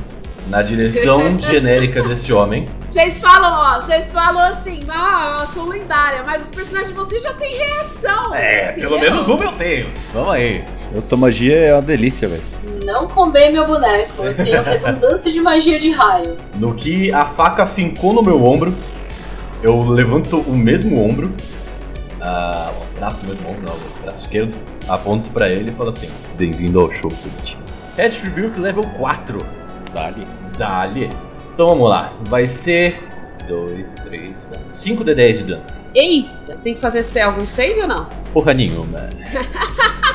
na 0.47 0.61
direção 0.61 1.37
genérica 1.39 2.01
deste 2.03 2.31
homem. 2.31 2.67
Vocês 2.85 3.19
falam, 3.19 3.51
ó, 3.51 3.81
vocês 3.81 4.11
falam 4.11 4.41
assim, 4.43 4.79
ah, 4.89 5.37
eu 5.41 5.47
sou 5.47 5.65
lendária, 5.67 6.23
mas 6.25 6.45
os 6.45 6.51
personagens 6.51 6.89
de 6.89 6.95
vocês 6.95 7.23
já 7.23 7.33
têm 7.33 7.57
reação. 7.57 8.33
É, 8.33 8.73
pelo 8.73 8.95
entendeu? 8.97 9.11
menos 9.13 9.27
uma 9.27 9.43
eu 9.43 9.51
tenho. 9.53 9.91
Vamos 10.13 10.29
aí. 10.33 10.63
Essa 10.95 11.17
magia 11.17 11.55
é 11.55 11.73
uma 11.73 11.81
delícia, 11.81 12.27
velho. 12.27 12.43
Não 12.85 13.07
comer 13.07 13.49
meu 13.49 13.65
boneco. 13.65 14.23
Eu 14.23 14.35
tenho 14.35 14.61
redundância 14.63 15.31
de 15.31 15.41
magia 15.41 15.79
de 15.79 15.91
raio. 15.91 16.37
No 16.55 16.73
que 16.73 17.11
a 17.11 17.25
faca 17.25 17.65
fincou 17.65 18.13
no 18.13 18.21
meu 18.21 18.43
ombro, 18.43 18.73
eu 19.63 19.81
levanto 19.83 20.39
o 20.41 20.55
mesmo 20.55 21.03
ombro, 21.03 21.33
ah, 22.21 22.71
o 22.79 22.99
braço 22.99 23.17
do 23.17 23.27
mesmo 23.27 23.49
ombro, 23.49 23.63
não, 23.67 23.73
o 23.73 24.03
braço 24.03 24.21
esquerdo, 24.21 24.53
aponto 24.87 25.29
pra 25.31 25.49
ele 25.49 25.71
e 25.71 25.73
falo 25.73 25.89
assim: 25.89 26.09
Bem-vindo 26.37 26.79
ao 26.79 26.91
show, 26.91 27.11
bonitinho. 27.23 27.63
Attribute 27.97 28.59
level 28.59 28.83
4. 28.97 29.39
Dali. 29.95 30.25
Dali. 30.57 31.09
Então 31.53 31.69
vamos 31.69 31.89
lá. 31.89 32.11
Vai 32.27 32.47
ser 32.49 33.01
2, 33.47 33.93
3, 34.03 34.29
4, 34.51 34.61
5 34.67 35.03
de 35.05 35.15
10 35.15 35.37
de 35.37 35.43
dano. 35.45 35.63
Eita, 35.95 36.57
tem 36.61 36.73
que 36.73 36.81
fazer 36.81 37.21
algum 37.21 37.45
save 37.45 37.81
ou 37.81 37.87
não? 37.87 38.09
Porra 38.33 38.53
nenhuma. 38.53 39.07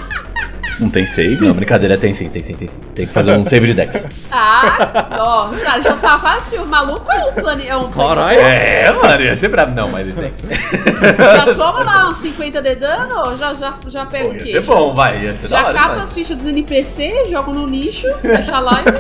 Não 0.79 0.89
tem 0.89 1.05
save? 1.07 1.37
Não, 1.47 1.53
brincadeira, 1.53 1.99
tem 1.99 2.15
sim, 2.15 2.31
tem 2.31 2.43
sim, 2.43 2.55
tem 2.55 2.67
sim. 2.67 2.81
Tem 2.95 3.07
que 3.07 3.13
fazer 3.13 3.33
um 3.37 3.45
save 3.45 3.67
de 3.67 3.75
Dex. 3.75 4.07
Ah, 4.31 5.09
ó, 5.21 5.53
já, 5.59 5.79
já 5.79 5.95
tá 5.97 6.19
quase 6.19 6.57
assim, 6.57 6.65
o 6.65 6.67
maluco 6.67 7.13
é 7.13 7.23
um 7.27 7.33
plane... 7.35 7.67
É 7.67 7.77
um 7.77 7.91
Caralho. 7.91 8.41
É, 8.41 8.91
mano, 8.91 9.23
ia 9.23 9.37
ser 9.37 9.49
brabo. 9.49 9.75
Não, 9.75 9.91
mas 9.91 10.07
ele 10.09 10.15
tem. 10.15 10.33
Já 11.19 11.55
toma 11.55 11.85
lá 11.85 12.09
uns 12.09 12.17
50 12.17 12.63
de 12.63 12.77
dano, 12.77 13.15
ou 13.27 13.37
já, 13.37 13.53
já, 13.53 13.75
já 13.89 14.07
pega 14.07 14.25
Pô, 14.25 14.31
o 14.31 14.35
ia 14.35 14.39
quê? 14.43 14.53
ser 14.53 14.61
bom, 14.63 14.95
vai, 14.95 15.23
ia 15.23 15.37
ser 15.37 15.49
da 15.49 15.59
Já 15.59 15.67
hora. 15.67 15.79
cata 15.79 15.95
vai. 15.97 16.03
as 16.05 16.15
fichas 16.15 16.37
dos 16.39 16.47
NPC, 16.47 17.25
joga 17.29 17.53
no 17.53 17.67
lixo, 17.67 18.07
fecha 18.23 18.57
a 18.57 18.61
live. 18.61 18.91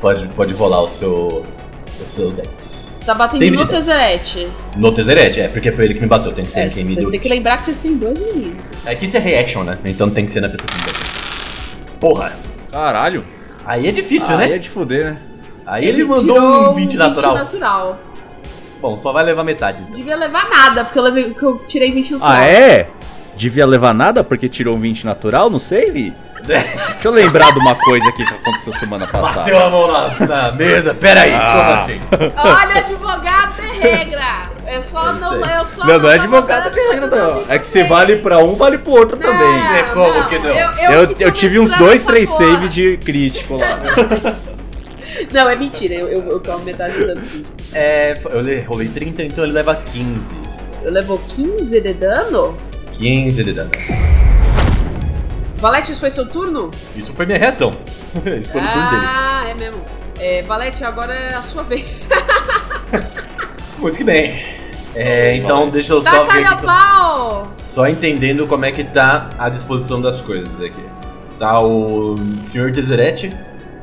Pode, 0.00 0.26
pode 0.28 0.52
rolar 0.54 0.82
o 0.82 0.88
seu. 0.88 1.44
O 2.00 2.06
seu 2.06 2.30
Dex. 2.30 2.48
Você 2.58 3.04
tá 3.04 3.12
batendo 3.14 3.40
Save 3.40 3.50
no 3.50 3.56
de 3.56 3.64
Dex. 3.72 3.86
Tezzeret. 3.86 4.52
No 4.76 4.92
Tezzeret, 4.92 5.40
é, 5.40 5.48
porque 5.48 5.72
foi 5.72 5.84
ele 5.86 5.94
que 5.94 6.00
me 6.00 6.06
bateu, 6.06 6.30
tem 6.32 6.44
que 6.44 6.52
ser 6.52 6.60
É, 6.60 6.68
quem 6.68 6.84
me 6.84 6.90
vocês 6.90 7.06
deu. 7.06 7.10
têm 7.10 7.20
que 7.20 7.28
lembrar 7.28 7.56
que 7.56 7.64
vocês 7.64 7.78
têm 7.80 7.96
dois 7.96 8.18
inimigos. 8.20 8.64
É 8.86 8.94
que 8.94 9.04
isso 9.04 9.16
é 9.16 9.20
reaction, 9.20 9.64
né? 9.64 9.78
Então 9.84 10.08
tem 10.08 10.24
que 10.24 10.30
ser 10.30 10.40
na 10.40 10.48
pessoa 10.48 10.68
que 10.68 10.76
me 10.76 10.80
bateu. 10.82 11.08
Porra, 11.98 12.32
Caralho. 12.70 13.24
aí 13.66 13.88
é 13.88 13.90
difícil, 13.90 14.36
Aí 14.36 14.48
né? 14.48 14.54
é 14.54 14.58
de 14.58 14.70
fuder, 14.70 15.04
né? 15.14 15.18
Aí 15.66 15.84
ele, 15.86 16.04
mandou 16.04 16.22
tirou 16.36 16.70
um 16.70 16.74
20 16.74 16.96
natural. 16.96 17.34
natural. 17.34 17.98
Bom, 18.80 18.96
só 18.96 19.12
vai 19.12 19.24
levar 19.24 19.42
metade. 19.42 19.82
então. 19.82 19.96
Devia 19.96 20.16
levar 20.16 20.48
nada, 20.48 20.84
porque 20.84 20.98
eu, 21.00 21.02
levei, 21.02 21.24
porque 21.24 21.44
eu 21.44 21.58
tirei 21.66 21.90
20 21.90 22.12
natural. 22.12 22.32
Ah, 22.32 22.44
é? 22.46 22.88
Devia 23.36 23.66
levar 23.66 23.92
nada 23.92 24.22
porque 24.22 24.48
tirou 24.48 24.76
um 24.76 24.80
20 24.80 25.04
natural 25.04 25.50
no 25.50 25.58
save? 25.58 26.14
Deixa 26.46 26.98
eu 27.04 27.10
lembrar 27.12 27.52
de 27.52 27.58
uma 27.58 27.74
coisa 27.74 28.08
aqui 28.08 28.24
que 28.24 28.34
aconteceu 28.34 28.72
semana 28.74 29.06
passada. 29.06 29.36
Bateu 29.40 29.58
a 29.58 29.70
mão 29.70 29.86
na, 29.92 30.26
na 30.26 30.52
mesa, 30.52 30.94
pera 30.94 31.22
aí, 31.22 31.34
Ah. 31.34 31.52
como 31.52 31.72
assim? 31.80 32.00
Olha, 32.36 32.78
advogado 32.78 33.54
é 33.62 33.72
regra. 33.72 34.42
É 34.66 34.80
só 34.80 35.06
Eu 35.06 35.12
não. 35.14 35.30
sei. 35.44 35.56
Eu 35.58 35.66
só 35.66 35.84
Não, 35.86 35.98
não 35.98 36.10
é 36.10 36.16
tô 36.16 36.22
advogado 36.22 36.70
de 36.70 36.76
botando 36.80 36.92
regra, 36.92 37.16
não. 37.34 37.44
É 37.48 37.58
que 37.58 37.66
se 37.66 37.72
tem. 37.80 37.86
vale 37.88 38.16
pra 38.16 38.38
um, 38.38 38.54
vale 38.54 38.78
pro 38.78 38.92
outro 38.92 39.18
Não, 39.18 39.26
também. 39.26 39.78
É, 39.78 39.82
como 39.94 40.28
que 40.28 40.38
não? 40.38 40.50
Eu, 40.54 41.14
que 41.14 41.22
eu 41.24 41.28
tô 41.32 41.38
tive 41.38 41.58
uns 41.58 41.72
dois, 41.78 42.04
três 42.04 42.28
porra. 42.28 42.44
save 42.46 42.68
de 42.68 42.96
crítico 42.98 43.56
lá. 43.56 43.78
Não, 45.32 45.48
é 45.50 45.56
mentira. 45.56 45.94
Eu, 45.94 46.06
eu, 46.08 46.28
eu 46.28 46.40
tomo 46.40 46.64
metade 46.64 46.96
do 46.96 47.06
dano 47.06 47.24
sim. 47.24 47.44
É, 47.72 48.14
eu 48.30 48.40
le- 48.40 48.60
rolei 48.60 48.86
30, 48.88 49.22
então 49.24 49.42
ele 49.42 49.52
leva 49.52 49.74
15. 49.74 50.36
Eu 50.84 50.92
levo 50.92 51.18
15 51.28 51.80
de 51.80 51.92
dano? 51.94 52.56
15 52.92 53.42
de 53.42 53.52
dano. 53.52 53.70
Valete, 55.58 55.90
isso 55.92 56.00
foi 56.00 56.10
seu 56.10 56.26
turno? 56.26 56.70
Isso 56.94 57.12
foi 57.12 57.26
minha 57.26 57.38
reação. 57.38 57.70
Isso 58.38 58.48
foi 58.50 58.60
no 58.60 58.68
turno 58.68 58.90
dele. 58.90 59.02
ah, 59.06 59.44
é 59.48 59.54
mesmo. 59.54 59.80
É, 60.20 60.42
Valete, 60.42 60.84
agora 60.84 61.12
é 61.12 61.34
a 61.34 61.42
sua 61.42 61.62
vez. 61.64 62.08
Muito 63.78 63.98
que 63.98 64.04
bem. 64.04 64.36
É, 64.94 65.36
então 65.36 65.68
deixa 65.70 65.92
eu 65.92 66.02
só 66.02 66.24
ver 66.24 66.44
aqui. 66.46 66.64
pau! 66.64 67.52
Só 67.64 67.86
entendendo 67.88 68.46
como 68.46 68.64
é 68.64 68.72
que 68.72 68.82
tá 68.84 69.28
a 69.38 69.48
disposição 69.48 70.00
das 70.00 70.20
coisas 70.20 70.48
aqui. 70.60 70.84
Tá 71.38 71.60
o 71.62 72.14
Sr. 72.42 72.72
Tezzeret 72.72 73.30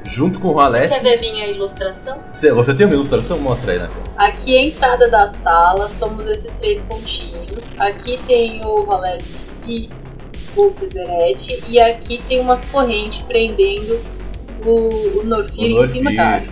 junto 0.06 0.40
com 0.40 0.50
o 0.50 0.54
Você 0.54 0.62
Ralesk. 0.62 0.96
quer 0.96 1.02
ver 1.04 1.20
minha 1.20 1.48
ilustração? 1.48 2.20
Você, 2.34 2.52
você 2.52 2.74
tem 2.74 2.86
uma 2.86 2.96
ilustração? 2.96 3.38
Mostra 3.40 3.74
aí, 3.74 3.80
né? 3.80 3.90
Aqui 4.18 4.56
é 4.56 4.60
a 4.60 4.64
entrada 4.66 5.10
da 5.10 5.28
sala, 5.28 5.88
somos 5.90 6.26
esses 6.28 6.52
três 6.54 6.82
pontinhos. 6.82 7.72
Aqui 7.80 8.20
tem 8.28 8.62
o 8.66 8.84
Valesky 8.86 9.40
e 9.66 9.90
o 10.62 10.72
Tezzeret. 10.72 11.64
E 11.70 11.80
aqui 11.80 12.22
tem 12.28 12.40
umas 12.40 12.66
correntes 12.66 13.22
prendendo 13.22 14.00
o, 14.66 15.20
o 15.20 15.24
Norfir 15.24 15.76
O 15.76 15.84
em 15.84 15.88
cima 15.88 16.14
da 16.14 16.26
área. 16.26 16.48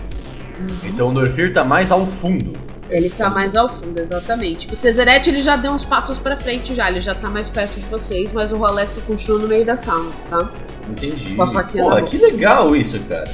Então 0.84 1.08
o 1.08 1.12
Norfir 1.12 1.52
tá 1.52 1.64
mais 1.64 1.90
ao 1.90 2.06
fundo. 2.06 2.52
Ele 2.90 3.08
tá 3.10 3.30
mais 3.30 3.56
ao 3.56 3.68
fundo, 3.68 4.00
exatamente. 4.00 4.66
O 4.72 4.76
Tezzeret 4.76 5.26
ele 5.28 5.40
já 5.40 5.56
deu 5.56 5.72
uns 5.72 5.84
passos 5.84 6.18
pra 6.18 6.36
frente 6.36 6.74
já, 6.74 6.88
ele 6.90 7.00
já 7.00 7.14
tá 7.14 7.28
mais 7.30 7.48
perto 7.48 7.74
de 7.80 7.86
vocês, 7.86 8.32
mas 8.32 8.52
o 8.52 8.56
Rolesk 8.58 9.00
continua 9.06 9.38
no 9.40 9.48
meio 9.48 9.64
da 9.64 9.76
sala, 9.76 10.10
tá? 10.30 10.50
Entendi. 10.88 11.34
Com 11.34 11.42
a 11.42 11.52
faquinha 11.52 11.82
boca. 11.82 12.02
que 12.02 12.18
legal 12.18 12.76
isso, 12.76 13.00
cara. 13.00 13.24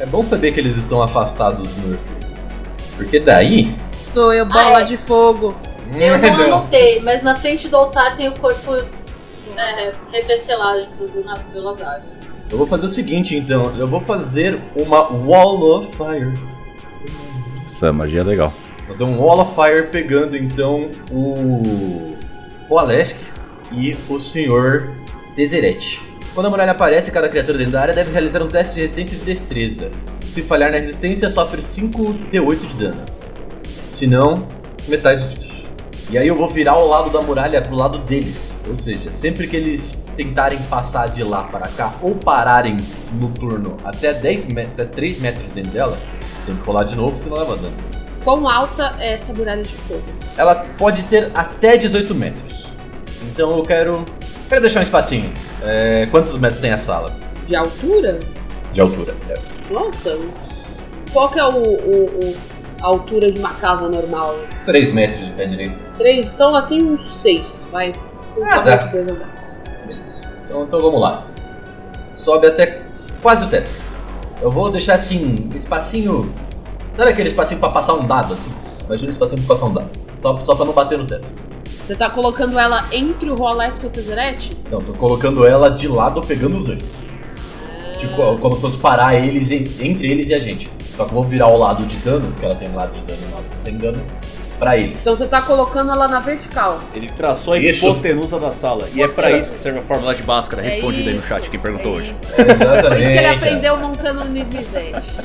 É 0.00 0.06
bom 0.06 0.22
saber 0.22 0.52
que 0.52 0.60
eles 0.60 0.76
estão 0.76 1.02
afastados 1.02 1.68
do 1.68 1.88
Norfir. 1.88 2.14
Porque 2.96 3.18
daí. 3.18 3.76
Sou 3.98 4.32
eu, 4.32 4.46
bola 4.46 4.78
Ah, 4.78 4.82
é. 4.82 4.84
de 4.84 4.96
fogo. 4.98 5.54
Eu 5.98 6.16
não 6.18 6.44
anotei, 6.56 7.00
mas 7.02 7.22
na 7.22 7.34
frente 7.34 7.68
do 7.68 7.76
altar 7.76 8.16
tem 8.16 8.28
o 8.28 8.34
corpo 8.40 8.76
é, 9.56 9.92
repestelado 10.12 10.86
do, 10.98 11.08
do, 11.08 11.22
do 11.22 11.60
Lazaro. 11.60 12.02
Eu 12.50 12.58
vou 12.58 12.66
fazer 12.66 12.86
o 12.86 12.88
seguinte, 12.88 13.36
então. 13.36 13.76
Eu 13.76 13.88
vou 13.88 14.00
fazer 14.00 14.60
uma 14.76 15.10
Wall 15.10 15.78
of 15.78 15.96
Fire. 15.96 16.32
Essa 17.64 17.92
magia 17.92 18.20
é 18.20 18.24
legal. 18.24 18.52
Fazer 18.86 19.04
um 19.04 19.18
Wall 19.18 19.40
of 19.40 19.54
Fire 19.54 19.88
pegando 19.90 20.36
então 20.36 20.90
o. 21.10 22.14
O 22.68 22.78
Alesk 22.78 23.16
e 23.72 23.96
o 24.08 24.18
Sr. 24.18 24.90
Tezzeret. 25.34 26.00
Quando 26.34 26.46
a 26.46 26.50
muralha 26.50 26.72
aparece, 26.72 27.10
cada 27.10 27.28
criatura 27.28 27.58
dentro 27.58 27.72
da 27.72 27.80
área 27.80 27.94
deve 27.94 28.10
realizar 28.10 28.42
um 28.42 28.48
teste 28.48 28.74
de 28.74 28.80
resistência 28.80 29.18
de 29.18 29.24
destreza. 29.24 29.90
Se 30.24 30.42
falhar 30.42 30.72
na 30.72 30.78
resistência, 30.78 31.30
sofre 31.30 31.60
5d8 31.60 32.56
de 32.56 32.74
dano. 32.74 33.04
Se 33.90 34.06
não, 34.06 34.46
metade 34.88 35.28
disso. 35.28 35.63
E 36.14 36.18
aí 36.18 36.28
eu 36.28 36.36
vou 36.36 36.48
virar 36.48 36.76
o 36.78 36.86
lado 36.86 37.10
da 37.10 37.20
muralha 37.20 37.60
pro 37.60 37.74
lado 37.74 37.98
deles. 37.98 38.54
Ou 38.70 38.76
seja, 38.76 39.12
sempre 39.12 39.48
que 39.48 39.56
eles 39.56 39.98
tentarem 40.16 40.60
passar 40.70 41.08
de 41.08 41.24
lá 41.24 41.42
para 41.42 41.66
cá 41.66 41.92
ou 42.00 42.14
pararem 42.14 42.76
no 43.14 43.28
turno 43.30 43.76
até, 43.84 44.12
10 44.14 44.46
me- 44.46 44.62
até 44.62 44.84
3 44.84 45.18
metros 45.18 45.50
dentro 45.50 45.72
dela, 45.72 45.98
tem 46.46 46.54
que 46.54 46.62
rolar 46.64 46.84
de 46.84 46.94
novo, 46.94 47.16
senão 47.16 47.36
leva 47.36 47.56
dano. 47.56 47.74
Quão 48.22 48.48
alta 48.48 48.94
é 49.00 49.14
essa 49.14 49.32
muralha 49.34 49.64
de 49.64 49.74
fogo? 49.74 50.04
Ela 50.36 50.54
pode 50.78 51.04
ter 51.06 51.32
até 51.34 51.76
18 51.76 52.14
metros. 52.14 52.68
Então 53.24 53.56
eu 53.56 53.64
quero. 53.64 54.04
Quero 54.48 54.60
deixar 54.60 54.78
um 54.78 54.84
espacinho. 54.84 55.32
É, 55.64 56.06
quantos 56.12 56.38
metros 56.38 56.60
tem 56.60 56.70
a 56.70 56.78
sala? 56.78 57.12
De 57.48 57.56
altura? 57.56 58.20
De 58.72 58.80
altura. 58.80 59.16
É. 59.30 59.34
Nossa, 59.68 60.16
qual 61.12 61.28
que 61.28 61.40
é 61.40 61.44
o, 61.44 61.56
o- 61.60 62.20
o- 62.22 62.36
a 62.84 62.88
altura 62.88 63.28
de 63.30 63.38
uma 63.38 63.54
casa 63.54 63.88
normal? 63.88 64.36
3 64.66 64.92
metros 64.92 65.24
de 65.26 65.32
pé 65.32 65.46
direito. 65.46 65.72
Três? 65.96 66.30
Então 66.30 66.50
ela 66.50 66.62
tem 66.62 66.82
uns 66.82 67.08
seis, 67.16 67.66
vai. 67.72 67.92
Tem 67.92 68.44
Ah, 68.44 68.58
de 68.58 68.92
dois 68.92 69.10
andares. 69.10 69.60
Beleza. 69.86 70.22
Então, 70.44 70.64
então 70.64 70.78
vamos 70.80 71.00
lá. 71.00 71.26
Sobe 72.14 72.46
até 72.46 72.82
quase 73.22 73.44
o 73.44 73.48
teto. 73.48 73.70
Eu 74.42 74.50
vou 74.50 74.70
deixar 74.70 74.94
assim, 74.94 75.34
espacinho. 75.54 76.30
Sabe 76.92 77.10
aquele 77.12 77.28
espacinho 77.28 77.58
pra 77.58 77.70
passar 77.70 77.94
um 77.94 78.06
dado 78.06 78.34
assim? 78.34 78.50
Imagina 78.86 79.08
um 79.08 79.12
espacinho 79.12 79.38
pra 79.42 79.54
passar 79.54 79.66
um 79.66 79.72
dado. 79.72 79.88
Só, 80.18 80.44
só 80.44 80.54
pra 80.54 80.64
não 80.66 80.72
bater 80.74 80.98
no 80.98 81.06
teto. 81.06 81.30
Você 81.82 81.94
tá 81.94 82.10
colocando 82.10 82.58
ela 82.58 82.84
entre 82.92 83.30
o 83.30 83.34
Rolesk 83.34 83.82
e 83.82 83.86
o 83.86 83.90
Tezzeret? 83.90 84.50
Não, 84.70 84.80
tô 84.80 84.92
colocando 84.94 85.46
ela 85.46 85.70
de 85.70 85.88
lado 85.88 86.20
pegando 86.20 86.56
os 86.58 86.64
dois. 86.64 86.90
Tipo, 87.98 88.36
como 88.38 88.54
se 88.56 88.62
fosse 88.62 88.78
parar 88.78 89.14
eles 89.14 89.50
en- 89.50 89.64
entre 89.80 90.10
eles 90.10 90.28
e 90.28 90.34
a 90.34 90.38
gente. 90.38 90.70
Só 90.96 91.04
que 91.04 91.10
eu 91.10 91.14
vou 91.14 91.24
virar 91.24 91.48
o 91.48 91.56
lado 91.56 91.84
de 91.86 91.96
dano, 91.96 92.30
porque 92.32 92.44
ela 92.46 92.54
tem 92.54 92.68
um 92.68 92.76
lado 92.76 92.92
de 92.92 93.02
dano 93.02 93.18
e 93.22 93.32
um 93.32 93.34
lado 93.34 93.44
sem 93.64 93.76
dano, 93.76 94.00
pra 94.58 94.76
eles. 94.76 95.00
Então 95.00 95.16
você 95.16 95.26
tá 95.26 95.42
colocando 95.42 95.90
ela 95.90 96.06
na 96.06 96.20
vertical. 96.20 96.78
Ele 96.94 97.08
traçou 97.08 97.54
a 97.54 97.58
Isso. 97.58 97.84
hipotenusa 97.88 98.38
da 98.38 98.52
sala. 98.52 98.86
E 98.94 99.02
é 99.02 99.08
pra 99.08 99.32
isso 99.32 99.50
que 99.52 99.58
serve 99.58 99.80
a 99.80 99.82
fórmula 99.82 100.14
de 100.14 100.22
Bhaskara. 100.22 100.62
É 100.62 100.66
Respondida 100.70 101.08
aí 101.10 101.14
no 101.14 101.18
isso, 101.18 101.28
chat 101.28 101.50
quem 101.50 101.58
perguntou 101.58 101.94
é 101.94 101.96
hoje. 101.96 102.12
Isso. 102.12 102.32
Exatamente. 102.40 102.86
Por 102.88 102.98
isso 103.00 103.10
que 103.10 103.16
ele 103.18 103.26
aprendeu 103.26 103.76
montando 103.76 104.24
no 104.24 104.30
Nivizete. 104.30 105.16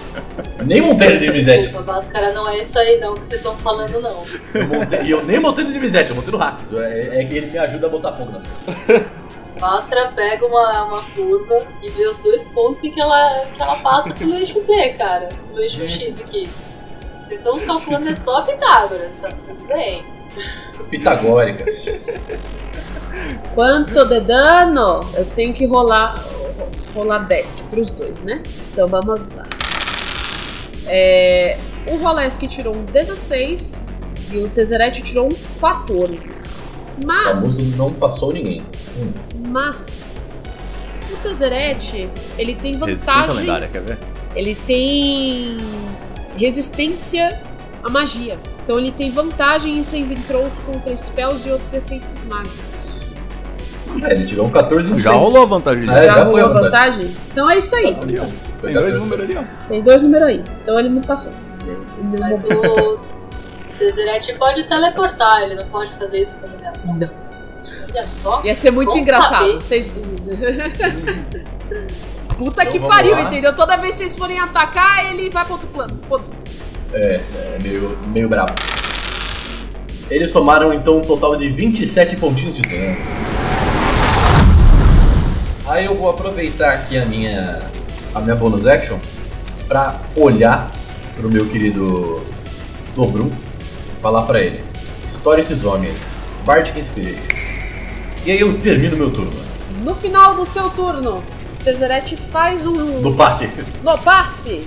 Nem 0.64 0.80
montei 0.82 1.14
no 1.14 1.18
Divisete. 1.20 1.62
Desculpa, 1.68 1.92
Bhaskara 1.92 2.32
não 2.32 2.48
é 2.48 2.58
isso 2.58 2.78
aí 2.78 2.98
não 3.00 3.14
que 3.14 3.24
vocês 3.24 3.40
estão 3.40 3.56
falando, 3.56 4.00
não. 4.00 4.22
Eu 4.52 4.66
montei- 4.68 5.00
E 5.02 5.10
eu 5.10 5.24
nem 5.24 5.38
montei 5.40 5.64
no 5.64 5.72
Divisete, 5.72 6.10
eu 6.10 6.16
montei 6.16 6.32
no 6.32 6.38
Hacks. 6.38 6.72
É, 6.74 7.20
é 7.20 7.24
que 7.24 7.36
ele 7.36 7.46
me 7.50 7.58
ajuda 7.58 7.86
a 7.86 7.90
botar 7.90 8.12
fogo 8.12 8.32
nas 8.32 8.42
coisas. 8.46 9.02
Bhaskara 9.58 10.12
pega 10.12 10.46
uma, 10.46 10.84
uma 10.84 11.02
curva 11.10 11.66
e 11.82 11.90
vê 11.90 12.06
os 12.06 12.18
dois 12.18 12.46
pontos 12.48 12.84
em 12.84 12.90
que 12.90 13.00
ela, 13.00 13.42
que 13.46 13.60
ela 13.60 13.76
passa 13.76 14.12
pelo 14.14 14.34
eixo 14.34 14.58
Z, 14.58 14.90
cara. 14.90 15.28
Pelo 15.48 15.62
eixo 15.62 15.86
X 15.88 16.20
aqui. 16.20 16.44
Vocês 17.22 17.40
estão 17.40 17.58
calculando 17.58 18.08
é 18.08 18.14
só 18.14 18.42
Pitágoras, 18.42 19.16
tá 19.16 19.28
tudo 19.28 19.64
bem. 19.66 20.04
Pitagóricas. 20.90 21.86
Quanto 23.54 24.04
de 24.04 24.20
dano? 24.20 25.00
Eu 25.14 25.24
tenho 25.30 25.54
que 25.54 25.66
rolar 25.66 26.14
rolar 26.94 27.26
desk 27.26 27.62
pros 27.64 27.90
dois, 27.90 28.22
né? 28.22 28.42
Então 28.72 28.88
vamos 28.88 29.28
lá. 29.34 29.46
É, 30.86 31.58
o 31.90 31.96
Rolesk 31.96 32.46
tirou 32.46 32.74
um 32.74 32.84
16 32.84 34.02
e 34.32 34.38
o 34.38 34.48
Tezzeret 34.48 35.02
tirou 35.02 35.26
um 35.26 35.60
14. 35.60 36.30
O 37.02 37.06
Mas. 37.06 37.40
famoso 37.40 37.76
não 37.76 37.92
passou 37.94 38.32
ninguém. 38.32 38.62
Hum. 38.98 39.12
Mas. 39.48 40.42
O 41.12 41.16
Tezzeret, 41.22 42.10
ele 42.38 42.54
tem 42.56 42.72
Resistência 42.72 42.96
vantagem. 42.96 43.34
lendária, 43.36 43.68
quer 43.68 43.82
ver? 43.82 43.98
Ele 44.34 44.54
tem 44.54 45.56
resistência 46.36 47.40
à 47.82 47.90
magia. 47.90 48.38
Então 48.64 48.78
ele 48.78 48.90
tem 48.90 49.10
vantagem 49.10 49.78
em 49.78 49.82
saving 49.82 50.14
throws 50.26 50.58
contra 50.60 50.94
spells 50.96 51.48
e 51.48 51.52
outros 51.52 51.72
efeitos 51.72 52.22
mágicos. 52.24 52.56
É, 54.02 54.12
ele 54.12 54.26
tirou 54.26 54.46
um 54.46 54.50
14 54.50 54.88
e 54.88 54.92
um 54.92 54.98
Já 54.98 55.10
6. 55.12 55.22
rolou 55.22 55.42
a 55.44 55.46
vantagem 55.46 55.84
É, 55.84 55.86
dele. 55.86 56.06
Já 56.06 56.06
já 56.06 56.24
rolou 56.24 56.32
foi 56.32 56.42
a 56.42 56.48
vantagem? 56.48 57.16
Então 57.32 57.50
é 57.50 57.56
isso 57.56 57.74
aí. 57.76 57.86
Ali, 57.86 57.96
Tem 57.96 58.72
dois 58.72 58.74
14. 58.74 58.98
números 58.98 59.24
ali, 59.24 59.36
ó. 59.38 59.68
Tem 59.68 59.82
dois 59.82 60.02
números 60.02 60.26
aí. 60.28 60.44
Então 60.62 60.78
ele 60.78 60.88
não 60.88 61.00
passou. 61.02 61.32
Ele 61.62 61.78
não 62.02 62.18
Mas 62.28 62.44
o 62.44 62.98
Tezzeret 63.78 64.32
pode 64.34 64.64
teleportar, 64.64 65.42
ele 65.42 65.54
não 65.56 65.66
pode 65.66 65.90
fazer 65.92 66.18
isso 66.22 66.38
como 66.38 66.56
reação. 66.58 66.94
Não. 66.94 67.10
Olha 67.90 68.06
só. 68.06 68.42
Ia 68.44 68.54
ser 68.54 68.70
muito 68.70 68.96
engraçado. 68.96 69.54
Vocês. 69.54 69.96
Puta 72.38 72.62
Então 72.64 72.72
que 72.72 72.78
pariu, 72.80 73.12
lá. 73.12 73.22
entendeu? 73.22 73.54
Toda 73.54 73.76
vez 73.78 73.94
que 73.94 74.00
vocês 74.00 74.16
forem 74.16 74.38
atacar, 74.38 75.10
ele 75.10 75.30
vai 75.30 75.44
pra 75.44 75.54
outro 75.54 75.68
plano. 75.68 75.98
Foda-se. 76.08 76.44
É, 76.92 77.20
é 77.34 77.58
meio, 77.62 77.96
meio 78.08 78.28
bravo. 78.28 78.52
Eles 80.10 80.30
tomaram 80.32 80.72
então 80.72 80.98
um 80.98 81.00
total 81.00 81.34
de 81.36 81.48
27 81.50 82.16
pontinhos 82.16 82.54
de 82.54 82.62
dano. 82.62 82.96
Aí 85.66 85.84
eu 85.86 85.94
vou 85.94 86.10
aproveitar 86.10 86.72
aqui 86.74 86.96
a 86.98 87.04
minha, 87.06 87.60
a 88.14 88.20
minha 88.20 88.36
bonus 88.36 88.66
action 88.66 88.98
pra 89.66 89.96
olhar 90.14 90.70
pro 91.16 91.28
meu 91.28 91.46
querido 91.48 92.22
Dobrum 92.94 93.28
e 93.28 93.45
falar 94.06 94.22
pra 94.22 94.40
ele: 94.40 94.62
Estoure 95.12 95.40
esses 95.40 95.64
homens, 95.64 95.96
Bardic 96.44 96.78
Inspiration. 96.78 97.20
E 98.24 98.30
aí 98.30 98.40
eu 98.40 98.56
termino 98.60 98.96
meu 98.96 99.10
turno. 99.10 99.32
No 99.82 99.94
final 99.96 100.34
do 100.36 100.46
seu 100.46 100.70
turno, 100.70 101.16
o 101.18 101.64
Tezzeret 101.64 102.16
faz 102.30 102.64
um. 102.64 103.00
No 103.00 103.14
passe. 103.14 103.50
No 103.82 103.98
passe! 103.98 104.64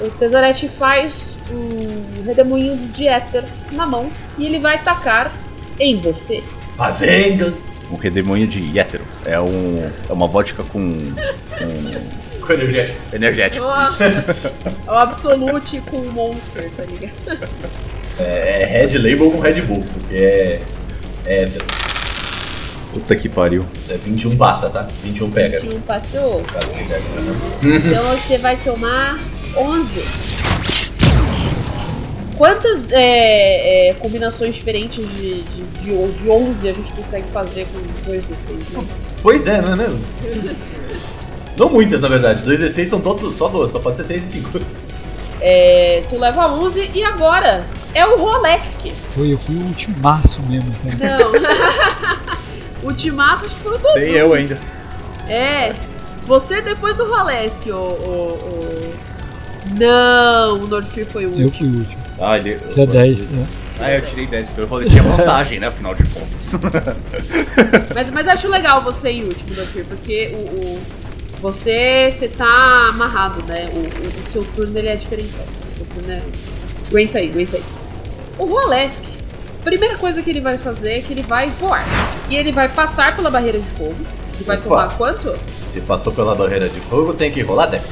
O 0.00 0.08
Tezzeret 0.10 0.68
faz 0.68 1.36
um 1.50 2.22
redemoinho 2.24 2.76
de 2.76 3.08
éter 3.08 3.44
na 3.72 3.84
mão 3.84 4.08
e 4.36 4.46
ele 4.46 4.60
vai 4.60 4.76
atacar 4.76 5.32
em 5.78 5.96
você. 5.96 6.40
Fazenda. 6.76 7.52
Um 7.90 7.96
redemoinho 7.96 8.46
de 8.46 8.78
hétero. 8.78 9.02
É, 9.24 9.40
um, 9.40 9.90
é 10.08 10.12
uma 10.12 10.26
vodka 10.28 10.62
com, 10.62 10.90
com 10.90 12.46
Com 12.46 12.52
energético. 12.52 12.98
energético. 13.12 13.64
É 14.86 14.90
o 14.90 14.94
Absolute 14.94 15.80
com 15.90 15.96
o 15.96 16.12
Monster, 16.12 16.70
tá 16.76 16.82
ligado? 16.84 17.48
É, 18.18 18.62
é 18.62 18.66
Red 18.66 18.98
Label 18.98 19.30
com 19.30 19.38
Red 19.38 19.62
Bull, 19.62 19.84
porque 19.94 20.16
é. 20.16 20.60
É, 21.26 21.48
Puta 22.92 23.14
que 23.14 23.28
pariu. 23.28 23.64
é 23.88 23.96
21 23.96 24.36
passa, 24.36 24.70
tá? 24.70 24.88
21 25.02 25.30
pega. 25.30 25.60
Tinha 25.60 25.76
um 25.76 25.80
passou. 25.80 26.40
Né? 26.40 27.76
Então 27.76 28.02
você 28.04 28.38
vai 28.38 28.56
tomar 28.56 29.18
11. 29.56 30.02
Quantas 32.36 32.90
é, 32.92 33.88
é, 33.88 33.92
combinações 33.94 34.54
diferentes 34.54 35.06
de, 35.16 35.42
de, 35.42 35.62
de, 35.82 36.12
de 36.12 36.30
11 36.30 36.68
a 36.68 36.72
gente 36.72 36.92
consegue 36.92 37.28
fazer 37.30 37.66
com 37.66 38.10
2d6, 38.10 38.72
né? 38.72 38.88
Pois 39.22 39.46
é, 39.46 39.60
não 39.60 39.72
é 39.72 39.76
mesmo? 39.76 40.00
Não 41.56 41.68
muitas, 41.68 42.02
na 42.02 42.08
verdade. 42.08 42.48
2d6 42.48 42.88
são 42.88 43.00
todos, 43.00 43.36
só 43.36 43.48
duas, 43.48 43.72
só 43.72 43.80
pode 43.80 43.96
ser 43.96 44.04
6 44.04 44.22
e 44.22 44.26
5. 44.26 44.60
É, 45.40 46.02
tu 46.08 46.18
leva 46.18 46.52
11 46.52 46.90
e 46.94 47.02
agora 47.02 47.64
é 47.94 48.06
o 48.06 48.18
Rolesk. 48.18 48.92
Foi, 49.12 49.32
eu 49.32 49.38
fui 49.38 49.56
o 49.56 49.64
ultimaço 49.66 50.42
mesmo, 50.42 50.70
então. 50.84 51.18
Não. 51.32 51.32
o 52.90 52.92
Timaço 52.92 53.46
acho 53.46 53.54
que 53.54 53.60
foi 53.60 53.74
o 53.74 53.78
Dudu. 53.78 53.94
Tem 53.94 54.12
eu 54.12 54.32
ainda. 54.34 54.58
É. 55.28 55.72
Você 56.26 56.60
depois 56.62 56.96
do 56.96 57.04
Rolesk, 57.08 57.66
o. 57.66 57.72
o, 57.72 57.74
o... 57.74 58.94
Não, 59.78 60.54
o 60.62 60.66
Norfir 60.66 61.06
foi 61.06 61.26
o 61.26 61.34
Eu 61.38 61.46
último. 61.46 61.52
fui 61.52 61.66
o 61.68 61.78
último. 61.80 62.02
Ah, 62.20 62.36
ele, 62.38 62.56
Você 62.58 62.82
é 62.82 62.86
10, 62.86 63.26
né? 63.30 63.46
Ah, 63.80 63.92
eu 63.92 64.02
tirei 64.02 64.26
10, 64.26 64.46
porque 64.46 64.60
eu 64.62 64.68
falei 64.68 64.84
que 64.88 64.90
tinha 64.90 65.02
vantagem, 65.04 65.60
né? 65.60 65.68
Afinal 65.68 65.94
de 65.94 66.02
contas. 66.04 66.50
Mas, 67.94 68.10
mas 68.10 68.26
acho 68.28 68.48
legal 68.48 68.80
você 68.80 69.10
ir 69.12 69.24
último, 69.24 69.54
Norfir, 69.54 69.84
porque 69.84 70.34
o. 70.34 70.36
o- 70.36 70.80
você, 71.40 72.10
você 72.10 72.26
tá 72.26 72.88
amarrado, 72.88 73.40
né? 73.46 73.68
O, 73.72 73.78
o- 73.78 74.20
o 74.20 74.24
seu 74.24 74.42
turno 74.42 74.76
ele 74.76 74.88
é 74.88 74.96
diferente. 74.96 75.30
O 75.72 75.76
seu 75.76 75.86
turno 75.86 76.10
é. 76.10 76.20
Aguenta 76.88 77.18
aí, 77.18 77.30
aguenta 77.30 77.56
aí. 77.58 77.62
O 78.38 78.44
Rolesk, 78.44 79.04
primeira 79.64 79.96
coisa 79.98 80.22
que 80.22 80.30
ele 80.30 80.40
vai 80.40 80.56
fazer 80.58 80.92
é 80.98 81.00
que 81.00 81.12
ele 81.12 81.22
vai 81.22 81.48
voar. 81.60 81.84
E 82.28 82.36
ele 82.36 82.52
vai 82.52 82.68
passar 82.68 83.16
pela 83.16 83.30
barreira 83.30 83.58
de 83.58 83.68
fogo. 83.70 83.96
E 84.40 84.44
vai 84.44 84.56
Opa. 84.56 84.64
tomar 84.68 84.96
quanto? 84.96 85.34
Se 85.64 85.80
passou 85.80 86.12
pela 86.12 86.34
barreira 86.34 86.68
de 86.68 86.78
fogo, 86.80 87.12
tem 87.12 87.30
que 87.30 87.42
rolar 87.42 87.66
Dex. 87.66 87.84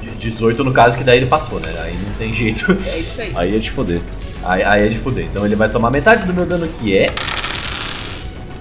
De- 0.00 0.10
18 0.30 0.64
no 0.64 0.72
caso, 0.72 0.96
que 0.96 1.04
daí 1.04 1.18
ele 1.18 1.26
passou, 1.26 1.60
né? 1.60 1.72
Aí 1.80 1.94
não 1.96 2.14
tem 2.14 2.32
jeito. 2.32 2.72
É 2.72 2.74
isso 2.74 3.20
aí. 3.20 3.32
Aí 3.34 3.52
ia 3.52 3.60
te 3.60 3.70
foder. 3.70 4.00
Aí, 4.44 4.62
aí 4.62 4.86
é 4.86 4.88
de 4.88 4.98
fuder. 4.98 5.24
Então 5.26 5.44
ele 5.44 5.54
vai 5.54 5.68
tomar 5.68 5.90
metade 5.90 6.24
do 6.24 6.32
meu 6.32 6.46
dano, 6.46 6.66
que 6.66 6.96
é. 6.96 7.12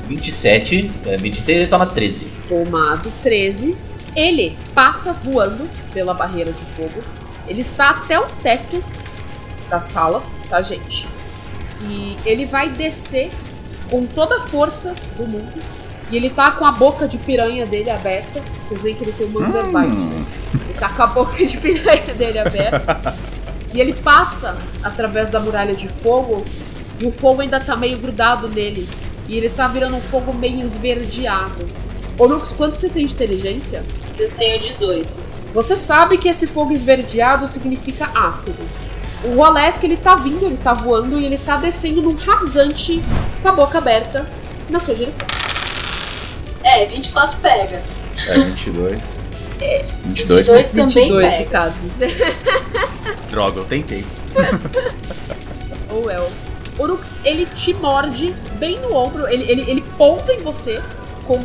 27. 0.08 0.92
É, 1.06 1.18
26 1.18 1.58
ele 1.58 1.68
toma 1.68 1.86
13. 1.86 2.26
Tomado 2.50 3.12
13. 3.24 3.76
Ele 4.16 4.56
passa 4.76 5.14
voando 5.14 5.68
pela 5.94 6.14
barreira 6.14 6.52
de 6.52 6.64
fogo. 6.76 7.02
Ele 7.48 7.62
está 7.62 7.92
até 7.92 8.20
o 8.20 8.26
teto 8.44 8.84
da 9.70 9.80
sala, 9.80 10.22
tá, 10.52 10.62
gente? 10.62 11.08
E 11.84 12.18
ele 12.26 12.46
vai 12.46 12.70
descer 12.70 13.32
com 13.90 14.06
toda 14.06 14.36
a 14.36 14.42
força 14.42 14.94
do 15.16 15.26
mundo. 15.26 15.62
E 16.12 16.18
ele 16.18 16.30
tá 16.30 16.52
com 16.52 16.66
a 16.66 16.74
boca 16.74 17.08
de 17.08 17.18
piranha 17.18 17.66
dele 17.66 17.90
aberta. 17.90 18.42
Vocês 18.62 18.82
veem 18.82 18.94
que 18.94 19.04
ele 19.06 19.14
tem 19.14 19.28
um 19.28 19.30
underbite. 19.30 19.96
Hum. 19.96 20.26
Ele 20.54 20.74
tá 20.78 20.90
com 20.90 21.04
a 21.04 21.08
boca 21.08 21.46
de 21.46 21.58
piranha 21.58 22.14
dele 22.14 22.38
aberta. 22.38 23.16
e 23.74 23.80
ele 23.80 23.94
passa 23.94 24.58
através 24.84 25.30
da 25.30 25.40
muralha 25.40 25.74
de 25.74 25.88
fogo. 25.88 26.44
E 27.00 27.06
o 27.06 27.12
fogo 27.12 27.42
ainda 27.42 27.60
tá 27.62 27.78
meio 27.78 27.98
grudado 27.98 28.50
nele. 28.50 28.88
E 29.30 29.38
ele 29.38 29.50
tá 29.50 29.70
virando 29.70 29.96
um 29.96 30.02
fogo 30.02 30.34
meio 30.34 30.66
esverdeado. 30.66 31.66
Ô 32.20 32.26
Lux, 32.26 32.50
quanto 32.50 32.76
você 32.76 32.90
tem 32.90 33.06
de 33.06 33.14
inteligência? 33.14 33.82
Eu 34.20 34.30
tenho 34.32 34.60
18. 34.60 35.14
Você 35.54 35.78
sabe 35.78 36.18
que 36.18 36.28
esse 36.28 36.46
fogo 36.46 36.74
esverdeado 36.74 37.48
significa 37.48 38.12
ácido. 38.14 38.62
O 39.24 39.36
Rolesk 39.36 39.84
ele 39.84 39.98
tá 39.98 40.16
vindo, 40.16 40.46
ele 40.46 40.58
tá 40.58 40.74
voando 40.74 41.20
e 41.20 41.26
ele 41.26 41.38
tá 41.38 41.58
descendo 41.58 42.02
num 42.02 42.16
rasante 42.16 43.02
com 43.42 43.48
a 43.50 43.52
boca 43.52 43.78
aberta 43.78 44.26
na 44.70 44.80
sua 44.80 44.96
direção. 44.96 45.28
É, 46.64 46.86
24 46.88 47.38
pega. 47.40 47.82
É, 48.28 48.38
22. 48.40 49.00
22. 50.06 50.48
22 50.48 50.68
também 50.70 50.86
22 50.88 51.28
pega. 51.34 51.44
no 51.44 51.50
caso. 51.52 51.78
Droga, 53.30 53.60
eu 53.60 53.66
tentei. 53.66 54.06
Ou 55.90 56.10
é 56.10 56.20
o 56.20 56.28
Orux, 56.80 57.18
ele 57.24 57.46
te 57.46 57.74
morde 57.76 58.34
bem 58.58 58.80
no 58.80 58.96
ombro, 58.96 59.28
ele, 59.28 59.44
ele, 59.50 59.70
ele 59.70 59.82
pousa 59.98 60.34
em 60.34 60.40
você 60.40 60.82
com 61.28 61.38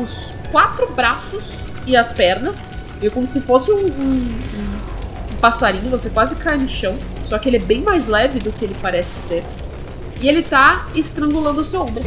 os 0.00 0.34
quatro 0.52 0.86
braços 0.92 1.54
e 1.86 1.96
as 1.96 2.12
pernas, 2.12 2.70
e 3.02 3.08
como 3.10 3.26
se 3.26 3.40
fosse 3.40 3.72
um- 3.72 3.76
um- 3.76 4.38
um 4.58 4.97
passarinho, 5.40 5.90
você 5.90 6.10
quase 6.10 6.34
cai 6.36 6.56
no 6.56 6.68
chão, 6.68 6.96
só 7.28 7.38
que 7.38 7.48
ele 7.48 7.56
é 7.56 7.60
bem 7.60 7.82
mais 7.82 8.08
leve 8.08 8.38
do 8.38 8.52
que 8.52 8.64
ele 8.64 8.76
parece 8.80 9.28
ser. 9.28 9.44
E 10.20 10.28
ele 10.28 10.42
tá 10.42 10.86
estrangulando 10.96 11.60
o 11.60 11.64
seu 11.64 11.82
ombro, 11.82 12.02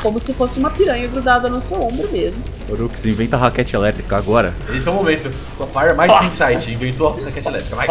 como 0.00 0.20
se 0.20 0.32
fosse 0.32 0.58
uma 0.58 0.70
piranha 0.70 1.08
grudada 1.08 1.48
no 1.48 1.60
seu 1.60 1.82
ombro 1.82 2.10
mesmo. 2.12 2.42
Orux, 2.70 3.04
inventa 3.04 3.36
raquete 3.36 3.74
elétrica 3.74 4.16
agora. 4.16 4.54
Esse 4.72 4.88
é 4.88 4.90
o 4.90 4.94
momento. 4.94 5.30
Com 5.56 5.64
a 5.64 5.66
Fire 5.66 5.96
Might 5.96 6.24
Insight. 6.26 6.72
Inventou 6.72 7.08
a 7.08 7.24
raquete 7.24 7.48
elétrica. 7.48 7.76
Vai. 7.76 7.88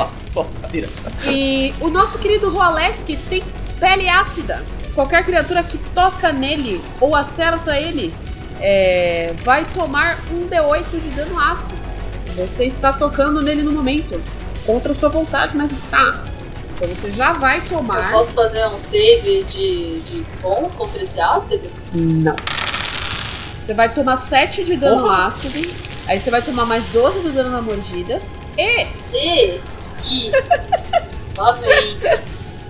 Tira. 0.71 0.89
E 1.25 1.73
o 1.79 1.89
nosso 1.89 2.17
querido 2.17 2.49
Rolesk 2.49 3.05
tem 3.29 3.43
pele 3.79 4.09
ácida. 4.09 4.63
Qualquer 4.95 5.23
criatura 5.25 5.63
que 5.63 5.77
toca 5.77 6.31
nele 6.31 6.81
ou 6.99 7.15
acerta 7.15 7.79
ele 7.79 8.13
é, 8.59 9.33
vai 9.43 9.65
tomar 9.65 10.19
um 10.31 10.47
D8 10.47 10.89
de 10.91 11.09
dano 11.09 11.39
ácido. 11.39 11.75
Você 12.35 12.65
está 12.65 12.93
tocando 12.93 13.41
nele 13.41 13.61
no 13.61 13.71
momento, 13.71 14.19
contra 14.65 14.93
sua 14.95 15.09
vontade, 15.09 15.55
mas 15.55 15.71
está. 15.71 16.23
Então 16.75 16.87
você 16.87 17.11
já 17.11 17.33
vai 17.33 17.57
Eu 17.59 17.63
tomar. 17.63 18.11
posso 18.11 18.33
fazer 18.33 18.65
um 18.67 18.79
save 18.79 19.43
de, 19.43 19.99
de 20.01 20.25
bom 20.41 20.69
contra 20.77 21.01
esse 21.03 21.19
ácido? 21.21 21.69
Não. 21.93 22.35
Você 23.61 23.73
vai 23.73 23.93
tomar 23.93 24.17
7 24.17 24.63
de 24.65 24.75
dano 24.75 25.09
ácido. 25.09 25.57
Aí 26.07 26.19
você 26.19 26.29
vai 26.29 26.41
tomar 26.41 26.65
mais 26.65 26.85
12 26.87 27.21
de 27.21 27.29
dano 27.29 27.51
na 27.51 27.61
mordida. 27.61 28.21
E, 28.57 28.87
E. 29.13 29.61
E. 30.05 30.31
Lá 31.37 31.53
vem. 31.53 31.97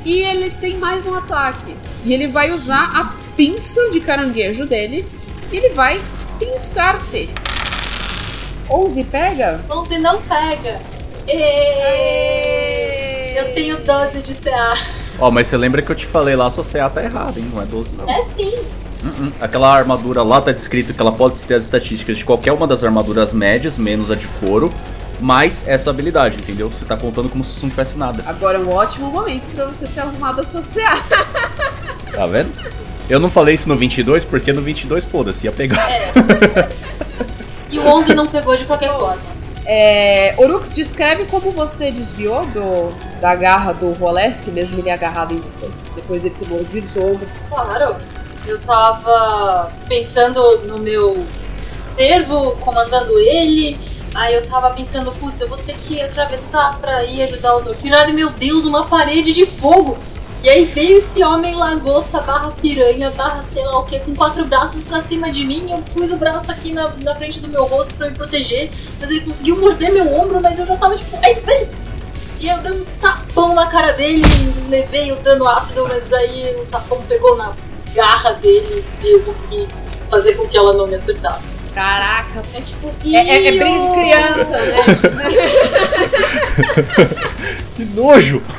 e 0.05 0.19
ele 0.19 0.49
tem 0.51 0.77
mais 0.77 1.05
um 1.07 1.15
ataque. 1.15 1.75
E 2.03 2.13
ele 2.13 2.27
vai 2.27 2.51
usar 2.51 2.91
a 2.95 3.13
pinça 3.35 3.89
de 3.89 3.99
caranguejo 4.01 4.65
dele. 4.65 5.05
E 5.51 5.57
ele 5.57 5.69
vai 5.69 5.99
pinçar-te. 6.37 7.29
11 8.69 9.03
pega? 9.05 9.61
11 9.69 9.97
não 9.97 10.21
pega. 10.21 10.79
Eu 13.35 13.53
tenho 13.53 13.77
12 13.77 14.21
de 14.21 14.33
CA. 14.33 14.73
Ó, 15.19 15.31
mas 15.31 15.47
você 15.47 15.57
lembra 15.57 15.81
que 15.81 15.91
eu 15.91 15.95
te 15.95 16.05
falei 16.05 16.35
lá, 16.35 16.49
sua 16.51 16.63
CA 16.63 16.89
tá 16.89 17.03
errada, 17.03 17.39
hein? 17.39 17.49
Não 17.53 17.61
é 17.61 17.65
12, 17.65 17.89
não. 17.97 18.09
É 18.09 18.21
sim. 18.21 18.51
Uh-uh. 19.03 19.31
Aquela 19.39 19.73
armadura 19.73 20.23
lá 20.23 20.41
tá 20.41 20.51
descrito 20.51 20.93
que 20.93 21.01
ela 21.01 21.11
pode 21.11 21.35
ter 21.41 21.55
as 21.55 21.63
estatísticas 21.63 22.17
de 22.17 22.25
qualquer 22.25 22.53
uma 22.53 22.65
das 22.65 22.83
armaduras 22.83 23.33
médias, 23.33 23.77
menos 23.77 24.09
a 24.09 24.15
de 24.15 24.27
couro, 24.39 24.73
mais 25.19 25.63
essa 25.67 25.89
habilidade, 25.89 26.35
entendeu? 26.35 26.69
Você 26.69 26.85
tá 26.85 26.95
contando 26.97 27.29
como 27.29 27.43
se 27.43 27.61
não 27.61 27.69
tivesse 27.69 27.97
nada. 27.97 28.23
Agora 28.25 28.57
é 28.57 28.61
um 28.61 28.69
ótimo 28.73 29.09
momento 29.09 29.53
pra 29.53 29.65
você 29.65 29.85
ter 29.87 29.99
arrumado 30.01 30.41
a 30.41 30.43
sua 30.43 30.61
CA. 30.61 31.03
Tá 32.13 32.27
vendo? 32.27 32.51
Eu 33.09 33.19
não 33.19 33.27
falei 33.27 33.55
isso 33.55 33.67
no 33.67 33.75
22 33.75 34.23
porque 34.23 34.53
no 34.53 34.61
22, 34.61 35.03
foda-se, 35.03 35.47
ia 35.47 35.51
pegar. 35.51 35.89
É. 35.89 36.11
E 37.71 37.79
o 37.79 37.87
11 37.87 38.13
não 38.13 38.27
pegou 38.27 38.55
de 38.55 38.65
qualquer 38.65 38.91
forma. 38.93 39.17
É, 39.65 40.35
Orux, 40.37 40.73
descreve 40.73 41.25
como 41.25 41.51
você 41.51 41.91
desviou 41.91 42.45
do, 42.47 42.93
da 43.21 43.33
garra 43.35 43.73
do 43.73 43.91
Rolesk, 43.93 44.47
mesmo 44.47 44.79
ele 44.79 44.89
agarrado 44.89 45.33
em 45.33 45.37
você. 45.37 45.69
Depois 45.95 46.21
dele 46.21 46.35
ter 46.37 46.49
mordido 46.49 46.85
seu 46.85 47.05
ombro. 47.05 47.27
Claro. 47.49 47.95
Eu 48.45 48.59
tava 48.59 49.71
pensando 49.87 50.67
no 50.67 50.79
meu 50.79 51.25
servo, 51.81 52.51
comandando 52.57 53.17
ele. 53.19 53.77
Aí 54.13 54.35
eu 54.35 54.45
tava 54.45 54.71
pensando, 54.71 55.11
putz, 55.13 55.39
eu 55.39 55.47
vou 55.47 55.57
ter 55.57 55.75
que 55.77 56.01
atravessar 56.01 56.77
pra 56.79 57.03
ir 57.03 57.23
ajudar 57.23 57.55
o 57.55 57.61
Dorfir. 57.61 57.93
Ai 57.93 58.11
meu 58.11 58.29
Deus, 58.29 58.65
uma 58.65 58.85
parede 58.85 59.31
de 59.31 59.45
fogo! 59.45 59.97
E 60.43 60.49
aí 60.49 60.65
veio 60.65 60.97
esse 60.97 61.23
homem 61.23 61.55
lagosta 61.55 62.19
barra 62.19 62.51
piranha, 62.51 63.09
barra 63.11 63.45
sei 63.49 63.63
lá 63.63 63.79
o 63.79 63.85
que, 63.85 63.97
com 63.99 64.13
quatro 64.13 64.43
braços 64.43 64.83
pra 64.83 65.01
cima 65.01 65.31
de 65.31 65.45
mim. 65.45 65.71
Eu 65.71 65.77
pus 65.93 66.11
o 66.11 66.17
braço 66.17 66.51
aqui 66.51 66.73
na, 66.73 66.89
na 67.01 67.15
frente 67.15 67.39
do 67.39 67.47
meu 67.47 67.63
rosto 67.63 67.95
pra 67.95 68.09
me 68.09 68.13
proteger. 68.13 68.69
Mas 68.99 69.09
ele 69.09 69.21
conseguiu 69.21 69.55
morder 69.55 69.93
meu 69.93 70.13
ombro, 70.13 70.41
mas 70.43 70.59
eu 70.59 70.65
já 70.65 70.75
tava 70.75 70.97
tipo, 70.97 71.17
ai, 71.23 71.35
velho! 71.35 71.69
E 72.41 72.49
eu 72.49 72.57
dei 72.57 72.73
um 72.73 72.83
tapão 72.99 73.55
na 73.55 73.67
cara 73.67 73.93
dele, 73.93 74.21
levei 74.67 75.13
o 75.13 75.15
dano 75.15 75.47
ácido, 75.47 75.87
mas 75.87 76.11
aí 76.11 76.53
o 76.61 76.65
tapão 76.65 77.01
pegou 77.07 77.37
na 77.37 77.53
garra 77.95 78.33
dele 78.33 78.83
e 79.01 79.15
eu 79.15 79.23
consegui 79.23 79.65
fazer 80.09 80.33
com 80.33 80.45
que 80.45 80.57
ela 80.57 80.73
não 80.73 80.87
me 80.87 80.95
acertasse. 80.95 81.53
Caraca, 81.73 82.43
É 82.53 82.59
tipo, 82.59 82.91
é, 83.05 83.15
é, 83.15 83.47
é 83.47 83.49
briga 83.49 83.65
de 83.65 83.93
criança, 83.93 84.57
né? 84.57 84.83
Que 87.77 87.85
nojo! 87.85 88.43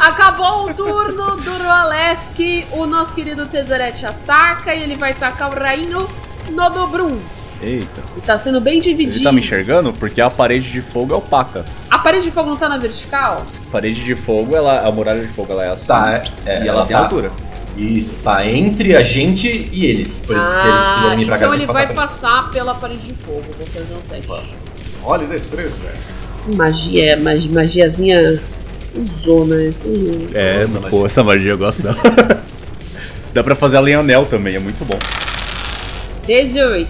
Acabou 0.00 0.70
o 0.70 0.74
turno 0.74 1.36
do 1.36 1.50
Rolesk. 1.58 2.66
O 2.72 2.86
nosso 2.86 3.14
querido 3.14 3.46
Tezzeret 3.46 4.06
ataca 4.06 4.74
e 4.74 4.82
ele 4.82 4.96
vai 4.96 5.12
tacar 5.12 5.50
o 5.50 5.54
rainho 5.54 6.08
no 6.50 6.70
Dobrum. 6.70 7.18
Eita, 7.62 8.00
E 8.16 8.20
tá 8.22 8.38
sendo 8.38 8.58
bem 8.62 8.78
ele 8.78 8.82
dividido. 8.82 9.24
tá 9.24 9.30
me 9.30 9.40
enxergando? 9.42 9.92
Porque 9.92 10.18
a 10.22 10.30
parede 10.30 10.72
de 10.72 10.80
fogo 10.80 11.12
é 11.12 11.16
opaca. 11.18 11.66
A 11.90 11.98
parede 11.98 12.24
de 12.24 12.30
fogo 12.30 12.48
não 12.48 12.56
tá 12.56 12.66
na 12.66 12.78
vertical? 12.78 13.44
A 13.68 13.70
parede 13.70 14.02
de 14.02 14.14
fogo, 14.14 14.56
ela, 14.56 14.80
a 14.80 14.90
muralha 14.90 15.20
de 15.20 15.28
fogo, 15.28 15.52
ela 15.52 15.64
é 15.64 15.70
assim. 15.70 15.86
Tá, 15.86 16.14
é, 16.14 16.30
é, 16.46 16.64
e 16.64 16.68
ela, 16.68 16.86
tem 16.86 16.96
tá. 16.96 17.02
altura. 17.02 17.30
Isso, 17.76 18.14
tá 18.24 18.46
entre 18.46 18.96
a 18.96 19.02
gente 19.02 19.68
e 19.70 19.84
eles. 19.84 20.18
Por 20.26 20.34
isso 20.34 20.48
que 20.48 20.56
se 20.56 20.66
eles 20.66 20.94
quiserem 20.94 21.18
vir 21.18 21.26
pra 21.26 21.38
cá, 21.38 21.44
então 21.44 21.54
ele 21.54 21.66
vai 21.66 21.86
passar 21.92 22.36
passar 22.38 22.50
pela 22.50 22.74
parede 22.74 23.02
de 23.02 23.14
fogo. 23.14 23.44
Vou 23.58 23.66
fazer 23.66 23.94
um 23.94 24.00
teste. 24.00 24.54
Olha, 25.04 25.26
destreza. 25.26 25.74
Magia, 26.56 27.18
mag, 27.18 27.46
magiazinha 27.50 28.40
zona, 28.98 29.56
assim. 29.68 30.28
É, 30.34 30.66
Nossa, 30.66 30.88
pô, 30.88 31.06
essa 31.06 31.22
magia 31.22 31.52
eu 31.52 31.58
gosto 31.58 31.82
dela. 31.82 31.96
Dá 33.32 33.42
pra 33.44 33.54
fazer 33.54 33.76
a 33.76 33.80
Leonel 33.80 34.24
também, 34.26 34.56
é 34.56 34.58
muito 34.58 34.84
bom. 34.84 34.98
18. 36.26 36.88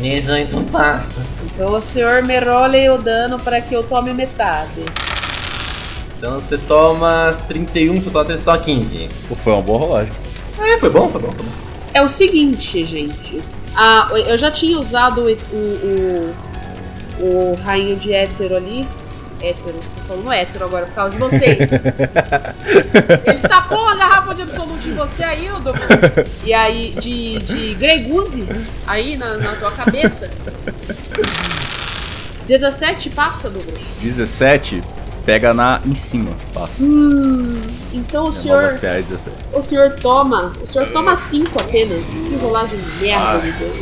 18 0.00 0.56
passa. 0.70 1.22
Então 1.44 1.72
o 1.72 1.82
senhor 1.82 2.22
me 2.22 2.38
role 2.38 2.88
o 2.90 2.98
dano 2.98 3.38
para 3.38 3.60
que 3.60 3.74
eu 3.74 3.82
tome 3.82 4.12
metade. 4.12 4.82
Então 6.16 6.40
você 6.40 6.58
toma 6.58 7.36
31, 7.46 8.00
você 8.00 8.10
toma 8.10 8.24
3, 8.24 8.40
você 8.40 8.44
toma 8.44 8.58
15. 8.58 9.08
Pô, 9.28 9.34
Foi 9.34 9.52
uma 9.52 9.62
boa 9.62 9.78
rolagem. 9.78 10.12
É, 10.60 10.78
foi 10.78 10.90
bom, 10.90 11.08
foi 11.08 11.20
bom, 11.20 11.30
foi 11.30 11.44
bom. 11.44 11.52
É 11.94 12.02
o 12.02 12.08
seguinte, 12.08 12.84
gente. 12.84 13.40
Ah, 13.74 14.08
eu 14.12 14.36
já 14.36 14.50
tinha 14.50 14.78
usado 14.78 15.22
o, 15.22 15.56
o, 15.56 16.34
o, 17.20 17.52
o 17.52 17.56
rainho 17.62 17.96
de 17.96 18.12
hétero 18.12 18.56
ali. 18.56 18.86
Hétero, 19.40 19.78
tô 19.78 20.02
falando 20.08 20.32
hétero 20.32 20.64
agora 20.64 20.86
por 20.86 20.94
causa 20.94 21.10
de 21.12 21.18
vocês. 21.18 21.58
Ele 23.24 23.38
tacou 23.48 23.78
uma 23.78 23.94
garrafa 23.96 24.34
de 24.34 24.42
absolute 24.42 24.88
em 24.88 24.94
você 24.94 25.22
aí, 25.22 25.50
o 25.50 25.60
Dobro. 25.60 25.80
E 26.44 26.52
aí, 26.52 26.90
de, 26.98 27.38
de 27.38 27.98
Goose, 28.08 28.44
aí 28.86 29.16
na, 29.16 29.36
na 29.36 29.54
tua 29.54 29.70
cabeça. 29.70 30.28
17 32.48 33.10
passa, 33.10 33.48
Dobro. 33.48 33.74
17 34.00 34.82
pega 35.24 35.52
na 35.54 35.80
em 35.84 35.94
cima. 35.94 36.30
Passa. 36.52 36.72
Hum, 36.80 37.60
então 37.92 38.26
o 38.26 38.30
É 38.30 38.32
senhor. 38.32 38.62
nova 38.62 38.78
CA 38.78 39.02
17. 39.02 39.36
O 39.52 39.62
senhor 39.62 39.90
toma. 40.00 40.52
O 40.60 40.66
senhor 40.66 40.88
toma 40.90 41.14
5 41.14 41.60
apenas. 41.60 42.04
Que 42.06 42.36
rolagem 42.40 42.78
de 42.78 43.02
merda, 43.02 43.38
meu 43.38 43.52
Deus. 43.52 43.78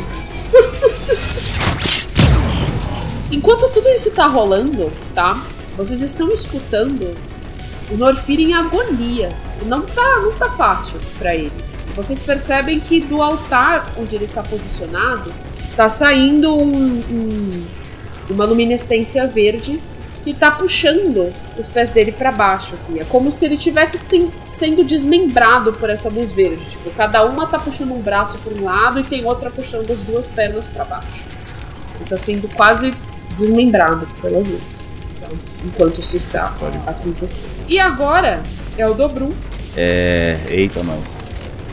Enquanto 3.31 3.69
tudo 3.71 3.87
isso 3.89 4.11
tá 4.11 4.25
rolando, 4.25 4.91
tá? 5.13 5.41
Vocês 5.75 6.01
estão 6.01 6.31
escutando 6.31 7.13
o 7.91 7.97
Norfir 7.97 8.39
em 8.39 8.53
agonia. 8.53 9.29
Não 9.65 9.81
tá, 9.81 10.19
não 10.21 10.31
tá 10.31 10.51
fácil 10.51 10.95
pra 11.17 11.35
ele. 11.35 11.51
Vocês 11.95 12.21
percebem 12.23 12.79
que 12.79 13.01
do 13.01 13.21
altar 13.21 13.91
onde 13.97 14.15
ele 14.15 14.27
tá 14.27 14.43
posicionado 14.43 15.31
tá 15.75 15.89
saindo 15.89 16.53
um- 16.55 17.01
um- 17.11 17.65
uma 18.29 18.45
luminescência 18.45 19.27
verde 19.27 19.79
que 20.23 20.33
tá 20.33 20.51
puxando 20.51 21.31
os 21.57 21.67
pés 21.69 21.89
dele 21.89 22.11
pra 22.11 22.31
baixo, 22.31 22.75
assim. 22.75 22.99
É 22.99 23.03
como 23.05 23.31
se 23.31 23.45
ele 23.45 23.57
tivesse 23.57 23.97
ten- 23.99 24.29
sendo 24.45 24.83
desmembrado 24.83 25.71
por 25.73 25.89
essa 25.89 26.09
luz 26.09 26.31
verde. 26.31 26.63
Tipo, 26.71 26.89
cada 26.91 27.23
uma 27.25 27.47
tá 27.47 27.57
puxando 27.57 27.93
um 27.93 28.01
braço 28.01 28.37
por 28.39 28.53
um 28.53 28.65
lado 28.65 28.99
e 28.99 29.03
tem 29.03 29.25
outra 29.25 29.49
puxando 29.49 29.89
as 29.89 29.99
duas 29.99 30.29
pernas 30.29 30.67
pra 30.67 30.83
baixo. 30.83 31.07
Ele 31.99 32.09
tá 32.09 32.17
sendo 32.17 32.47
quase 32.53 32.93
desmembrado 33.37 34.07
pelas 34.21 34.47
luzes. 34.47 34.93
Então, 35.15 35.37
enquanto 35.65 36.01
isso 36.01 36.17
está 36.17 36.53
acontecendo. 36.85 37.49
E 37.67 37.79
agora 37.79 38.41
é 38.77 38.87
o 38.87 38.93
Dobrum. 38.93 39.31
É. 39.75 40.37
Eita, 40.49 40.83
não. 40.83 41.01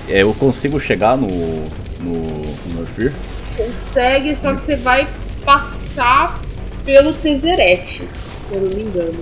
É, 0.08 0.22
eu 0.22 0.32
consigo 0.34 0.78
chegar 0.78 1.16
no. 1.16 1.28
no. 1.28 2.12
no 2.12 2.74
Norfir? 2.74 3.12
Consegue, 3.56 4.34
só 4.34 4.54
que 4.54 4.62
você 4.62 4.76
vai 4.76 5.06
passar 5.44 6.40
pelo 6.84 7.12
Tezerete, 7.12 8.08
se 8.48 8.54
eu 8.54 8.60
não 8.62 8.68
me 8.68 8.82
engano. 8.82 9.18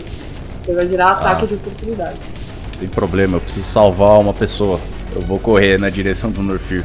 Você 0.60 0.72
vai 0.74 0.86
virar 0.86 1.12
ataque 1.12 1.46
de 1.46 1.54
oportunidade. 1.54 2.18
Tem 2.78 2.88
problema, 2.88 3.36
eu 3.36 3.40
preciso 3.40 3.66
salvar 3.66 4.18
uma 4.18 4.32
pessoa. 4.32 4.80
Eu 5.14 5.20
vou 5.22 5.38
correr 5.38 5.78
na 5.78 5.90
direção 5.90 6.30
do 6.30 6.42
Norfir. 6.42 6.84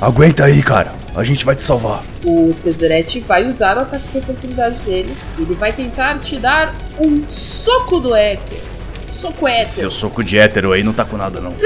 Aguenta 0.00 0.44
aí, 0.44 0.62
cara. 0.62 0.92
A 1.14 1.24
gente 1.24 1.44
vai 1.44 1.56
te 1.56 1.62
salvar. 1.62 2.02
O 2.24 2.54
Tezerete 2.62 3.20
vai 3.20 3.46
usar 3.46 3.78
o 3.78 3.80
ataque 3.80 4.06
de 4.08 4.18
oportunidade 4.18 4.78
dele. 4.80 5.16
Ele 5.38 5.54
vai 5.54 5.72
tentar 5.72 6.18
te 6.18 6.38
dar 6.38 6.74
um 6.98 7.24
soco 7.28 7.98
do 7.98 8.14
éter. 8.14 8.60
Soco 9.10 9.48
éter. 9.48 9.68
Seu 9.72 9.90
soco 9.90 10.22
de 10.22 10.38
hétero 10.38 10.72
aí 10.72 10.82
não 10.82 10.92
tá 10.92 11.04
com 11.04 11.16
nada, 11.16 11.40
não. 11.40 11.54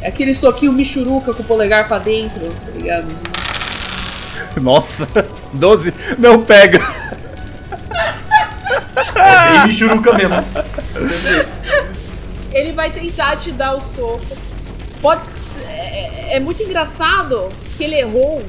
É 0.00 0.08
aquele 0.08 0.32
soquinho 0.32 0.72
michuruca 0.72 1.34
com 1.34 1.42
o 1.42 1.46
polegar 1.46 1.86
pra 1.88 1.98
dentro, 1.98 2.40
tá 2.40 2.70
ligado? 2.72 3.06
Nossa, 4.60 5.06
12. 5.52 5.92
Não 6.18 6.42
pega. 6.42 6.80
É 9.14 9.50
bem 9.52 9.66
michuruca 9.66 10.12
mesmo. 10.14 10.34
Ele 12.52 12.72
vai 12.72 12.90
tentar 12.90 13.36
te 13.36 13.50
dar 13.52 13.74
o 13.76 13.80
soco. 13.80 14.36
Pode. 15.00 15.22
S- 15.78 15.96
É, 16.30 16.36
é 16.36 16.40
muito 16.40 16.62
engraçado 16.62 17.48
que 17.76 17.84
ele 17.84 17.96
errou 17.96 18.42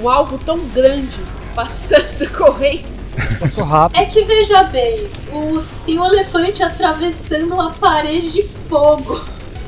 um 0.00 0.08
alvo 0.08 0.38
tão 0.38 0.58
grande 0.68 1.18
passando 1.54 2.28
correndo. 2.36 2.90
Passou 3.38 3.64
rápido. 3.64 4.00
É 4.00 4.06
que 4.06 4.24
veja 4.24 4.62
bem, 4.64 5.06
o, 5.32 5.62
tem 5.84 5.98
um 5.98 6.06
elefante 6.06 6.62
atravessando 6.62 7.52
uma 7.52 7.70
parede 7.70 8.32
de 8.32 8.42
fogo. 8.42 9.22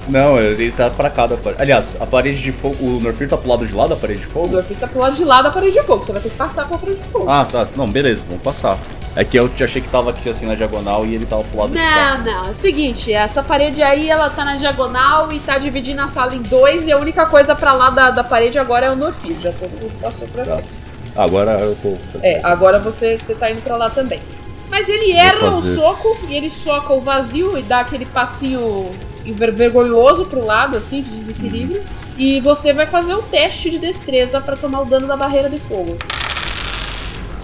Não, 0.09 0.39
ele 0.39 0.71
tá 0.71 0.91
pra 0.91 1.09
cá 1.09 1.27
da 1.27 1.37
parede. 1.37 1.63
Aliás, 1.63 1.97
a 1.99 2.07
parede 2.07 2.43
de 2.43 2.53
fogo. 2.53 2.77
O 2.81 3.01
Norfir 3.01 3.29
tá 3.29 3.37
pro 3.37 3.49
lado 3.49 3.67
de 3.67 3.73
lá 3.73 3.87
da 3.87 3.97
parede 3.97 4.21
de 4.21 4.27
O 4.27 4.31
fogo? 4.31 4.49
Dorfin 4.49 4.75
tá 4.75 4.87
pro 4.87 5.01
lado 5.01 5.15
de 5.15 5.25
lá 5.25 5.41
da 5.43 5.51
parede 5.51 5.73
de 5.73 5.83
fogo. 5.83 6.03
Você 6.03 6.13
vai 6.13 6.21
ter 6.21 6.31
que 6.31 6.37
passar 6.37 6.67
pra 6.67 6.77
parede 6.79 7.01
de 7.01 7.09
fogo. 7.09 7.29
Ah, 7.29 7.47
tá. 7.51 7.67
Não, 7.77 7.89
beleza, 7.89 8.23
vamos 8.27 8.43
passar. 8.43 8.79
É 9.17 9.25
que 9.25 9.39
eu 9.39 9.49
achei 9.61 9.81
que 9.81 9.89
tava 9.89 10.11
aqui 10.11 10.29
assim 10.29 10.45
na 10.45 10.55
diagonal 10.57 11.07
e 11.07 11.15
ele 11.15 11.25
tava 11.25 11.45
pro 11.45 11.61
lado 11.61 11.71
de 11.71 11.79
cá. 11.79 12.19
Não, 12.19 12.25
não. 12.25 12.47
É 12.49 12.51
o 12.51 12.55
seguinte, 12.55 13.13
essa 13.13 13.43
parede 13.43 13.83
aí, 13.83 14.11
ela 14.11 14.29
tá 14.29 14.45
na 14.45 14.57
diagonal 14.57 15.33
e 15.33 15.39
tá 15.39 15.57
dividindo 15.57 16.03
a 16.03 16.09
sala 16.09 16.35
em 16.35 16.43
dois. 16.43 16.87
E 16.87 16.93
a 16.93 16.99
única 16.99 17.25
coisa 17.27 17.55
pra 17.55 17.73
lá 17.73 17.91
da, 17.91 18.11
da 18.11 18.25
parede 18.25 18.59
agora 18.59 18.87
é 18.87 18.91
o 18.91 18.97
Norfis. 18.97 19.41
Já 19.41 19.53
todo 19.53 19.71
mundo 19.71 19.93
passou 20.01 20.27
pra 20.29 20.45
cá. 20.45 20.61
Agora 21.17 21.53
eu 21.61 21.77
tô. 21.77 21.97
É, 22.23 22.41
agora 22.43 22.81
você, 22.81 23.17
você 23.17 23.35
tá 23.35 23.51
indo 23.51 23.63
pra 23.63 23.77
lá 23.77 23.89
também. 23.89 24.19
Mas 24.69 24.89
ele 24.89 25.13
erra 25.13 25.51
o 25.51 25.63
soco 25.63 26.19
e 26.29 26.37
ele 26.37 26.51
soca 26.51 26.93
o 26.93 27.01
vazio 27.01 27.57
e 27.57 27.63
dá 27.63 27.81
aquele 27.81 28.05
passinho 28.05 28.91
vergonhoso 29.33 30.27
pro 30.27 30.45
lado, 30.45 30.77
assim, 30.77 31.03
de 31.03 31.11
desequilíbrio. 31.11 31.83
E 32.17 32.41
você 32.41 32.73
vai 32.73 32.87
fazer 32.87 33.15
o 33.15 33.23
teste 33.23 33.71
de 33.71 33.79
destreza 33.79 34.41
pra 34.41 34.57
tomar 34.57 34.83
o 34.83 34.85
dano 34.85 35.07
da 35.07 35.17
barreira 35.17 35.49
de 35.49 35.59
fogo. 35.59 35.97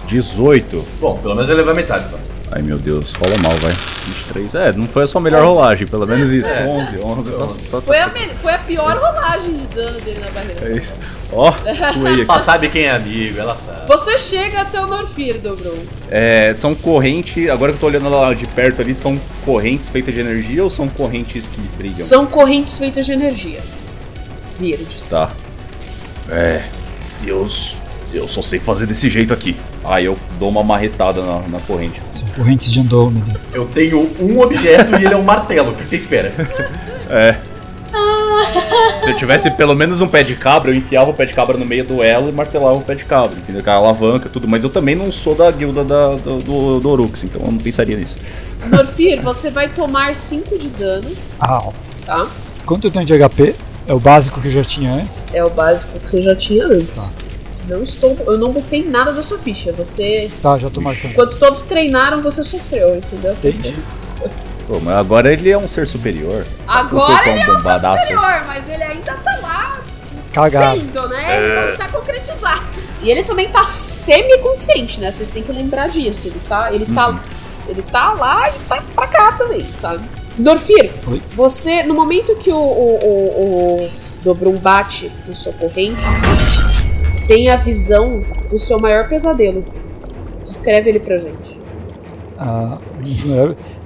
18. 0.07 0.85
Bom, 0.99 1.17
pelo 1.17 1.35
menos 1.35 1.49
ele 1.49 1.59
leva 1.59 1.73
metade 1.73 2.09
só. 2.09 2.17
Ai 2.53 2.61
meu 2.61 2.77
Deus, 2.77 3.13
rola 3.13 3.37
mal, 3.37 3.55
vai. 3.59 3.71
23. 4.05 4.55
É, 4.55 4.73
não 4.73 4.85
foi 4.85 5.03
a 5.03 5.07
sua 5.07 5.21
melhor 5.21 5.43
rolagem, 5.45 5.87
pelo 5.87 6.05
menos 6.05 6.29
isso. 6.31 6.49
É. 6.49 6.65
11, 6.65 6.99
11. 6.99 7.31
Tá, 7.31 7.47
tá, 7.71 7.81
Foi 7.81 7.97
a, 7.97 8.07
me- 8.09 8.27
foi 8.41 8.53
a 8.53 8.57
pior 8.59 8.97
rolagem 8.97 9.53
de 9.55 9.75
dano 9.75 10.01
dele 10.01 10.19
na 10.19 10.29
barreira. 10.31 10.69
É 10.69 10.77
isso. 10.77 10.91
Ó, 11.31 11.49
suei 11.93 12.13
aqui. 12.13 12.21
Ela 12.29 12.43
sabe 12.43 12.67
quem 12.69 12.83
é 12.87 12.91
amigo, 12.91 13.39
ela 13.39 13.55
sabe. 13.55 13.87
Você 13.87 14.17
chega 14.17 14.61
até 14.61 14.81
o 14.81 14.87
Norfir, 14.87 15.39
Dobron. 15.39 15.77
É, 16.09 16.53
são 16.59 16.75
correntes. 16.75 17.49
Agora 17.49 17.71
que 17.71 17.77
eu 17.77 17.79
tô 17.79 17.85
olhando 17.85 18.09
lá 18.09 18.33
de 18.33 18.45
perto 18.47 18.81
ali, 18.81 18.93
são 18.93 19.17
correntes 19.45 19.87
feitas 19.87 20.13
de 20.13 20.19
energia 20.19 20.61
ou 20.61 20.69
são 20.69 20.89
correntes 20.89 21.45
que 21.47 21.61
brigam? 21.77 22.05
São 22.05 22.25
correntes 22.25 22.77
feitas 22.77 23.05
de 23.05 23.13
energia. 23.13 23.61
Verdes. 24.59 25.03
Tá. 25.09 25.31
É. 26.29 26.63
Eu, 27.25 27.47
eu 28.13 28.27
só 28.27 28.41
sei 28.41 28.59
fazer 28.59 28.85
desse 28.87 29.09
jeito 29.09 29.33
aqui. 29.33 29.55
Aí 29.85 30.03
eu 30.05 30.17
dou 30.37 30.49
uma 30.49 30.63
marretada 30.63 31.21
na, 31.21 31.39
na 31.47 31.59
corrente. 31.61 32.01
Correntes 32.35 32.71
de 32.71 32.79
Andômeda. 32.79 33.39
Eu 33.53 33.65
tenho 33.65 34.09
um 34.19 34.39
objeto 34.39 34.93
e 34.99 35.05
ele 35.05 35.13
é 35.13 35.17
um 35.17 35.23
martelo. 35.23 35.71
O 35.71 35.75
que 35.75 35.89
você 35.89 35.97
espera? 35.97 36.31
É. 37.13 37.35
Se 39.03 39.09
eu 39.09 39.17
tivesse 39.17 39.51
pelo 39.51 39.75
menos 39.75 39.99
um 39.99 40.07
pé 40.07 40.23
de 40.23 40.33
cabra, 40.35 40.71
eu 40.71 40.75
enfiava 40.75 41.09
o 41.09 41.13
pé 41.13 41.25
de 41.25 41.33
cabra 41.33 41.57
no 41.57 41.65
meio 41.65 41.83
do 41.83 42.01
elo 42.01 42.29
e 42.29 42.31
martelava 42.31 42.75
o 42.77 42.81
pé 42.81 42.95
de 42.95 43.03
cabra, 43.03 43.37
entendeu? 43.37 43.61
Com 43.61 43.69
a 43.69 43.73
alavanca 43.73 44.29
tudo. 44.29 44.47
Mas 44.47 44.63
eu 44.63 44.69
também 44.69 44.95
não 44.95 45.11
sou 45.11 45.35
da 45.35 45.51
guilda 45.51 45.83
da- 45.83 46.15
do, 46.15 46.37
do, 46.39 46.79
do 46.79 46.89
Orux, 46.89 47.21
então 47.23 47.41
eu 47.45 47.51
não 47.51 47.57
pensaria 47.59 47.97
nisso. 47.97 48.15
Norfir, 48.67 49.21
você 49.21 49.49
vai 49.49 49.67
tomar 49.67 50.15
5 50.15 50.57
de 50.57 50.69
dano, 50.69 51.09
Au. 51.39 51.73
tá? 52.05 52.27
Quanto 52.65 52.87
eu 52.87 52.91
tenho 52.91 53.05
de 53.05 53.13
HP? 53.17 53.55
É 53.87 53.93
o 53.93 53.99
básico 53.99 54.39
que 54.39 54.47
eu 54.47 54.51
já 54.53 54.63
tinha 54.63 54.93
antes. 54.93 55.25
É 55.33 55.43
o 55.43 55.49
básico 55.49 55.99
que 55.99 56.09
você 56.09 56.21
já 56.21 56.35
tinha 56.35 56.65
antes. 56.65 56.95
Tá. 56.95 57.09
Não 57.71 57.83
estou. 57.83 58.17
Eu 58.27 58.37
não 58.37 58.51
bufei 58.51 58.83
nada 58.83 59.13
da 59.13 59.23
sua 59.23 59.37
ficha. 59.37 59.71
Você. 59.71 60.29
Tá, 60.41 60.57
já 60.57 60.69
tô 60.69 60.81
marcando. 60.81 61.11
Enquanto 61.11 61.39
todos 61.39 61.61
treinaram, 61.61 62.21
você 62.21 62.43
sofreu, 62.43 62.97
entendeu? 62.97 63.31
Entendi. 63.31 63.73
Pô, 64.67 64.77
mas 64.81 64.95
agora 64.95 65.31
ele 65.31 65.49
é 65.49 65.57
um 65.57 65.69
ser 65.69 65.87
superior. 65.87 66.45
Agora 66.67 67.29
ele 67.29 67.39
é 67.39 67.45
seu 67.45 67.55
bombadaço. 67.55 68.01
superior, 68.01 68.43
mas 68.45 68.69
ele 68.69 68.83
ainda 68.83 69.13
tá 69.13 69.39
lá 69.41 69.79
Cagado. 70.33 70.81
sendo, 70.81 71.07
né? 71.07 71.37
Ele 71.37 71.71
não 71.71 71.77
tá 71.77 71.87
concretizado. 71.87 72.61
E 73.01 73.09
ele 73.09 73.23
também 73.23 73.47
tá 73.49 73.63
semi-consciente, 73.63 74.99
né? 74.99 75.09
Vocês 75.09 75.29
têm 75.29 75.41
que 75.41 75.51
lembrar 75.53 75.87
disso. 75.87 76.27
Ele 76.27 76.41
tá, 76.49 76.73
ele 76.73 76.85
tá, 76.85 77.19
ele 77.69 77.81
tá 77.83 78.11
lá 78.13 78.49
e 78.49 78.53
tá 78.67 78.83
pra 78.93 79.07
cá 79.07 79.31
também, 79.31 79.63
sabe? 79.63 80.03
Dorfir, 80.37 80.91
Oi. 81.07 81.21
você, 81.35 81.83
no 81.83 81.93
momento 81.93 82.35
que 82.35 82.51
o, 82.51 82.55
o, 82.57 82.99
o, 83.03 83.85
o 83.85 83.89
Dobrum 84.23 84.55
bate 84.57 85.11
no 85.27 85.35
seu 85.35 85.51
corrente, 85.53 86.01
tem 87.31 87.49
a 87.49 87.55
visão 87.55 88.21
do 88.49 88.59
seu 88.59 88.77
maior 88.77 89.07
pesadelo. 89.07 89.63
Descreve 90.43 90.89
ele 90.89 90.99
pra 90.99 91.17
gente. 91.17 91.61
Ah, 92.37 92.77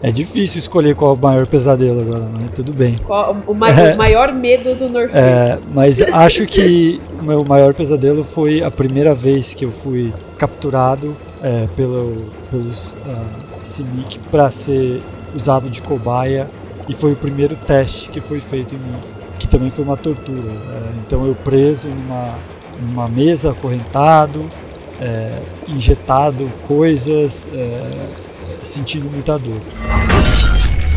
é 0.01 0.11
difícil 0.11 0.57
escolher 0.57 0.95
qual 0.95 1.11
é 1.13 1.13
o 1.15 1.21
maior 1.21 1.45
pesadelo 1.45 2.01
agora, 2.01 2.27
mas 2.33 2.49
tudo 2.55 2.73
bem. 2.73 2.95
Qual, 3.05 3.37
o, 3.45 3.53
ma- 3.53 3.69
É. 3.69 3.93
o 3.93 3.97
maior 3.97 4.33
medo 4.33 4.73
do 4.73 4.89
Norfir. 4.89 5.15
É, 5.15 5.59
mas 5.71 6.01
acho 6.01 6.47
que 6.47 6.99
o 7.19 7.23
meu 7.23 7.43
maior 7.45 7.75
pesadelo 7.75 8.23
foi 8.23 8.63
a 8.63 8.71
primeira 8.71 9.13
vez 9.13 9.53
que 9.53 9.63
eu 9.63 9.71
fui 9.71 10.11
capturado 10.39 11.15
é, 11.43 11.67
pelo, 11.75 12.31
pelos 12.49 12.93
uh, 12.93 13.59
Simic 13.61 14.17
para 14.31 14.49
ser 14.49 15.03
usado 15.35 15.69
de 15.69 15.83
cobaia 15.83 16.47
e 16.89 16.93
foi 16.95 17.11
o 17.11 17.15
primeiro 17.15 17.55
teste 17.67 18.09
que 18.09 18.19
foi 18.21 18.39
feito 18.39 18.73
em 18.73 18.77
mim, 18.79 18.99
que 19.37 19.47
também 19.47 19.69
foi 19.69 19.83
uma 19.85 19.97
tortura. 19.97 20.49
É, 20.49 20.89
então 21.05 21.23
eu 21.27 21.35
preso 21.35 21.89
numa 21.89 22.33
numa 22.79 23.07
mesa 23.07 23.51
acorrentado, 23.51 24.49
é, 24.99 25.41
injetado 25.67 26.51
coisas, 26.67 27.47
é, 27.53 27.89
sentindo 28.63 29.09
muita 29.09 29.37
dor. 29.37 29.61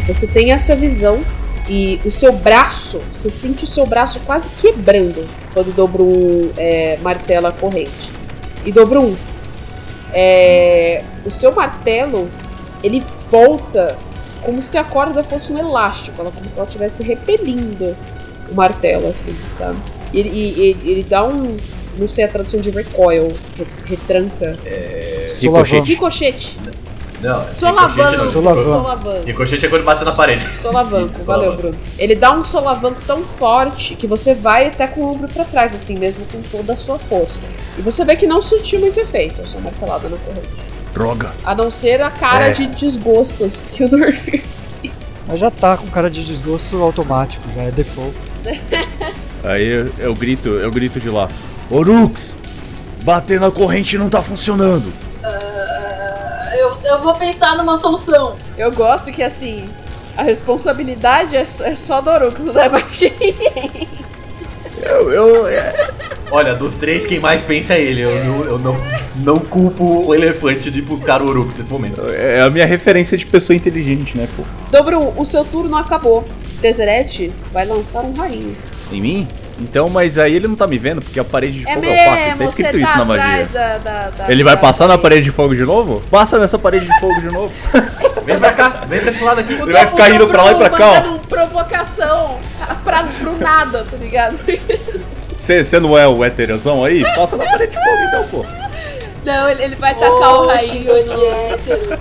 Você 0.07 0.27
tem 0.27 0.53
essa 0.53 0.75
visão 0.75 1.21
e 1.69 2.01
o 2.05 2.11
seu 2.11 2.33
braço, 2.33 3.01
você 3.13 3.29
sente 3.29 3.65
o 3.65 3.67
seu 3.67 3.87
braço 3.87 4.21
quase 4.21 4.49
quebrando 4.51 5.29
quando 5.53 5.75
Dobrum 5.75 6.51
é, 6.57 6.99
martela 7.03 7.51
a 7.51 7.53
corrente. 7.53 8.11
E 8.65 8.73
Dobrum, 8.73 9.15
é, 10.13 11.05
o 11.27 11.31
seu 11.31 11.55
martelo, 11.55 12.29
ele 12.83 13.05
volta 13.31 13.97
como 14.43 14.63
se 14.63 14.79
a 14.79 14.85
corda 14.85 15.23
fosse 15.23 15.53
um 15.53 15.59
elástico, 15.59 16.17
como 16.17 16.49
se 16.49 16.57
ela 16.57 16.67
estivesse 16.67 17.03
repelindo 17.03 17.95
o 18.51 18.55
martelo, 18.55 19.09
assim, 19.09 19.37
sabe? 19.51 19.77
Ele, 20.13 20.29
e- 20.29 20.71
e- 20.85 20.91
ele 20.91 21.03
dá 21.09 21.25
um. 21.25 21.57
Não 21.99 22.07
sei 22.09 22.25
a 22.25 22.29
tradução 22.29 22.61
de 22.61 22.71
recoil, 22.71 23.33
re- 23.57 23.67
retranca. 23.87 24.57
Ricochete. 25.85 26.57
Não, 27.21 27.31
é 27.43 27.51
Solavanco. 27.51 27.97
ricochete 27.97 28.17
não. 28.17 28.31
Solavanco. 28.33 28.65
Solavanco. 28.71 29.27
Ricochete 29.27 29.67
é 29.67 29.69
quando 29.69 29.85
bate 29.85 30.05
na 30.05 30.13
parede. 30.13 30.47
Solavanco, 30.57 31.07
Isso, 31.07 31.19
valeu, 31.25 31.51
solavanco. 31.51 31.63
Bruno. 31.63 31.79
Ele 31.99 32.15
dá 32.15 32.33
um 32.33 32.45
solavanco 32.45 33.01
tão 33.05 33.25
forte 33.25 33.97
que 33.97 34.07
você 34.07 34.35
vai 34.35 34.69
até 34.69 34.87
com 34.87 35.01
o 35.01 35.13
ombro 35.15 35.27
pra 35.29 35.45
trás, 35.45 35.75
assim 35.75 35.99
mesmo, 35.99 36.25
com 36.31 36.41
toda 36.43 36.73
a 36.73 36.77
sua 36.77 36.97
força. 36.99 37.47
E 37.77 37.83
você 37.83 38.05
vê 38.05 38.15
que 38.15 38.27
não 38.27 38.41
surtiu 38.41 38.79
muito 38.79 39.01
efeito 39.01 39.41
a 39.43 39.47
sua 39.47 39.61
martelada 39.61 40.09
na 40.09 40.17
corrente. 40.19 40.49
Droga. 40.95 41.33
A 41.45 41.55
não 41.57 41.71
ser 41.73 42.01
a 42.01 42.11
cara 42.11 42.47
É. 42.49 42.53
de 42.53 42.67
desgosto 42.69 43.51
que 43.73 43.83
o 43.83 43.89
Dorfir. 43.91 44.45
Mas 45.27 45.41
já 45.41 45.51
tá 45.51 45.77
com 45.77 45.87
cara 45.89 46.09
de 46.09 46.25
desgosto 46.25 46.81
automático, 46.81 47.43
já 47.55 47.63
é 47.63 47.71
default. 47.73 48.15
Aí 49.45 49.69
eu, 49.73 49.91
eu 49.99 50.15
grito, 50.15 50.49
eu 50.49 50.71
grito 50.71 50.99
de 51.01 51.09
lá. 51.09 51.29
Orux! 51.71 52.35
Bater 53.03 53.41
na 53.41 53.51
corrente 53.51 53.97
não 53.97 54.09
tá 54.11 54.21
funcionando. 54.23 54.93
Ah, 55.23 56.51
eu, 56.57 56.77
eu 56.85 57.01
vou 57.03 57.15
pensar 57.15 57.57
numa 57.57 57.77
solução. 57.77 58.35
Eu 58.57 58.73
gosto 58.73 59.13
que, 59.13 59.23
assim, 59.23 59.69
a 60.17 60.23
responsabilidade 60.23 61.37
é, 61.37 61.45
só- 61.45 61.65
é 61.65 61.75
só 61.75 62.01
do 62.01 62.11
Orux, 62.11 62.39
não 62.43 62.61
é 62.61 62.69
mais 62.69 62.91
de 62.99 63.11
ninguém. 63.11 63.89
Eu, 64.83 65.13
eu, 65.13 65.47
é, 65.49 65.89
Olha, 66.31 66.55
dos 66.55 66.75
três, 66.75 67.07
quem 67.07 67.19
mais 67.21 67.41
pensa 67.41 67.75
é 67.75 67.81
ele. 67.81 68.01
Eu, 68.03 68.11
eu- 68.11 68.45
eu 68.51 68.59
não, 68.59 68.77
não 69.17 69.37
culpo 69.39 70.07
o 70.07 70.15
elefante 70.15 70.71
de 70.71 70.83
buscar 70.83 71.23
o 71.23 71.27
Uruk 71.27 71.57
nesse 71.59 71.71
momento. 71.71 72.03
é 72.11 72.41
a 72.43 72.51
minha 72.51 72.67
referência 72.67 73.17
de 73.17 73.25
pessoa 73.27 73.57
inteligente, 73.57 74.17
né, 74.17 74.29
pô? 74.37 74.43
Dobrum, 74.71 75.13
o 75.17 75.25
seu 75.25 75.45
turno 75.45 75.77
acabou. 75.77 76.25
Deseret 76.61 77.33
vai 77.53 77.65
lançar 77.65 78.03
um 78.03 78.13
rainho. 78.15 78.53
Em 78.91 79.01
mim? 79.01 79.29
Então, 79.61 79.89
mas 79.91 80.17
aí 80.19 80.35
ele 80.37 80.47
não 80.49 80.55
tá 80.55 80.67
me 80.67 80.79
vendo, 80.79 81.03
porque 81.03 81.19
a 81.19 81.25
parede 81.25 81.59
de 81.59 81.69
É 81.69 81.75
fogo 81.75 81.87
é 81.87 81.91
opaca. 81.91 82.17
Tá 82.17 82.27
mesmo, 82.37 82.45
escrito 82.45 82.71
você 82.71 82.77
isso 82.79 82.93
tá 82.93 82.99
na 82.99 83.05
magia. 83.05 83.47
da, 83.47 83.79
da, 83.79 84.11
da- 84.11 84.33
Ele 84.33 84.45
vai 84.45 84.55
da 84.55 84.61
passar 84.61 84.87
na 84.89 84.97
parede 84.97 85.25
de 85.25 85.31
fogo 85.33 85.55
de 85.55 85.65
novo? 85.65 86.01
Passa 86.11 86.39
nessa 86.39 86.59
parede 86.59 86.87
de 86.87 87.01
fogo 87.01 87.21
de 87.21 87.27
novo. 87.27 87.53
Vem 88.25 88.39
pra 88.39 88.53
cá, 88.53 88.69
vem 88.87 89.01
pra 89.01 89.11
esse 89.11 89.25
lado 89.25 89.41
aqui. 89.41 89.55
Ele 89.55 89.73
vai 89.73 89.87
ficar 89.87 90.11
indo 90.11 90.27
pra 90.29 90.43
lá 90.43 90.53
e 90.53 90.55
pra 90.57 90.69
cá, 90.71 90.91
ó. 90.91 91.19
Provocação 91.29 92.39
pra, 92.85 93.03
pro 93.05 93.39
nada, 93.39 93.87
tá 93.91 93.97
ligado? 93.97 94.39
Você 95.39 95.81
não 95.81 95.97
é 95.97 96.07
o 96.07 96.23
heterosão 96.23 96.85
aí? 96.85 97.03
Passa 97.17 97.37
na 97.39 97.45
parede 97.45 97.73
de 97.73 97.79
fogo 97.83 98.03
então, 98.07 98.25
pô. 98.29 98.47
Não, 99.25 99.49
ele, 99.49 99.63
ele 99.65 99.75
vai 99.77 99.95
tacar 99.95 100.35
o 100.35 100.47
rainho. 100.47 101.05
de 101.05 101.25
hétero. 101.25 101.99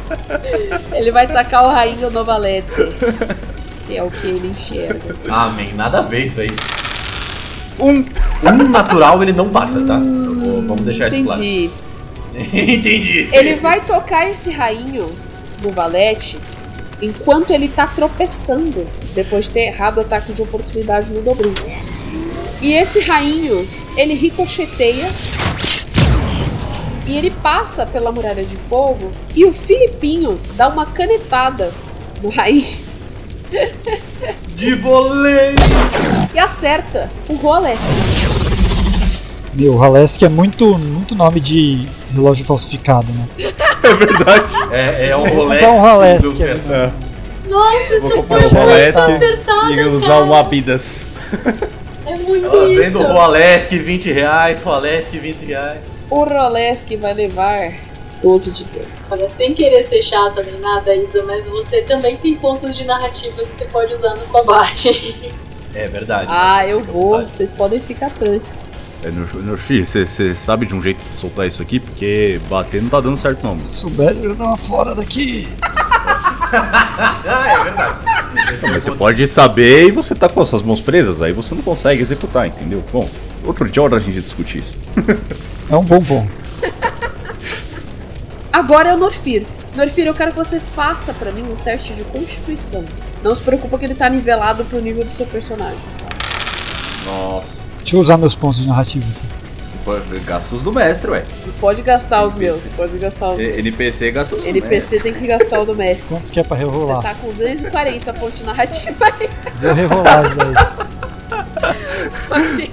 Ele 0.94 1.12
vai 1.12 1.28
tacar 1.28 1.64
o 1.66 1.70
rainho 1.72 2.10
no 2.12 2.24
valete. 2.26 2.68
Que 3.88 3.98
é 3.98 4.04
o 4.04 4.12
que 4.12 4.28
ele 4.28 4.48
enxerga. 4.50 5.16
Amém, 5.30 5.74
nada 5.74 6.00
a 6.00 6.02
ver 6.02 6.26
isso 6.26 6.42
aí. 6.42 6.52
Um, 7.80 8.00
um 8.00 8.70
natural 8.70 9.22
ele 9.24 9.34
não 9.34 9.50
passa, 9.50 9.80
tá? 9.86 9.98
Vou- 9.98 10.62
vamos 10.64 10.82
deixar 10.82 11.08
isso 11.08 11.24
claro. 11.24 11.42
Entendi. 11.44 11.72
Entendi. 12.54 13.30
Ele 13.32 13.56
vai 13.56 13.80
tocar 13.82 14.30
esse 14.30 14.52
rainho 14.52 15.06
no 15.62 15.72
valete 15.72 16.38
enquanto 17.02 17.52
ele 17.52 17.68
tá 17.68 17.88
tropeçando 17.88 18.86
depois 19.16 19.46
de 19.46 19.52
ter 19.54 19.68
errado 19.68 19.98
o 19.98 20.02
ataque 20.02 20.34
de 20.34 20.42
oportunidade 20.42 21.12
no 21.12 21.22
Dobrum. 21.22 21.54
E 22.62 22.74
esse 22.74 23.00
rainho, 23.02 23.68
ele 23.96 24.14
ricocheteia 24.16 25.08
e 27.06 27.16
ele 27.16 27.32
passa 27.32 27.86
pela 27.86 28.12
muralha 28.12 28.44
de 28.44 28.58
fogo 28.70 29.12
e 29.36 29.46
o 29.46 29.54
Filipinho 29.54 30.38
dá 30.56 30.68
uma 30.68 30.86
canetada 30.86 31.72
no 32.22 32.30
rainho 32.30 32.66
De 34.56 34.76
voleio. 34.76 35.56
e 36.34 36.40
acerta 36.40 37.10
o 37.30 37.36
rolê. 37.36 37.76
Meu, 39.54 39.76
o 39.76 39.84
Halesk 39.84 40.24
é 40.24 40.30
muito, 40.30 40.78
muito 40.78 41.16
nome 41.16 41.40
de 41.40 41.88
relógio 42.14 42.46
falsificado, 42.46 43.08
né? 43.12 43.28
É, 44.72 45.10
é 45.10 45.18
um 45.18 45.28
rolê. 45.28 45.60
Dá 45.60 45.72
um 45.72 46.20
do 46.20 46.44
é. 46.44 46.92
Nossa, 47.48 48.02
comprar 48.02 48.42
foi 48.42 48.60
muito 48.60 49.00
acertada, 49.00 49.72
e 49.72 49.84
usar 49.86 50.08
cara. 50.08 50.26
um 50.26 50.34
Abidas. 50.34 51.08
É 52.06 52.16
muito 52.18 52.48
Ó, 52.48 52.66
isso. 52.66 52.82
Vendo 52.82 53.00
o 53.02 53.14
Rolesk 53.14 53.72
20 53.72 54.12
reais, 54.12 54.64
Rolesk 54.64 55.12
20 55.14 55.46
reais. 55.46 55.80
O 56.10 56.24
Rolesk 56.24 56.96
vai 56.98 57.14
levar 57.14 57.74
12 58.22 58.52
de 58.52 58.64
dano. 58.66 58.88
Olha, 59.10 59.30
sem 59.30 59.54
querer 59.54 59.84
ser 59.84 60.02
chata 60.02 60.44
nem 60.44 60.60
nada, 60.60 60.94
Isa, 60.96 61.24
mas 61.24 61.48
você 61.48 61.82
também 61.82 62.18
tem 62.18 62.36
pontos 62.36 62.76
de 62.76 62.86
narrativa 62.86 63.44
que 63.44 63.52
você 63.52 63.66
pode 63.66 63.94
usar 63.94 64.16
no 64.16 64.26
combate. 64.28 65.34
É 65.74 65.88
verdade. 65.88 66.28
Ah, 66.32 66.66
eu 66.66 66.82
vou. 66.82 67.22
Vocês 67.22 67.52
podem 67.52 67.80
ficar 67.80 68.10
tranquilos. 68.10 68.68
É, 69.04 69.12
meu, 69.12 69.28
meu 69.44 69.58
filho, 69.58 69.86
você 69.86 70.34
sabe 70.34 70.66
de 70.66 70.74
um 70.74 70.82
jeito 70.82 71.00
de 71.04 71.20
soltar 71.20 71.48
isso 71.48 71.62
aqui? 71.62 71.80
Porque 71.80 72.42
bater 72.50 72.82
não 72.82 72.90
tá 72.90 73.00
dando 73.00 73.16
certo 73.16 73.44
não. 73.44 73.52
Se 73.52 73.72
soubesse, 73.72 74.24
eu 74.24 74.32
ia 74.32 74.36
dar 74.36 74.46
uma 74.46 74.58
fora 74.58 74.96
daqui. 74.96 75.48
Ah, 75.62 77.46
é 77.60 77.64
verdade. 77.64 78.00
Mas 78.64 78.84
você 78.84 78.92
pode 78.92 79.28
saber 79.28 79.88
e 79.88 79.92
você 79.92 80.16
tá 80.16 80.28
com 80.28 80.42
as 80.42 80.50
suas 80.50 80.64
mãos 80.64 80.82
presas, 80.82 81.22
aí 81.22 81.32
você 81.32 81.54
não 81.54 81.62
consegue 81.62 82.02
executar, 82.02 82.48
entendeu? 82.48 82.84
Bom, 82.92 83.08
outro 83.46 83.70
dia 83.70 83.84
hora 83.84 83.98
a 83.98 84.00
gente 84.00 84.20
discute 84.20 84.58
isso. 84.58 84.76
É 85.70 85.76
um 85.76 85.84
bom 85.84 86.02
ponto. 86.02 86.32
Agora 88.58 88.90
é 88.90 88.94
o 88.96 88.98
Norfir. 88.98 89.46
Norfir, 89.76 90.08
eu 90.08 90.14
quero 90.16 90.32
que 90.32 90.38
você 90.38 90.60
faça 90.60 91.14
pra 91.14 91.32
mim 91.32 91.44
um 91.44 91.56
teste 91.56 91.94
de 91.94 92.04
constituição. 92.06 92.84
Não 93.24 93.36
se 93.36 93.44
preocupa 93.44 93.78
que 93.78 93.86
ele 93.86 93.94
tá 93.94 94.10
nivelado 94.10 94.66
pro 94.66 94.80
nível 94.82 95.04
do 95.06 95.12
seu 95.12 95.28
personagem. 95.28 95.78
Nossa. 97.06 97.46
Deixa 97.80 97.96
eu 97.96 98.00
usar 98.00 98.18
meus 98.18 98.34
pontos 98.34 98.60
de 98.60 98.68
narrativa 98.68 99.06
aqui. 99.06 99.28
Gastos 100.26 100.64
do 100.64 100.74
mestre, 100.74 101.12
ué. 101.12 101.24
Pode 101.62 101.84
gastar 101.84 102.24
os 102.26 102.36
meus, 102.36 102.68
pode 102.70 102.98
gastar 102.98 103.30
os 103.30 103.38
meus. 103.38 103.58
NPC 103.58 104.12
gasta 104.12 104.36
os 104.36 104.42
do 104.42 104.48
NPC 104.50 105.00
tem 105.02 105.14
que 105.14 105.28
gastar 105.28 105.60
o 105.60 105.66
do 105.66 105.76
mestre. 105.76 106.08
Quanto 106.10 106.32
que 106.32 106.40
é 106.40 106.44
pra 106.44 106.58
Você 106.58 106.66
rerolar? 106.66 107.02
tá 107.04 107.14
com 107.14 107.32
240 107.32 108.14
pontos 108.16 108.40
de 108.40 108.44
narrativa 108.44 109.06
aí. 109.06 109.30
Vou 109.62 109.74
rerolar 109.74 110.26
isso 110.26 110.36
daí. 110.36 110.56
Pode- 112.28 112.72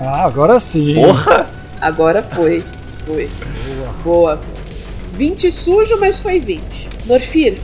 Ah, 0.00 0.24
agora 0.24 0.58
sim. 0.58 0.94
Porra! 0.94 1.46
Agora 1.80 2.22
foi. 2.22 2.64
Foi. 3.08 3.28
Boa. 4.04 4.40
20 5.14 5.50
sujo, 5.50 5.98
mas 5.98 6.20
foi 6.20 6.38
20. 6.38 6.62
Norfir, 7.06 7.58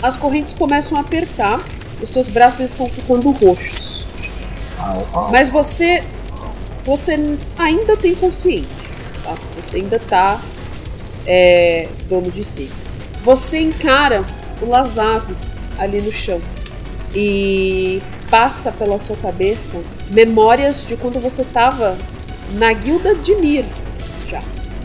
as 0.00 0.16
correntes 0.16 0.54
começam 0.54 0.96
a 0.96 1.00
apertar, 1.00 1.60
os 2.00 2.10
seus 2.10 2.28
braços 2.28 2.60
estão 2.60 2.88
ficando 2.88 3.30
roxos. 3.32 4.06
Mas 5.30 5.48
você. 5.48 6.02
Você 6.84 7.18
ainda 7.58 7.96
tem 7.96 8.14
consciência. 8.14 8.86
Tá? 9.22 9.34
Você 9.56 9.78
ainda 9.78 9.98
tá 9.98 10.40
é, 11.26 11.88
dono 12.08 12.30
de 12.30 12.44
si. 12.44 12.70
Você 13.24 13.58
encara 13.58 14.22
o 14.60 14.68
Lazav 14.68 15.24
ali 15.78 16.00
no 16.00 16.12
chão. 16.12 16.40
E 17.14 18.02
passa 18.30 18.70
pela 18.70 18.98
sua 18.98 19.16
cabeça 19.16 19.78
memórias 20.10 20.86
de 20.86 20.96
quando 20.96 21.20
você 21.20 21.44
tava 21.44 21.96
na 22.52 22.72
guilda 22.72 23.14
de 23.14 23.34
Mir. 23.36 23.64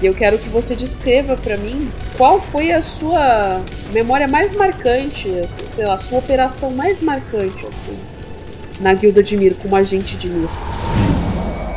E 0.01 0.05
eu 0.05 0.13
quero 0.13 0.37
que 0.39 0.47
você 0.47 0.75
descreva 0.75 1.35
pra 1.35 1.57
mim 1.57 1.89
qual 2.17 2.39
foi 2.39 2.71
a 2.71 2.81
sua 2.81 3.61
memória 3.91 4.27
mais 4.27 4.55
marcante, 4.55 5.29
essa- 5.29 5.65
sei 5.65 5.85
lá, 5.85 5.95
a 5.95 5.97
sua 5.97 6.19
operação 6.19 6.71
mais 6.71 7.01
marcante, 7.01 7.65
assim, 7.65 7.97
na 8.79 8.93
guilda 8.93 9.21
de 9.21 9.35
Mir, 9.35 9.55
como 9.55 9.75
agente 9.75 10.15
de 10.15 10.29
Mir. 10.29 10.47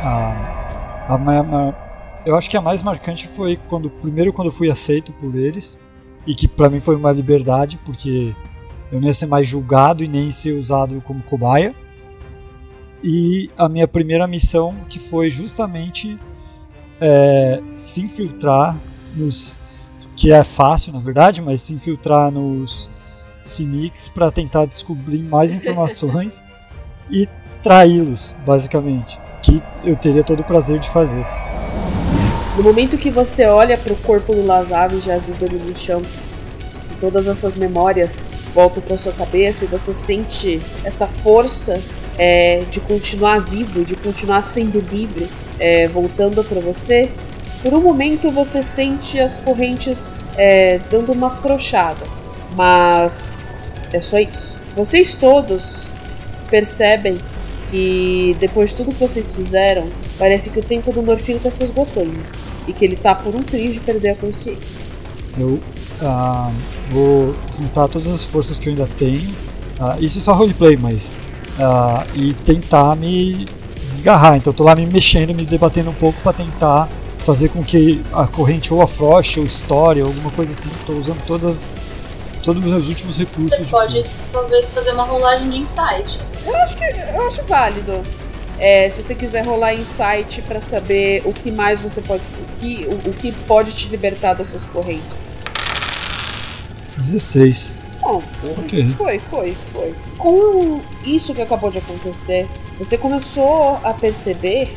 A, 0.01 1.05
a 1.09 1.17
ma- 1.17 1.75
eu 2.25 2.35
acho 2.37 2.49
que 2.49 2.55
a 2.55 2.61
mais 2.61 2.81
marcante 2.81 3.27
foi 3.27 3.59
quando 3.69 3.89
primeiro 3.89 4.31
quando 4.31 4.47
eu 4.47 4.53
fui 4.53 4.71
aceito 4.71 5.11
por 5.13 5.35
eles 5.35 5.77
e 6.25 6.33
que 6.33 6.47
pra 6.47 6.69
mim 6.69 6.79
foi 6.79 6.95
uma 6.95 7.11
liberdade 7.11 7.77
porque 7.85 8.33
eu 8.89 9.01
não 9.01 9.07
ia 9.07 9.13
ser 9.13 9.25
mais 9.25 9.45
julgado 9.47 10.01
e 10.03 10.07
nem 10.07 10.31
ser 10.31 10.53
usado 10.53 11.01
como 11.05 11.21
cobaia. 11.23 11.75
E 13.03 13.49
a 13.57 13.67
minha 13.67 13.87
primeira 13.87 14.25
missão 14.27 14.73
que 14.89 14.97
foi 14.97 15.29
justamente 15.29 16.17
é, 17.05 17.61
se 17.75 18.01
infiltrar 18.01 18.77
nos 19.13 19.59
que 20.15 20.31
é 20.31 20.43
fácil 20.43 20.93
na 20.93 20.99
verdade, 20.99 21.41
mas 21.41 21.61
se 21.63 21.73
infiltrar 21.73 22.31
nos 22.31 22.89
Cynics 23.43 24.07
para 24.07 24.31
tentar 24.31 24.65
descobrir 24.65 25.21
mais 25.21 25.53
informações 25.55 26.43
e 27.11 27.27
traí-los, 27.61 28.33
basicamente. 28.45 29.19
que 29.41 29.61
eu 29.83 29.97
teria 29.97 30.23
todo 30.23 30.39
o 30.39 30.43
prazer 30.45 30.79
de 30.79 30.89
fazer. 30.89 31.25
No 32.55 32.63
momento 32.63 32.97
que 32.97 33.11
você 33.11 33.45
olha 33.45 33.77
para 33.77 33.91
o 33.91 33.97
corpo 33.97 34.33
do 34.33 34.45
Lazaro 34.45 35.01
jazido 35.01 35.43
ali 35.43 35.57
no 35.57 35.77
chão, 35.77 36.01
todas 37.01 37.27
essas 37.27 37.55
memórias 37.55 38.31
voltam 38.53 38.81
para 38.81 38.97
sua 38.97 39.11
cabeça 39.11 39.65
e 39.65 39.67
você 39.67 39.91
sente 39.91 40.61
essa 40.85 41.05
força 41.05 41.81
é, 42.17 42.59
de 42.69 42.79
continuar 42.79 43.41
vivo, 43.41 43.83
de 43.83 43.97
continuar 43.97 44.41
sendo 44.43 44.79
livre, 44.79 45.27
é, 45.59 45.87
voltando 45.87 46.43
para 46.43 46.59
você. 46.59 47.09
Por 47.61 47.73
um 47.73 47.81
momento 47.81 48.29
você 48.29 48.61
sente 48.61 49.19
as 49.19 49.37
correntes 49.37 50.11
é, 50.37 50.79
dando 50.89 51.11
uma 51.11 51.27
afrouxada, 51.27 52.05
mas 52.55 53.55
é 53.91 54.01
só 54.01 54.19
isso. 54.19 54.59
Vocês 54.75 55.15
todos 55.15 55.87
percebem 56.49 57.17
que 57.69 58.35
depois 58.39 58.71
de 58.71 58.77
tudo 58.77 58.91
que 58.91 58.99
vocês 58.99 59.35
fizeram, 59.35 59.87
parece 60.19 60.49
que 60.49 60.59
o 60.59 60.63
tempo 60.63 60.91
do 60.91 61.01
Morfino 61.01 61.37
está 61.37 61.49
se 61.49 61.63
esgotando 61.63 62.19
e 62.67 62.73
que 62.73 62.83
ele 62.83 62.95
tá 62.95 63.15
por 63.15 63.35
um 63.35 63.41
triz 63.41 63.73
de 63.73 63.79
perder 63.79 64.09
a 64.09 64.15
consciência. 64.15 64.81
Eu 65.37 65.59
ah, 66.01 66.51
vou 66.91 67.35
juntar 67.57 67.87
todas 67.87 68.07
as 68.07 68.23
forças 68.23 68.59
que 68.59 68.67
eu 68.67 68.73
ainda 68.73 68.87
tenho. 68.97 69.27
ah, 69.79 69.97
isso 69.99 70.19
é 70.19 70.21
só 70.21 70.33
roleplay, 70.33 70.77
mas. 70.77 71.09
ah, 71.59 72.05
e 72.15 72.33
tentar 72.33 72.95
me 72.95 73.47
desgarrar. 73.93 74.37
Então 74.37 74.51
eu 74.51 74.57
tô 74.57 74.63
lá 74.63 74.75
me 74.75 74.85
mexendo, 74.85 75.33
me 75.33 75.43
debatendo 75.45 75.89
um 75.91 75.93
pouco 75.93 76.19
para 76.21 76.33
tentar 76.33 76.89
fazer 77.19 77.49
com 77.49 77.63
que 77.63 78.03
a 78.11 78.27
corrente 78.27 78.73
ou 78.73 78.81
afrouxe 78.81 79.39
ou 79.39 79.45
estoure, 79.45 80.01
ou 80.01 80.07
alguma 80.07 80.31
coisa 80.31 80.51
assim. 80.51 80.69
Tô 80.85 80.93
usando 80.93 81.25
todas, 81.25 82.41
todos 82.43 82.65
os 82.65 82.69
meus 82.69 82.87
últimos 82.87 83.17
recursos. 83.17 83.49
Você 83.57 83.63
de 83.63 83.69
pode 83.69 84.05
talvez 84.31 84.69
fazer 84.71 84.91
uma 84.91 85.03
rolagem 85.03 85.49
de 85.49 85.57
insight. 85.59 86.19
Eu 86.45 86.55
acho 86.57 86.75
que 86.75 86.83
eu 86.83 87.27
acho 87.27 87.43
válido. 87.43 88.01
É, 88.59 88.89
se 88.89 89.01
você 89.01 89.15
quiser 89.15 89.45
rolar 89.45 89.73
insight 89.73 90.41
pra 90.43 90.61
saber 90.61 91.21
o 91.25 91.33
que 91.33 91.51
mais 91.51 91.79
você 91.81 92.01
pode. 92.01 92.21
O 92.23 92.59
que, 92.59 92.87
o, 92.87 93.09
o 93.09 93.13
que 93.13 93.31
pode 93.31 93.71
te 93.71 93.89
libertar 93.89 94.33
dessas 94.35 94.63
correntes. 94.63 95.43
16. 96.97 97.75
Bom, 97.99 98.21
Ok. 98.59 98.89
foi, 98.97 99.19
foi, 99.19 99.57
foi. 99.71 99.95
Com 100.17 100.79
isso 101.05 101.33
que 101.33 101.41
acabou 101.41 101.71
de 101.71 101.77
acontecer, 101.79 102.47
você 102.77 102.97
começou 102.97 103.79
a 103.83 103.93
perceber 103.93 104.73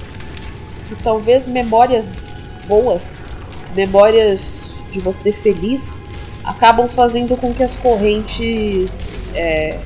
que 0.88 0.94
talvez 1.02 1.48
memórias 1.48 2.54
boas, 2.66 3.38
memórias 3.74 4.72
de 4.90 5.00
você 5.00 5.32
feliz, 5.32 6.12
acabam 6.44 6.86
fazendo 6.86 7.36
com 7.36 7.52
que 7.52 7.62
as 7.62 7.76
correntes 7.76 9.24
é, 9.34 9.78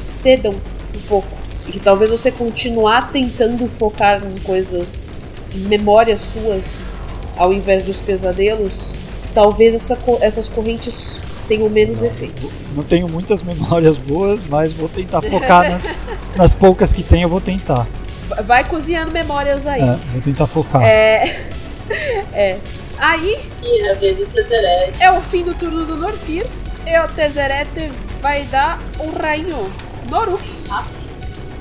cedam 0.00 0.52
um 0.52 1.00
pouco. 1.08 1.28
E 1.66 1.72
que 1.72 1.80
talvez 1.80 2.10
você 2.10 2.30
continuar 2.30 3.12
tentando 3.12 3.68
focar 3.68 4.22
em 4.24 4.38
coisas, 4.40 5.18
em 5.54 5.60
memórias 5.60 6.20
suas, 6.20 6.90
ao 7.36 7.52
invés 7.52 7.84
dos 7.84 7.98
pesadelos, 7.98 8.94
talvez 9.32 9.74
essa 9.74 9.96
essas 10.20 10.48
correntes 10.48 11.20
tenham 11.56 11.68
menos 11.70 12.02
efeito. 12.02 12.50
Não 12.74 12.82
tenho 12.82 13.08
muitas 13.08 13.42
memórias 13.42 13.98
boas, 13.98 14.48
mas 14.48 14.72
vou 14.72 14.88
tentar 14.88 15.20
focar 15.22 15.70
nas, 15.70 15.82
nas 16.36 16.54
poucas 16.54 16.92
que 16.92 17.02
tenho, 17.02 17.24
eu 17.24 17.28
vou 17.28 17.40
tentar. 17.40 17.86
Va- 18.28 18.40
Vai 18.42 18.64
cozinhando 18.64 19.12
memórias 19.12 19.66
aí. 19.66 19.82
É, 19.82 19.98
vou 20.12 20.22
tentar 20.22 20.46
focar. 20.46 20.82
É. 20.82 21.40
é. 22.32 22.58
Aí 22.98 23.38
E 23.62 23.88
a 23.88 23.94
vez 23.94 24.16
do 24.18 24.26
Tesseret. 24.26 25.02
é 25.02 25.10
o 25.10 25.20
fim 25.20 25.42
do 25.42 25.54
turno 25.54 25.84
do 25.84 25.96
Norfir. 25.96 26.46
E 26.86 26.98
o 26.98 27.08
Tezerete 27.08 27.90
vai 28.20 28.42
dar 28.44 28.78
um 29.00 29.10
rainho. 29.20 29.70
Norux. 30.08 30.66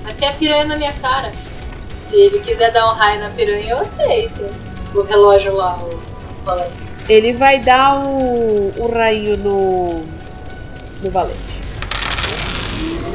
Mas 0.04 0.16
tem 0.16 0.28
a 0.28 0.34
piranha 0.34 0.66
na 0.66 0.78
minha 0.78 0.94
cara. 0.94 1.32
Se 2.08 2.16
ele 2.16 2.40
quiser 2.40 2.72
dar 2.72 2.90
um 2.90 2.94
raio 2.94 3.20
na 3.20 3.30
piranha, 3.30 3.70
eu 3.72 3.78
aceito. 3.80 4.46
O 4.96 5.04
relógio 5.04 5.54
lá, 5.56 5.76
o 5.78 6.44
balanço. 6.44 6.82
Ele 7.12 7.34
vai 7.34 7.60
dar 7.60 8.06
o, 8.06 8.72
o 8.78 8.90
rainho 8.90 9.36
no. 9.36 10.02
no 11.04 11.12
Valete. 11.12 11.42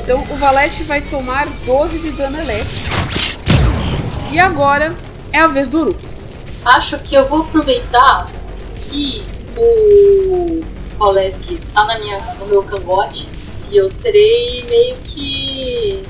Então 0.02 0.20
o 0.20 0.36
Valete 0.36 0.82
vai 0.82 1.01
tomar 1.01 1.48
12 1.64 2.01
de 2.01 2.12
dano 2.12 2.39
elétrico. 2.39 2.90
E 4.31 4.39
agora 4.39 4.94
é 5.32 5.39
a 5.39 5.47
vez 5.47 5.70
do 5.70 5.81
Urux. 5.81 6.44
Acho 6.62 6.98
que 6.98 7.14
eu 7.14 7.27
vou 7.27 7.40
aproveitar 7.40 8.27
que 8.74 9.23
o 9.56 10.62
Poleski 10.98 11.56
tá 11.73 11.86
na 11.86 11.98
minha, 11.98 12.18
no 12.39 12.44
meu 12.48 12.62
cangote 12.64 13.27
e 13.70 13.78
eu 13.78 13.89
serei 13.89 14.62
meio 14.68 14.97
que. 15.06 16.02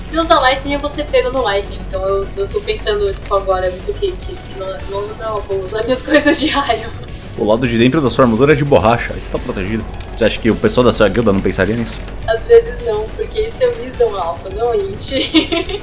Se 0.00 0.16
usar 0.16 0.38
Lightning, 0.38 0.74
eu 0.74 0.78
vou 0.78 0.88
ser 0.88 1.06
pego 1.06 1.32
no 1.32 1.42
Lightning. 1.42 1.80
Então 1.88 2.02
eu, 2.02 2.28
eu 2.36 2.46
tô 2.46 2.60
pensando 2.60 3.12
tipo, 3.12 3.34
agora 3.34 3.68
muito 3.68 3.92
que, 3.98 4.12
que, 4.12 4.32
que 4.32 4.60
não, 4.60 4.68
não, 4.90 5.16
não, 5.16 5.40
vou 5.40 5.58
usar 5.58 5.82
minhas 5.82 6.02
coisas 6.06 6.38
de 6.38 6.46
raio. 6.46 7.11
O 7.38 7.44
lado 7.44 7.66
de 7.66 7.78
dentro 7.78 8.00
da 8.00 8.10
sua 8.10 8.24
armadura 8.24 8.52
é 8.52 8.56
de 8.56 8.64
borracha, 8.64 9.14
isso 9.16 9.30
tá 9.30 9.38
protegido. 9.38 9.84
Você 10.16 10.24
acha 10.24 10.38
que 10.38 10.50
o 10.50 10.56
pessoal 10.56 10.84
da 10.84 10.92
sua 10.92 11.08
guilda 11.08 11.32
não 11.32 11.40
pensaria 11.40 11.74
nisso? 11.74 11.98
Às 12.28 12.46
vezes 12.46 12.84
não, 12.84 13.04
porque 13.16 13.40
isso 13.40 13.62
é 13.62 13.68
Wisdom 13.68 14.14
Alpha, 14.14 14.50
não 14.50 14.74
Int. 14.74 15.12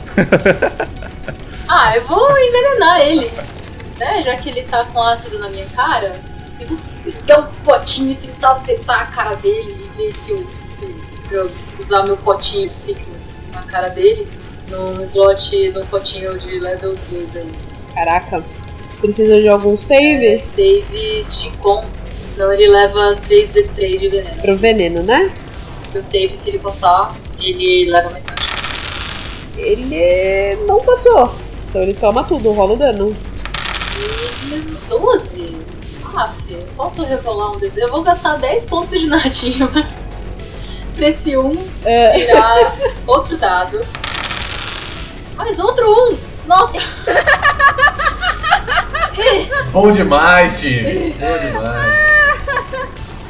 ah, 1.67 1.95
eu 1.95 2.05
vou 2.05 2.29
envenenar 2.39 3.01
ele. 3.01 3.31
Né? 3.97 4.23
Já 4.23 4.37
que 4.37 4.49
ele 4.49 4.63
tá 4.63 4.85
com 4.85 5.01
ácido 5.01 5.39
na 5.39 5.49
minha 5.49 5.65
cara, 5.75 6.11
eu 6.61 6.67
vou 6.67 6.77
pegar 7.03 7.39
um 7.39 7.47
potinho 7.63 8.11
e 8.11 8.15
tentar 8.15 8.51
acertar 8.51 9.01
a 9.01 9.05
cara 9.07 9.35
dele 9.35 9.75
e 9.77 9.97
ver 9.97 10.13
se 10.13 10.31
eu, 10.31 10.45
se 10.73 10.87
eu 11.31 11.51
usar 11.79 12.03
meu 12.03 12.17
potinho 12.17 12.67
de 12.67 12.73
sickness 12.73 13.33
na 13.53 13.63
cara 13.63 13.89
dele. 13.89 14.27
Num 14.69 15.01
slot, 15.01 15.71
num 15.71 15.85
potinho 15.87 16.37
de 16.37 16.59
level 16.59 16.95
2 17.09 17.35
aí. 17.37 17.51
Caraca. 17.95 18.43
Precisa 19.01 19.39
de 19.39 19.47
algum 19.47 19.73
É, 19.73 19.77
save 19.77 20.37
save 20.39 21.23
de 21.29 21.49
com, 21.57 21.83
senão 22.21 22.51
ele 22.51 22.67
leva 22.67 23.15
3d3 23.29 23.97
de 23.99 24.09
veneno. 24.09 24.41
pro 24.41 24.55
veneno, 24.57 25.03
né? 25.03 25.31
O 25.95 26.01
save, 26.01 26.35
se 26.35 26.49
ele 26.49 26.59
passar, 26.59 27.11
ele 27.39 27.89
leva 27.89 28.09
metade. 28.09 28.43
Ele 29.57 30.55
não 30.67 30.79
passou. 30.81 31.33
Então 31.69 31.81
ele 31.81 31.93
toma 31.93 32.23
tudo, 32.23 32.51
rola 32.51 32.73
o 32.73 32.77
dano. 32.77 33.15
E 33.97 34.89
12? 34.89 35.55
Ah, 36.15 36.33
filho, 36.47 36.63
posso 36.75 37.03
rerolar 37.03 37.55
um 37.55 37.59
desenho? 37.59 37.87
Eu 37.87 37.91
vou 37.91 38.03
gastar 38.03 38.35
10 38.37 38.65
pontos 38.65 38.99
de 38.99 39.07
narrativa 39.07 39.69
nesse 40.97 41.37
um, 41.37 41.55
É. 41.85 42.25
tirar 42.25 42.75
outro 43.07 43.37
dado. 43.37 43.79
Mais 45.37 45.59
outro 45.59 45.89
um! 45.89 46.17
Nossa! 46.49 46.79
Bom 49.71 49.91
demais, 49.91 50.59
time. 50.59 51.13
Bom 51.13 51.37
demais. 51.47 51.99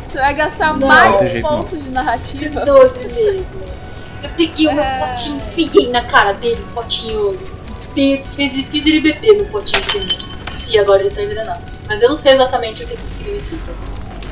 Você 0.08 0.18
vai 0.20 0.34
gastar 0.34 0.80
Não. 0.80 0.88
mais 0.88 1.42
pontos 1.42 1.84
de 1.84 1.90
narrativa. 1.90 2.66
12 2.66 3.08
mesmo. 3.10 3.60
Eu 4.24 4.30
peguei 4.38 4.68
o 4.68 4.74
meu 4.74 4.84
É. 4.84 5.00
potinho, 5.08 5.36
enfiei 5.36 5.90
na 5.90 6.02
cara 6.04 6.32
dele, 6.34 6.62
um 6.70 6.74
potinho. 6.74 7.38
Fiz, 7.94 8.22
fiz, 8.36 8.86
ele 8.86 9.02
beber 9.02 9.38
no 9.38 9.46
potinho 9.48 9.82
de 9.82 9.92
veneno. 9.92 10.30
E 10.70 10.80
agora 10.80 11.02
ele 11.02 11.10
tá 11.10 11.22
envenenado. 11.22 11.62
Mas 11.90 12.02
eu 12.02 12.08
não 12.08 12.16
sei 12.16 12.34
exatamente 12.36 12.84
o 12.84 12.88
que 12.88 12.94
isso 12.94 13.16
significa. 13.16 13.72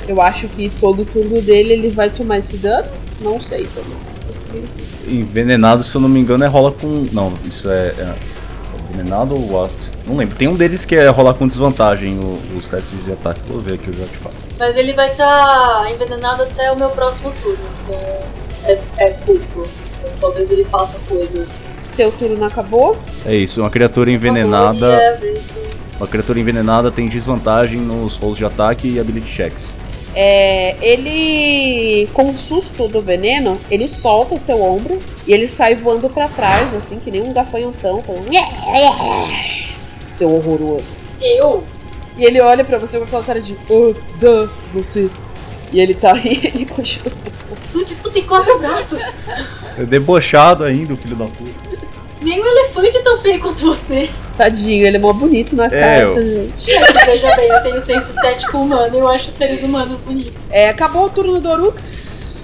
Eu 0.08 0.22
acho 0.22 0.48
que 0.48 0.70
todo 0.70 1.04
turno 1.04 1.42
dele 1.42 1.74
ele 1.74 1.90
vai 1.90 2.10
tomar 2.10 2.38
esse 2.38 2.56
dano. 2.58 2.88
Não 3.20 3.42
sei 3.42 3.66
também. 3.68 3.98
Envenenado, 5.10 5.84
se 5.84 5.94
eu 5.94 6.00
não 6.00 6.08
me 6.08 6.22
engano, 6.22 6.46
é 6.46 6.48
rola 6.48 6.72
com. 6.72 6.88
Não, 7.12 7.34
isso 7.44 7.70
é. 7.70 7.88
é 7.98 8.37
envenenado 9.02 9.36
ou 9.36 9.66
ácido? 9.66 9.82
Não 10.06 10.16
lembro. 10.16 10.36
Tem 10.36 10.48
um 10.48 10.56
deles 10.56 10.86
que 10.86 10.96
é 10.96 11.08
rolar 11.10 11.34
com 11.34 11.48
desvantagem 11.48 12.18
o- 12.18 12.40
os 12.58 12.68
testes 12.68 13.04
de 13.06 13.12
ataque. 13.12 13.40
Vou 13.48 13.60
ver 13.60 13.74
aqui, 13.76 13.88
eu 13.88 13.94
já 13.94 14.06
te 14.06 14.18
falo. 14.18 14.36
Mas 14.58 14.76
ele 14.76 14.94
vai 14.94 15.10
estar 15.12 15.86
envenenado 15.92 16.44
até 16.44 16.72
o 16.72 16.78
meu 16.78 16.90
próximo 16.90 17.32
turno. 17.44 17.60
Então 17.86 18.00
é, 18.66 18.80
é 18.98 19.10
pouco. 19.26 19.68
Mas 20.04 20.16
talvez 20.18 20.52
ele 20.52 20.64
faça 20.64 20.98
coisas. 21.10 21.70
Seu 21.84 22.12
turno 22.12 22.44
acabou. 22.46 22.98
É 23.26 23.36
isso, 23.36 23.60
uma 23.62 23.70
criatura 23.70 24.10
envenenada. 24.10 24.94
é 24.94 25.20
Uma 25.98 26.08
criatura 26.08 26.40
envenenada 26.40 26.90
tem 26.92 27.08
desvantagem 27.10 27.80
nos 27.80 28.16
rolls 28.16 28.38
de 28.38 28.46
ataque 28.46 28.88
e 28.94 29.00
ability 29.00 29.28
checks. 29.30 29.66
É, 30.16 30.76
ele, 30.82 32.08
com 32.14 32.30
o 32.30 32.38
susto 32.38 32.88
do 32.88 33.02
veneno, 33.02 33.60
ele 33.70 33.88
solta 33.88 34.36
o 34.36 34.40
seu 34.40 34.62
ombro 34.62 34.98
e 35.28 35.34
ele 35.34 35.48
sai 35.48 35.76
voando 35.76 36.10
pra 36.10 36.28
trás, 36.28 36.74
assim, 36.74 37.00
que 37.00 37.12
nem 37.12 37.22
um 37.22 37.34
gafanhotão, 37.34 38.02
falando. 38.02 38.32
Seu 40.10 40.34
horroroso. 40.34 40.86
Eu? 41.22 41.64
E 42.18 42.26
ele 42.26 42.42
olha 42.42 42.64
pra 42.64 42.80
você 42.80 42.98
com 42.98 43.04
aquela 43.04 43.24
cara 43.24 43.40
de. 43.40 43.56
Oh, 43.70 43.94
da, 44.20 44.50
você. 44.74 45.10
E 45.72 45.80
ele 45.80 45.94
tá 45.94 46.14
aí, 46.14 46.42
ele 46.54 46.66
continua. 46.66 47.12
Dude, 47.72 47.96
tu 47.96 48.10
tem 48.10 48.24
quatro 48.24 48.58
braços! 48.58 49.14
É 49.78 49.84
debochado 49.84 50.64
ainda, 50.64 50.94
o 50.94 50.98
filho 50.98 51.16
da 51.16 51.26
puta. 51.26 51.52
Nem 52.22 52.42
um 52.42 52.46
elefante 52.46 52.98
é 52.98 53.02
tão 53.02 53.18
feio 53.18 53.40
quanto 53.40 53.64
você. 53.66 54.10
Tadinho, 54.38 54.86
ele 54.86 54.98
é 54.98 55.00
mó 55.00 55.12
bonito 55.14 55.56
na 55.56 55.66
É, 55.66 55.70
carta, 55.70 56.20
eu- 56.20 56.48
gente. 56.48 56.72
Veja 57.06 57.36
bem, 57.36 57.50
eu 57.50 57.64
tenho 57.64 57.82
senso 57.82 58.12
estético 58.12 58.58
humano 58.60 58.96
e 58.96 59.00
eu 59.00 59.08
acho 59.08 59.32
seres 59.32 59.64
humanos 59.64 60.00
bonitos. 60.00 60.34
É, 60.52 60.70
acabou 60.70 61.06
o 61.06 61.10
turno 61.10 61.40
do 61.42 61.50
Orux. 61.50 62.36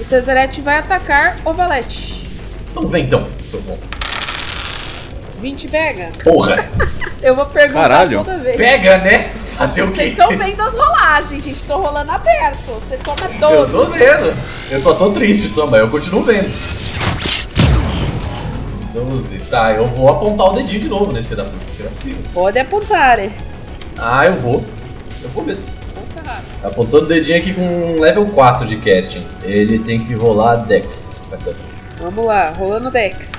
O 0.00 0.04
Tezeret 0.04 0.60
vai 0.60 0.78
atacar 0.78 1.36
o 1.44 1.52
Valete. 1.52 2.22
Vamos 2.74 2.90
ver 2.92 3.00
então. 3.00 3.26
Foi 3.50 3.60
bom. 3.62 3.76
20 5.40 5.68
pega? 5.68 6.10
Porra! 6.22 6.64
Eu 7.22 7.34
vou 7.34 7.46
perguntar 7.46 7.80
Caralho. 7.80 8.18
toda 8.18 8.38
vez. 8.38 8.56
Pega, 8.56 8.98
né? 8.98 9.30
Fazer 9.56 9.82
o 9.82 9.86
Vocês 9.86 10.14
quê? 10.14 10.20
estão 10.22 10.36
vendo 10.36 10.60
as 10.60 10.74
rolagens, 10.74 11.42
gente. 11.42 11.60
Tô 11.64 11.78
rolando 11.78 12.12
aberto. 12.12 12.58
Você 12.86 12.96
toma 12.98 13.16
Eu 13.32 13.66
12. 13.66 13.72
tô 13.72 13.84
vendo. 13.86 14.36
Eu 14.70 14.80
só 14.80 14.94
tô 14.94 15.10
triste 15.12 15.48
só, 15.50 15.66
mas 15.66 15.80
eu 15.80 15.88
continuo 15.88 16.22
vendo. 16.22 16.50
12. 19.04 19.38
Tá, 19.50 19.72
eu 19.72 19.86
vou 19.86 20.08
apontar 20.08 20.48
o 20.48 20.54
dedinho 20.54 20.80
de 20.80 20.88
novo 20.88 21.12
nesse 21.12 21.28
pedaço. 21.28 21.50
não 21.52 21.86
é 21.86 21.88
possível. 21.90 22.22
Pode 22.32 22.58
apontar, 22.58 23.18
é. 23.18 23.30
Ah, 23.98 24.26
eu 24.26 24.34
vou. 24.34 24.64
Eu 25.22 25.28
vou 25.30 25.44
mesmo. 25.44 25.62
Aponta 25.94 26.30
rápido. 26.30 26.66
Apontando 26.66 27.04
o 27.04 27.08
dedinho 27.08 27.38
aqui 27.38 27.54
com 27.54 28.00
level 28.00 28.26
4 28.26 28.66
de 28.66 28.76
casting. 28.76 29.24
Ele 29.44 29.78
tem 29.78 30.04
que 30.04 30.14
rolar 30.14 30.56
Dex. 30.56 31.20
Vai 31.30 31.38
ser. 31.40 31.54
Vamos 32.00 32.24
lá, 32.24 32.50
rolando 32.50 32.90
Dex. 32.90 33.32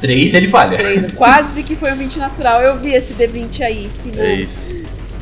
3 0.00 0.34
ele 0.34 0.48
falha. 0.48 0.76
Três. 0.78 1.12
Quase 1.16 1.62
que 1.62 1.74
foi 1.74 1.92
um 1.92 1.96
20 1.96 2.18
natural. 2.18 2.60
Eu 2.60 2.76
vi 2.78 2.92
esse 2.92 3.14
D20 3.14 3.60
aí. 3.62 3.90
Que 4.02 4.20
É 4.20 4.26
bom. 4.36 4.42
isso. 4.42 4.74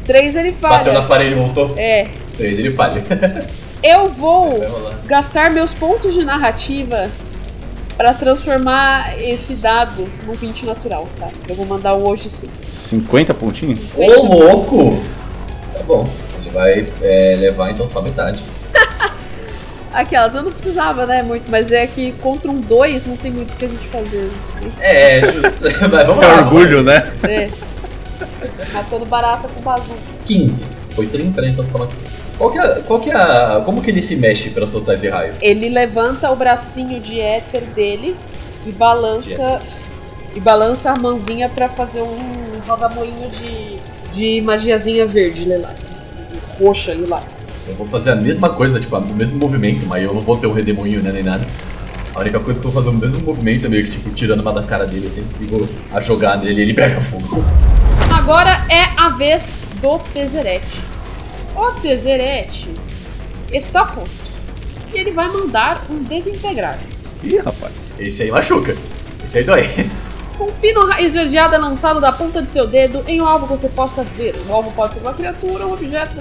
3 0.05 0.37
ele 0.37 0.51
Bateu 0.53 0.93
na 0.93 1.01
falha. 1.01 1.09
parede 1.09 1.31
e 1.33 1.35
voltou. 1.35 1.75
É. 1.77 2.09
3 2.37 2.59
ele 2.59 2.73
falha. 2.73 3.03
Eu 3.83 4.09
vou 4.09 4.57
Vai 4.59 4.67
rolar. 4.69 4.99
gastar 5.07 5.51
meus 5.51 5.75
pontos 5.75 6.15
de 6.15 6.25
narrativa 6.25 7.07
pra 7.97 8.13
transformar 8.15 9.15
esse 9.23 9.55
dado 9.55 10.09
num 10.27 10.35
20 10.35 10.67
natural, 10.67 11.09
tá? 11.19 11.29
Eu 11.49 11.55
vou 11.55 11.67
mandar 11.67 11.95
o 11.95 12.09
hoje 12.09 12.29
sim. 12.31 12.49
50 12.73 13.33
pontinhos? 13.35 13.79
Ô 13.97 14.23
louco! 14.23 14.99
Tá 15.73 15.83
bom. 15.85 16.09
Ele 16.41 16.51
vai 16.51 16.87
é, 17.03 17.37
levar 17.39 17.71
então 17.71 17.89
só 17.89 18.03
metade. 18.03 18.41
Aquelas, 19.93 20.35
eu 20.35 20.43
não 20.43 20.51
precisava, 20.51 21.07
né, 21.07 21.23
muito, 21.23 21.49
mas 21.51 21.71
é 21.71 21.87
que 21.87 22.11
contra 22.21 22.51
um 22.51 22.61
2 22.61 23.05
não 23.07 23.17
tem 23.17 23.31
muito 23.31 23.53
o 23.53 23.57
que 23.57 23.65
a 23.65 23.69
gente 23.69 23.87
fazer. 23.89 24.29
É, 24.81 25.21
justo. 25.21 25.63
Mas 25.89 26.07
vamos 26.07 26.25
É 26.25 26.27
lá. 26.27 26.39
orgulho, 26.39 26.83
né? 26.83 27.05
É. 27.23 27.49
Matando 28.73 29.07
barata 29.07 29.47
com 29.47 29.61
bazuca. 29.63 29.95
15. 30.27 30.65
Foi 30.97 31.07
30, 31.07 31.41
né? 31.43 31.49
Então 31.51 31.65
fala. 31.67 31.89
Qual 32.37 32.51
que 32.51 32.59
é, 32.59 32.69
qual 32.87 33.01
que 33.01 33.11
é 33.11 33.15
a. 33.15 33.63
Como 33.65 33.83
que 33.83 33.91
ele 33.91 34.03
se 34.03 34.17
mexe 34.17 34.51
pra 34.51 34.67
soltar 34.67 34.95
esse 34.95 35.09
raio? 35.09 35.35
Ele 35.41 35.69
levanta 35.69 36.31
o 36.33 36.37
bracinho 36.37 37.01
de 37.01 37.21
éter 37.21 37.63
dele 37.75 38.17
e 38.67 38.73
balança. 38.73 39.61
E 40.35 40.41
balança 40.41 40.91
a 40.91 40.97
mãozinha 40.97 41.49
pra 41.49 41.69
fazer 41.69 42.03
um 42.03 42.17
rodamoinho 42.67 43.31
de, 43.31 43.77
de 44.13 44.43
magiazinha 44.43 45.07
verde, 45.07 45.45
lilás. 45.45 45.79
Roxa, 46.61 46.93
lilás. 46.93 47.47
Eu 47.69 47.75
vou 47.77 47.87
fazer 47.87 48.11
a 48.11 48.17
mesma 48.17 48.51
coisa, 48.51 48.81
tipo, 48.81 48.97
o 48.97 49.15
mesmo 49.15 49.39
movimento, 49.39 49.87
mas 49.87 50.03
eu 50.03 50.13
não 50.13 50.21
vou 50.21 50.37
ter 50.37 50.49
o 50.49 50.53
redemoinho, 50.53 51.01
né, 51.01 51.13
nem 51.13 51.23
nada. 51.23 51.47
A 52.13 52.21
única 52.21 52.41
coisa 52.41 52.61
que 52.61 52.67
eu 52.67 52.71
vou 52.73 52.83
fazer 52.83 52.95
é 52.95 52.99
o 52.99 53.01
mesmo 53.01 53.25
movimento, 53.25 53.71
meio 53.71 53.85
que, 53.85 53.93
tipo, 53.93 54.11
tirando 54.11 54.41
uma 54.41 54.53
da 54.53 54.65
cara 54.65 54.87
dele, 54.87 55.07
assim, 55.07 55.25
e 55.41 55.47
vou 55.47 55.65
a 55.93 56.01
jogar 56.01 56.39
nele 56.39 56.61
e 56.61 56.63
ele 56.65 56.75
pega 56.75 57.01
fogo. 57.01 57.45
Agora 58.13 58.67
é 58.69 58.87
a 58.97 59.11
vez 59.11 59.71
do 59.81 60.01
Tezerete. 60.01 60.94
O 61.55 61.73
Tezerete 61.81 62.71
está 63.53 63.85
pronto. 63.85 64.11
E 64.93 64.99
ele 64.99 65.13
vai 65.13 65.29
mandar 65.29 65.85
um 65.91 66.03
desintegrar. 66.03 66.79
Ih, 67.23 67.39
rapaz. 67.39 67.73
Esse 67.99 68.25
aí 68.25 68.31
machuca. 68.31 68.77
Esse 69.25 69.39
aí 69.39 69.45
dói. 69.45 69.69
Um 70.41 70.49
fino 70.49 70.85
raio 70.87 71.07
esverdeado 71.07 71.55
é 71.55 71.59
lançado 71.59 72.01
da 72.01 72.11
ponta 72.11 72.43
de 72.43 72.51
seu 72.51 72.67
dedo 72.67 73.05
em 73.07 73.23
um 73.23 73.25
alvo 73.25 73.47
que 73.47 73.53
você 73.53 73.69
possa 73.69 74.03
ver. 74.03 74.35
O 74.49 74.53
alvo 74.53 74.73
pode 74.73 74.95
ser 74.95 75.01
uma 75.01 75.15
criatura, 75.15 75.65
um 75.65 75.73
objeto. 75.73 76.17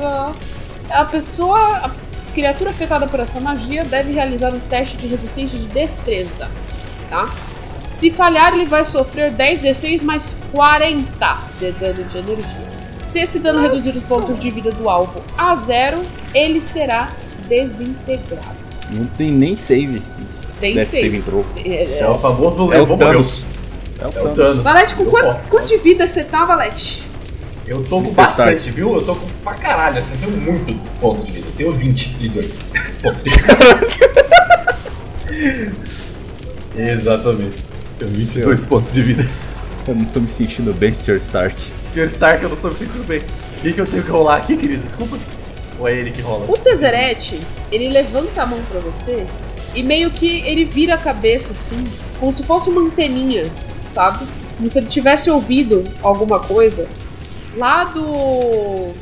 A 0.90 1.06
pessoa. 1.06 1.58
A 1.60 1.92
criatura 2.32 2.70
afetada 2.70 3.08
por 3.08 3.20
essa 3.20 3.40
magia 3.40 3.84
deve 3.84 4.12
realizar 4.12 4.54
um 4.54 4.60
teste 4.60 4.98
de 4.98 5.08
resistência 5.08 5.58
de 5.58 5.66
destreza. 5.66 6.48
Tá? 7.10 7.28
Se 7.90 8.12
falhar, 8.12 8.54
ele 8.54 8.66
vai 8.66 8.86
sofrer 8.86 9.32
10d6 9.32 10.04
mais 10.04 10.36
40 10.52 11.38
de 11.60 11.72
dano 11.72 12.04
de 12.04 12.18
energia. 12.18 12.73
Se 13.04 13.20
esse 13.20 13.40
dano 13.40 13.62
reduzir 13.62 13.92
os 13.96 14.04
pontos 14.04 14.40
de 14.40 14.50
vida 14.50 14.72
do 14.72 14.90
alvo 14.90 15.22
a 15.38 15.56
zero, 15.56 16.02
ele 16.34 16.62
será 16.62 17.10
desintegrado. 17.48 18.56
Não 18.94 19.06
tem 19.06 19.32
nem 19.32 19.56
save. 19.58 20.02
Tem 20.60 20.76
Death 20.76 20.88
save. 20.88 21.04
saving 21.10 21.22
throw. 21.22 21.46
É, 21.66 22.00
É 22.00 22.08
o 22.10 22.18
famoso 22.18 22.64
É 22.72 22.78
o 22.78 22.82
levou. 22.82 22.98
Thanos. 22.98 23.42
É 24.00 24.06
o 24.06 24.08
É 24.08 24.12
Thanos. 24.12 24.36
Thanos. 24.36 24.64
Valete, 24.64 24.96
com 24.96 25.04
Eu 25.04 25.10
quantos, 25.12 25.38
quanto 25.50 25.68
de 25.68 25.78
vida 25.78 26.08
você 26.08 26.24
tá, 26.24 26.46
Valete? 26.46 27.04
Eu 27.66 27.84
tô 27.84 28.02
com 28.02 28.12
bastante, 28.14 28.70
viu? 28.72 28.94
Eu 28.94 29.02
tô 29.06 29.16
com 29.16 29.26
pra 29.44 29.54
caralho, 29.54 30.00
assim, 30.00 30.12
eu 30.14 30.18
tenho 30.30 30.42
muito 30.42 30.74
ponto 31.00 31.26
de 31.26 31.32
vida. 31.34 31.48
Eu 31.48 31.54
tenho 31.54 31.72
22 31.72 32.60
pontos 33.02 33.24
de 33.24 33.30
vida. 33.30 33.44
Exatamente. 36.78 37.64
Tenho 38.00 38.12
22 38.12 38.66
pontos 38.66 38.94
de 38.94 39.02
vida. 39.02 39.26
Eu 39.88 39.96
não 39.96 40.06
tô 40.06 40.20
me 40.20 40.30
sentindo 40.30 40.74
bem, 40.74 40.94
Sr. 40.94 41.18
Stark. 41.18 41.56
Sr. 41.94 42.08
Stark, 42.08 42.44
eu 42.44 42.50
não 42.50 42.58
tô 42.58 42.70
me 42.70 42.76
sentindo 42.76 43.06
bem. 43.06 43.20
O 43.20 43.62
que, 43.62 43.74
que 43.74 43.82
eu 43.82 43.86
tenho 43.88 44.04
que 44.04 44.10
rolar 44.10 44.38
aqui, 44.38 44.58
querido? 44.58 44.84
Desculpa. 44.84 45.18
Ou 45.80 45.88
é 45.88 45.94
ele 45.94 46.12
que 46.12 46.22
rola? 46.22 46.46
O 46.50 46.58
Tezerete, 46.58 47.40
ele 47.72 47.90
levanta 47.90 48.44
a 48.44 48.46
mão 48.46 48.60
pra 48.72 48.80
você 48.80 49.26
e 49.76 49.84
meio 49.84 50.10
que 50.12 50.42
ele 50.42 50.66
vira 50.66 50.96
a 50.96 50.98
cabeça 50.98 51.52
assim, 51.54 51.84
como 52.20 52.32
se 52.32 52.44
fosse 52.44 52.70
uma 52.70 52.82
anteninha, 52.82 53.44
sabe? 53.92 54.26
Como 54.58 54.70
se 54.70 54.80
ele 54.80 54.88
tivesse 54.88 55.30
ouvido 55.30 55.84
alguma 56.02 56.40
coisa 56.40 56.88
lá 57.56 57.84
do. 57.86 58.94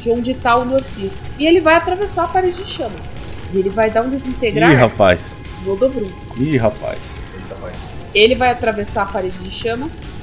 de 0.00 0.10
onde 0.10 0.34
tá 0.34 0.56
o 0.56 0.64
Norfir. 0.64 1.10
E 1.38 1.46
ele 1.46 1.60
vai 1.60 1.74
atravessar 1.74 2.24
a 2.24 2.28
parede 2.28 2.62
de 2.62 2.70
chamas. 2.70 3.14
E 3.52 3.58
ele 3.58 3.68
vai 3.70 3.90
dar 3.90 4.02
um 4.02 4.08
Ih, 4.08 4.10
desintegrar 4.10 4.76
rapaz. 4.76 5.20
no 5.64 5.76
Dobrum. 5.76 6.08
Ih, 6.36 6.56
rapaz. 6.56 6.98
Eita, 7.34 7.54
vai. 7.60 7.72
Ele 8.14 8.34
vai 8.34 8.50
atravessar 8.50 9.02
a 9.02 9.06
parede 9.06 9.38
de 9.38 9.50
chamas. 9.50 10.17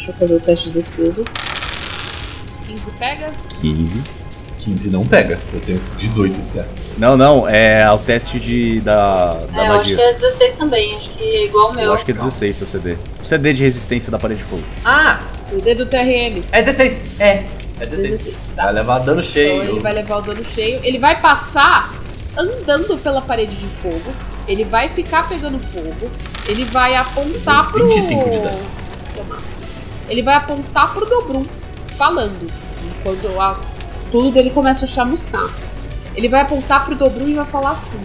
Deixa 0.00 0.12
eu 0.12 0.14
fazer 0.14 0.34
o 0.34 0.40
teste 0.40 0.70
de 0.70 0.78
destreza. 0.80 1.22
15 2.66 2.90
pega. 2.92 3.30
15. 3.60 4.02
15 4.58 4.90
não 4.90 5.04
pega. 5.04 5.38
Eu 5.52 5.60
tenho 5.60 5.80
18, 5.98 6.46
certo? 6.46 6.70
Não, 6.96 7.18
não, 7.18 7.46
é 7.46 7.90
o 7.92 7.98
teste 7.98 8.40
de, 8.40 8.80
da, 8.80 9.34
da 9.34 9.62
É, 9.62 9.68
eu 9.68 9.72
acho 9.72 9.76
magia. 9.76 9.96
que 9.96 10.02
é 10.02 10.12
16 10.14 10.52
também, 10.54 10.96
acho 10.96 11.10
que 11.10 11.22
é 11.22 11.44
igual 11.44 11.70
o 11.70 11.74
meu. 11.74 11.84
Eu 11.84 11.92
acho 11.92 12.04
que 12.06 12.12
é 12.12 12.14
16 12.14 12.56
seu 12.56 12.66
CD. 12.66 12.96
O 13.22 13.26
CD 13.26 13.52
de 13.52 13.62
resistência 13.62 14.10
da 14.10 14.18
parede 14.18 14.42
de 14.42 14.48
fogo. 14.48 14.62
Ah! 14.86 15.20
CD 15.50 15.74
do 15.74 15.84
TRM. 15.84 16.42
É 16.50 16.62
16! 16.62 17.00
É! 17.18 17.44
É 17.80 17.86
16. 17.86 18.10
16, 18.10 18.36
tá? 18.56 18.64
Vai 18.64 18.72
levar 18.72 18.98
dano 19.00 19.22
cheio. 19.22 19.62
Então 19.62 19.74
ele 19.74 19.80
vai 19.80 19.92
levar 19.92 20.16
o 20.16 20.22
dano 20.22 20.44
cheio. 20.44 20.80
Ele 20.82 20.98
vai 20.98 21.20
passar 21.20 21.92
andando 22.36 22.96
pela 23.02 23.20
parede 23.20 23.54
de 23.54 23.66
fogo. 23.66 24.12
Ele 24.48 24.64
vai 24.64 24.88
ficar 24.88 25.28
pegando 25.28 25.58
fogo. 25.58 26.10
Ele 26.46 26.64
vai 26.64 26.96
apontar 26.96 27.70
pro. 27.70 27.86
25 27.86 28.30
de 28.30 28.38
dano. 28.38 28.60
Toma. 29.14 29.49
Ele 30.10 30.22
vai 30.22 30.34
apontar 30.34 30.92
pro 30.92 31.06
Dobrum, 31.06 31.44
falando. 31.96 32.50
Enquanto 32.84 33.40
a- 33.40 33.58
tudo 34.10 34.30
dele 34.30 34.50
começa 34.50 34.84
a 34.84 34.88
chamuscar. 34.88 35.48
Ele 36.16 36.28
vai 36.28 36.40
apontar 36.40 36.84
pro 36.84 36.94
Dobrum 36.96 37.28
e 37.28 37.34
vai 37.34 37.46
falar 37.46 37.70
assim: 37.70 37.98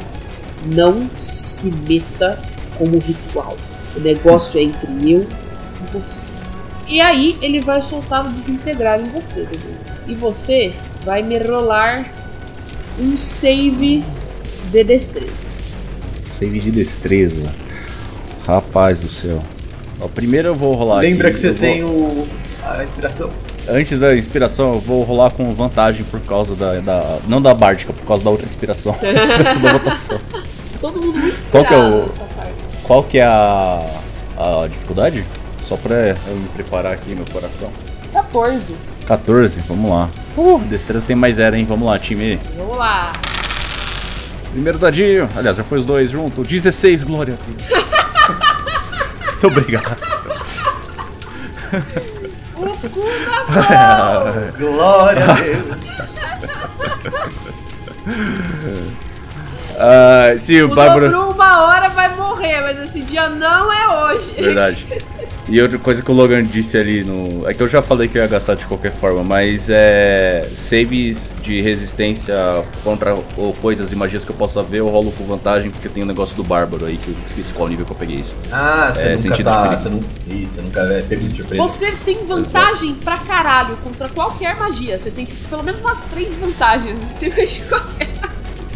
Não 0.68 1.10
se 1.18 1.72
meta 1.72 2.40
com 2.78 2.86
o 2.86 3.00
ritual. 3.00 3.58
O 3.96 4.00
negócio 4.00 4.60
é 4.60 4.64
entre 4.64 5.12
eu 5.12 5.26
e 5.26 5.98
você. 5.98 6.32
E 6.88 7.02
aí 7.02 7.38
ele 7.42 7.60
vai 7.62 7.82
soltar 7.82 8.26
o 8.26 8.30
desintegrar 8.30 9.00
em 9.00 9.06
você, 9.06 9.42
Dobrum. 9.42 9.76
E 10.08 10.14
você 10.16 10.74
vai 11.04 11.24
me 11.24 11.38
rolar 11.40 12.06
um 13.00 13.18
save 13.18 14.04
de 14.72 14.84
destreza. 14.84 15.34
Save 16.20 16.60
de 16.60 16.70
destreza. 16.72 17.46
Rapaz 18.46 19.00
do 19.00 19.10
céu. 19.10 19.40
Ó, 20.02 20.08
primeiro 20.08 20.50
eu 20.50 20.56
vou 20.56 20.74
rolar 20.74 21.00
Lembra 21.00 21.28
aqui, 21.30 21.36
que 21.36 21.42
você 21.42 21.52
vou- 21.52 21.60
tem 21.60 21.84
o. 21.84 22.28
a 22.64 22.84
inspiração. 22.84 23.30
Antes 23.68 24.00
da 24.00 24.16
inspiração, 24.16 24.74
eu 24.74 24.80
vou 24.80 25.04
rolar 25.04 25.32
com 25.32 25.52
vantagem 25.54 26.04
por 26.06 26.20
causa 26.22 26.56
da. 26.56 26.80
da- 26.80 27.18
não 27.28 27.42
da 27.42 27.54
bárdica, 27.54 27.92
por 27.94 28.06
causa 28.06 28.24
da 28.24 28.30
outra 28.30 28.46
inspiração. 28.46 28.96
Da 29.62 29.74
votação. 29.74 30.20
Todo 30.82 31.02
mundo 31.02 31.18
muito 31.18 31.50
Qual 31.50 31.64
que 31.66 31.74
é 31.74 31.78
inspirado 31.78 31.96
o-. 31.98 32.84
Qual 32.84 33.04
que 33.04 33.18
é 33.18 33.24
a, 33.26 33.80
a 34.38 34.68
dificuldade? 34.68 35.24
Só 35.68 35.76
pra 35.78 35.96
eu 36.10 36.36
me 36.36 36.48
preparar 36.50 36.94
aqui 36.94 37.16
meu 37.16 37.26
coração. 37.32 37.72
14. 38.14 38.76
14, 39.08 39.60
vamos 39.68 39.90
lá. 39.90 40.10
Uh, 40.38 40.60
destreza 40.70 41.06
tem 41.08 41.16
mais 41.16 41.36
zero, 41.38 41.56
hein? 41.56 41.66
Vamos 41.68 41.88
lá, 41.88 41.98
time. 41.98 42.40
Vamos 42.56 42.78
lá. 42.78 43.14
Primeiro 44.52 44.78
dadinho. 44.78 45.28
Aliás, 45.36 45.58
já 45.58 45.64
foi 45.64 45.80
os 45.80 45.86
dois 45.86 46.12
junto. 46.12 46.44
16, 46.44 47.04
glória 47.04 47.34
a 47.34 47.38
Deus. 47.72 47.86
Muito 49.36 49.48
obrigado. 49.48 49.98
O 52.56 52.90
cu 52.90 53.06
da. 53.26 54.52
Glória 54.58 55.26
a 55.26 55.34
Deus! 55.34 55.66
Ah, 59.78 60.34
sim, 60.38 60.62
o. 60.62 60.70
Dobru 60.70 61.32
uma 61.32 61.66
hora 61.66 61.90
vai 61.90 62.08
morrer, 62.16 62.62
mas 62.62 62.80
esse 62.80 63.02
dia 63.02 63.28
não 63.28 63.74
é 63.74 64.14
hoje. 64.14 64.42
Verdade. 64.42 64.88
E 65.48 65.62
outra 65.62 65.78
coisa 65.78 66.02
que 66.02 66.10
o 66.10 66.14
Logan 66.16 66.42
disse 66.42 66.76
ali 66.76 67.04
no. 67.04 67.48
É 67.48 67.54
que 67.54 67.62
eu 67.62 67.68
já 67.68 67.80
falei 67.80 68.08
que 68.08 68.18
eu 68.18 68.22
ia 68.24 68.28
gastar 68.28 68.56
de 68.56 68.66
qualquer 68.66 68.92
forma, 68.94 69.24
mas 69.24 69.68
é. 69.70 70.50
Saves 70.56 71.36
de 71.44 71.62
resistência 71.62 72.36
contra 72.84 73.14
ou 73.38 73.54
coisas 73.62 73.92
e 73.92 73.96
magias 73.96 74.24
que 74.24 74.32
eu 74.32 74.36
possa 74.36 74.64
ver, 74.64 74.80
eu 74.80 74.88
rolo 74.90 75.12
com 75.12 75.24
vantagem, 75.26 75.70
porque 75.70 75.88
tem 75.88 76.02
o 76.02 76.06
negócio 76.06 76.36
do 76.36 76.44
Bárbaro 76.44 76.86
aí, 76.88 76.98
que 76.98 77.10
eu 77.10 77.16
esqueci 77.28 77.54
qual 77.54 77.70
nível 77.70 77.86
que 77.86 77.92
eu 77.92 77.96
peguei 77.96 78.16
isso. 78.16 78.34
Ah, 78.52 78.92
você 78.92 79.02
É, 79.02 79.10
nunca 79.12 79.22
sentido 79.22 79.46
tá. 79.46 79.68
de 79.68 79.82
Você 79.84 79.90
não, 79.90 80.00
isso, 80.40 80.52
você 80.56 80.62
nunca 80.62 80.80
é 80.82 81.02
pego 81.04 81.22
de 81.28 81.36
surpresa. 81.36 81.62
Você 81.64 81.92
tem 82.04 82.26
vantagem 82.26 82.96
pra 82.96 83.18
caralho 83.20 83.78
contra 83.84 84.10
qualquer 84.10 84.56
magia. 84.56 84.98
Você 84.98 85.12
tem, 85.12 85.26
tipo, 85.26 85.48
pelo 85.48 85.62
menos 85.64 85.80
umas 85.82 86.02
três 86.04 86.38
vantagens 86.38 87.04
em 87.04 87.08
cima 87.08 87.46
de 87.46 87.60
qualquer. 87.70 88.10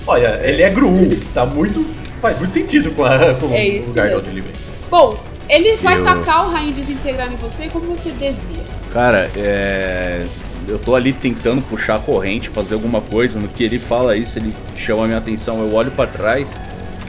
Olha, 0.05 0.39
ele 0.43 0.61
é 0.61 0.69
Gru 0.69 0.87
1, 0.87 1.19
tá 1.33 1.45
muito. 1.47 1.83
faz 2.21 2.37
muito 2.37 2.53
sentido 2.53 2.91
com, 2.91 3.03
a, 3.05 3.33
com 3.35 3.47
É 3.53 3.81
o 3.83 3.87
lugar 3.87 4.05
mesmo. 4.07 4.21
do 4.21 4.31
livre. 4.31 4.51
Bom, 4.91 5.17
ele 5.49 5.75
vai 5.77 5.97
Eu- 5.99 6.03
tacar 6.03 6.45
o 6.47 6.51
raio 6.51 6.71
desintegrar 6.71 7.31
em 7.31 7.35
você 7.35 7.65
e 7.65 7.69
como 7.69 7.85
você 7.87 8.11
desvia? 8.11 8.63
Cara, 8.93 9.29
é. 9.35 10.23
Eu 10.67 10.77
tô 10.77 10.95
ali 10.95 11.11
tentando 11.11 11.63
puxar 11.63 11.95
a 11.95 11.99
corrente, 11.99 12.47
fazer 12.49 12.75
alguma 12.75 13.01
coisa. 13.01 13.39
No 13.39 13.47
que 13.47 13.63
ele 13.63 13.79
fala 13.79 14.15
isso, 14.15 14.37
ele 14.37 14.53
chama 14.77 15.05
a 15.05 15.07
minha 15.07 15.17
atenção. 15.17 15.59
Eu 15.59 15.73
olho 15.73 15.89
pra 15.89 16.05
trás 16.05 16.47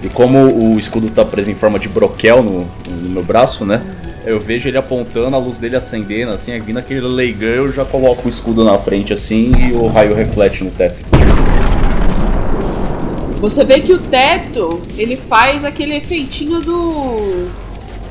e 0.02 0.08
como 0.08 0.38
o 0.38 0.78
escudo 0.78 1.10
tá 1.10 1.24
preso 1.26 1.50
em 1.50 1.54
forma 1.54 1.78
de 1.78 1.86
broquel 1.86 2.42
no, 2.42 2.66
no 2.88 3.10
meu 3.10 3.22
braço, 3.22 3.66
né? 3.66 3.82
Eu 4.24 4.40
vejo 4.40 4.66
ele 4.68 4.78
apontando, 4.78 5.36
a 5.36 5.38
luz 5.38 5.58
dele 5.58 5.76
acendendo, 5.76 6.32
assim, 6.32 6.58
vindo 6.60 6.78
aquele 6.78 7.00
leigão, 7.00 7.66
eu 7.66 7.72
já 7.72 7.84
coloco 7.84 8.26
o 8.28 8.30
escudo 8.30 8.64
na 8.64 8.78
frente 8.78 9.12
assim 9.12 9.52
e 9.58 9.72
o 9.72 9.86
raio 9.88 10.14
reflete 10.14 10.64
no 10.64 10.70
teto. 10.70 11.00
Você 13.40 13.64
vê 13.64 13.80
que 13.80 13.92
o 13.92 13.98
teto, 13.98 14.80
ele 14.96 15.16
faz 15.16 15.64
aquele 15.64 15.96
efeitinho 15.96 16.60
do, 16.60 17.48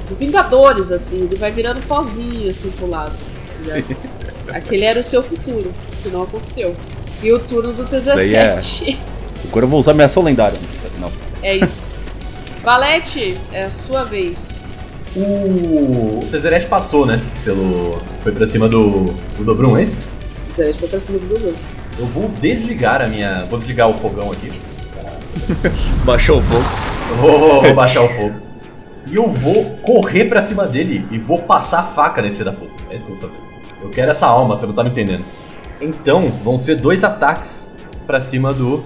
do 0.10 0.16
Vingadores, 0.16 0.92
assim, 0.92 1.24
ele 1.24 1.36
vai 1.36 1.52
virando 1.52 1.80
pozinho, 1.86 2.50
assim, 2.50 2.72
pro 2.72 2.90
lado. 2.90 3.14
ligado? 3.62 3.96
Aquele 4.52 4.84
era 4.84 5.00
o 5.00 5.04
seu 5.04 5.22
futuro, 5.24 5.72
que 6.02 6.10
não 6.10 6.24
aconteceu. 6.24 6.76
E 7.22 7.32
o 7.32 7.40
turno 7.40 7.72
do 7.72 7.84
aí 8.18 8.36
é- 8.36 8.58
Agora 9.48 9.66
eu 9.66 9.70
vou 9.70 9.80
usar 9.80 9.94
minha 9.94 10.06
ação 10.06 10.24
lendária. 10.24 10.58
Não. 11.00 11.12
é 11.42 11.56
isso. 11.58 12.00
Valete, 12.64 13.38
é 13.54 13.64
a 13.64 13.70
sua 13.70 14.04
vez. 14.04 14.66
O, 15.16 16.20
o 16.20 16.28
passou, 16.70 17.06
né? 17.06 17.22
Pelo. 17.44 18.00
Foi 18.22 18.32
pra 18.32 18.48
cima 18.48 18.68
do. 18.68 19.06
do 19.38 19.44
Dobrum, 19.44 19.78
é 19.78 19.84
isso? 19.84 20.02
Tezzeret 20.56 20.78
foi 20.78 20.88
pra 20.90 21.00
cima 21.00 21.20
do 21.20 21.28
Dudu. 21.28 21.56
Eu 21.98 22.06
vou 22.08 22.30
desligar 22.42 23.02
a 23.02 23.08
minha. 23.08 23.46
Vou 23.46 23.58
desligar 23.58 23.90
o 23.90 23.94
fogão 23.94 24.32
aqui. 24.32 24.52
Baixou 26.06 26.40
o 26.40 26.42
fogo. 26.44 26.64
Eu 27.10 27.16
vou, 27.18 27.62
vou 27.62 27.74
baixar 27.74 28.04
o 28.04 28.10
fogo. 28.10 28.49
E 29.10 29.16
eu 29.16 29.32
vou 29.32 29.78
correr 29.78 30.26
pra 30.26 30.42
cima 30.42 30.66
dele 30.68 31.06
e 31.12 31.18
vou 31.18 31.42
passar 31.42 31.80
a 31.80 31.84
faca 31.84 32.22
nesse 32.22 32.38
filho 32.38 32.52
da 32.52 32.58
puta. 32.58 32.84
É 32.90 32.96
isso 32.96 33.06
que 33.06 33.12
eu 33.12 33.18
vou 33.18 33.30
fazer. 33.30 33.42
Eu 33.82 33.90
quero 33.90 34.12
essa 34.12 34.28
alma, 34.28 34.56
você 34.58 34.66
não 34.66 34.74
tá 34.74 34.84
me 34.84 34.90
entendendo. 34.90 35.26
Então, 35.82 36.22
vão 36.44 36.58
ser 36.58 36.76
dois 36.76 37.04
ataques 37.04 37.76
pra 38.06 38.20
cima 38.20 38.54
do 38.54 38.84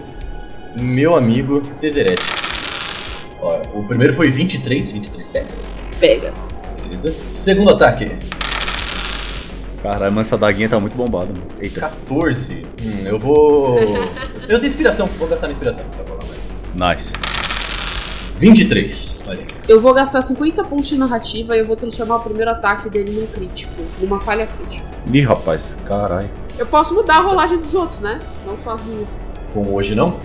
meu 0.80 1.16
amigo 1.16 1.62
Tezzeret. 1.82 2.22
Ó, 3.42 3.60
o 3.74 3.84
primeiro 3.84 4.14
foi 4.14 4.30
23, 4.30 4.92
23 4.92 5.28
pega. 5.28 5.48
Pega. 6.00 6.34
Beleza. 6.82 7.14
Segundo 7.30 7.72
ataque, 7.72 8.12
Caralho, 9.84 10.14
mas 10.14 10.28
essa 10.28 10.38
daguinha 10.38 10.70
tá 10.70 10.80
muito 10.80 10.96
bombada, 10.96 11.26
mano. 11.26 11.46
Eita. 11.62 11.82
14. 11.82 12.66
Hum, 12.82 13.04
eu 13.06 13.20
vou. 13.20 13.78
Eu 14.48 14.60
tenho 14.60 14.66
inspiração, 14.66 15.06
vou 15.06 15.28
gastar 15.28 15.48
minha 15.48 15.54
inspiração 15.54 15.86
pra 15.90 16.06
rolar 16.06 16.24
mais. 16.76 16.98
Nice. 16.98 17.33
23. 18.38 19.16
Olha 19.28 19.40
aí. 19.40 19.48
Eu 19.68 19.80
vou 19.80 19.94
gastar 19.94 20.22
50 20.22 20.64
pontos 20.66 20.88
de 20.88 20.98
narrativa 20.98 21.56
e 21.56 21.60
eu 21.60 21.66
vou 21.66 21.76
transformar 21.76 22.18
o 22.18 22.20
primeiro 22.22 22.52
ataque 22.52 22.90
dele 22.90 23.12
num 23.12 23.28
crítico, 23.28 23.74
numa 24.00 24.20
falha 24.20 24.48
crítica. 24.48 24.86
Ih, 25.12 25.22
rapaz. 25.22 25.74
Caralho. 25.86 26.30
Eu 26.58 26.66
posso 26.66 26.94
mudar 26.94 27.18
a 27.18 27.22
rolagem 27.22 27.58
dos 27.58 27.74
outros, 27.74 28.00
né? 28.00 28.20
Não 28.46 28.58
só 28.58 28.72
as 28.72 28.84
minhas. 28.86 29.26
Com 29.54 29.74
hoje 29.74 29.96
não? 29.96 30.20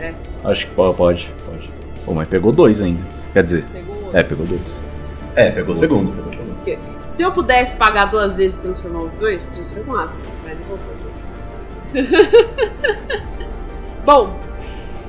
Acho 0.44 0.66
que 0.66 0.74
po- 0.74 0.92
pode, 0.94 1.32
pode. 1.46 1.70
Pô, 2.04 2.14
mas 2.14 2.28
pegou 2.28 2.52
dois 2.52 2.80
ainda. 2.80 3.02
Quer 3.32 3.42
dizer, 3.42 3.64
Pegou 3.72 3.94
o 3.94 4.04
outro. 4.04 4.18
é, 4.18 4.22
pegou 4.22 4.46
dois. 4.46 4.60
É, 5.36 5.50
pegou 5.50 5.72
o 5.72 5.76
segundo. 5.76 6.12
Pegou 6.12 6.30
o 6.30 6.34
segundo. 6.34 6.58
Se 7.06 7.22
eu 7.22 7.32
pudesse 7.32 7.76
pagar 7.76 8.06
duas 8.06 8.36
vezes 8.36 8.58
e 8.58 8.62
transformar 8.62 9.00
os 9.02 9.14
dois, 9.14 9.46
transformava. 9.46 10.12
Mas 10.44 10.58
não 10.58 10.66
vou 10.66 10.78
fazer 10.78 11.10
isso. 11.20 11.44
Bom, 14.04 14.38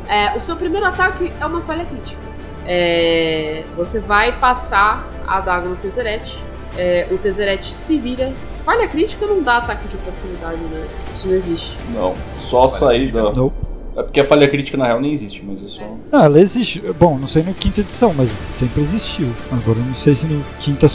é, 0.07 0.35
o 0.35 0.39
seu 0.39 0.55
primeiro 0.55 0.85
ataque 0.85 1.31
é 1.39 1.45
uma 1.45 1.61
falha 1.61 1.85
crítica. 1.85 2.19
É, 2.65 3.63
você 3.75 3.99
vai 3.99 4.39
passar 4.39 5.07
a 5.27 5.37
adaga 5.37 5.67
no 5.67 5.75
Tezzeret. 5.75 6.37
É, 6.77 7.07
o 7.11 7.17
Tezzeret 7.17 7.65
se 7.65 7.97
vira. 7.97 8.31
Falha 8.63 8.87
crítica 8.87 9.25
não 9.25 9.41
dá 9.41 9.57
ataque 9.57 9.87
de 9.87 9.95
oportunidade, 9.95 10.57
né? 10.57 10.85
Isso 11.15 11.27
não 11.27 11.35
existe. 11.35 11.77
Não, 11.93 12.13
só 12.39 12.67
sair 12.67 13.11
da. 13.11 13.31
Não. 13.31 13.51
É 13.97 14.03
porque 14.03 14.19
a 14.19 14.25
falha 14.25 14.47
crítica 14.47 14.77
na 14.77 14.85
real 14.85 15.01
nem 15.01 15.11
existe, 15.11 15.43
mas 15.43 15.63
é 15.63 15.67
só. 15.67 15.97
Ah, 16.11 16.25
ela 16.25 16.39
existe. 16.39 16.79
Bom, 16.97 17.17
não 17.17 17.27
sei 17.27 17.43
no 17.43 17.53
quinta 17.53 17.81
edição, 17.81 18.13
mas 18.15 18.29
sempre 18.29 18.81
existiu. 18.81 19.27
Agora 19.51 19.77
eu 19.79 19.85
não 19.85 19.95
sei 19.95 20.15
se 20.15 20.27
no 20.27 20.43
quinta 20.59 20.87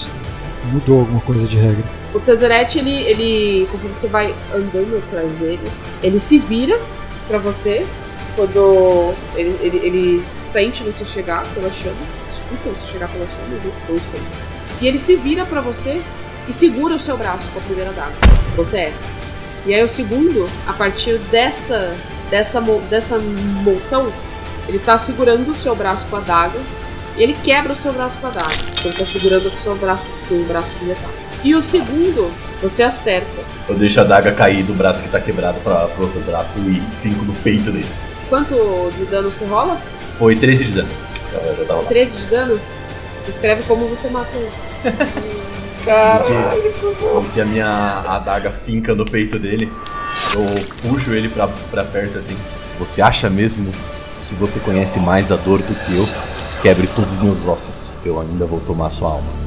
mudou 0.72 1.00
alguma 1.00 1.20
coisa 1.20 1.46
de 1.46 1.56
regra. 1.56 1.84
O 2.14 2.20
Tezzeret, 2.20 2.78
ele, 2.78 3.02
ele, 3.02 3.66
conforme 3.70 3.96
você 3.96 4.06
vai 4.06 4.34
andando 4.54 5.02
atrás 5.06 5.28
dele, 5.32 5.68
ele 6.02 6.18
se 6.18 6.38
vira 6.38 6.78
pra 7.26 7.38
você 7.38 7.84
quando 8.34 9.14
ele, 9.34 9.58
ele, 9.62 9.76
ele 9.78 10.24
sente 10.28 10.82
você 10.82 11.04
chegar 11.04 11.44
pelas 11.54 11.74
chamas, 11.74 12.22
escuta 12.28 12.70
você 12.70 12.86
chegar 12.86 13.08
pelas 13.08 13.28
chamas? 13.30 13.72
Ou 13.88 13.98
sente. 14.00 14.24
E 14.80 14.86
ele 14.86 14.98
se 14.98 15.16
vira 15.16 15.44
pra 15.44 15.60
você 15.60 16.00
e 16.48 16.52
segura 16.52 16.94
o 16.94 16.98
seu 16.98 17.16
braço 17.16 17.48
com 17.52 17.58
a 17.58 17.62
primeira 17.62 17.92
daga. 17.92 18.14
Você 18.56 18.78
é. 18.78 18.92
E 19.66 19.74
aí 19.74 19.82
o 19.82 19.88
segundo, 19.88 20.48
a 20.66 20.72
partir 20.72 21.18
dessa 21.30 21.96
dessa 22.30 22.60
dessa 22.90 23.18
moção, 23.62 24.12
ele 24.68 24.78
tá 24.78 24.98
segurando 24.98 25.50
o 25.50 25.54
seu 25.54 25.74
braço 25.74 26.06
com 26.06 26.16
a 26.16 26.20
daga 26.20 26.58
e 27.16 27.22
ele 27.22 27.36
quebra 27.42 27.72
o 27.72 27.76
seu 27.76 27.92
braço 27.92 28.18
com 28.18 28.26
a 28.26 28.30
daga. 28.30 28.54
Então 28.72 28.90
ele 28.90 28.98
tá 28.98 29.04
segurando 29.06 29.46
o 29.46 29.50
seu 29.50 29.74
braço 29.76 30.04
com 30.28 30.34
o 30.34 30.44
braço 30.44 30.70
de 30.80 30.84
metal. 30.86 31.10
E 31.42 31.54
o 31.54 31.62
segundo, 31.62 32.30
você 32.60 32.82
acerta. 32.82 33.42
Eu 33.68 33.74
deixo 33.74 34.00
a 34.00 34.04
daga 34.04 34.32
cair 34.32 34.62
do 34.64 34.74
braço 34.74 35.02
que 35.02 35.08
tá 35.08 35.20
quebrado 35.20 35.60
pra, 35.60 35.86
pro 35.88 36.04
outro 36.04 36.20
braço 36.22 36.58
e 36.58 36.82
finco 37.00 37.24
no 37.24 37.34
peito 37.34 37.70
dele. 37.70 37.88
Quanto 38.28 38.54
de 38.96 39.04
dano 39.06 39.30
você 39.30 39.44
rola? 39.44 39.80
Foi 40.18 40.34
13 40.36 40.64
de 40.64 40.72
dano. 40.72 40.88
Eu 41.32 41.56
já 41.56 41.64
tava 41.64 41.80
lá. 41.82 41.88
13 41.88 42.16
de 42.16 42.26
dano? 42.26 42.60
Descreve 43.26 43.62
como 43.64 43.86
você 43.88 44.08
matou 44.08 44.40
ele. 44.40 44.50
Onde 47.14 47.40
a 47.40 47.44
minha 47.44 48.02
adaga 48.06 48.50
finca 48.50 48.94
no 48.94 49.04
peito 49.04 49.38
dele, 49.38 49.70
eu 50.34 50.64
puxo 50.88 51.12
ele 51.12 51.28
pra, 51.28 51.46
pra 51.70 51.84
perto 51.84 52.18
assim. 52.18 52.36
Você 52.78 53.02
acha 53.02 53.28
mesmo 53.28 53.70
que 54.26 54.34
você 54.34 54.58
conhece 54.60 54.98
mais 54.98 55.30
a 55.30 55.36
dor 55.36 55.58
do 55.58 55.74
que 55.74 55.96
eu? 55.96 56.08
Quebre 56.62 56.86
todos 56.86 57.18
os 57.18 57.22
meus 57.22 57.46
ossos. 57.46 57.92
Eu 58.04 58.18
ainda 58.18 58.46
vou 58.46 58.60
tomar 58.60 58.88
sua 58.88 59.10
alma. 59.10 59.43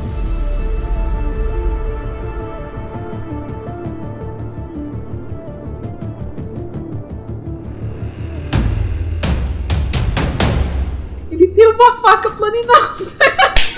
Uma 11.77 12.01
faca 12.01 12.29
planinal. 12.31 12.95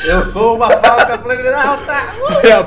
Eu 0.03 0.23
sou 0.23 0.55
uma 0.55 0.69
faca 0.69 1.17
planalta! 1.17 1.93
Aí 2.43 2.51
a, 2.51 2.65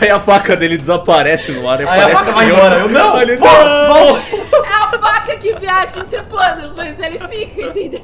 aí 0.00 0.10
a 0.10 0.18
faca 0.20 0.56
dele 0.56 0.76
desaparece 0.76 1.52
no 1.52 1.68
ar 1.68 1.80
e 1.80 1.84
Aí 1.84 1.88
a 1.88 1.92
aparece 2.06 2.18
faca 2.18 2.32
vai 2.32 2.50
eu- 2.50 2.54
embora. 2.56 2.74
Eu 2.80 2.88
não! 2.88 3.22
Ele- 3.22 3.36
Pô, 3.36 3.46
volta! 3.46 4.22
É 4.66 4.72
a 4.74 4.88
faca 4.98 5.36
que 5.36 5.54
viaja 5.54 6.00
entre 6.00 6.22
planos, 6.22 6.74
mas 6.74 6.98
ele 6.98 7.18
fica, 7.28 7.62
entendeu? 7.62 8.00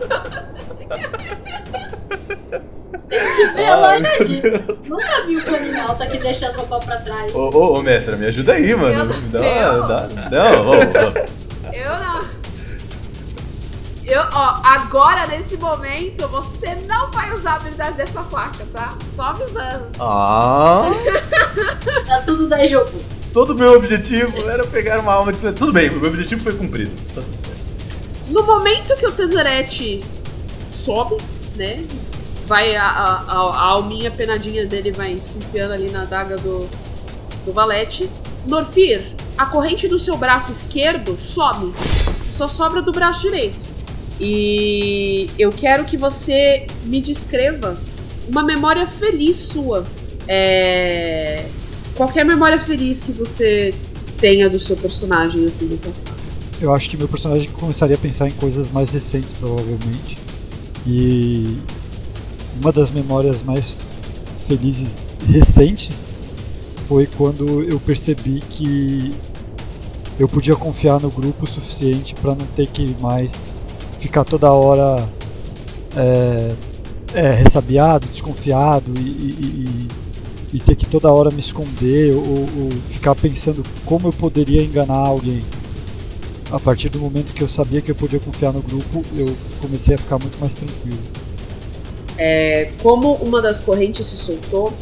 Que 3.11 3.47
vê 3.55 3.67
a 3.67 3.77
loja 3.77 4.09
disso. 4.25 4.49
Nunca 4.89 5.23
vi 5.27 5.37
o 5.39 5.45
Planinalta 5.45 6.07
que 6.07 6.19
deixa 6.19 6.47
as 6.49 6.55
roupas 6.55 6.85
pra 6.85 6.97
trás. 6.99 7.35
Ô, 7.35 7.51
ô, 7.51 7.79
ô, 7.79 7.83
mestre, 7.83 8.17
me 8.17 8.27
ajuda 8.27 8.53
aí, 8.55 8.75
mano. 8.75 9.13
Dá, 9.29 9.39
dá, 9.41 10.09
não, 10.31 10.67
ô, 10.67 10.71
ô. 10.73 11.73
Eu 11.73 11.91
não. 11.99 12.42
Eu, 14.05 14.21
ó, 14.33 14.61
agora 14.65 15.27
nesse 15.29 15.57
momento 15.57 16.27
você 16.29 16.75
não 16.89 17.11
vai 17.13 17.33
usar 17.33 17.53
a 17.53 17.57
habilidade 17.57 17.97
dessa 17.97 18.23
faca, 18.25 18.67
tá? 18.73 18.97
Só 19.15 19.23
avisando. 19.23 19.87
Ah, 20.01 20.87
Tá 22.07 22.23
tudo 22.23 22.49
da 22.49 22.65
jogo. 22.67 22.91
todo 23.33 23.55
meu 23.55 23.75
objetivo 23.77 24.37
era 24.49 24.67
pegar 24.67 24.99
uma 24.99 25.13
alma 25.13 25.33
de. 25.33 25.53
Tudo 25.53 25.73
bem, 25.73 25.89
o 25.91 26.01
meu 26.01 26.11
objetivo 26.11 26.43
foi 26.43 26.53
cumprido. 26.55 26.91
Tá 27.15 27.23
tudo 27.23 27.37
certo. 27.47 27.63
No 28.29 28.43
momento 28.45 28.97
que 28.97 29.07
o 29.07 29.13
Tezzeret 29.13 30.03
sobe, 30.73 31.17
né? 31.55 31.85
Vai 32.47 32.75
a, 32.75 32.83
a, 32.85 33.13
a, 33.29 33.35
a 33.37 33.63
alminha 33.69 34.11
penadinha 34.11 34.67
dele 34.67 34.91
vai 34.91 35.17
se 35.21 35.39
enfiando 35.39 35.75
ali 35.75 35.91
na 35.91 36.03
adaga 36.03 36.37
do, 36.39 36.69
do 37.47 37.53
Valete. 37.53 38.11
Norfir, 38.47 39.15
a 39.39 39.47
corrente 39.47 39.87
do 39.87 39.99
seu 39.99 40.17
braço 40.17 40.51
esquerdo 40.51 41.17
some. 41.17 41.73
Só 42.33 42.49
sobra 42.49 42.83
do 42.83 42.91
braço 42.91 43.21
direito. 43.21 43.72
E 44.21 45.29
eu 45.39 45.51
quero 45.51 45.85
que 45.85 45.97
você 45.97 46.67
me 46.85 47.01
descreva 47.01 47.79
uma 48.29 48.43
memória 48.43 48.87
feliz 48.87 49.37
sua. 49.37 49.85
É, 50.29 51.47
qualquer 51.95 52.25
memória 52.25 52.61
feliz 52.61 53.01
que 53.01 53.13
você 53.13 53.75
tenha 54.19 54.49
do 54.49 54.61
seu 54.61 54.77
personagem 54.77 55.45
assim 55.47 55.67
do 55.67 55.77
passado. 55.77 56.17
Eu 56.61 56.73
acho 56.73 56.89
que 56.89 56.97
meu 56.97 57.09
personagem 57.09 57.49
começaria 57.51 57.97
a 57.97 57.99
pensar 57.99 58.29
em 58.29 58.33
coisas 58.33 58.71
mais 58.71 58.93
recentes, 58.93 59.33
provavelmente. 59.33 60.17
E 60.87 61.57
uma 62.61 62.71
das 62.71 62.91
memórias 62.91 63.43
mais 63.43 63.75
felizes 64.47 65.01
recentes 65.29 66.09
foi 66.87 67.07
quando 67.07 67.63
eu 67.63 67.81
percebi 67.81 68.41
que 68.51 69.11
eu 70.19 70.29
podia 70.29 70.55
confiar 70.55 71.01
no 71.01 71.11
grupo 71.11 71.45
o 71.45 71.47
suficiente 71.49 72.15
para 72.15 72.35
não 72.35 72.47
ter 72.55 72.69
que 72.69 72.95
mais 73.01 73.33
ficar 74.03 74.25
toda 74.25 74.51
hora 74.51 75.09
é, 75.97 76.55
é, 77.15 77.31
ressabiado, 77.31 78.09
desconfiado 78.09 78.93
e, 78.99 79.01
e, 79.01 79.89
e, 80.53 80.57
e, 80.57 80.61
ter 80.61 80.75
que 80.75 80.87
toda 80.87 81.13
hora 81.13 81.31
me 81.31 81.39
esconder 81.39 82.13
ou, 82.13 82.21
ou 82.23 82.71
ficar 82.91 83.15
pensando 83.15 83.63
como 83.87 84.09
eu 84.09 84.13
poderia 84.13 84.63
enganar 84.63 84.97
alguém. 84.97 85.41
A 86.51 86.59
partir 86.59 86.89
do 86.89 86.99
momento 86.99 87.33
que 87.33 87.43
eu 87.43 87.49
sabia 87.49 87.81
que 87.81 87.93
eu 87.93 87.95
podia 87.95 88.19
confiar 88.19 88.53
no 88.53 88.61
grupo, 88.61 89.03
eu 89.17 89.35
comecei 89.61 89.95
a 89.95 89.99
ficar 89.99 90.19
muito 90.19 90.39
mais 90.39 90.55
tranquilo. 90.55 90.99
É, 92.19 92.73
como 92.83 93.15
uma 93.15 93.41
das 93.41 93.61
correntes 93.61 94.07
se 94.09 94.17
soltou, 94.17 94.73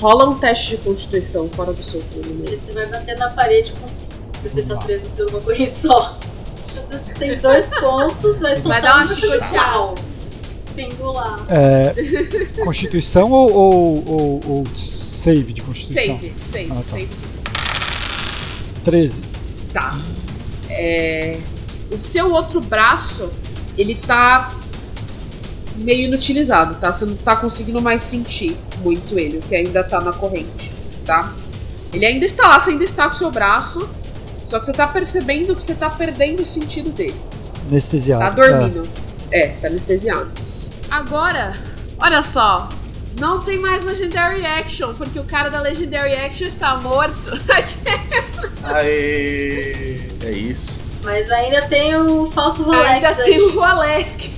rola 0.00 0.30
um 0.30 0.38
teste 0.38 0.70
de 0.70 0.76
constituição 0.78 1.48
fora 1.48 1.72
do 1.72 1.82
seu 1.82 2.00
turno. 2.12 2.34
Né? 2.36 2.56
Você 2.56 2.72
vai 2.72 2.86
bater 2.86 3.18
na 3.18 3.28
parede 3.30 3.72
com 3.72 3.86
você 4.42 4.62
tá 4.62 4.76
preso 4.76 5.06
por 5.16 5.28
uma 5.30 5.40
corrente 5.40 5.70
só. 5.70 6.16
Tem 7.18 7.36
dois 7.38 7.70
pontos, 7.70 8.38
vai 8.38 8.56
Vai 8.56 8.82
dar 8.82 8.96
uma 8.96 9.06
chicoteada. 9.08 9.94
Pendular. 10.74 11.40
É, 11.48 11.94
constituição 12.62 13.32
ou, 13.32 13.52
ou, 13.52 14.04
ou, 14.06 14.40
ou, 14.46 14.66
save 14.74 15.52
de 15.52 15.60
constituição? 15.60 16.18
Save, 16.20 16.34
save, 16.38 16.70
Ah, 16.70 16.74
tá. 16.76 16.82
save. 16.82 17.08
13. 18.84 19.20
Tá. 19.72 20.00
É, 20.70 21.38
o 21.90 21.98
seu 21.98 22.32
outro 22.32 22.60
braço, 22.60 23.28
ele 23.76 23.94
tá 23.94 24.52
meio 25.76 26.04
inutilizado, 26.06 26.76
tá? 26.76 26.92
Você 26.92 27.04
não 27.06 27.16
tá 27.16 27.36
conseguindo 27.36 27.80
mais 27.80 28.02
sentir 28.02 28.56
muito 28.82 29.18
ele, 29.18 29.38
o 29.38 29.40
que 29.40 29.54
ainda 29.54 29.82
tá 29.82 30.00
na 30.00 30.12
corrente, 30.12 30.70
tá? 31.04 31.32
Ele 31.92 32.04
ainda 32.04 32.24
está 32.24 32.46
lá, 32.46 32.60
você 32.60 32.70
ainda 32.70 32.84
está 32.84 33.08
com 33.08 33.14
o 33.14 33.18
seu 33.18 33.30
braço, 33.30 33.88
só 34.48 34.58
que 34.58 34.64
você 34.64 34.72
tá 34.72 34.88
percebendo 34.88 35.54
que 35.54 35.62
você 35.62 35.74
tá 35.74 35.90
perdendo 35.90 36.40
o 36.40 36.46
sentido 36.46 36.88
dele. 36.88 37.20
Anestesiado. 37.68 38.24
Tá 38.24 38.30
dormindo. 38.30 38.88
É, 39.30 39.48
tá 39.48 39.66
anestesiado. 39.66 40.32
Agora, 40.90 41.54
olha 41.98 42.22
só. 42.22 42.70
Não 43.20 43.42
tem 43.42 43.58
mais 43.58 43.84
Legendary 43.84 44.46
Action, 44.46 44.94
porque 44.94 45.18
o 45.18 45.24
cara 45.24 45.50
da 45.50 45.60
Legendary 45.60 46.14
Action 46.14 46.46
está 46.46 46.78
morto. 46.78 47.30
Aê! 48.64 50.00
É 50.24 50.30
isso. 50.30 50.72
Mas 51.04 51.30
ainda 51.30 51.60
tem 51.66 51.94
o 51.96 52.30
falso 52.30 52.62
Rolex 52.62 52.88
Ainda 52.88 53.08
aí. 53.08 53.16
tem 53.16 53.42
o 53.42 53.50
Rolesk. 53.60 54.30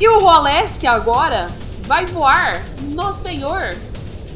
e 0.00 0.08
o 0.08 0.18
Rolesk 0.18 0.82
agora 0.86 1.50
vai 1.82 2.06
voar 2.06 2.64
no 2.88 3.12
senhor 3.12 3.76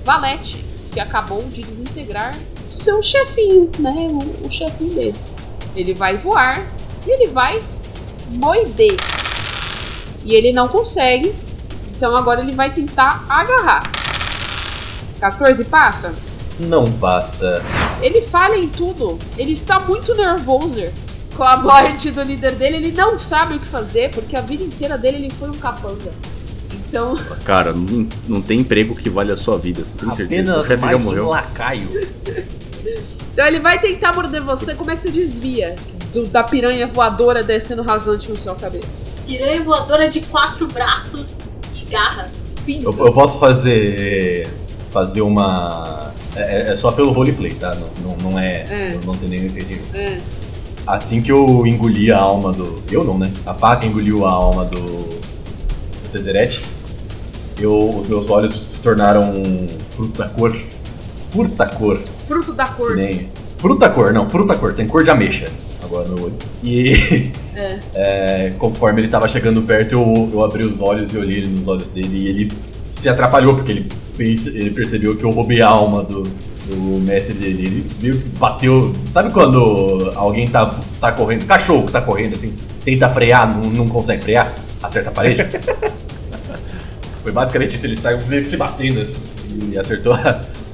Valete, 0.04 0.62
que 0.92 1.00
acabou 1.00 1.42
de 1.44 1.62
desintegrar 1.62 2.34
seu 2.70 3.02
chefinho, 3.02 3.70
né? 3.78 3.94
O, 4.08 4.46
o 4.46 4.50
chefinho 4.50 4.94
dele. 4.94 5.14
Ele 5.74 5.94
vai 5.94 6.16
voar 6.16 6.66
e 7.06 7.10
ele 7.10 7.28
vai 7.28 7.62
moeder. 8.30 8.96
E 10.24 10.34
ele 10.34 10.52
não 10.52 10.68
consegue. 10.68 11.34
Então 11.96 12.16
agora 12.16 12.40
ele 12.40 12.52
vai 12.52 12.70
tentar 12.70 13.24
agarrar. 13.28 13.90
14 15.20 15.64
passa? 15.64 16.14
Não 16.60 16.90
passa. 16.92 17.62
Ele 18.00 18.22
falha 18.22 18.56
em 18.56 18.68
tudo. 18.68 19.18
Ele 19.36 19.52
está 19.52 19.80
muito 19.80 20.14
nervoso 20.14 20.82
com 21.36 21.44
a 21.44 21.56
morte 21.56 22.10
do 22.10 22.22
líder 22.22 22.56
dele. 22.56 22.76
Ele 22.76 22.92
não 22.92 23.18
sabe 23.18 23.54
o 23.54 23.60
que 23.60 23.66
fazer, 23.66 24.10
porque 24.10 24.36
a 24.36 24.40
vida 24.40 24.62
inteira 24.62 24.98
dele 24.98 25.18
ele 25.18 25.30
foi 25.30 25.48
um 25.48 25.54
capanga. 25.54 26.12
Então, 26.88 27.16
Cara, 27.44 27.72
não, 27.72 28.08
não 28.26 28.40
tem 28.42 28.60
emprego 28.60 28.94
que 28.94 29.10
vale 29.10 29.30
a 29.32 29.36
sua 29.36 29.58
vida. 29.58 29.82
Tenho 29.98 30.16
certeza. 30.16 30.52
Seu 30.52 30.60
Apenas 30.62 30.80
mais 30.80 30.96
um 30.96 31.04
morreu. 31.04 31.28
lacaio. 31.28 31.88
então 33.32 33.46
ele 33.46 33.60
vai 33.60 33.78
tentar 33.78 34.14
morder 34.14 34.42
você. 34.42 34.74
Como 34.74 34.90
é 34.90 34.96
que 34.96 35.02
você 35.02 35.10
desvia 35.10 35.76
do- 36.12 36.26
da 36.26 36.42
piranha 36.42 36.86
voadora 36.86 37.42
descendo 37.42 37.82
rasante 37.82 38.30
na 38.30 38.36
sua 38.36 38.54
cabeça? 38.54 39.02
Piranha 39.26 39.62
voadora 39.62 40.08
de 40.08 40.20
quatro 40.22 40.66
braços 40.66 41.42
e 41.74 41.84
garras. 41.90 42.46
Eu, 42.66 42.94
eu 43.06 43.12
posso 43.12 43.38
fazer. 43.38 44.48
fazer 44.90 45.20
uma. 45.22 46.12
É, 46.36 46.72
é 46.72 46.76
só 46.76 46.90
pelo 46.92 47.12
roleplay, 47.12 47.52
tá? 47.54 47.74
Não, 47.74 47.88
não, 48.16 48.30
não 48.32 48.38
é. 48.38 48.64
É. 48.68 48.98
Não, 49.04 49.14
tem 49.14 49.28
nenhum 49.28 49.46
efetivo. 49.46 49.80
É. 49.94 50.18
Assim 50.86 51.20
que 51.20 51.30
eu 51.32 51.66
engoli 51.66 52.10
a 52.10 52.18
alma 52.18 52.52
do. 52.52 52.82
Eu 52.90 53.04
não, 53.04 53.18
né? 53.18 53.30
A 53.46 53.52
faca 53.54 53.84
engoliu 53.86 54.24
a 54.26 54.30
alma 54.30 54.64
do. 54.64 54.80
do. 54.80 55.18
Eu, 57.60 57.98
os 58.00 58.08
meus 58.08 58.28
olhos 58.30 58.52
se 58.52 58.80
tornaram 58.80 59.32
fruta 59.90 60.26
cor. 60.28 60.56
Fruta 61.32 61.66
cor. 61.66 61.98
Fruto 62.26 62.52
da 62.52 62.66
cor. 62.66 62.96
Nem. 62.96 63.28
Fruta 63.58 63.88
cor, 63.90 64.12
não, 64.12 64.28
fruta 64.28 64.54
cor, 64.56 64.72
tem 64.72 64.86
cor 64.86 65.02
de 65.02 65.10
ameixa 65.10 65.46
agora 65.82 66.06
no 66.08 66.24
olho. 66.24 66.34
E 66.62 67.32
É. 67.56 67.78
é, 67.94 68.52
conforme 68.56 69.00
ele 69.00 69.08
tava 69.08 69.26
chegando 69.28 69.60
perto, 69.62 69.94
eu, 69.94 70.30
eu 70.32 70.44
abri 70.44 70.64
os 70.64 70.80
olhos 70.80 71.12
e 71.12 71.18
olhei 71.18 71.38
ele 71.38 71.48
nos 71.48 71.66
olhos 71.66 71.88
dele 71.90 72.16
e 72.16 72.28
ele 72.28 72.52
se 72.92 73.08
atrapalhou, 73.08 73.54
porque 73.56 73.72
ele, 73.72 73.88
pensa- 74.16 74.50
ele 74.50 74.70
percebeu 74.70 75.16
que 75.16 75.24
eu 75.24 75.30
roubei 75.30 75.60
a 75.60 75.66
alma 75.68 76.04
do, 76.04 76.22
do 76.22 77.00
mestre 77.00 77.34
dele. 77.34 77.66
Ele 77.66 77.86
meio 78.00 78.20
que 78.20 78.28
bateu. 78.38 78.94
Sabe 79.12 79.30
quando 79.32 80.12
alguém 80.14 80.46
tá, 80.46 80.78
tá 81.00 81.10
correndo, 81.10 81.46
cachorro 81.46 81.86
que 81.86 81.92
tá 81.92 82.00
correndo 82.00 82.34
assim, 82.36 82.54
tenta 82.84 83.08
frear, 83.08 83.52
não, 83.58 83.68
não 83.70 83.88
consegue 83.88 84.22
frear, 84.22 84.52
acerta 84.80 85.10
a 85.10 85.12
parede? 85.12 85.44
Foi 87.28 87.34
basicamente 87.34 87.76
isso, 87.76 87.84
ele 87.84 87.94
saiu 87.94 88.18
meio 88.26 88.40
que 88.42 88.48
se 88.48 88.56
batendo 88.56 89.02
assim, 89.02 89.18
e 89.70 89.78
acertou, 89.78 90.16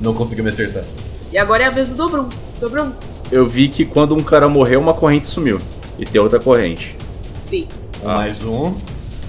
não 0.00 0.14
conseguiu 0.14 0.44
me 0.44 0.50
acertar. 0.50 0.84
E 1.32 1.36
agora 1.36 1.64
é 1.64 1.66
a 1.66 1.70
vez 1.70 1.88
do 1.88 1.96
Dobrum. 1.96 2.28
Dobrum? 2.60 2.92
Eu 3.32 3.48
vi 3.48 3.68
que 3.68 3.84
quando 3.84 4.14
um 4.14 4.22
cara 4.22 4.48
morreu, 4.48 4.80
uma 4.80 4.94
corrente 4.94 5.26
sumiu. 5.26 5.60
E 5.98 6.06
tem 6.06 6.20
outra 6.20 6.38
corrente. 6.38 6.96
Sim. 7.40 7.66
Ah. 8.04 8.18
Mais 8.18 8.44
um. 8.44 8.72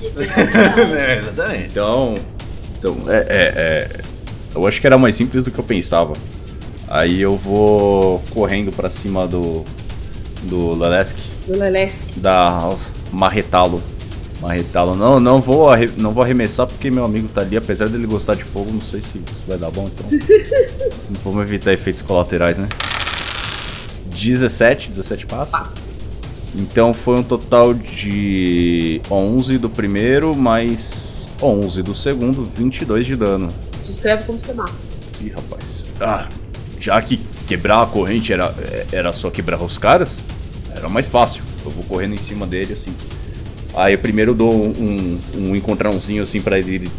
É, 0.99 1.17
exatamente. 1.17 1.69
Então. 1.71 2.15
Então, 2.77 2.95
é, 3.07 3.17
é, 3.17 3.25
é, 3.27 4.01
Eu 4.53 4.67
acho 4.67 4.79
que 4.79 4.85
era 4.85 4.95
mais 4.95 5.15
simples 5.15 5.43
do 5.43 5.49
que 5.49 5.57
eu 5.57 5.63
pensava. 5.63 6.13
Aí 6.87 7.19
eu 7.19 7.35
vou 7.35 8.21
correndo 8.29 8.71
pra 8.71 8.87
cima 8.87 9.27
do. 9.27 9.65
Do 10.43 10.75
Lelesk. 10.75 11.17
Do 11.47 11.57
Lelesk. 11.57 12.19
Da 12.19 12.69
marretá-lo. 13.11 13.81
Marretá-lo. 14.41 14.95
Não, 14.95 15.19
não 15.19 15.41
vou, 15.41 15.69
não 15.97 16.11
vou 16.11 16.23
arremessar 16.23 16.67
porque 16.67 16.91
meu 16.91 17.05
amigo 17.05 17.27
tá 17.29 17.41
ali, 17.41 17.57
apesar 17.57 17.87
dele 17.87 18.05
gostar 18.05 18.35
de 18.35 18.43
fogo, 18.43 18.71
não 18.71 18.81
sei 18.81 19.01
se 19.01 19.17
isso 19.17 19.43
vai 19.47 19.57
dar 19.57 19.71
bom, 19.71 19.87
então. 19.87 20.05
Vamos 21.23 21.43
evitar 21.43 21.73
efeitos 21.73 22.01
colaterais, 22.01 22.57
né? 22.57 22.67
17, 24.15 24.89
17 24.89 25.25
passa. 25.25 25.51
Passa. 25.51 25.81
Então 26.55 26.93
foi 26.93 27.19
um 27.19 27.23
total 27.23 27.73
de 27.73 29.01
11 29.11 29.57
do 29.57 29.69
primeiro, 29.69 30.33
mais 30.33 31.27
11 31.41 31.83
do 31.83 31.93
segundo, 31.93 32.45
22 32.45 33.05
de 33.05 33.15
dano. 33.15 33.53
Descreve 33.85 34.23
como 34.23 34.39
você 34.39 34.53
mata. 34.53 34.73
Ih, 35.21 35.29
rapaz. 35.29 35.85
Ah, 35.99 36.27
já 36.79 37.01
que 37.01 37.17
quebrar 37.47 37.83
a 37.83 37.85
corrente 37.85 38.31
era, 38.31 38.53
era 38.91 39.11
só 39.11 39.29
quebrar 39.29 39.61
os 39.61 39.77
caras, 39.77 40.17
era 40.73 40.87
mais 40.87 41.07
fácil. 41.07 41.43
Eu 41.65 41.71
vou 41.71 41.83
correndo 41.83 42.13
em 42.13 42.19
cima 42.19 42.45
dele 42.45 42.73
assim. 42.73 42.93
Aí 43.75 43.93
eu 43.93 43.99
primeiro 43.99 44.33
dou 44.33 44.53
um, 44.53 45.19
um 45.35 45.55
encontrãozinho 45.55 46.23
assim 46.23 46.39
pra 46.39 46.57
ele 46.57 46.89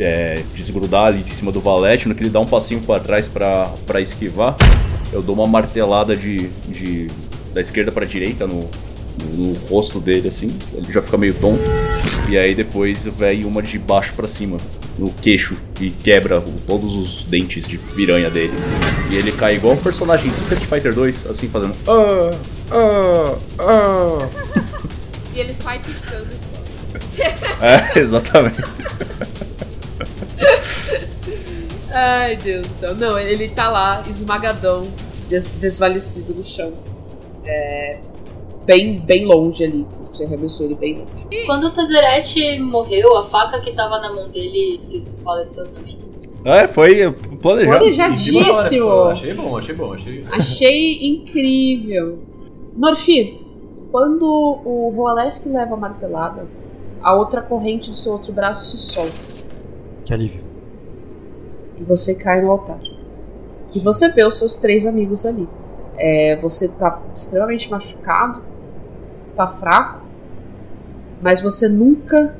é, 0.00 0.42
desgrudar 0.54 1.06
ali 1.06 1.22
de 1.22 1.34
cima 1.34 1.52
do 1.52 1.60
valete. 1.60 2.08
No 2.08 2.14
que 2.14 2.22
ele 2.22 2.30
dá 2.30 2.40
um 2.40 2.46
passinho 2.46 2.80
pra 2.80 2.98
trás 2.98 3.28
pra 3.28 4.00
esquivar, 4.00 4.56
eu 5.12 5.22
dou 5.22 5.34
uma 5.34 5.46
martelada 5.46 6.16
de, 6.16 6.48
de 6.68 7.08
da 7.52 7.60
esquerda 7.60 7.92
pra 7.92 8.06
direita 8.06 8.46
no, 8.46 8.68
no 9.34 9.52
rosto 9.68 10.00
dele 10.00 10.28
assim. 10.28 10.56
Ele 10.74 10.92
já 10.92 11.02
fica 11.02 11.16
meio 11.16 11.34
tonto. 11.34 11.62
E 12.28 12.38
aí 12.38 12.54
depois 12.54 13.04
vai 13.06 13.44
uma 13.44 13.62
de 13.62 13.78
baixo 13.78 14.14
pra 14.14 14.26
cima, 14.26 14.56
no 14.98 15.10
queixo, 15.10 15.54
e 15.80 15.90
quebra 15.90 16.42
todos 16.66 16.94
os 16.94 17.22
dentes 17.24 17.66
de 17.66 17.76
piranha 17.76 18.30
dele. 18.30 18.54
E 19.10 19.16
ele 19.16 19.32
cai 19.32 19.56
igual 19.56 19.74
um 19.74 19.82
personagem 19.82 20.30
do 20.30 20.38
Street 20.38 20.62
Fighter 20.62 20.94
2, 20.94 21.26
assim, 21.26 21.48
fazendo. 21.48 21.74
Ah, 21.86 22.30
ah, 22.70 23.36
ah. 23.58 24.28
E 25.34 25.40
ele 25.40 25.54
sai 25.54 25.78
piscando 25.78 26.28
só. 26.40 26.62
É, 27.64 27.98
exatamente. 27.98 28.60
Ai, 31.90 32.36
Deus 32.36 32.68
do 32.68 32.74
céu. 32.74 32.94
Não, 32.94 33.18
ele 33.18 33.48
tá 33.48 33.70
lá, 33.70 34.02
esmagadão, 34.08 34.88
des 35.28 35.52
desvalecido 35.54 36.34
no 36.34 36.44
chão. 36.44 36.72
É. 37.44 37.98
Bem, 38.64 39.00
bem 39.00 39.24
longe 39.24 39.64
ali. 39.64 39.86
Você 40.12 40.24
arremessou 40.24 40.66
ele 40.66 40.74
bem 40.74 40.98
longe. 40.98 41.46
Quando 41.46 41.64
o 41.64 41.70
Tezzeret 41.72 42.58
morreu, 42.60 43.16
a 43.18 43.24
faca 43.26 43.60
que 43.60 43.72
tava 43.72 43.98
na 43.98 44.12
mão 44.12 44.28
dele 44.28 44.78
se 44.78 45.22
faleceu 45.24 45.66
também. 45.68 45.98
É, 46.44 46.66
foi 46.68 47.10
planejado. 47.40 47.78
Planejadíssimo! 47.78 48.90
Achei 49.04 49.34
bom, 49.34 49.56
achei 49.56 49.74
bom, 49.74 49.92
achei. 49.92 50.24
Achei 50.30 51.06
incrível. 51.08 52.18
Norfir, 52.76 53.41
quando 53.92 54.24
o 54.24 54.90
Roalesk 54.96 55.46
leva 55.46 55.74
a 55.74 55.76
martelada, 55.76 56.46
a 57.02 57.14
outra 57.14 57.42
corrente 57.42 57.90
do 57.90 57.96
seu 57.96 58.12
outro 58.12 58.32
braço 58.32 58.70
se 58.70 58.78
solta 58.78 59.12
Que 60.04 60.14
alívio. 60.14 60.42
e 61.78 61.84
você 61.84 62.14
cai 62.14 62.40
no 62.40 62.50
altar. 62.50 62.80
E 63.74 63.78
você 63.80 64.08
vê 64.08 64.24
os 64.24 64.38
seus 64.38 64.56
três 64.56 64.86
amigos 64.86 65.24
ali. 65.26 65.46
É, 65.96 66.36
você 66.40 66.68
tá 66.68 67.00
extremamente 67.14 67.70
machucado, 67.70 68.42
tá 69.36 69.46
fraco, 69.46 70.00
mas 71.20 71.40
você 71.42 71.68
nunca 71.68 72.34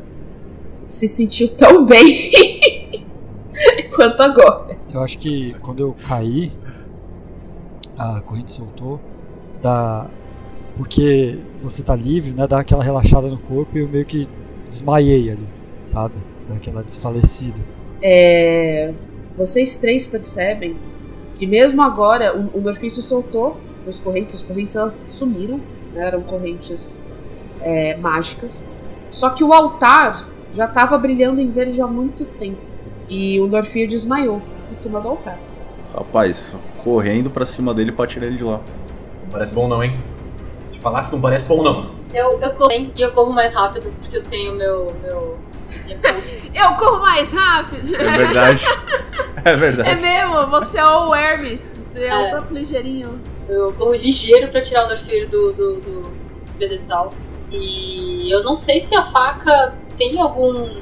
se 0.88 1.06
sentiu 1.06 1.48
tão 1.48 1.84
bem 1.86 3.06
quanto 3.94 4.22
agora. 4.22 4.76
Eu 4.92 5.02
acho 5.02 5.18
que 5.18 5.54
quando 5.60 5.80
eu 5.80 5.94
caí, 6.08 6.50
a 7.98 8.20
corrente 8.22 8.52
soltou, 8.52 8.98
dá. 9.62 10.06
Porque 10.76 11.38
você 11.60 11.82
tá 11.82 11.94
livre, 11.94 12.32
né? 12.32 12.46
Dá 12.46 12.60
aquela 12.60 12.82
relaxada 12.82 13.28
no 13.28 13.38
corpo 13.38 13.76
e 13.76 13.80
eu 13.82 13.88
meio 13.88 14.04
que 14.04 14.28
desmaiei 14.68 15.30
ali, 15.30 15.46
sabe? 15.84 16.14
Dá 16.48 16.54
aquela 16.54 16.82
desfalecida. 16.82 17.58
É, 18.02 18.92
vocês 19.36 19.76
três 19.76 20.06
percebem 20.06 20.76
que 21.34 21.46
mesmo 21.46 21.82
agora 21.82 22.36
o, 22.36 22.58
o 22.58 22.60
Norfício 22.60 23.02
soltou 23.02 23.56
as 23.86 24.00
correntes, 24.00 24.34
as 24.34 24.42
correntes 24.42 24.76
elas 24.76 24.96
sumiram, 25.06 25.60
né, 25.92 26.06
eram 26.06 26.22
correntes 26.22 26.98
é, 27.60 27.96
mágicas. 27.96 28.68
Só 29.10 29.30
que 29.30 29.44
o 29.44 29.52
altar 29.52 30.28
já 30.52 30.64
estava 30.64 30.96
brilhando 30.98 31.40
em 31.40 31.50
verde 31.50 31.80
há 31.80 31.86
muito 31.86 32.24
tempo 32.24 32.60
e 33.08 33.40
o 33.40 33.46
Norfir 33.46 33.88
desmaiou 33.88 34.40
em 34.70 34.74
cima 34.74 35.00
do 35.00 35.08
altar. 35.08 35.38
Rapaz, 35.94 36.54
correndo 36.82 37.28
pra 37.28 37.44
cima 37.44 37.74
dele 37.74 37.92
pra 37.92 38.06
tirar 38.06 38.26
ele 38.26 38.38
de 38.38 38.44
lá. 38.44 38.60
Não 39.22 39.30
parece 39.30 39.54
bom 39.54 39.68
não, 39.68 39.82
hein? 39.82 39.94
Falar 40.82 41.04
que 41.04 41.12
não 41.12 41.20
parece 41.20 41.44
bom 41.44 41.62
não. 41.62 41.92
Eu, 42.12 42.40
eu 42.40 42.50
corro 42.54 42.72
e 42.72 42.92
eu 43.00 43.12
corro 43.12 43.32
mais 43.32 43.54
rápido 43.54 43.92
porque 44.00 44.16
eu 44.16 44.22
tenho 44.24 44.54
meu. 44.54 44.94
meu. 45.02 45.38
Eu 46.54 46.74
corro 46.74 47.00
mais 47.00 47.32
rápido. 47.32 47.96
É 47.96 48.16
verdade. 48.18 48.62
é 49.42 49.48
É 49.52 49.56
verdade. 49.56 50.00
mesmo, 50.02 50.46
você 50.48 50.78
é 50.78 50.84
o 50.84 51.14
Hermes, 51.14 51.74
você 51.80 52.04
é, 52.04 52.09
É. 52.09 52.26
o 52.26 52.30
próprio 52.32 52.59
ligeirinho. 52.59 53.18
eu 53.48 53.72
corro 53.72 53.94
ligeiro 53.94 54.48
pra 54.48 54.60
tirar 54.60 54.84
o 54.84 54.88
Norfir 54.88 55.26
do, 55.30 55.52
do, 55.54 55.74
do 55.80 56.12
pedestal. 56.59 57.14
E 57.50 58.30
eu 58.30 58.42
não 58.44 58.54
sei 58.54 58.80
se 58.82 58.94
a 58.94 59.02
faca 59.02 59.72
tem 59.96 60.20
algum 60.20 60.76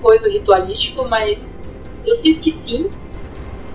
coisa 0.00 0.28
ritualístico, 0.28 1.06
mas 1.08 1.62
eu 2.04 2.16
sinto 2.16 2.40
que 2.40 2.50
sim. 2.50 2.90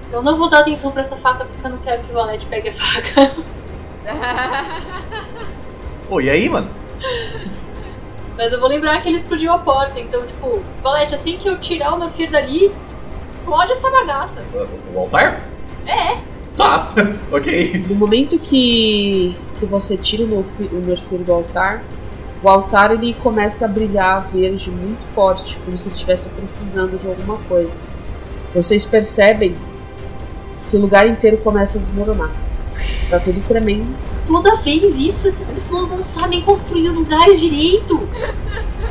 Então 0.07 0.19
eu 0.19 0.23
não 0.23 0.35
vou 0.35 0.49
dar 0.49 0.59
atenção 0.59 0.91
pra 0.91 1.01
essa 1.01 1.15
faca 1.15 1.45
porque 1.45 1.65
eu 1.65 1.71
não 1.71 1.77
quero 1.77 2.03
que 2.03 2.11
o 2.11 2.13
Valete 2.15 2.45
pegue 2.47 2.67
a 2.67 2.73
faca. 2.73 3.31
Pô, 6.07 6.21
e 6.21 6.29
aí, 6.29 6.49
mano? 6.49 6.69
Mas 8.37 8.53
eu 8.53 8.59
vou 8.59 8.69
lembrar 8.69 9.01
que 9.01 9.09
ele 9.09 9.17
explodiu 9.17 9.51
a 9.51 9.57
porta. 9.57 9.99
Então, 9.99 10.25
tipo, 10.25 10.63
Valete, 10.81 11.15
assim 11.15 11.37
que 11.37 11.49
eu 11.49 11.57
tirar 11.57 11.93
o 11.93 11.97
Norfir 11.97 12.29
dali, 12.29 12.71
explode 13.15 13.71
essa 13.71 13.89
bagaça. 13.89 14.43
O, 14.53 14.95
o 14.95 14.99
altar? 14.99 15.43
É, 15.85 16.17
Tá, 16.57 16.91
ok. 17.31 17.85
No 17.87 17.95
momento 17.95 18.39
que, 18.39 19.35
que 19.59 19.65
você 19.65 19.95
tira 19.95 20.23
o 20.23 20.27
Norfir, 20.27 20.67
o 20.73 20.79
Norfir 20.79 21.19
do 21.19 21.31
altar, 21.31 21.83
o 22.43 22.49
altar 22.49 22.91
ele 22.91 23.13
começa 23.13 23.65
a 23.65 23.67
brilhar 23.67 24.27
verde 24.33 24.71
muito 24.71 24.99
forte, 25.13 25.57
como 25.63 25.77
se 25.77 25.87
ele 25.87 25.93
estivesse 25.93 26.29
precisando 26.29 26.99
de 26.99 27.07
alguma 27.07 27.37
coisa. 27.47 27.71
Vocês 28.55 28.83
percebem 28.83 29.55
que 30.69 30.75
o 30.75 30.79
lugar 30.79 31.07
inteiro 31.07 31.37
começa 31.37 31.77
a 31.77 31.81
desmoronar. 31.81 32.31
Tá 33.09 33.19
tudo 33.19 33.41
tremendo. 33.47 33.87
toda 34.27 34.55
vez 34.57 34.99
isso, 34.99 35.27
essas 35.27 35.47
pessoas 35.47 35.87
não 35.87 36.01
sabem 36.01 36.41
construir 36.41 36.87
os 36.89 36.95
lugares 36.95 37.39
direito. 37.39 38.07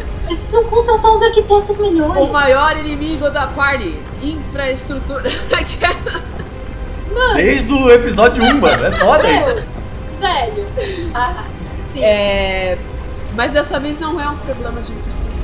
Eles 0.05 0.25
precisam 0.25 0.65
contratar 0.65 1.13
os 1.13 1.23
arquitetos 1.23 1.77
melhores. 1.77 2.29
O 2.29 2.33
maior 2.33 2.77
inimigo 2.77 3.29
da 3.31 3.47
party, 3.49 3.99
infraestrutura. 4.23 5.31
Desde 7.35 7.73
o 7.73 7.91
episódio 7.91 8.43
1, 8.45 8.61
mano. 8.61 8.87
É 8.87 8.93
foda 8.93 9.29
isso. 9.29 9.55
Velho. 10.21 10.67
Ah, 11.15 11.45
sim. 11.93 12.03
É, 12.03 12.79
mas 13.35 13.53
dessa 13.53 13.79
vez 13.79 13.99
não 13.99 14.21
é 14.21 14.29
um 14.29 14.37
problema 14.39 14.81
de 14.81 14.93
infraestrutura. 14.93 15.37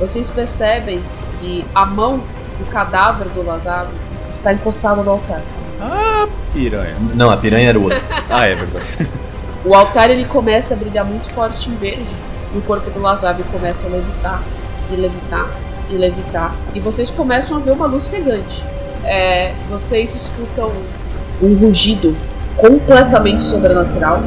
Vocês 0.00 0.30
percebem 0.30 1.02
que 1.40 1.64
a 1.74 1.84
mão 1.84 2.22
do 2.58 2.66
cadáver 2.70 3.28
do 3.28 3.44
Lazaro 3.44 3.88
está 4.28 4.52
encostada 4.52 5.02
no 5.02 5.10
altar. 5.10 5.42
Ah, 5.80 6.26
piranha. 6.52 6.96
Não, 7.14 7.30
a 7.30 7.36
piranha 7.36 7.68
era 7.70 7.78
o 7.78 7.84
outro. 7.84 8.00
Ah, 8.30 8.46
é 8.46 8.54
verdade. 8.54 9.08
O 9.64 9.74
altar 9.74 10.10
ele 10.10 10.24
começa 10.26 10.74
a 10.74 10.76
brilhar 10.76 11.04
muito 11.04 11.32
forte 11.34 11.68
em 11.68 11.74
verde. 11.76 12.06
E 12.54 12.58
o 12.58 12.62
corpo 12.62 12.90
do 12.90 13.00
Lazaro 13.00 13.42
começa 13.52 13.86
a 13.86 13.90
levitar, 13.90 14.42
e 14.90 14.96
levitar, 14.96 15.46
e 15.90 15.94
levitar. 15.94 16.54
E 16.74 16.80
vocês 16.80 17.10
começam 17.10 17.56
a 17.56 17.60
ver 17.60 17.72
uma 17.72 17.86
luz 17.86 18.04
cegante. 18.04 18.62
É, 19.04 19.54
vocês 19.70 20.14
escutam 20.14 20.72
um 21.42 21.54
rugido 21.54 22.16
completamente 22.56 23.42
sobrenatural. 23.42 24.20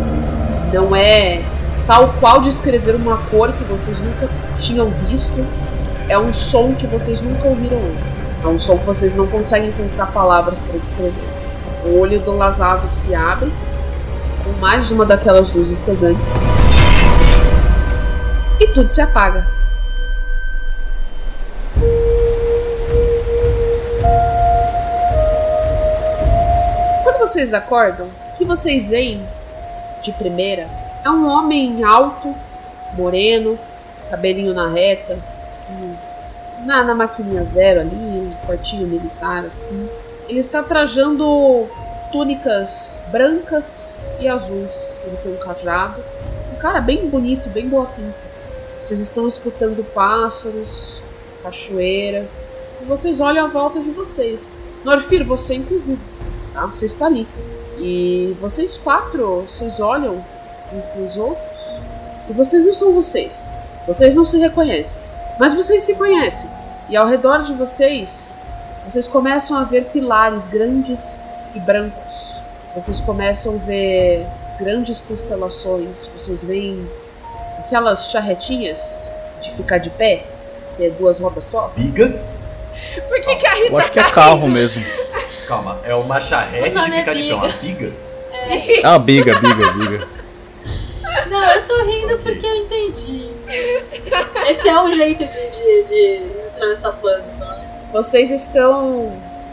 Não 0.74 0.96
é 0.96 1.42
tal 1.88 2.14
qual 2.20 2.42
descrever 2.42 2.96
uma 2.96 3.18
cor 3.30 3.52
que 3.52 3.64
vocês 3.64 4.00
nunca 4.00 4.30
tinham 4.58 4.90
visto. 5.08 5.46
É 6.08 6.18
um 6.18 6.34
som 6.34 6.74
que 6.74 6.88
vocês 6.88 7.22
nunca 7.22 7.48
ouviram 7.48 7.78
antes. 7.78 8.44
É 8.44 8.48
um 8.48 8.60
som 8.60 8.78
que 8.78 8.86
vocês 8.86 9.14
não 9.14 9.28
conseguem 9.28 9.70
encontrar 9.70 10.08
palavras 10.08 10.60
para 10.60 10.80
descrever. 10.80 11.31
O 11.84 12.00
olho 12.00 12.20
do 12.20 12.38
Lazaro 12.38 12.88
se 12.88 13.16
abre 13.16 13.52
com 14.44 14.52
mais 14.60 14.92
uma 14.92 15.04
daquelas 15.04 15.52
luzes 15.54 15.80
cegantes. 15.80 16.32
E 18.60 18.68
tudo 18.68 18.88
se 18.88 19.02
apaga. 19.02 19.48
Quando 27.04 27.20
vocês 27.20 27.52
acordam, 27.54 28.08
o 28.08 28.38
que 28.38 28.46
vocês 28.46 28.90
veem 28.90 29.26
de 30.04 30.12
primeira 30.12 30.68
é 31.04 31.10
um 31.10 31.28
homem 31.28 31.84
alto, 31.84 32.36
moreno, 32.94 33.58
cabelinho 34.12 34.54
na 34.54 34.68
reta, 34.68 35.18
assim, 35.52 35.98
na, 36.64 36.84
na 36.84 36.94
maquininha 36.94 37.44
zero 37.44 37.82
ali, 37.82 37.96
um 37.96 38.34
quartinho 38.46 38.88
militar 38.88 39.46
assim. 39.46 39.90
Ele 40.28 40.40
está 40.40 40.64
trajando 40.64 41.68
túnicas 42.12 43.02
brancas 43.12 44.00
e 44.20 44.28
azuis. 44.28 45.04
Ele 45.06 45.18
tem 45.18 45.34
um 45.34 45.38
cajado. 45.38 46.02
Um 46.54 46.60
cara 46.60 46.82
bem 46.82 47.10
bonito, 47.10 47.50
bem 47.50 47.68
boa 47.68 47.86
pinta. 47.86 48.16
Vocês 48.82 49.00
estão 49.00 49.28
escutando 49.28 49.84
pássaros, 49.94 51.02
cachoeira. 51.44 52.28
E 52.82 52.86
vocês 52.86 53.20
olham 53.20 53.46
à 53.46 53.48
volta 53.48 53.80
de 53.80 53.92
vocês. 53.92 54.66
Norfir, 54.84 55.26
você 55.26 55.56
inclusive. 55.56 56.02
Tá? 56.54 56.66
Você 56.66 56.86
está 56.86 57.06
ali. 57.06 57.28
E 57.78 58.36
vocês 58.40 58.78
quatro, 58.78 59.42
vocês 59.48 59.80
olham 59.80 60.24
uns 60.74 60.84
pros 60.94 61.18
outros. 61.18 61.62
E 62.30 62.34
vocês 62.34 62.66
não 62.66 62.74
são 62.74 62.94
vocês. 62.94 63.52
Vocês 63.88 64.16
não 64.16 64.26
se 64.26 64.38
reconhecem. 64.38 65.02
Mas 65.40 65.54
vocês 65.54 65.84
se 65.84 65.96
conhecem. 65.96 66.50
E 66.90 66.96
ao 66.96 67.08
redor 67.08 67.44
de 67.44 67.54
vocês, 67.54 68.41
vocês 68.86 69.08
começam 69.08 69.58
a 69.58 69.64
ver 69.64 69.86
pilares 69.86 70.48
grandes 70.48 71.32
e 71.56 71.60
brancos. 71.60 72.40
Vocês 72.76 73.00
começam 73.00 73.56
a 73.56 73.58
ver 73.66 74.26
grandes 74.60 75.00
constelações. 75.00 76.08
Vocês 76.18 76.44
veem 76.44 76.90
aquelas 77.60 78.10
charretinhas 78.10 79.10
de 79.42 79.52
ficar 79.52 79.78
de 79.78 79.90
pé, 79.90 80.24
que 80.78 80.86
é 80.86 80.90
duas 80.90 81.20
rodas 81.20 81.44
só. 81.46 81.72
Biga? 81.76 82.22
Por 83.08 83.20
que, 83.22 83.36
que 83.36 83.48
a 83.48 83.54
Rita 83.54 83.68
Eu 83.68 83.78
acho 83.78 83.92
que 83.92 84.00
é 84.00 84.04
tá 84.04 84.12
carro 84.12 84.48
mesmo. 84.48 84.84
Calma, 85.48 85.80
é 85.84 85.94
uma 85.94 86.20
charrete 86.22 86.70
de 86.70 86.76
nome 86.76 86.96
é 86.96 87.00
ficar 87.00 87.14
de 87.14 87.20
pé. 87.24 87.36
biga. 87.36 87.36
Uma 87.36 87.50
biga? 87.50 87.92
É 88.82 88.88
uma 88.88 89.00
biga, 89.00 89.40
biga, 89.40 89.72
biga. 89.74 90.08
Não, 91.30 91.44
eu 91.52 91.68
tô 91.68 91.84
rindo 91.86 92.16
Ok. 92.16 92.34
porque 92.34 92.46
eu 92.46 92.56
entendi. 92.56 93.32
Esse 94.50 94.68
é 94.70 94.82
um 94.82 94.92
jeito 94.92 95.26
de, 95.26 95.50
de, 95.50 95.84
de 95.84 96.24
atravessar 96.56 96.94
plano, 96.94 97.24
não 97.40 97.51
é? 97.51 97.51
Vocês 97.92 98.32
estão 98.32 99.12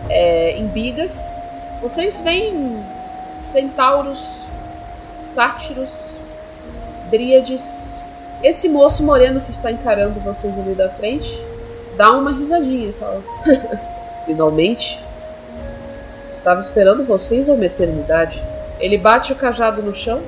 é, 0.08 0.52
em 0.56 0.66
bigas. 0.68 1.44
Vocês 1.82 2.20
veem 2.20 2.84
centauros, 3.42 4.44
sátiros, 5.20 6.16
dríades. 7.10 8.00
Esse 8.42 8.68
moço 8.68 9.02
moreno 9.02 9.40
que 9.40 9.50
está 9.50 9.72
encarando 9.72 10.20
vocês 10.20 10.56
ali 10.56 10.74
da 10.74 10.88
frente 10.88 11.28
dá 11.96 12.12
uma 12.12 12.32
risadinha 12.32 12.90
e 12.90 12.92
fala: 12.92 13.22
Finalmente. 14.24 15.02
Estava 16.32 16.60
esperando 16.60 17.04
vocês 17.04 17.50
há 17.50 17.52
uma 17.52 17.66
eternidade. 17.66 18.40
Ele 18.78 18.96
bate 18.96 19.32
o 19.32 19.36
cajado 19.36 19.82
no 19.82 19.92
chão, 19.92 20.22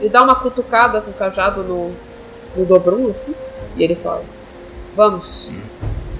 ele 0.00 0.08
dá 0.08 0.22
uma 0.22 0.34
cutucada 0.34 1.02
com 1.02 1.10
o 1.10 1.14
cajado 1.14 1.62
no, 1.62 1.92
no 2.56 2.64
Dobrum, 2.64 3.10
assim, 3.10 3.34
e 3.76 3.84
ele 3.84 3.94
fala: 3.94 4.24
Vamos, 4.96 5.50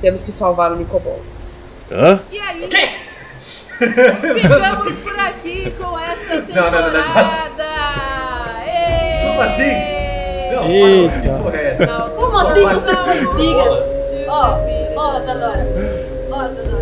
temos 0.03 0.23
que 0.25 0.33
salvar 0.33 0.73
o 0.73 0.77
Nicobolas. 0.77 1.53
Hã? 1.91 2.21
E 2.31 2.39
aí? 2.39 2.69
Ficamos 3.79 4.93
por 4.99 5.19
aqui 5.19 5.71
com 5.79 5.99
esta 5.99 6.35
Não, 6.35 6.71
não, 6.71 6.83
não, 6.83 6.91
não. 6.93 7.03
temporada! 7.03 7.65
Ê! 8.67 9.29
Como 9.29 9.41
assim? 9.41 9.73
Não, 10.55 10.65
Eita. 10.71 11.57
é? 11.57 11.87
Não, 11.87 12.11
Como 12.11 12.37
assim 12.39 12.63
você 12.67 12.97
fez 12.97 13.35
bigas? 13.35 13.75
Ó, 14.29 14.59
ó, 14.97 15.21
Zadora. 15.21 15.67
Ó, 16.31 16.39
Zadora. 16.49 16.82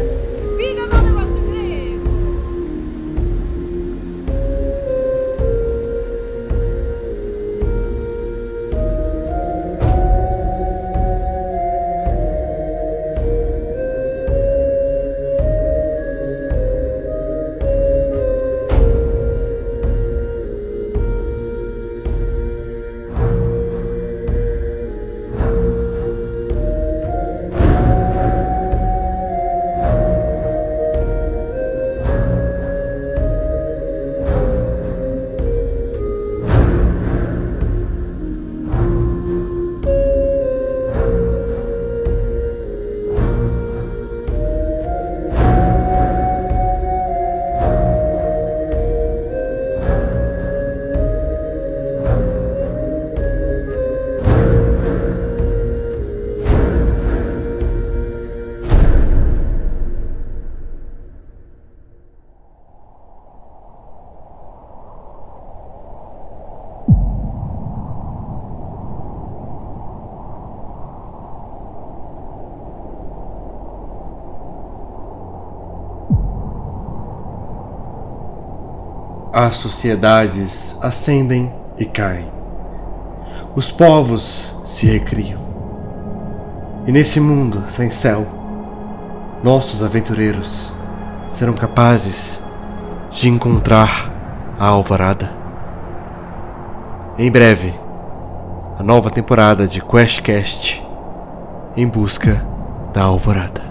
As 79.51 79.56
sociedades 79.56 80.78
ascendem 80.81 81.52
e 81.77 81.85
caem. 81.85 82.31
Os 83.56 83.68
povos 83.68 84.62
se 84.64 84.86
recriam. 84.86 85.40
E 86.86 86.93
nesse 86.93 87.18
mundo 87.18 87.64
sem 87.68 87.90
céu, 87.90 88.28
nossos 89.43 89.82
aventureiros 89.82 90.72
serão 91.28 91.52
capazes 91.52 92.40
de 93.10 93.28
encontrar 93.28 94.12
a 94.56 94.66
alvorada. 94.66 95.32
Em 97.18 97.28
breve, 97.28 97.74
a 98.78 98.85
nova 98.85 99.10
temporada 99.10 99.66
de 99.66 99.81
QuestCast 99.81 100.81
em 101.77 101.89
busca 101.89 102.47
da 102.93 103.02
alvorada. 103.02 103.69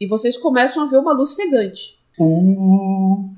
E 0.00 0.08
vocês 0.08 0.38
começam 0.38 0.82
a 0.82 0.86
ver 0.86 0.96
uma 0.96 1.12
luz 1.12 1.36
cegante. 1.36 1.98
Uh, 2.18 3.34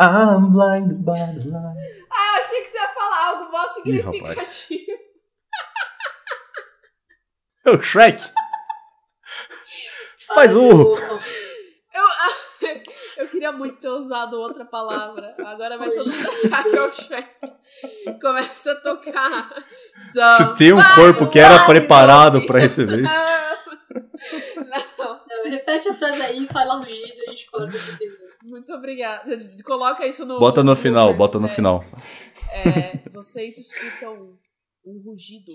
I'm 0.00 0.50
blinded 0.52 1.04
by 1.04 1.12
the 1.12 1.50
lights. 1.50 2.06
Ah, 2.10 2.32
eu 2.32 2.38
achei 2.38 2.62
que 2.62 2.68
você 2.68 2.78
ia 2.78 2.88
falar 2.88 3.26
algo 3.26 3.52
mó 3.52 3.66
significativo. 3.66 4.26
significativo. 4.44 4.98
É 7.66 7.70
o 7.70 7.82
Shrek. 7.82 8.22
Faz 10.34 10.54
um. 10.56 10.96
Eu, 10.96 10.96
eu 13.18 13.28
queria 13.28 13.52
muito 13.52 13.78
ter 13.78 13.88
usado 13.88 14.40
outra 14.40 14.64
palavra. 14.64 15.34
Agora 15.44 15.76
vai 15.76 15.90
todo 15.90 16.06
mundo 16.06 16.30
achar 16.30 16.62
que 16.62 16.76
é 16.76 16.82
o 16.82 16.90
Shrek. 16.92 17.28
Começa 18.22 18.72
a 18.72 18.76
tocar. 18.76 19.52
Se 19.98 20.18
tem 20.56 20.72
um 20.72 20.80
corpo 20.94 21.28
que 21.28 21.38
era 21.38 21.66
preparado 21.66 22.46
pra 22.46 22.58
receber 22.58 23.04
isso. 23.04 23.12
Não, 24.98 25.20
Não, 25.28 25.50
repete 25.50 25.88
a 25.88 25.94
frase 25.94 26.22
aí, 26.22 26.46
fala 26.46 26.78
rugido 26.78 27.18
e 27.18 27.26
a 27.26 27.30
gente 27.30 27.50
corta 27.50 27.76
esse 27.76 27.96
primeiro. 27.96 28.22
muito 28.42 28.72
obrigada. 28.72 29.24
Coloca 29.64 30.06
isso 30.06 30.24
no. 30.26 30.38
Bota 30.38 30.62
no 30.62 30.76
final, 30.76 31.16
bota 31.16 31.38
no 31.38 31.46
né? 31.46 31.54
final. 31.54 31.84
É, 32.52 33.08
vocês 33.10 33.58
escutam 33.58 34.38
um 34.84 35.02
rugido 35.04 35.52